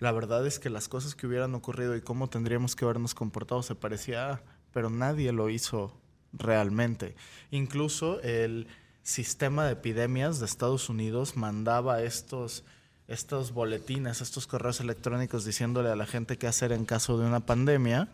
la 0.00 0.12
verdad 0.12 0.46
es 0.46 0.58
que 0.58 0.68
las 0.68 0.86
cosas 0.86 1.14
que 1.14 1.26
hubieran 1.26 1.54
ocurrido 1.54 1.96
y 1.96 2.02
cómo 2.02 2.28
tendríamos 2.28 2.76
que 2.76 2.84
habernos 2.84 3.14
comportado 3.14 3.62
se 3.62 3.74
parecía, 3.74 4.42
pero 4.74 4.90
nadie 4.90 5.32
lo 5.32 5.48
hizo 5.48 5.98
realmente. 6.34 7.16
Incluso 7.50 8.20
el 8.20 8.66
sistema 9.02 9.64
de 9.64 9.72
epidemias 9.72 10.40
de 10.40 10.44
Estados 10.44 10.90
Unidos 10.90 11.38
mandaba 11.38 12.02
estos, 12.02 12.64
estos 13.06 13.52
boletines, 13.52 14.20
estos 14.20 14.46
correos 14.46 14.80
electrónicos 14.80 15.46
diciéndole 15.46 15.88
a 15.88 15.96
la 15.96 16.04
gente 16.04 16.36
qué 16.36 16.46
hacer 16.48 16.72
en 16.72 16.84
caso 16.84 17.18
de 17.18 17.26
una 17.26 17.40
pandemia 17.46 18.10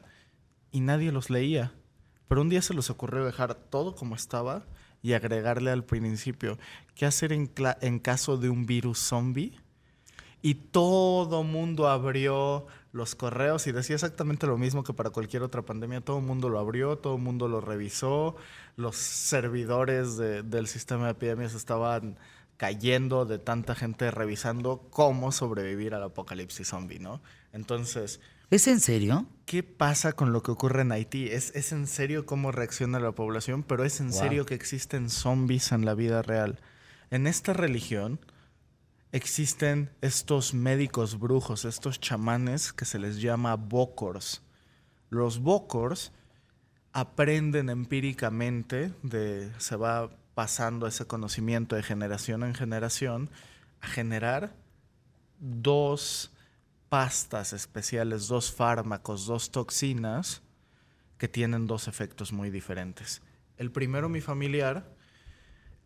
y 0.75 0.81
nadie 0.81 1.13
los 1.13 1.31
leía. 1.31 1.73
Pero 2.27 2.41
un 2.43 2.49
día 2.49 2.61
se 2.63 2.75
les 2.75 2.91
ocurrió 2.91 3.25
dejar 3.25 3.55
todo 3.55 3.95
como 3.95 4.17
estaba 4.17 4.67
y 5.03 5.13
agregarle 5.13 5.71
al 5.71 5.85
principio 5.85 6.59
qué 6.97 7.07
hacer 7.07 7.33
en, 7.33 7.51
en 7.81 7.99
caso 8.01 8.37
de 8.39 8.51
un 8.51 8.67
virus 8.67 8.99
zombie. 8.99 9.57
Y 10.43 10.55
todo 10.57 11.45
mundo 11.45 11.89
abrió 11.89 12.67
los 12.93 13.15
correos 13.15 13.67
y 13.69 13.73
decía 13.73 13.95
exactamente 13.95 14.47
lo 14.49 14.59
mismo 14.59 14.83
que 14.83 14.93
para 14.93 15.11
cualquier 15.11 15.43
otra 15.43 15.63
pandemia. 15.63 16.01
Todo 16.01 16.21
mundo 16.21 16.49
lo 16.49 16.59
abrió, 16.59 16.99
todo 16.99 17.19
mundo 17.19 17.47
lo 17.47 17.61
revisó. 17.61 18.35
Los 18.77 18.97
servidores 18.97 20.17
de- 20.17 20.43
del 20.43 20.67
sistema 20.67 21.05
de 21.07 21.13
epidemias 21.13 21.55
estaban 21.55 22.19
cayendo 22.57 23.27
de 23.27 23.39
tanta 23.39 23.75
gente 23.75 24.11
revisando 24.11 24.89
cómo 24.91 25.31
sobrevivir 25.33 25.95
al 25.95 26.03
apocalipsis 26.03 26.69
zombie, 26.69 26.99
¿no? 26.99 27.21
Entonces, 27.53 28.21
¿Es 28.51 28.66
en 28.69 28.81
serio? 28.81 29.27
¿Qué 29.47 29.62
pasa 29.62 30.12
con 30.12 30.33
lo 30.33 30.43
que 30.43 30.51
ocurre 30.51 30.83
en 30.83 30.93
Haití? 30.93 31.29
¿Es, 31.29 31.55
es 31.55 31.73
en 31.73 31.87
serio 31.87 32.25
cómo 32.27 32.53
reacciona 32.53 32.99
la 33.01 33.12
población? 33.12 33.62
Pero 33.62 33.85
es 33.85 34.01
en 34.01 34.11
Wow. 34.11 34.19
serio 34.19 34.47
que 34.47 34.55
existen 34.55 35.11
zombies 35.11 35.73
en 35.73 35.85
la 35.85 35.95
vida 35.95 36.23
real. 36.23 36.61
En 37.11 37.27
esta 37.27 37.53
religión 37.53 38.21
existen 39.12 39.91
estos 40.01 40.55
médicos 40.55 41.19
brujos, 41.19 41.65
estos 41.65 42.01
chamanes 42.01 42.73
que 42.73 42.85
se 42.85 42.99
les 42.99 43.21
llama 43.21 43.57
bokors. 43.57 44.43
Los 45.11 45.39
bokors 45.41 46.12
aprenden 46.93 47.69
empíricamente, 47.71 48.93
de, 49.03 49.51
se 49.59 49.77
va 49.77 50.11
pasando 50.35 50.87
ese 50.87 51.07
conocimiento 51.07 51.77
de 51.77 51.83
generación 51.83 52.43
en 52.43 52.55
generación, 52.55 53.31
a 53.81 53.87
generar 53.87 54.55
dos 55.39 56.33
pastas 56.95 57.53
especiales, 57.53 58.29
dos 58.29 58.53
fármacos, 58.53 59.27
dos 59.27 59.51
toxinas 59.51 60.43
que 61.19 61.27
tienen 61.27 61.66
dos 61.66 61.89
efectos 61.89 62.33
muy 62.33 62.51
diferentes. 62.51 63.21
El 63.57 63.73
primero, 63.73 64.09
mi 64.09 64.21
familiar, 64.21 64.95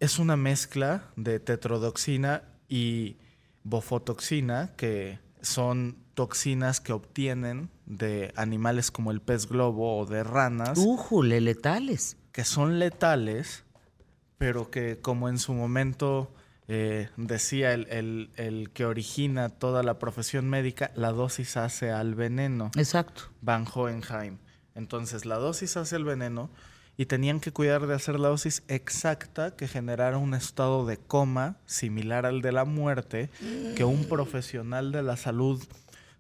es 0.01 0.19
una 0.19 0.37
mezcla 0.37 1.05
de 1.17 1.41
tetrodoxina 1.41 2.43
y 2.69 3.17
bofotoxina, 3.65 4.75
que 4.77 5.19
son 5.41 5.97
toxinas 6.13 6.79
que 6.83 6.93
obtienen 6.93 7.71
de 7.87 8.31
animales 8.37 8.91
como 8.91 9.11
el 9.11 9.23
pez 9.23 9.49
globo 9.49 9.97
o 9.97 10.05
de 10.05 10.23
ranas, 10.23 10.77
Újule, 10.77 11.41
letales. 11.41 12.19
que 12.33 12.45
son 12.45 12.79
letales, 12.79 13.65
pero 14.37 14.71
que 14.71 14.99
como 15.01 15.31
en 15.31 15.39
su 15.39 15.55
momento 15.55 16.35
eh, 16.69 17.09
decía 17.17 17.73
el, 17.73 17.87
el- 17.89 18.31
el 18.37 18.71
que 18.71 18.85
origina 18.85 19.49
toda 19.49 19.83
la 19.83 19.99
profesión 19.99 20.49
médica, 20.49 20.91
la 20.95 21.13
dosis 21.13 21.57
hace 21.57 21.91
al 21.91 22.15
veneno. 22.15 22.71
Exacto. 22.77 23.23
Van 23.41 23.65
Hohenheim. 23.73 24.37
Entonces 24.75 25.25
la 25.25 25.37
dosis 25.37 25.77
hace 25.77 25.97
el 25.97 26.05
veneno 26.05 26.51
y 26.97 27.07
tenían 27.07 27.41
que 27.41 27.53
cuidar 27.53 27.87
de 27.87 27.95
hacer 27.95 28.19
la 28.21 28.29
dosis 28.29 28.63
exacta 28.69 29.57
que 29.57 29.67
generara 29.69 30.19
un 30.19 30.35
estado 30.35 30.85
de 30.87 30.99
coma 30.99 31.57
similar 31.67 32.27
al 32.27 32.43
de 32.43 32.53
la 32.53 32.65
muerte 32.65 33.31
que 33.77 33.85
un 33.85 34.05
profesional 34.09 34.93
de 34.93 35.03
la 35.03 35.17
salud 35.17 35.63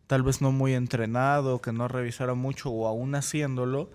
tal 0.06 0.22
vez 0.22 0.40
no 0.40 0.52
muy 0.52 0.72
entrenado, 0.74 1.60
que 1.60 1.72
no 1.72 1.86
revisara 1.88 2.32
mucho 2.34 2.70
o 2.70 2.86
aún 2.86 3.14
haciéndolo, 3.14 3.90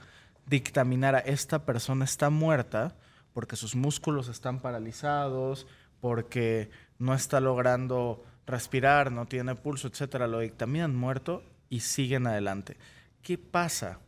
dictaminara 0.46 1.20
esta 1.20 1.66
persona 1.66 2.06
está 2.06 2.30
muerta 2.30 2.96
porque 3.34 3.56
sus 3.56 3.76
músculos 3.76 4.28
están 4.28 4.60
paralizados, 4.60 5.66
porque 6.04 6.70
no 7.00 7.14
está 7.14 7.40
logrando 7.40 8.26
respirar, 8.46 9.10
no 9.10 9.26
tiene 9.26 9.56
pulso, 9.56 9.88
etcétera, 9.88 10.28
lo 10.28 10.40
dictaminan 10.40 10.94
muerto 10.94 11.46
y 11.70 11.80
siguen 11.80 12.28
adelante. 12.28 12.76
¿Qué 13.22 13.38
pasa? 13.38 14.02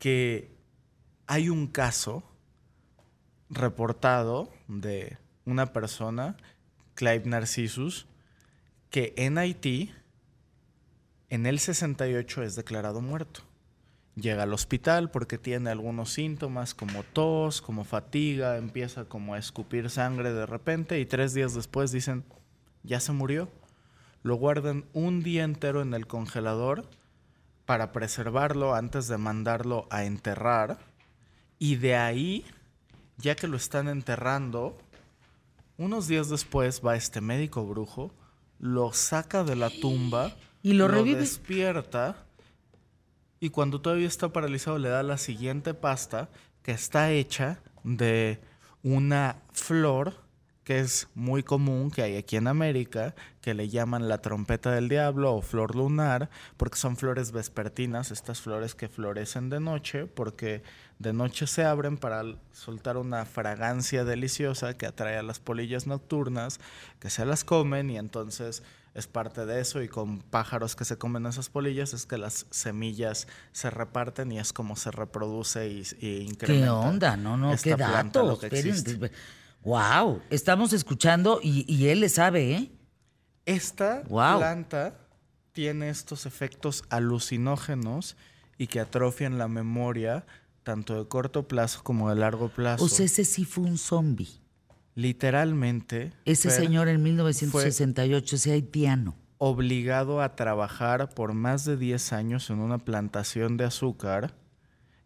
Que 0.00 0.50
hay 1.28 1.48
un 1.48 1.68
caso 1.68 2.24
reportado 3.48 4.52
de 4.66 5.16
una 5.44 5.72
persona, 5.72 6.36
Clive 6.96 7.26
Narcissus, 7.26 8.08
que 8.90 9.14
en 9.16 9.38
Haití, 9.38 9.94
en 11.28 11.46
el 11.46 11.60
68 11.60 12.42
es 12.42 12.56
declarado 12.56 13.00
muerto. 13.00 13.42
Llega 14.20 14.42
al 14.42 14.52
hospital 14.52 15.10
porque 15.10 15.38
tiene 15.38 15.70
algunos 15.70 16.12
síntomas 16.12 16.74
como 16.74 17.04
tos, 17.04 17.62
como 17.62 17.84
fatiga, 17.84 18.56
empieza 18.56 19.04
como 19.04 19.34
a 19.34 19.38
escupir 19.38 19.90
sangre 19.90 20.32
de 20.32 20.44
repente 20.44 20.98
y 20.98 21.06
tres 21.06 21.34
días 21.34 21.54
después 21.54 21.92
dicen, 21.92 22.24
ya 22.82 22.98
se 22.98 23.12
murió. 23.12 23.48
Lo 24.24 24.34
guardan 24.34 24.86
un 24.92 25.22
día 25.22 25.44
entero 25.44 25.82
en 25.82 25.94
el 25.94 26.08
congelador 26.08 26.88
para 27.64 27.92
preservarlo 27.92 28.74
antes 28.74 29.06
de 29.06 29.18
mandarlo 29.18 29.86
a 29.90 30.04
enterrar. 30.04 30.78
Y 31.60 31.76
de 31.76 31.94
ahí, 31.94 32.44
ya 33.18 33.36
que 33.36 33.46
lo 33.46 33.56
están 33.56 33.86
enterrando, 33.86 34.76
unos 35.76 36.08
días 36.08 36.28
después 36.28 36.82
va 36.84 36.96
este 36.96 37.20
médico 37.20 37.64
brujo, 37.64 38.10
lo 38.58 38.92
saca 38.92 39.44
de 39.44 39.54
la 39.54 39.70
tumba 39.70 40.34
Y 40.60 40.72
lo 40.72 40.88
revive. 40.88 41.20
despierta 41.20 42.24
y 43.40 43.50
cuando 43.50 43.80
todavía 43.80 44.08
está 44.08 44.32
paralizado 44.32 44.78
le 44.78 44.88
da 44.88 45.02
la 45.02 45.18
siguiente 45.18 45.74
pasta 45.74 46.28
que 46.62 46.72
está 46.72 47.10
hecha 47.12 47.60
de 47.84 48.40
una 48.82 49.42
flor 49.52 50.28
que 50.68 50.80
es 50.80 51.08
muy 51.14 51.42
común 51.42 51.90
que 51.90 52.02
hay 52.02 52.16
aquí 52.18 52.36
en 52.36 52.46
América, 52.46 53.14
que 53.40 53.54
le 53.54 53.70
llaman 53.70 54.06
la 54.06 54.18
trompeta 54.18 54.70
del 54.70 54.90
diablo 54.90 55.34
o 55.34 55.40
flor 55.40 55.74
lunar, 55.74 56.28
porque 56.58 56.76
son 56.76 56.98
flores 56.98 57.32
vespertinas, 57.32 58.10
estas 58.10 58.42
flores 58.42 58.74
que 58.74 58.86
florecen 58.90 59.48
de 59.48 59.60
noche, 59.60 60.04
porque 60.04 60.62
de 60.98 61.14
noche 61.14 61.46
se 61.46 61.64
abren 61.64 61.96
para 61.96 62.22
soltar 62.52 62.98
una 62.98 63.24
fragancia 63.24 64.04
deliciosa 64.04 64.76
que 64.76 64.84
atrae 64.84 65.16
a 65.16 65.22
las 65.22 65.40
polillas 65.40 65.86
nocturnas, 65.86 66.60
que 67.00 67.08
se 67.08 67.24
las 67.24 67.44
comen 67.44 67.88
y 67.88 67.96
entonces 67.96 68.62
es 68.98 69.06
parte 69.06 69.46
de 69.46 69.60
eso 69.60 69.80
y 69.80 69.88
con 69.88 70.18
pájaros 70.18 70.74
que 70.74 70.84
se 70.84 70.98
comen 70.98 71.24
esas 71.26 71.48
polillas 71.48 71.94
es 71.94 72.04
que 72.04 72.18
las 72.18 72.46
semillas 72.50 73.28
se 73.52 73.70
reparten 73.70 74.32
y 74.32 74.40
es 74.40 74.52
como 74.52 74.74
se 74.74 74.90
reproduce 74.90 75.68
y, 75.68 75.84
y 76.00 76.22
incrementa. 76.22 76.66
¿Qué 76.66 76.68
onda? 76.68 77.16
No, 77.16 77.36
no, 77.36 77.54
qué 77.62 77.76
planta, 77.76 78.20
datos. 78.22 78.40
Wow, 79.62 80.20
estamos 80.30 80.72
escuchando 80.72 81.40
y, 81.42 81.64
y, 81.72 81.88
él 81.88 82.00
le 82.00 82.08
sabe, 82.08 82.52
¿eh? 82.52 82.72
Esta 83.44 84.02
planta 84.02 84.98
tiene 85.52 85.90
estos 85.90 86.26
efectos 86.26 86.84
alucinógenos 86.90 88.16
y 88.56 88.66
que 88.66 88.80
atrofian 88.80 89.38
la 89.38 89.48
memoria 89.48 90.26
tanto 90.64 90.98
de 90.98 91.08
corto 91.08 91.48
plazo 91.48 91.82
como 91.82 92.10
de 92.10 92.16
largo 92.16 92.48
plazo. 92.48 92.84
O 92.84 92.88
sea, 92.88 93.06
ese 93.06 93.24
sí 93.24 93.44
fue 93.44 93.64
un 93.64 93.78
zombie. 93.78 94.40
Literalmente. 94.98 96.12
Ese 96.24 96.50
señor 96.50 96.88
en 96.88 97.00
1968, 97.04 98.34
ese 98.34 98.50
haitiano. 98.50 99.14
Obligado 99.38 100.20
a 100.20 100.34
trabajar 100.34 101.10
por 101.10 101.34
más 101.34 101.64
de 101.64 101.76
10 101.76 102.12
años 102.12 102.50
en 102.50 102.58
una 102.58 102.78
plantación 102.78 103.56
de 103.56 103.64
azúcar. 103.64 104.34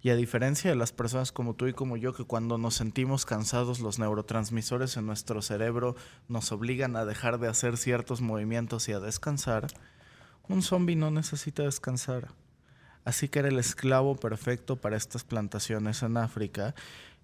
Y 0.00 0.08
a 0.08 0.16
diferencia 0.16 0.70
de 0.70 0.76
las 0.76 0.92
personas 0.92 1.30
como 1.30 1.52
tú 1.56 1.66
y 1.66 1.74
como 1.74 1.98
yo, 1.98 2.14
que 2.14 2.24
cuando 2.24 2.56
nos 2.56 2.74
sentimos 2.74 3.26
cansados, 3.26 3.80
los 3.80 3.98
neurotransmisores 3.98 4.96
en 4.96 5.04
nuestro 5.04 5.42
cerebro 5.42 5.94
nos 6.26 6.52
obligan 6.52 6.96
a 6.96 7.04
dejar 7.04 7.38
de 7.38 7.48
hacer 7.48 7.76
ciertos 7.76 8.22
movimientos 8.22 8.88
y 8.88 8.92
a 8.92 8.98
descansar, 8.98 9.66
un 10.48 10.62
zombie 10.62 10.96
no 10.96 11.10
necesita 11.10 11.64
descansar. 11.64 12.28
Así 13.04 13.28
que 13.28 13.40
era 13.40 13.48
el 13.48 13.58
esclavo 13.58 14.16
perfecto 14.16 14.76
para 14.76 14.96
estas 14.96 15.22
plantaciones 15.24 16.02
en 16.02 16.16
África 16.16 16.74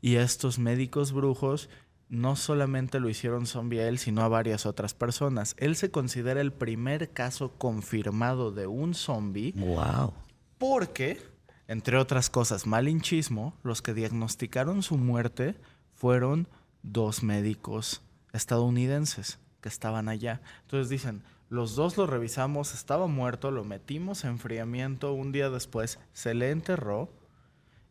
y 0.02 0.16
estos 0.16 0.58
médicos 0.58 1.12
brujos 1.12 1.70
no 2.08 2.36
solamente 2.36 3.00
lo 3.00 3.08
hicieron 3.08 3.46
zombie 3.46 3.80
a 3.80 3.88
él, 3.88 3.98
sino 3.98 4.22
a 4.22 4.28
varias 4.28 4.66
otras 4.66 4.94
personas. 4.94 5.54
Él 5.58 5.76
se 5.76 5.90
considera 5.90 6.40
el 6.40 6.52
primer 6.52 7.12
caso 7.12 7.52
confirmado 7.58 8.50
de 8.50 8.66
un 8.66 8.94
zombie. 8.94 9.52
Wow. 9.52 10.14
Porque, 10.58 11.20
entre 11.66 11.96
otras 11.98 12.30
cosas, 12.30 12.66
malinchismo, 12.66 13.54
los 13.62 13.82
que 13.82 13.94
diagnosticaron 13.94 14.82
su 14.82 14.96
muerte 14.96 15.56
fueron 15.94 16.48
dos 16.82 17.22
médicos 17.22 18.02
estadounidenses 18.32 19.38
que 19.60 19.68
estaban 19.68 20.08
allá. 20.08 20.40
Entonces 20.62 20.88
dicen, 20.88 21.22
los 21.48 21.74
dos 21.74 21.96
lo 21.96 22.06
revisamos, 22.06 22.74
estaba 22.74 23.06
muerto, 23.06 23.50
lo 23.50 23.64
metimos 23.64 24.24
en 24.24 24.30
enfriamiento, 24.30 25.12
un 25.12 25.32
día 25.32 25.50
después 25.50 25.98
se 26.12 26.34
le 26.34 26.50
enterró 26.50 27.10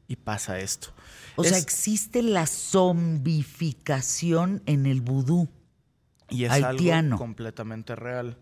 y 0.07 0.15
pasa 0.15 0.59
esto. 0.59 0.89
O 1.35 1.43
sea, 1.43 1.57
existe 1.57 2.21
la 2.21 2.47
zombificación 2.47 4.63
en 4.65 4.85
el 4.85 5.01
vudú. 5.01 5.49
Y 6.29 6.45
es 6.45 6.51
algo 6.51 7.17
completamente 7.17 7.95
real. 7.95 8.37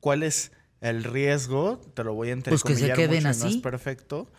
¿Cuál 0.00 0.22
es 0.22 0.52
el 0.80 1.04
riesgo? 1.04 1.80
Te 1.94 2.04
lo 2.04 2.14
voy 2.14 2.30
a 2.30 2.32
entender. 2.32 2.60
Pues 2.60 2.64
que 2.64 2.76
se 2.76 2.92
queden 2.92 3.26
así. 3.26 3.42
No 3.42 3.48
es 3.48 3.56
perfecto. 3.58 4.30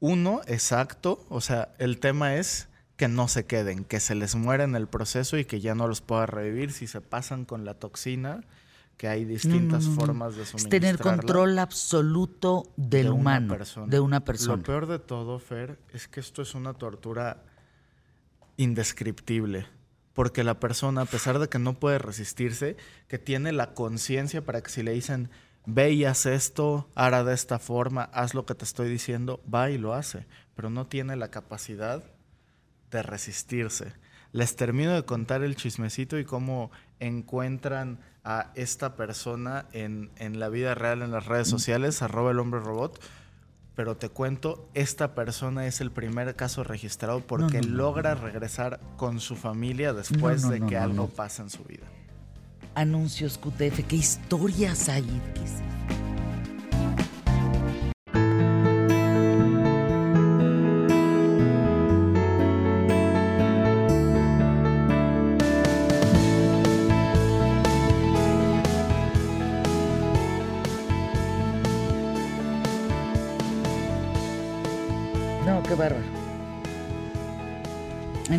Uno, 0.00 0.40
exacto. 0.46 1.24
O 1.28 1.40
sea, 1.40 1.72
el 1.78 1.98
tema 1.98 2.36
es 2.36 2.68
que 2.96 3.08
no 3.08 3.28
se 3.28 3.46
queden, 3.46 3.84
que 3.84 4.00
se 4.00 4.14
les 4.14 4.34
muera 4.34 4.64
en 4.64 4.76
el 4.76 4.86
proceso 4.86 5.38
y 5.38 5.44
que 5.44 5.60
ya 5.60 5.74
no 5.74 5.88
los 5.88 6.00
pueda 6.00 6.26
revivir 6.26 6.72
si 6.72 6.86
se 6.86 7.00
pasan 7.00 7.44
con 7.44 7.64
la 7.64 7.74
toxina 7.74 8.42
que 8.96 9.08
hay 9.08 9.24
distintas 9.24 9.86
formas 9.86 10.36
de 10.36 10.44
suministrarla. 10.44 10.88
Es 10.88 10.96
tener 10.96 10.98
control 10.98 11.58
absoluto 11.58 12.72
del 12.76 13.10
humano, 13.10 13.56
de 13.86 14.00
una 14.00 14.24
persona. 14.24 14.56
Lo 14.56 14.62
peor 14.62 14.86
de 14.86 14.98
todo, 14.98 15.38
Fer, 15.38 15.78
es 15.92 16.08
que 16.08 16.20
esto 16.20 16.42
es 16.42 16.54
una 16.54 16.74
tortura 16.74 17.42
indescriptible. 18.56 19.66
Porque 20.12 20.44
la 20.44 20.60
persona, 20.60 21.02
a 21.02 21.06
pesar 21.06 21.40
de 21.40 21.48
que 21.48 21.58
no 21.58 21.74
puede 21.74 21.98
resistirse, 21.98 22.76
que 23.08 23.18
tiene 23.18 23.50
la 23.52 23.74
conciencia 23.74 24.44
para 24.44 24.62
que 24.62 24.70
si 24.70 24.84
le 24.84 24.92
dicen, 24.92 25.28
ve 25.66 25.90
y 25.90 26.04
haz 26.04 26.26
esto, 26.26 26.88
hará 26.94 27.24
de 27.24 27.34
esta 27.34 27.58
forma, 27.58 28.04
haz 28.12 28.32
lo 28.32 28.46
que 28.46 28.54
te 28.54 28.64
estoy 28.64 28.88
diciendo, 28.88 29.42
va 29.52 29.70
y 29.70 29.78
lo 29.78 29.92
hace. 29.92 30.26
Pero 30.54 30.70
no 30.70 30.86
tiene 30.86 31.16
la 31.16 31.32
capacidad 31.32 32.04
de 32.92 33.02
resistirse. 33.02 33.92
Les 34.30 34.54
termino 34.54 34.94
de 34.94 35.04
contar 35.04 35.42
el 35.42 35.56
chismecito 35.56 36.16
y 36.16 36.24
cómo 36.24 36.70
encuentran 37.00 37.98
a 38.24 38.50
esta 38.54 38.96
persona 38.96 39.66
en, 39.72 40.10
en 40.16 40.40
la 40.40 40.48
vida 40.48 40.74
real, 40.74 41.02
en 41.02 41.12
las 41.12 41.26
redes 41.26 41.48
sociales, 41.48 42.02
arroba 42.02 42.30
el 42.30 42.38
hombre 42.38 42.60
robot. 42.60 43.00
Pero 43.74 43.96
te 43.96 44.08
cuento, 44.08 44.68
esta 44.74 45.14
persona 45.14 45.66
es 45.66 45.80
el 45.80 45.90
primer 45.90 46.36
caso 46.36 46.62
registrado 46.62 47.20
porque 47.20 47.60
logra 47.60 48.14
regresar 48.14 48.80
con 48.96 49.20
su 49.20 49.34
familia 49.34 49.92
después 49.92 50.48
de 50.48 50.60
que 50.60 50.76
algo 50.76 51.08
pasa 51.08 51.42
en 51.42 51.50
su 51.50 51.64
vida. 51.64 51.84
Anuncios 52.76 53.36
QTF, 53.38 53.86
qué 53.86 53.96
historias 53.96 54.88
hay. 54.88 55.04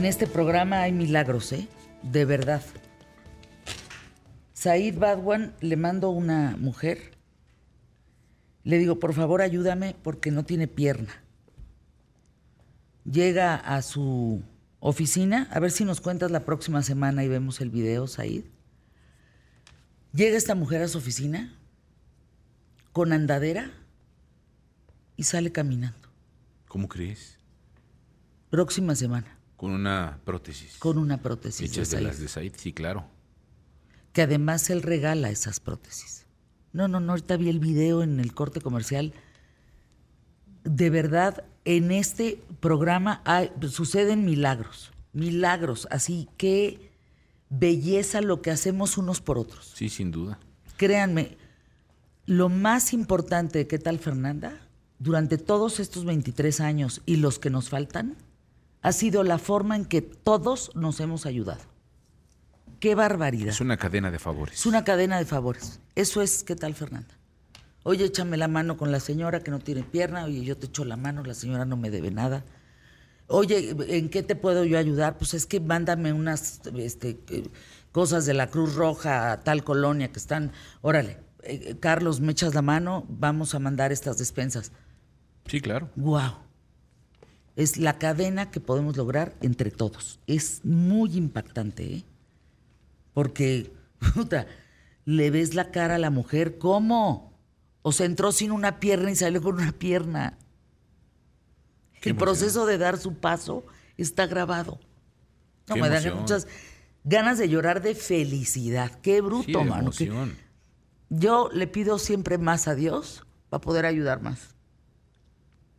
En 0.05 0.09
este 0.09 0.27
programa 0.27 0.83
hay 0.83 0.91
milagros, 0.91 1.51
¿eh? 1.51 1.67
De 2.03 2.25
verdad. 2.25 2.61
Said 4.53 4.99
Badwan 4.99 5.55
le 5.61 5.77
mando 5.77 6.11
una 6.11 6.55
mujer. 6.57 7.17
Le 8.63 8.77
digo, 8.77 8.99
por 8.99 9.15
favor, 9.15 9.41
ayúdame 9.41 9.95
porque 10.03 10.29
no 10.29 10.45
tiene 10.45 10.67
pierna. 10.67 11.23
Llega 13.03 13.55
a 13.55 13.81
su 13.81 14.43
oficina, 14.79 15.47
a 15.49 15.59
ver 15.59 15.71
si 15.71 15.85
nos 15.85 16.01
cuentas 16.01 16.29
la 16.29 16.45
próxima 16.45 16.83
semana 16.83 17.23
y 17.23 17.27
vemos 17.27 17.59
el 17.59 17.71
video, 17.71 18.05
Said. 18.05 18.43
Llega 20.13 20.37
esta 20.37 20.53
mujer 20.53 20.83
a 20.83 20.87
su 20.87 20.99
oficina 20.99 21.57
con 22.91 23.11
andadera 23.11 23.71
y 25.15 25.23
sale 25.23 25.51
caminando. 25.51 26.09
¿Cómo 26.67 26.89
crees? 26.89 27.39
Próxima 28.51 28.93
semana. 28.93 29.34
Con 29.57 29.71
una 29.71 30.19
prótesis. 30.25 30.77
Con 30.77 30.97
una 30.97 31.17
prótesis. 31.17 31.71
Hechas 31.71 31.91
de, 31.91 32.01
las 32.01 32.19
de 32.19 32.27
Said, 32.27 32.53
sí, 32.57 32.73
claro. 32.73 33.05
Que 34.11 34.23
además 34.23 34.69
él 34.69 34.81
regala 34.81 35.29
esas 35.29 35.59
prótesis. 35.59 36.25
No, 36.73 36.87
no, 36.87 36.99
no, 36.99 37.13
ahorita 37.13 37.37
vi 37.37 37.49
el 37.49 37.59
video 37.59 38.03
en 38.03 38.19
el 38.19 38.33
corte 38.33 38.59
comercial. 38.59 39.13
De 40.63 40.89
verdad, 40.89 41.45
en 41.63 41.91
este 41.91 42.41
programa 42.59 43.21
hay, 43.23 43.51
suceden 43.69 44.25
milagros. 44.25 44.91
Milagros. 45.13 45.87
Así 45.89 46.27
que 46.37 46.91
belleza 47.49 48.21
lo 48.21 48.41
que 48.41 48.51
hacemos 48.51 48.97
unos 48.97 49.21
por 49.21 49.37
otros. 49.37 49.71
Sí, 49.73 49.89
sin 49.89 50.11
duda. 50.11 50.39
Créanme, 50.77 51.37
lo 52.25 52.49
más 52.49 52.93
importante 52.93 53.67
¿qué 53.67 53.79
tal 53.79 53.99
Fernanda? 53.99 54.59
Durante 54.99 55.37
todos 55.37 55.79
estos 55.79 56.05
23 56.05 56.59
años 56.59 57.01
y 57.05 57.17
los 57.17 57.39
que 57.39 57.49
nos 57.49 57.69
faltan, 57.69 58.17
ha 58.85 58.91
sido 58.91 59.23
la 59.23 59.39
forma 59.39 59.75
en 59.75 59.85
que 59.85 60.03
todos 60.03 60.69
nos 60.75 60.99
hemos 60.99 61.25
ayudado. 61.25 61.61
Qué 62.79 62.93
barbaridad. 62.93 63.47
Es 63.47 63.59
una 63.59 63.77
cadena 63.77 64.11
de 64.11 64.19
favores. 64.19 64.59
Es 64.59 64.67
una 64.67 64.83
cadena 64.83 65.17
de 65.17 65.25
favores. 65.25 65.79
Eso 65.95 66.21
es, 66.21 66.43
¿qué 66.43 66.55
tal, 66.55 66.75
Fernanda? 66.75 67.17
Oye, 67.81 68.05
échame 68.05 68.37
la 68.37 68.47
mano 68.47 68.77
con 68.77 68.91
la 68.91 68.99
señora 68.99 69.39
que 69.39 69.49
no 69.49 69.57
tiene 69.57 69.81
pierna. 69.81 70.25
Oye, 70.25 70.43
yo 70.43 70.55
te 70.55 70.67
echo 70.67 70.85
la 70.85 70.97
mano, 70.97 71.23
la 71.23 71.33
señora 71.33 71.65
no 71.65 71.77
me 71.77 71.89
debe 71.89 72.11
nada. 72.11 72.45
Oye, 73.25 73.75
¿en 73.87 74.09
qué 74.09 74.21
te 74.21 74.35
puedo 74.35 74.65
yo 74.65 74.77
ayudar? 74.77 75.17
Pues 75.17 75.33
es 75.33 75.47
que 75.47 75.59
mándame 75.59 76.13
unas 76.13 76.61
este, 76.75 77.17
cosas 77.91 78.27
de 78.27 78.35
la 78.35 78.51
Cruz 78.51 78.75
Roja 78.75 79.31
a 79.31 79.39
tal 79.39 79.63
colonia 79.63 80.11
que 80.11 80.19
están. 80.19 80.51
Órale, 80.83 81.17
eh, 81.41 81.75
Carlos, 81.79 82.19
me 82.19 82.33
echas 82.33 82.53
la 82.53 82.61
mano, 82.61 83.03
vamos 83.09 83.55
a 83.55 83.59
mandar 83.59 83.91
estas 83.91 84.19
despensas. 84.19 84.71
Sí, 85.47 85.59
claro. 85.59 85.89
Wow 85.95 86.44
es 87.55 87.77
la 87.77 87.97
cadena 87.97 88.51
que 88.51 88.59
podemos 88.59 88.97
lograr 88.97 89.35
entre 89.41 89.71
todos. 89.71 90.19
Es 90.27 90.63
muy 90.63 91.15
impactante, 91.15 91.83
¿eh? 91.85 92.03
Porque, 93.13 93.71
puta, 94.13 94.47
le 95.05 95.31
ves 95.31 95.53
la 95.55 95.71
cara 95.71 95.95
a 95.95 95.99
la 95.99 96.09
mujer, 96.09 96.57
¿cómo? 96.57 97.33
O 97.81 97.91
se 97.91 98.05
entró 98.05 98.31
sin 98.31 98.51
una 98.51 98.79
pierna 98.79 99.11
y 99.11 99.15
salió 99.15 99.41
con 99.41 99.55
una 99.55 99.71
pierna. 99.71 100.37
El 102.01 102.15
proceso 102.15 102.65
de 102.65 102.77
dar 102.77 102.97
su 102.97 103.15
paso 103.15 103.65
está 103.97 104.27
grabado. 104.27 104.79
No, 105.67 105.75
me 105.77 105.89
dan 105.89 106.15
muchas. 106.15 106.47
ganas 107.03 107.39
de 107.39 107.49
llorar 107.49 107.81
de 107.81 107.95
felicidad. 107.95 108.91
Qué 109.01 109.21
bruto, 109.21 109.59
Sí, 109.59 109.65
mano. 109.65 109.91
Yo 111.09 111.49
le 111.51 111.67
pido 111.67 111.97
siempre 111.97 112.37
más 112.37 112.67
a 112.67 112.75
Dios 112.75 113.25
para 113.49 113.61
poder 113.61 113.85
ayudar 113.85 114.21
más. 114.21 114.55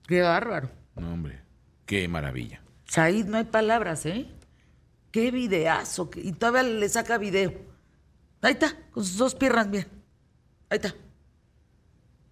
Qué 0.08 0.22
bárbaro. 0.22 0.70
No, 0.96 1.12
hombre, 1.12 1.40
qué 1.86 2.06
maravilla. 2.08 2.60
Said, 2.84 3.26
no 3.26 3.38
hay 3.38 3.44
palabras, 3.44 4.06
¿eh? 4.06 4.26
Qué 5.10 5.30
videazo. 5.30 6.10
Y 6.16 6.32
todavía 6.32 6.62
le 6.62 6.88
saca 6.88 7.18
video. 7.18 7.54
Ahí 8.42 8.52
está, 8.52 8.76
con 8.90 9.04
sus 9.04 9.16
dos 9.16 9.34
piernas 9.34 9.70
bien. 9.70 9.86
Ahí 10.68 10.76
está. 10.76 10.94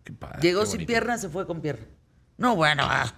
Qué 0.05 0.13
padre, 0.13 0.41
Llegó 0.43 0.61
qué 0.61 0.67
sin 0.67 0.87
pierna, 0.87 1.17
se 1.19 1.29
fue 1.29 1.47
con 1.47 1.61
pierna. 1.61 1.87
No, 2.37 2.57
bueno, 2.57 2.83
ah, 2.85 3.15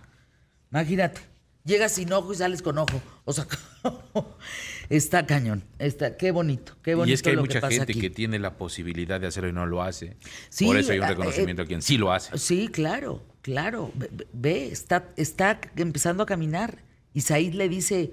imagínate. 0.70 1.20
Llegas 1.64 1.92
sin 1.92 2.12
ojo 2.12 2.32
y 2.32 2.36
sales 2.36 2.62
con 2.62 2.78
ojo. 2.78 3.02
O 3.24 3.32
sea, 3.32 3.44
está 4.88 5.26
cañón. 5.26 5.64
Está, 5.80 6.16
qué 6.16 6.30
bonito, 6.30 6.76
qué 6.80 6.94
bonito 6.94 7.10
Y 7.10 7.14
es 7.14 7.22
que 7.22 7.30
hay 7.30 7.36
lo 7.36 7.42
mucha 7.42 7.60
gente 7.68 7.92
aquí. 7.92 8.00
que 8.00 8.08
tiene 8.08 8.38
la 8.38 8.56
posibilidad 8.56 9.20
de 9.20 9.26
hacerlo 9.26 9.50
y 9.50 9.52
no 9.52 9.66
lo 9.66 9.82
hace. 9.82 10.16
Sí, 10.48 10.66
Por 10.66 10.76
eso 10.76 10.92
hay 10.92 10.98
un 11.00 11.06
eh, 11.06 11.08
reconocimiento 11.08 11.62
a 11.62 11.66
quien 11.66 11.82
sí 11.82 11.98
lo 11.98 12.12
hace. 12.12 12.38
Sí, 12.38 12.68
claro, 12.68 13.20
claro. 13.46 13.92
Ve, 14.32 14.66
está, 14.72 15.12
está 15.16 15.60
empezando 15.76 16.24
a 16.24 16.26
caminar. 16.26 16.82
Y 17.14 17.20
Said 17.20 17.54
le 17.54 17.68
dice, 17.68 18.12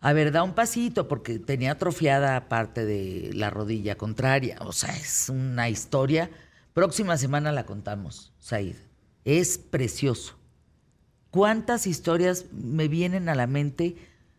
a 0.00 0.12
ver, 0.12 0.32
da 0.32 0.42
un 0.42 0.56
pasito, 0.56 1.06
porque 1.06 1.38
tenía 1.38 1.70
atrofiada 1.70 2.48
parte 2.48 2.84
de 2.84 3.30
la 3.32 3.48
rodilla 3.48 3.96
contraria. 3.96 4.58
O 4.62 4.72
sea, 4.72 4.94
es 4.96 5.28
una 5.28 5.68
historia. 5.68 6.30
Próxima 6.74 7.16
semana 7.16 7.52
la 7.52 7.64
contamos, 7.64 8.32
Said. 8.40 8.74
Es 9.24 9.56
precioso. 9.56 10.36
¿Cuántas 11.30 11.86
historias 11.86 12.46
me 12.50 12.88
vienen 12.88 13.28
a 13.28 13.36
la 13.36 13.46
mente 13.46 13.94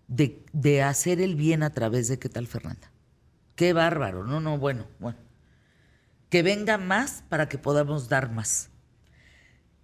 de, 0.10 0.44
de 0.52 0.84
hacer 0.84 1.22
el 1.22 1.36
bien 1.36 1.64
a 1.64 1.70
través 1.70 2.10
de 2.10 2.20
qué 2.20 2.28
tal, 2.28 2.48
Fernanda? 2.48 2.92
Qué 3.56 3.72
bárbaro. 3.72 4.26
No, 4.26 4.42
no, 4.42 4.58
bueno, 4.58 4.88
bueno 5.00 5.18
que 6.30 6.44
venga 6.44 6.78
más 6.78 7.24
para 7.30 7.48
que 7.48 7.58
podamos 7.58 8.10
dar 8.10 8.32
más. 8.32 8.70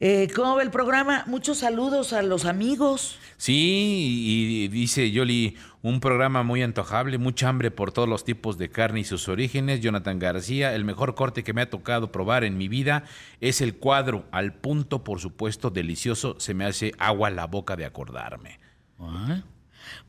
Eh, 0.05 0.27
¿Cómo 0.35 0.57
ve 0.57 0.63
el 0.63 0.69
programa? 0.69 1.23
Muchos 1.27 1.59
saludos 1.59 2.11
a 2.11 2.21
los 2.23 2.43
amigos. 2.43 3.17
Sí, 3.37 4.25
y 4.27 4.67
dice 4.67 5.09
Yoli, 5.11 5.55
un 5.81 6.01
programa 6.01 6.43
muy 6.43 6.61
antojable, 6.61 7.17
mucha 7.17 7.47
hambre 7.47 7.71
por 7.71 7.93
todos 7.93 8.09
los 8.09 8.25
tipos 8.25 8.57
de 8.57 8.69
carne 8.69 8.99
y 8.99 9.03
sus 9.05 9.29
orígenes. 9.29 9.79
Jonathan 9.79 10.19
García, 10.19 10.75
el 10.75 10.83
mejor 10.83 11.15
corte 11.15 11.45
que 11.45 11.53
me 11.53 11.61
ha 11.61 11.69
tocado 11.69 12.11
probar 12.11 12.43
en 12.43 12.57
mi 12.57 12.67
vida 12.67 13.05
es 13.39 13.61
el 13.61 13.77
cuadro, 13.77 14.25
al 14.31 14.53
punto, 14.53 15.05
por 15.05 15.21
supuesto, 15.21 15.69
delicioso. 15.69 16.35
Se 16.37 16.53
me 16.53 16.65
hace 16.65 16.91
agua 16.97 17.29
la 17.29 17.47
boca 17.47 17.77
de 17.77 17.85
acordarme. 17.85 18.59
Ah. 18.99 19.43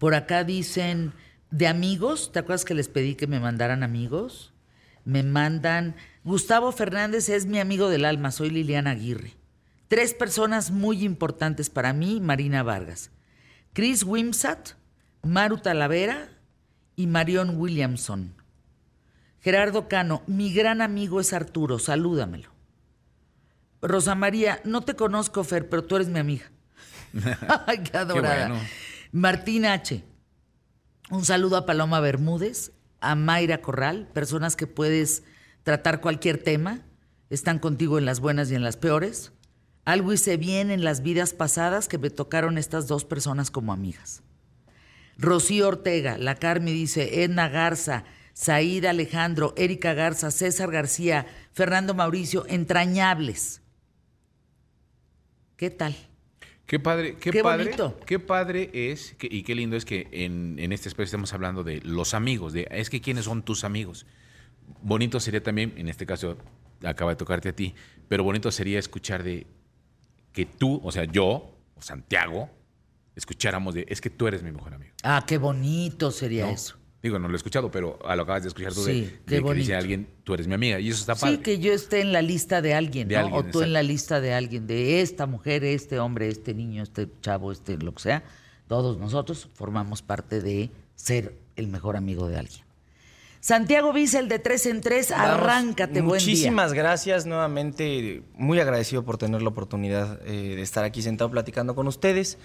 Por 0.00 0.16
acá 0.16 0.42
dicen, 0.42 1.12
de 1.52 1.68
amigos, 1.68 2.32
¿te 2.32 2.40
acuerdas 2.40 2.64
que 2.64 2.74
les 2.74 2.88
pedí 2.88 3.14
que 3.14 3.28
me 3.28 3.38
mandaran 3.38 3.84
amigos? 3.84 4.54
Me 5.04 5.22
mandan, 5.22 5.94
Gustavo 6.24 6.72
Fernández 6.72 7.28
es 7.28 7.46
mi 7.46 7.60
amigo 7.60 7.88
del 7.90 8.04
alma, 8.04 8.32
soy 8.32 8.50
Liliana 8.50 8.90
Aguirre. 8.90 9.43
Tres 9.94 10.12
personas 10.12 10.72
muy 10.72 11.04
importantes 11.04 11.70
para 11.70 11.92
mí, 11.92 12.20
Marina 12.20 12.64
Vargas. 12.64 13.12
Chris 13.72 14.02
Wimsat, 14.02 14.70
Maru 15.22 15.58
Talavera 15.58 16.30
y 16.96 17.06
Marion 17.06 17.60
Williamson. 17.60 18.34
Gerardo 19.40 19.86
Cano, 19.86 20.24
mi 20.26 20.52
gran 20.52 20.82
amigo 20.82 21.20
es 21.20 21.32
Arturo, 21.32 21.78
salúdamelo. 21.78 22.50
Rosa 23.82 24.16
María, 24.16 24.60
no 24.64 24.80
te 24.80 24.96
conozco, 24.96 25.44
Fer, 25.44 25.68
pero 25.68 25.84
tú 25.84 25.94
eres 25.94 26.08
mi 26.08 26.18
amiga. 26.18 26.50
Ay, 27.68 27.78
qué 27.84 27.96
adorada. 27.96 28.48
bueno. 28.48 28.64
Martín 29.12 29.64
H. 29.64 30.02
Un 31.12 31.24
saludo 31.24 31.56
a 31.56 31.66
Paloma 31.66 32.00
Bermúdez, 32.00 32.72
a 33.00 33.14
Mayra 33.14 33.60
Corral, 33.60 34.08
personas 34.12 34.56
que 34.56 34.66
puedes 34.66 35.22
tratar 35.62 36.00
cualquier 36.00 36.42
tema, 36.42 36.80
están 37.30 37.60
contigo 37.60 37.96
en 37.96 38.06
las 38.06 38.18
buenas 38.18 38.50
y 38.50 38.56
en 38.56 38.64
las 38.64 38.76
peores. 38.76 39.30
Algo 39.84 40.12
hice 40.12 40.36
bien 40.36 40.70
en 40.70 40.82
las 40.84 41.02
vidas 41.02 41.34
pasadas 41.34 41.88
que 41.88 41.98
me 41.98 42.10
tocaron 42.10 42.56
estas 42.58 42.86
dos 42.88 43.04
personas 43.04 43.50
como 43.50 43.72
amigas. 43.72 44.22
Rocío 45.18 45.68
Ortega, 45.68 46.16
la 46.18 46.36
Carmi 46.36 46.72
dice, 46.72 47.22
Edna 47.22 47.48
Garza, 47.48 48.04
Saída 48.32 48.90
Alejandro, 48.90 49.54
Erika 49.56 49.94
Garza, 49.94 50.30
César 50.30 50.70
García, 50.70 51.26
Fernando 51.52 51.94
Mauricio, 51.94 52.46
entrañables. 52.48 53.60
¿Qué 55.56 55.70
tal? 55.70 55.94
Qué 56.66 56.80
padre, 56.80 57.16
qué, 57.16 57.30
Qué 57.30 57.42
padre, 57.42 57.64
bonito. 57.64 58.00
qué 58.06 58.18
padre 58.18 58.70
es 58.72 59.14
que- 59.18 59.28
y 59.30 59.42
qué 59.42 59.54
lindo 59.54 59.76
es 59.76 59.84
que 59.84 60.08
en, 60.12 60.58
en 60.58 60.72
este 60.72 60.88
espacio 60.88 61.04
estamos 61.04 61.32
hablando 61.34 61.62
de 61.62 61.80
los 61.82 62.14
amigos, 62.14 62.54
de 62.54 62.66
es 62.70 62.88
que 62.88 63.02
quiénes 63.02 63.26
son 63.26 63.42
tus 63.44 63.64
amigos. 63.64 64.06
Bonito 64.82 65.20
sería 65.20 65.42
también, 65.42 65.74
en 65.76 65.88
este 65.90 66.06
caso 66.06 66.38
acaba 66.82 67.12
de 67.12 67.16
tocarte 67.16 67.50
a 67.50 67.52
ti, 67.54 67.74
pero 68.08 68.24
bonito 68.24 68.50
sería 68.50 68.78
escuchar 68.78 69.22
de 69.22 69.46
que 70.34 70.44
tú, 70.44 70.80
o 70.84 70.92
sea, 70.92 71.04
yo, 71.04 71.56
o 71.74 71.80
Santiago, 71.80 72.50
escucháramos 73.16 73.74
de 73.74 73.86
es 73.88 74.00
que 74.00 74.10
tú 74.10 74.26
eres 74.26 74.42
mi 74.42 74.50
mejor 74.50 74.74
amigo. 74.74 74.92
Ah, 75.02 75.24
qué 75.26 75.38
bonito 75.38 76.10
sería 76.10 76.46
¿no? 76.46 76.52
eso. 76.52 76.76
Digo, 77.02 77.18
no 77.18 77.28
lo 77.28 77.34
he 77.34 77.36
escuchado, 77.36 77.70
pero 77.70 77.98
a 78.06 78.16
lo 78.16 78.22
acabas 78.22 78.42
de 78.42 78.48
escuchar 78.48 78.72
tú 78.72 78.82
Sí, 78.82 79.02
de, 79.02 79.20
qué 79.26 79.34
de 79.36 79.42
que 79.42 79.54
dice 79.54 79.74
alguien, 79.74 80.08
tú 80.24 80.34
eres 80.34 80.48
mi 80.48 80.54
amiga, 80.54 80.80
y 80.80 80.88
eso 80.88 81.00
está 81.00 81.14
padre. 81.14 81.36
Sí, 81.36 81.42
que 81.42 81.58
yo 81.58 81.72
esté 81.72 82.00
en 82.00 82.12
la 82.12 82.22
lista 82.22 82.62
de 82.62 82.74
alguien, 82.74 83.08
De 83.08 83.14
¿no? 83.14 83.20
alguien, 83.20 83.38
o 83.38 83.42
tú 83.42 83.48
exacto. 83.48 83.64
en 83.64 83.72
la 83.74 83.82
lista 83.82 84.20
de 84.20 84.32
alguien, 84.32 84.66
de 84.66 85.02
esta 85.02 85.26
mujer, 85.26 85.64
este 85.64 85.98
hombre, 85.98 86.28
este 86.28 86.54
niño, 86.54 86.82
este 86.82 87.08
chavo, 87.20 87.52
este 87.52 87.76
lo 87.76 87.94
que 87.94 88.02
sea. 88.02 88.24
Todos 88.66 88.98
nosotros 88.98 89.48
formamos 89.54 90.02
parte 90.02 90.40
de 90.40 90.70
ser 90.96 91.38
el 91.56 91.68
mejor 91.68 91.96
amigo 91.96 92.26
de 92.26 92.38
alguien. 92.38 92.63
Santiago 93.44 93.92
Bissell 93.92 94.26
de 94.26 94.38
tres 94.38 94.64
en 94.64 94.80
tres, 94.80 95.10
Vamos, 95.10 95.26
arráncate, 95.26 96.00
buen 96.00 96.18
día. 96.18 96.28
Muchísimas 96.30 96.72
gracias 96.72 97.26
nuevamente. 97.26 98.22
Muy 98.32 98.58
agradecido 98.58 99.04
por 99.04 99.18
tener 99.18 99.42
la 99.42 99.50
oportunidad 99.50 100.18
eh, 100.24 100.56
de 100.56 100.62
estar 100.62 100.82
aquí 100.82 101.02
sentado 101.02 101.30
platicando 101.30 101.74
con 101.74 101.86
ustedes. 101.86 102.38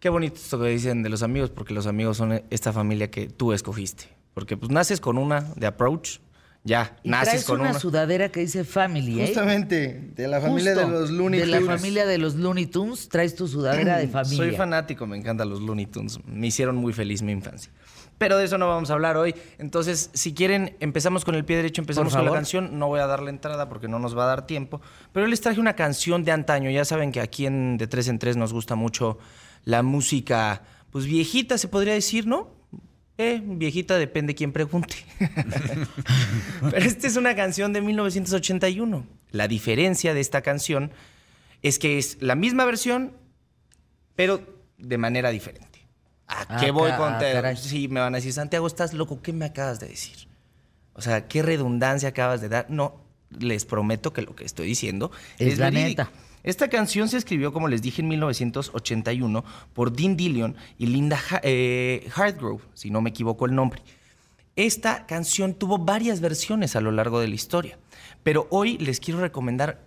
Qué 0.00 0.08
bonito 0.08 0.34
esto 0.34 0.58
que 0.60 0.66
dicen 0.66 1.04
de 1.04 1.10
los 1.10 1.22
amigos, 1.22 1.50
porque 1.50 1.72
los 1.72 1.86
amigos 1.86 2.16
son 2.16 2.42
esta 2.50 2.72
familia 2.72 3.08
que 3.08 3.28
tú 3.28 3.52
escogiste. 3.52 4.08
Porque 4.34 4.56
pues 4.56 4.72
naces 4.72 5.00
con 5.00 5.16
una 5.16 5.42
de 5.54 5.68
approach, 5.68 6.18
ya, 6.64 6.96
Y 7.04 7.10
naces 7.10 7.28
traes 7.28 7.44
con 7.44 7.60
una, 7.60 7.70
una. 7.70 7.78
sudadera 7.78 8.30
que 8.30 8.40
dice 8.40 8.64
Family, 8.64 9.20
¿eh? 9.20 9.26
Justamente, 9.28 10.10
de 10.16 10.26
la 10.26 10.40
familia 10.40 10.74
de 10.74 10.88
los 10.88 11.12
Looney 11.12 11.38
De 11.38 11.46
la 11.46 11.58
Tunes. 11.60 11.80
familia 11.80 12.04
de 12.04 12.18
los 12.18 12.34
Looney 12.34 12.66
Tunes, 12.66 13.08
traes 13.08 13.36
tu 13.36 13.46
sudadera 13.46 13.96
de 13.96 14.08
familia. 14.08 14.38
Soy 14.38 14.56
fanático, 14.56 15.06
me 15.06 15.16
encantan 15.16 15.48
los 15.48 15.60
Looney 15.60 15.86
Tunes. 15.86 16.18
Me 16.26 16.48
hicieron 16.48 16.74
muy 16.74 16.92
feliz 16.92 17.22
mi 17.22 17.30
infancia. 17.30 17.70
Pero 18.22 18.38
de 18.38 18.44
eso 18.44 18.56
no 18.56 18.68
vamos 18.68 18.88
a 18.88 18.92
hablar 18.92 19.16
hoy. 19.16 19.34
Entonces, 19.58 20.08
si 20.14 20.32
quieren, 20.32 20.76
empezamos 20.78 21.24
con 21.24 21.34
el 21.34 21.44
pie 21.44 21.56
derecho, 21.56 21.82
empezamos 21.82 22.14
con 22.14 22.24
la 22.24 22.30
canción. 22.30 22.78
No 22.78 22.86
voy 22.86 23.00
a 23.00 23.08
darle 23.08 23.30
entrada 23.30 23.68
porque 23.68 23.88
no 23.88 23.98
nos 23.98 24.16
va 24.16 24.22
a 24.22 24.26
dar 24.28 24.46
tiempo. 24.46 24.80
Pero 25.10 25.26
les 25.26 25.40
traje 25.40 25.58
una 25.58 25.74
canción 25.74 26.22
de 26.22 26.30
antaño. 26.30 26.70
Ya 26.70 26.84
saben 26.84 27.10
que 27.10 27.18
aquí 27.18 27.46
en 27.46 27.78
De 27.78 27.88
Tres 27.88 28.06
en 28.06 28.20
Tres 28.20 28.36
nos 28.36 28.52
gusta 28.52 28.76
mucho 28.76 29.18
la 29.64 29.82
música, 29.82 30.62
pues 30.92 31.04
viejita, 31.04 31.58
se 31.58 31.66
podría 31.66 31.94
decir, 31.94 32.28
¿no? 32.28 32.50
Eh, 33.18 33.42
viejita 33.44 33.98
depende 33.98 34.36
quién 34.36 34.52
pregunte. 34.52 34.94
Pero 36.70 36.86
esta 36.86 37.08
es 37.08 37.16
una 37.16 37.34
canción 37.34 37.72
de 37.72 37.80
1981. 37.80 39.04
La 39.32 39.48
diferencia 39.48 40.14
de 40.14 40.20
esta 40.20 40.42
canción 40.42 40.92
es 41.60 41.80
que 41.80 41.98
es 41.98 42.18
la 42.20 42.36
misma 42.36 42.66
versión, 42.66 43.16
pero 44.14 44.46
de 44.78 44.98
manera 44.98 45.30
diferente. 45.30 45.71
¿A 46.32 46.46
Ah, 46.56 46.60
qué 46.60 46.70
voy 46.70 46.90
ca- 46.90 46.96
con 46.96 47.14
ah, 47.14 47.18
te-. 47.18 47.56
Sí, 47.56 47.88
me 47.88 48.00
van 48.00 48.14
a 48.14 48.18
decir, 48.18 48.32
Santiago, 48.32 48.66
estás 48.66 48.92
loco, 48.94 49.20
¿qué 49.22 49.32
me 49.32 49.44
acabas 49.44 49.80
de 49.80 49.88
decir? 49.88 50.28
O 50.94 51.00
sea, 51.02 51.26
¿qué 51.28 51.42
redundancia 51.42 52.08
acabas 52.10 52.40
de 52.40 52.48
dar? 52.48 52.66
No, 52.68 53.00
les 53.38 53.64
prometo 53.64 54.12
que 54.12 54.22
lo 54.22 54.34
que 54.36 54.44
estoy 54.44 54.66
diciendo 54.66 55.10
Es 55.38 55.54
es, 55.54 55.58
la 55.58 55.70
verídico. 55.70 56.02
neta. 56.04 56.10
Esta 56.42 56.68
canción 56.68 57.08
se 57.08 57.16
escribió, 57.18 57.52
como 57.52 57.68
les 57.68 57.82
dije, 57.82 58.02
en 58.02 58.08
1981 58.08 59.44
por 59.72 59.92
Dean 59.92 60.16
Dillion 60.16 60.56
y 60.78 60.86
Linda 60.86 61.18
Ha- 61.30 61.40
eh, 61.44 62.08
Hartgrove, 62.14 62.62
si 62.74 62.90
no 62.90 63.00
me 63.00 63.10
equivoco 63.10 63.46
el 63.46 63.54
nombre. 63.54 63.82
Esta 64.56 65.06
canción 65.06 65.54
tuvo 65.54 65.78
varias 65.78 66.20
versiones 66.20 66.76
a 66.76 66.80
lo 66.80 66.90
largo 66.90 67.20
de 67.20 67.28
la 67.28 67.34
historia, 67.34 67.78
pero 68.22 68.48
hoy 68.50 68.76
les 68.78 69.00
quiero 69.00 69.20
recomendar 69.20 69.86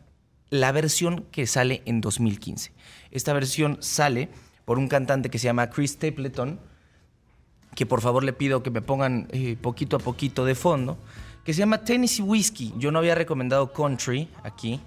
la 0.49 0.71
versión 0.71 1.25
que 1.31 1.45
sale 1.45 1.81
en 1.85 2.01
2015. 2.01 2.71
Esta 3.11 3.33
versión 3.33 3.77
sale 3.81 4.29
por 4.65 4.79
un 4.79 4.87
cantante 4.87 5.29
que 5.29 5.39
se 5.39 5.45
llama 5.45 5.69
Chris 5.69 5.91
Stapleton, 5.91 6.59
que 7.75 7.85
por 7.85 8.01
favor 8.01 8.23
le 8.23 8.33
pido 8.33 8.63
que 8.63 8.71
me 8.71 8.81
pongan 8.81 9.27
eh, 9.31 9.57
poquito 9.61 9.95
a 9.95 9.99
poquito 9.99 10.45
de 10.45 10.55
fondo, 10.55 10.97
que 11.43 11.53
se 11.53 11.59
llama 11.59 11.83
Tennessee 11.83 12.23
Whiskey. 12.23 12.73
Yo 12.77 12.91
no 12.91 12.99
había 12.99 13.15
recomendado 13.15 13.71
country 13.71 14.27
aquí, 14.43 14.81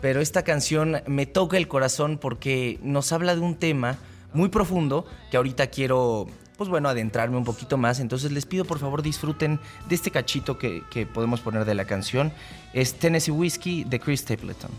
pero 0.00 0.20
esta 0.20 0.42
canción 0.42 1.02
me 1.06 1.26
toca 1.26 1.56
el 1.56 1.68
corazón 1.68 2.18
porque 2.18 2.78
nos 2.82 3.12
habla 3.12 3.34
de 3.34 3.40
un 3.40 3.54
tema 3.54 3.98
muy 4.32 4.48
profundo 4.48 5.06
que 5.30 5.36
ahorita 5.36 5.68
quiero, 5.68 6.26
pues 6.56 6.68
bueno, 6.68 6.88
adentrarme 6.88 7.36
un 7.36 7.44
poquito 7.44 7.76
más. 7.76 8.00
Entonces 8.00 8.32
les 8.32 8.46
pido 8.46 8.64
por 8.64 8.80
favor 8.80 9.02
disfruten 9.02 9.60
de 9.88 9.94
este 9.94 10.10
cachito 10.10 10.58
que, 10.58 10.82
que 10.90 11.06
podemos 11.06 11.40
poner 11.40 11.64
de 11.64 11.74
la 11.74 11.84
canción. 11.84 12.32
Es 12.72 12.94
Tennessee 12.94 13.30
Whiskey 13.30 13.84
de 13.84 14.00
Chris 14.00 14.20
Stapleton. 14.20 14.70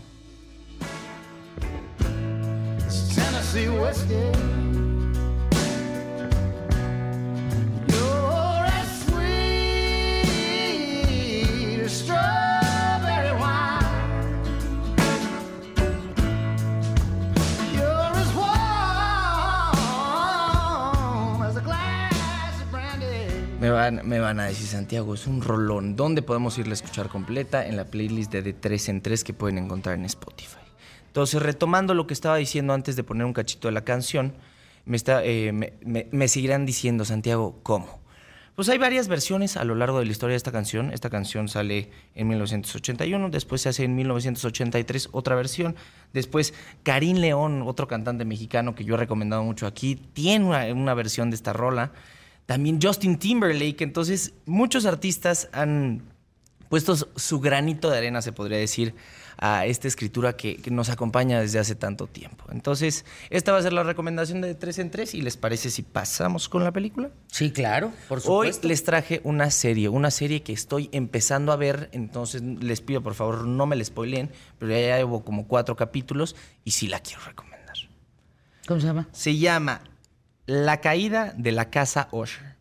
Tennessee 3.56 3.68
whiskey. 3.70 4.32
Me 23.58 23.70
van, 23.70 24.06
me 24.06 24.20
van 24.20 24.38
a 24.38 24.44
decir, 24.44 24.66
Santiago, 24.66 25.14
es 25.14 25.26
un 25.26 25.40
rolón. 25.40 25.96
¿Dónde 25.96 26.22
podemos 26.22 26.58
irla 26.58 26.72
a 26.72 26.74
escuchar 26.74 27.08
completa? 27.08 27.66
En 27.66 27.76
la 27.76 27.86
playlist 27.86 28.30
de 28.30 28.42
De 28.42 28.52
3 28.52 28.90
en 28.90 29.00
3 29.00 29.24
que 29.24 29.32
pueden 29.32 29.58
encontrar 29.58 29.96
en 29.96 30.04
Spotify. 30.04 30.65
Entonces, 31.16 31.40
retomando 31.40 31.94
lo 31.94 32.06
que 32.06 32.12
estaba 32.12 32.36
diciendo 32.36 32.74
antes 32.74 32.94
de 32.94 33.02
poner 33.02 33.24
un 33.24 33.32
cachito 33.32 33.68
de 33.68 33.72
la 33.72 33.84
canción, 33.84 34.34
me, 34.84 34.98
está, 34.98 35.24
eh, 35.24 35.72
seguirán 36.26 36.66
diciendo, 36.66 37.06
Santiago, 37.06 37.58
¿cómo? 37.62 38.02
Pues 38.54 38.68
hay 38.68 38.76
varias 38.76 39.08
versiones 39.08 39.56
a 39.56 39.64
lo 39.64 39.74
largo 39.74 39.98
de 39.98 40.04
la 40.04 40.12
historia 40.12 40.34
de 40.34 40.36
esta 40.36 40.52
canción. 40.52 40.92
Esta 40.92 41.08
canción 41.08 41.48
sale 41.48 41.90
en 42.14 42.28
1981, 42.28 43.30
después 43.30 43.62
se 43.62 43.70
hace 43.70 43.84
en 43.84 43.96
1983 43.96 45.08
otra 45.12 45.34
versión. 45.36 45.74
Después 46.12 46.52
Karim 46.82 47.16
León, 47.16 47.62
otro 47.64 47.88
cantante 47.88 48.26
mexicano 48.26 48.74
que 48.74 48.84
yo 48.84 48.96
he 48.96 48.98
recomendado 48.98 49.42
mucho 49.42 49.66
aquí, 49.66 49.94
tiene 49.94 50.44
una 50.74 50.92
versión 50.92 51.30
de 51.30 51.36
esta 51.36 51.54
rola. 51.54 51.92
También 52.44 52.78
Justin 52.78 53.16
Timberlake. 53.16 53.80
Entonces, 53.80 54.34
muchos 54.44 54.84
artistas 54.84 55.48
han 55.52 56.02
puesto 56.68 56.94
su 56.94 57.40
granito 57.40 57.88
de 57.88 57.96
arena, 57.96 58.20
se 58.20 58.32
podría 58.32 58.58
decir, 58.58 58.94
a 59.38 59.66
esta 59.66 59.88
escritura 59.88 60.36
que, 60.36 60.56
que 60.56 60.70
nos 60.70 60.88
acompaña 60.88 61.40
desde 61.40 61.58
hace 61.58 61.74
tanto 61.74 62.06
tiempo. 62.06 62.44
Entonces, 62.50 63.04
esta 63.30 63.52
va 63.52 63.58
a 63.58 63.62
ser 63.62 63.72
la 63.72 63.82
recomendación 63.82 64.40
de 64.40 64.54
tres 64.54 64.78
en 64.78 64.90
tres. 64.90 65.14
¿Y 65.14 65.20
les 65.22 65.36
parece 65.36 65.70
si 65.70 65.82
pasamos 65.82 66.48
con 66.48 66.64
la 66.64 66.72
película? 66.72 67.10
Sí, 67.26 67.50
claro, 67.50 67.92
por 68.08 68.18
Hoy 68.18 68.22
supuesto. 68.24 68.68
les 68.68 68.84
traje 68.84 69.20
una 69.24 69.50
serie, 69.50 69.88
una 69.88 70.10
serie 70.10 70.42
que 70.42 70.52
estoy 70.52 70.88
empezando 70.92 71.52
a 71.52 71.56
ver, 71.56 71.90
entonces 71.92 72.42
les 72.42 72.80
pido 72.80 73.02
por 73.02 73.14
favor 73.14 73.46
no 73.46 73.66
me 73.66 73.76
la 73.76 73.84
spoileen, 73.84 74.30
pero 74.58 74.72
ya 74.72 74.96
llevo 74.96 75.24
como 75.24 75.46
cuatro 75.46 75.76
capítulos 75.76 76.36
y 76.64 76.70
sí 76.72 76.88
la 76.88 77.00
quiero 77.00 77.22
recomendar. 77.22 77.76
¿Cómo 78.66 78.80
se 78.80 78.86
llama? 78.86 79.08
Se 79.12 79.36
llama 79.36 79.82
La 80.46 80.80
caída 80.80 81.32
de 81.36 81.52
la 81.52 81.70
casa 81.70 82.08
Usher. 82.10 82.56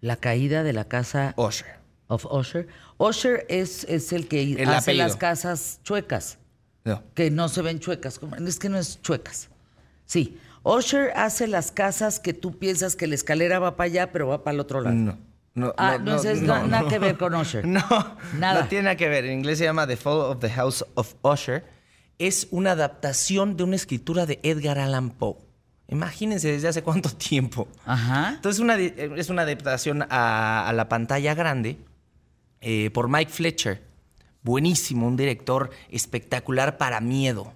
La 0.00 0.16
caída 0.16 0.62
de 0.62 0.72
la 0.72 0.84
casa 0.86 1.34
Usher. 1.36 1.78
of 2.08 2.26
Usher. 2.26 2.68
Usher 3.00 3.46
es, 3.48 3.84
es 3.84 4.12
el 4.12 4.28
que 4.28 4.42
El 4.42 4.68
hace 4.68 4.90
apellido. 4.90 5.06
las 5.06 5.16
casas 5.16 5.80
chuecas, 5.84 6.38
No. 6.84 7.02
que 7.14 7.30
no 7.30 7.48
se 7.48 7.62
ven 7.62 7.80
chuecas. 7.80 8.20
Es 8.46 8.58
que 8.58 8.68
no 8.68 8.78
es 8.78 9.00
chuecas. 9.00 9.48
Sí. 10.06 10.38
Usher 10.62 11.10
hace 11.16 11.46
las 11.46 11.72
casas 11.72 12.20
que 12.20 12.34
tú 12.34 12.58
piensas 12.58 12.94
que 12.96 13.06
la 13.06 13.14
escalera 13.14 13.58
va 13.58 13.76
para 13.76 13.86
allá, 13.86 14.12
pero 14.12 14.28
va 14.28 14.44
para 14.44 14.54
el 14.54 14.60
otro 14.60 14.80
lado. 14.82 14.94
No. 14.96 15.18
No, 15.54 15.74
Ah, 15.78 15.98
no, 16.00 16.14
es 16.14 16.42
na- 16.42 16.62
nada 16.64 16.88
que 16.88 16.98
ver 16.98 17.16
con 17.16 17.34
Usher. 17.34 17.66
No, 17.66 17.82
Nada. 18.38 18.62
no 18.62 18.68
tiene 18.68 18.84
nada 18.84 18.96
que 18.96 19.08
ver. 19.08 19.24
En 19.24 19.32
inglés 19.38 19.58
se 19.58 19.64
llama 19.64 19.86
The 19.86 19.96
Fall 19.96 20.20
of 20.20 20.38
the 20.40 20.50
House 20.50 20.84
of 20.94 21.14
Usher. 21.22 21.64
Es 22.18 22.46
una 22.50 22.72
adaptación 22.72 23.56
de 23.56 23.64
una 23.64 23.76
escritura 23.76 24.26
de 24.26 24.38
Edgar 24.42 24.78
Allan 24.78 25.10
Poe. 25.10 25.36
Imagínense 25.88 26.52
desde 26.52 26.68
hace 26.68 26.82
cuánto 26.82 27.08
tiempo. 27.10 27.66
Ajá. 27.86 28.34
Entonces 28.36 28.60
una 28.60 28.76
de- 28.76 29.10
es 29.16 29.28
una 29.30 29.42
adaptación 29.42 30.06
a, 30.10 30.68
a 30.68 30.72
la 30.74 30.88
pantalla 30.88 31.34
grande 31.34 31.78
eh, 32.60 32.90
por 32.90 33.08
Mike 33.08 33.30
Fletcher. 33.30 33.82
Buenísimo, 34.42 35.06
un 35.06 35.16
director 35.16 35.70
espectacular 35.90 36.78
para 36.78 37.00
miedo. 37.00 37.52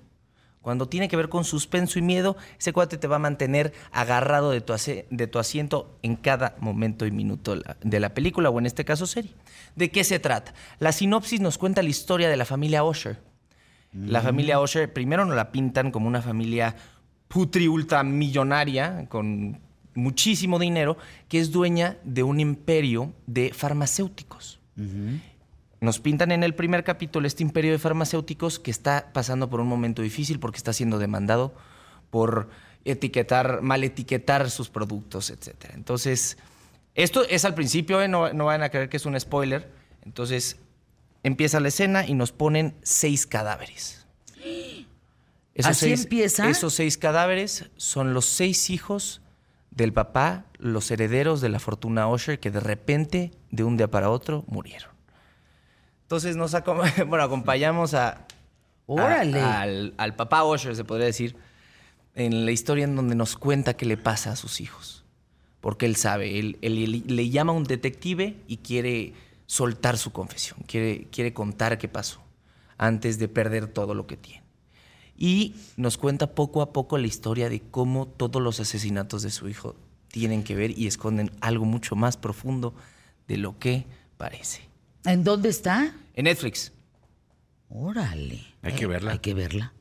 Cuando 0.61 0.89
tiene 0.89 1.09
que 1.09 1.17
ver 1.17 1.29
con 1.29 1.45
suspenso 1.45 1.99
y 1.99 2.03
miedo, 2.03 2.37
ese 2.59 2.73
cuate 2.73 2.97
te 2.97 3.07
va 3.07 3.17
a 3.17 3.19
mantener 3.19 3.75
agarrado 3.93 4.51
de 4.51 4.63
tu, 4.63 4.73
ace- 4.73 5.07
de 5.11 5.27
tu 5.27 5.39
asiento 5.39 5.99
en 6.03 6.17
cada 6.17 6.57
momento 6.59 7.05
y 7.07 7.11
minuto 7.11 7.57
de 7.83 8.01
la- 8.01 8.15
película, 8.15 8.49
o 8.49 8.59
en 8.59 8.65
este 8.67 8.85
caso 8.87 9.07
serie. 9.07 9.33
¿De 9.77 9.91
qué 9.91 10.05
se 10.05 10.19
trata? 10.19 10.55
La 10.79 10.93
sinopsis 10.93 11.41
nos 11.41 11.59
cuenta 11.59 11.83
la 11.83 11.91
historia 11.91 12.29
de 12.31 12.37
la 12.37 12.45
familia 12.47 12.83
Usher. 12.85 13.19
La 13.93 14.23
familia 14.23 14.59
Usher 14.61 14.93
primero 14.93 15.25
nos 15.25 15.37
la 15.37 15.53
pintan 15.53 15.91
como 15.93 16.09
una 16.09 16.21
familia 16.23 16.75
putri 17.29 17.69
ultramillonaria 17.69 19.07
con 19.09 19.61
muchísimo 19.95 20.59
dinero 20.59 20.97
que 21.29 21.39
es 21.39 21.53
dueña 21.53 21.99
de 22.05 22.23
un 22.23 22.41
imperio 22.41 23.13
de 23.27 23.53
farmacéuticos. 23.53 24.61
Nos 25.81 26.01
pintan 26.01 26.33
en 26.33 26.43
el 26.43 26.55
primer 26.55 26.85
capítulo 26.85 27.27
este 27.27 27.43
imperio 27.43 27.73
de 27.73 27.79
farmacéuticos 27.79 28.59
que 28.59 28.71
está 28.71 29.11
pasando 29.13 29.51
por 29.51 29.61
un 29.61 29.67
momento 29.67 30.03
difícil 30.03 30.41
porque 30.41 30.57
está 30.57 30.73
siendo 30.73 30.99
demandado 30.99 31.55
por 32.11 32.49
etiquetar, 32.85 33.63
mal 33.63 33.85
etiquetar 33.85 34.51
sus 34.51 34.71
productos, 34.71 35.31
etc. 35.31 35.73
Entonces, 35.75 36.39
esto 36.95 37.25
es 37.29 37.45
al 37.45 37.55
principio, 37.55 38.01
¿eh? 38.01 38.09
no, 38.09 38.33
no 38.33 38.47
vayan 38.47 38.63
a 38.63 38.69
creer 38.69 38.89
que 38.89 38.97
es 38.97 39.07
un 39.07 39.19
spoiler. 39.19 39.71
Entonces, 40.03 40.59
empieza 41.23 41.61
la 41.61 41.69
escena 41.69 42.07
y 42.07 42.15
nos 42.15 42.33
ponen 42.33 42.77
seis 42.83 43.27
cadáveres. 43.27 44.07
¿Así 45.63 45.93
empieza? 45.93 46.49
Esos 46.49 46.75
seis 46.75 46.99
cadáveres 46.99 47.71
son 47.77 48.13
los 48.13 48.27
seis 48.27 48.71
hijos 48.71 49.23
del 49.71 49.93
papá, 49.93 50.47
los 50.59 50.91
herederos 50.91 51.41
de 51.41 51.49
la 51.49 51.59
fortuna 51.59 52.09
Usher, 52.09 52.39
que 52.39 52.51
de 52.51 52.61
repente, 52.61 53.33
de 53.55 53.65
un 53.65 53.77
día 53.77 53.89
para 53.91 54.11
otro, 54.11 54.45
murieron. 54.49 54.91
Entonces 56.03 56.37
nos 56.37 56.55
acom- 56.55 57.07
bueno, 57.09 57.25
acompañamos 57.25 57.95
a, 57.95 58.09
a- 58.11 58.25
Órale. 58.87 59.41
al, 59.41 59.95
al 59.97 60.17
papá 60.17 60.45
Usher, 60.45 60.77
se 60.77 60.85
podría 60.85 61.07
decir, 61.07 61.37
en 62.15 62.45
la 62.45 62.53
historia 62.53 62.85
en 62.85 62.97
donde 62.97 63.15
nos 63.15 63.37
cuenta 63.37 63.75
qué 63.77 63.87
le 63.87 63.97
pasa 63.97 64.33
a 64.33 64.37
sus 64.37 64.61
hijos. 64.61 65.05
Porque 65.61 65.87
él 65.87 65.97
sabe, 65.97 66.39
él, 66.39 66.59
él- 66.63 66.79
él 67.07 67.17
le 67.17 67.31
llama 67.31 67.53
a 67.53 67.57
un 67.57 67.65
detective 67.65 68.37
y 68.47 68.59
quiere 68.59 69.15
soltar 69.47 69.97
su 69.99 70.13
confesión, 70.13 70.59
quiere, 70.67 71.07
quiere 71.11 71.33
contar 71.33 71.79
qué 71.79 71.89
pasó 71.89 72.21
antes 72.77 73.19
de 73.19 73.29
perder 73.29 73.67
todo 73.69 73.95
lo 73.95 74.07
que 74.07 74.17
tiene. 74.17 74.43
Y 75.17 75.55
nos 75.77 75.97
cuenta 75.97 76.35
poco 76.35 76.61
a 76.61 76.73
poco 76.73 76.99
la 76.99 77.07
historia 77.07 77.49
de 77.49 77.61
cómo 77.61 78.07
todos 78.07 78.43
los 78.43 78.59
asesinatos 78.61 79.23
de 79.23 79.31
su 79.31 79.49
hijo 79.49 79.77
tienen 80.09 80.43
que 80.43 80.55
ver 80.57 80.77
y 80.77 80.87
esconden 80.87 81.31
algo 81.41 81.65
mucho 81.65 81.95
más 81.97 82.17
profundo 82.17 82.75
de 83.29 83.37
lo 83.37 83.59
que 83.59 83.87
parece. 84.17 84.63
¿En 85.05 85.25
dónde 85.25 85.49
está? 85.49 85.95
En 86.15 86.25
Netflix. 86.25 86.73
Órale. 87.69 88.41
Hay 88.63 88.73
que 88.75 88.87
verla. 88.87 89.13
Hay 89.13 89.19
que 89.19 89.35
verla. 89.35 89.73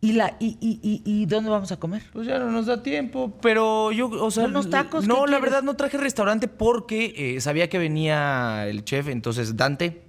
¿Y, 0.00 0.12
la, 0.14 0.36
y, 0.40 0.56
y, 0.60 0.80
y, 0.82 1.02
y 1.04 1.26
dónde 1.26 1.48
vamos 1.50 1.70
a 1.70 1.76
comer? 1.78 2.02
Pues 2.12 2.26
ya 2.26 2.38
no 2.40 2.50
nos 2.50 2.66
da 2.66 2.82
tiempo, 2.82 3.38
pero 3.40 3.92
yo, 3.92 4.08
o 4.08 4.30
sea... 4.32 4.46
Unos 4.46 4.68
tacos, 4.68 5.06
No, 5.06 5.14
¿qué 5.14 5.20
la 5.20 5.26
quieres? 5.26 5.42
verdad 5.42 5.62
no 5.62 5.76
traje 5.76 5.96
restaurante 5.96 6.48
porque 6.48 7.14
eh, 7.36 7.40
sabía 7.40 7.68
que 7.68 7.78
venía 7.78 8.66
el 8.66 8.84
chef, 8.84 9.06
entonces 9.06 9.56
Dante 9.56 10.02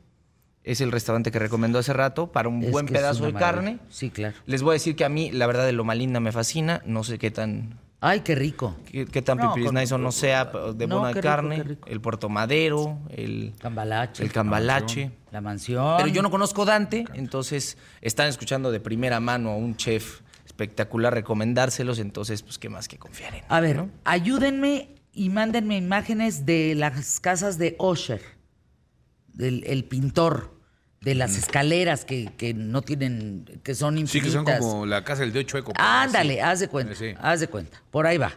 es 0.63 0.81
el 0.81 0.91
restaurante 0.91 1.29
que 1.29 1.37
recomendó 1.37 1.77
hace 1.77 1.93
rato 1.93 2.31
para 2.31 2.49
un 2.49 2.63
Es 2.63 2.71
buen 2.71 2.87
pedazo 2.87 3.23
de 3.25 3.33
carne. 3.33 3.77
Sí, 3.89 4.09
claro. 4.09 4.35
Les 4.47 4.63
voy 4.63 4.71
a 4.71 4.73
decir 4.73 4.95
que 4.95 5.05
a 5.05 5.09
mí, 5.09 5.29
la 5.31 5.45
verdad, 5.45 5.65
de 5.65 5.73
lo 5.73 5.83
malinda 5.83 6.19
me 6.19 6.31
fascina. 6.31 6.81
No 6.87 7.03
sé 7.03 7.19
qué 7.19 7.29
tan 7.29 7.77
Ay, 8.05 8.19
qué 8.19 8.35
rico. 8.35 8.75
qué, 8.91 9.05
qué 9.05 9.21
tan 9.21 9.37
No, 9.37 9.49
pipiris 9.49 9.67
con- 9.71 9.75
nice 9.75 9.93
o 9.93 9.97
no 9.97 10.11
sea, 10.11 10.45
de 10.45 10.87
No, 10.87 10.99
buena 10.99 11.13
qué 11.13 11.21
rico, 11.21 11.27
carne. 11.29 11.55
qué 11.55 11.63
rico. 11.63 11.87
El 11.87 12.01
Puerto 12.01 12.27
Madero, 12.27 12.99
el, 13.09 13.53
Cambalache. 13.59 14.23
el 14.23 14.31
cambalache. 14.31 15.11
La 15.31 15.39
mansión. 15.39 15.95
Pero 15.97 16.09
yo 16.09 16.21
no 16.21 16.29
conozco 16.29 16.65
Dante, 16.65 17.05
entonces 17.13 17.77
están 18.01 18.27
escuchando 18.27 18.71
de 18.71 18.79
primera 18.81 19.19
mano 19.21 19.51
a 19.51 19.55
un 19.55 19.77
chef 19.77 20.19
espectacular 20.45 21.13
recomendárselos, 21.13 21.97
entonces 21.99 22.43
pues 22.43 22.59
qué 22.59 22.67
más 22.69 22.87
que 22.89 22.97
confiar 22.99 23.35
en 23.35 23.43
A 23.47 23.59
ver, 23.61 23.77
¿no? 23.77 23.89
ayúdenme 24.03 24.89
y 25.13 25.29
mándenme 25.29 25.77
imágenes 25.77 26.45
de 26.45 26.75
las 26.75 27.19
casas 27.21 27.57
de 27.57 27.75
Osher, 27.79 28.21
del 29.27 29.63
el 29.65 29.85
pintor, 29.85 30.52
de 31.03 31.15
las 31.15 31.37
escaleras 31.37 32.05
que, 32.05 32.31
que 32.37 32.53
no 32.53 32.81
tienen, 32.81 33.45
que 33.63 33.75
son 33.75 33.95
Sí, 33.95 34.01
infinitas. 34.01 34.45
que 34.45 34.57
son 34.59 34.69
como 34.69 34.85
la 34.85 35.03
casa 35.03 35.21
del 35.21 35.33
dios 35.33 35.45
chueco. 35.45 35.73
pues, 35.73 35.85
Ándale, 35.87 36.41
haz 36.41 36.59
de 36.61 36.67
cuenta, 36.69 36.95
Sí. 36.95 37.13
haz 37.19 37.39
de 37.41 37.47
cuenta. 37.47 37.81
Por 37.91 38.07
ahí 38.07 38.17
va. 38.17 38.31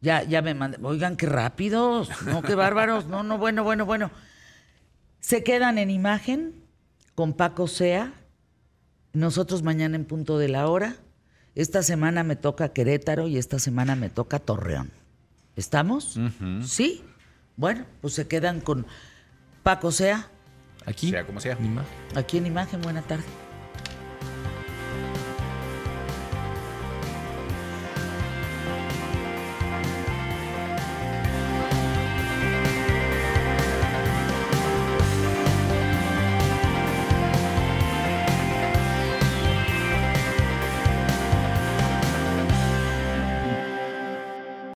Ya, 0.00 0.22
ya 0.22 0.42
me 0.42 0.54
mandan. 0.54 0.84
Oigan, 0.84 1.16
qué 1.16 1.26
rápidos, 1.26 2.10
no, 2.26 2.42
qué 2.42 2.54
bárbaros. 2.54 3.06
No, 3.06 3.22
no, 3.22 3.38
bueno, 3.38 3.64
bueno, 3.64 3.84
bueno. 3.86 4.10
Se 5.20 5.42
quedan 5.42 5.78
en 5.78 5.90
imagen 5.90 6.52
con 7.14 7.32
Paco 7.32 7.66
Sea. 7.66 8.12
Nosotros 9.12 9.62
mañana 9.62 9.96
en 9.96 10.04
punto 10.04 10.38
de 10.38 10.48
la 10.48 10.68
hora. 10.68 10.96
Esta 11.54 11.82
semana 11.82 12.22
me 12.24 12.36
toca 12.36 12.72
Querétaro 12.72 13.28
y 13.28 13.38
esta 13.38 13.58
semana 13.58 13.94
me 13.96 14.10
toca 14.10 14.38
Torreón. 14.40 14.90
¿Estamos? 15.56 16.18
Sí. 16.64 17.02
Bueno, 17.56 17.86
pues 18.00 18.14
se 18.14 18.26
quedan 18.26 18.60
con 18.60 18.86
Paco 19.62 19.92
Sea 19.92 20.28
Aquí, 20.86 21.10
Sea 21.10 21.24
como 21.26 21.40
sea. 21.40 21.56
aquí 22.14 22.38
en 22.38 22.46
imagen. 22.46 22.80
Buena 22.82 23.02
tarde. 23.02 23.24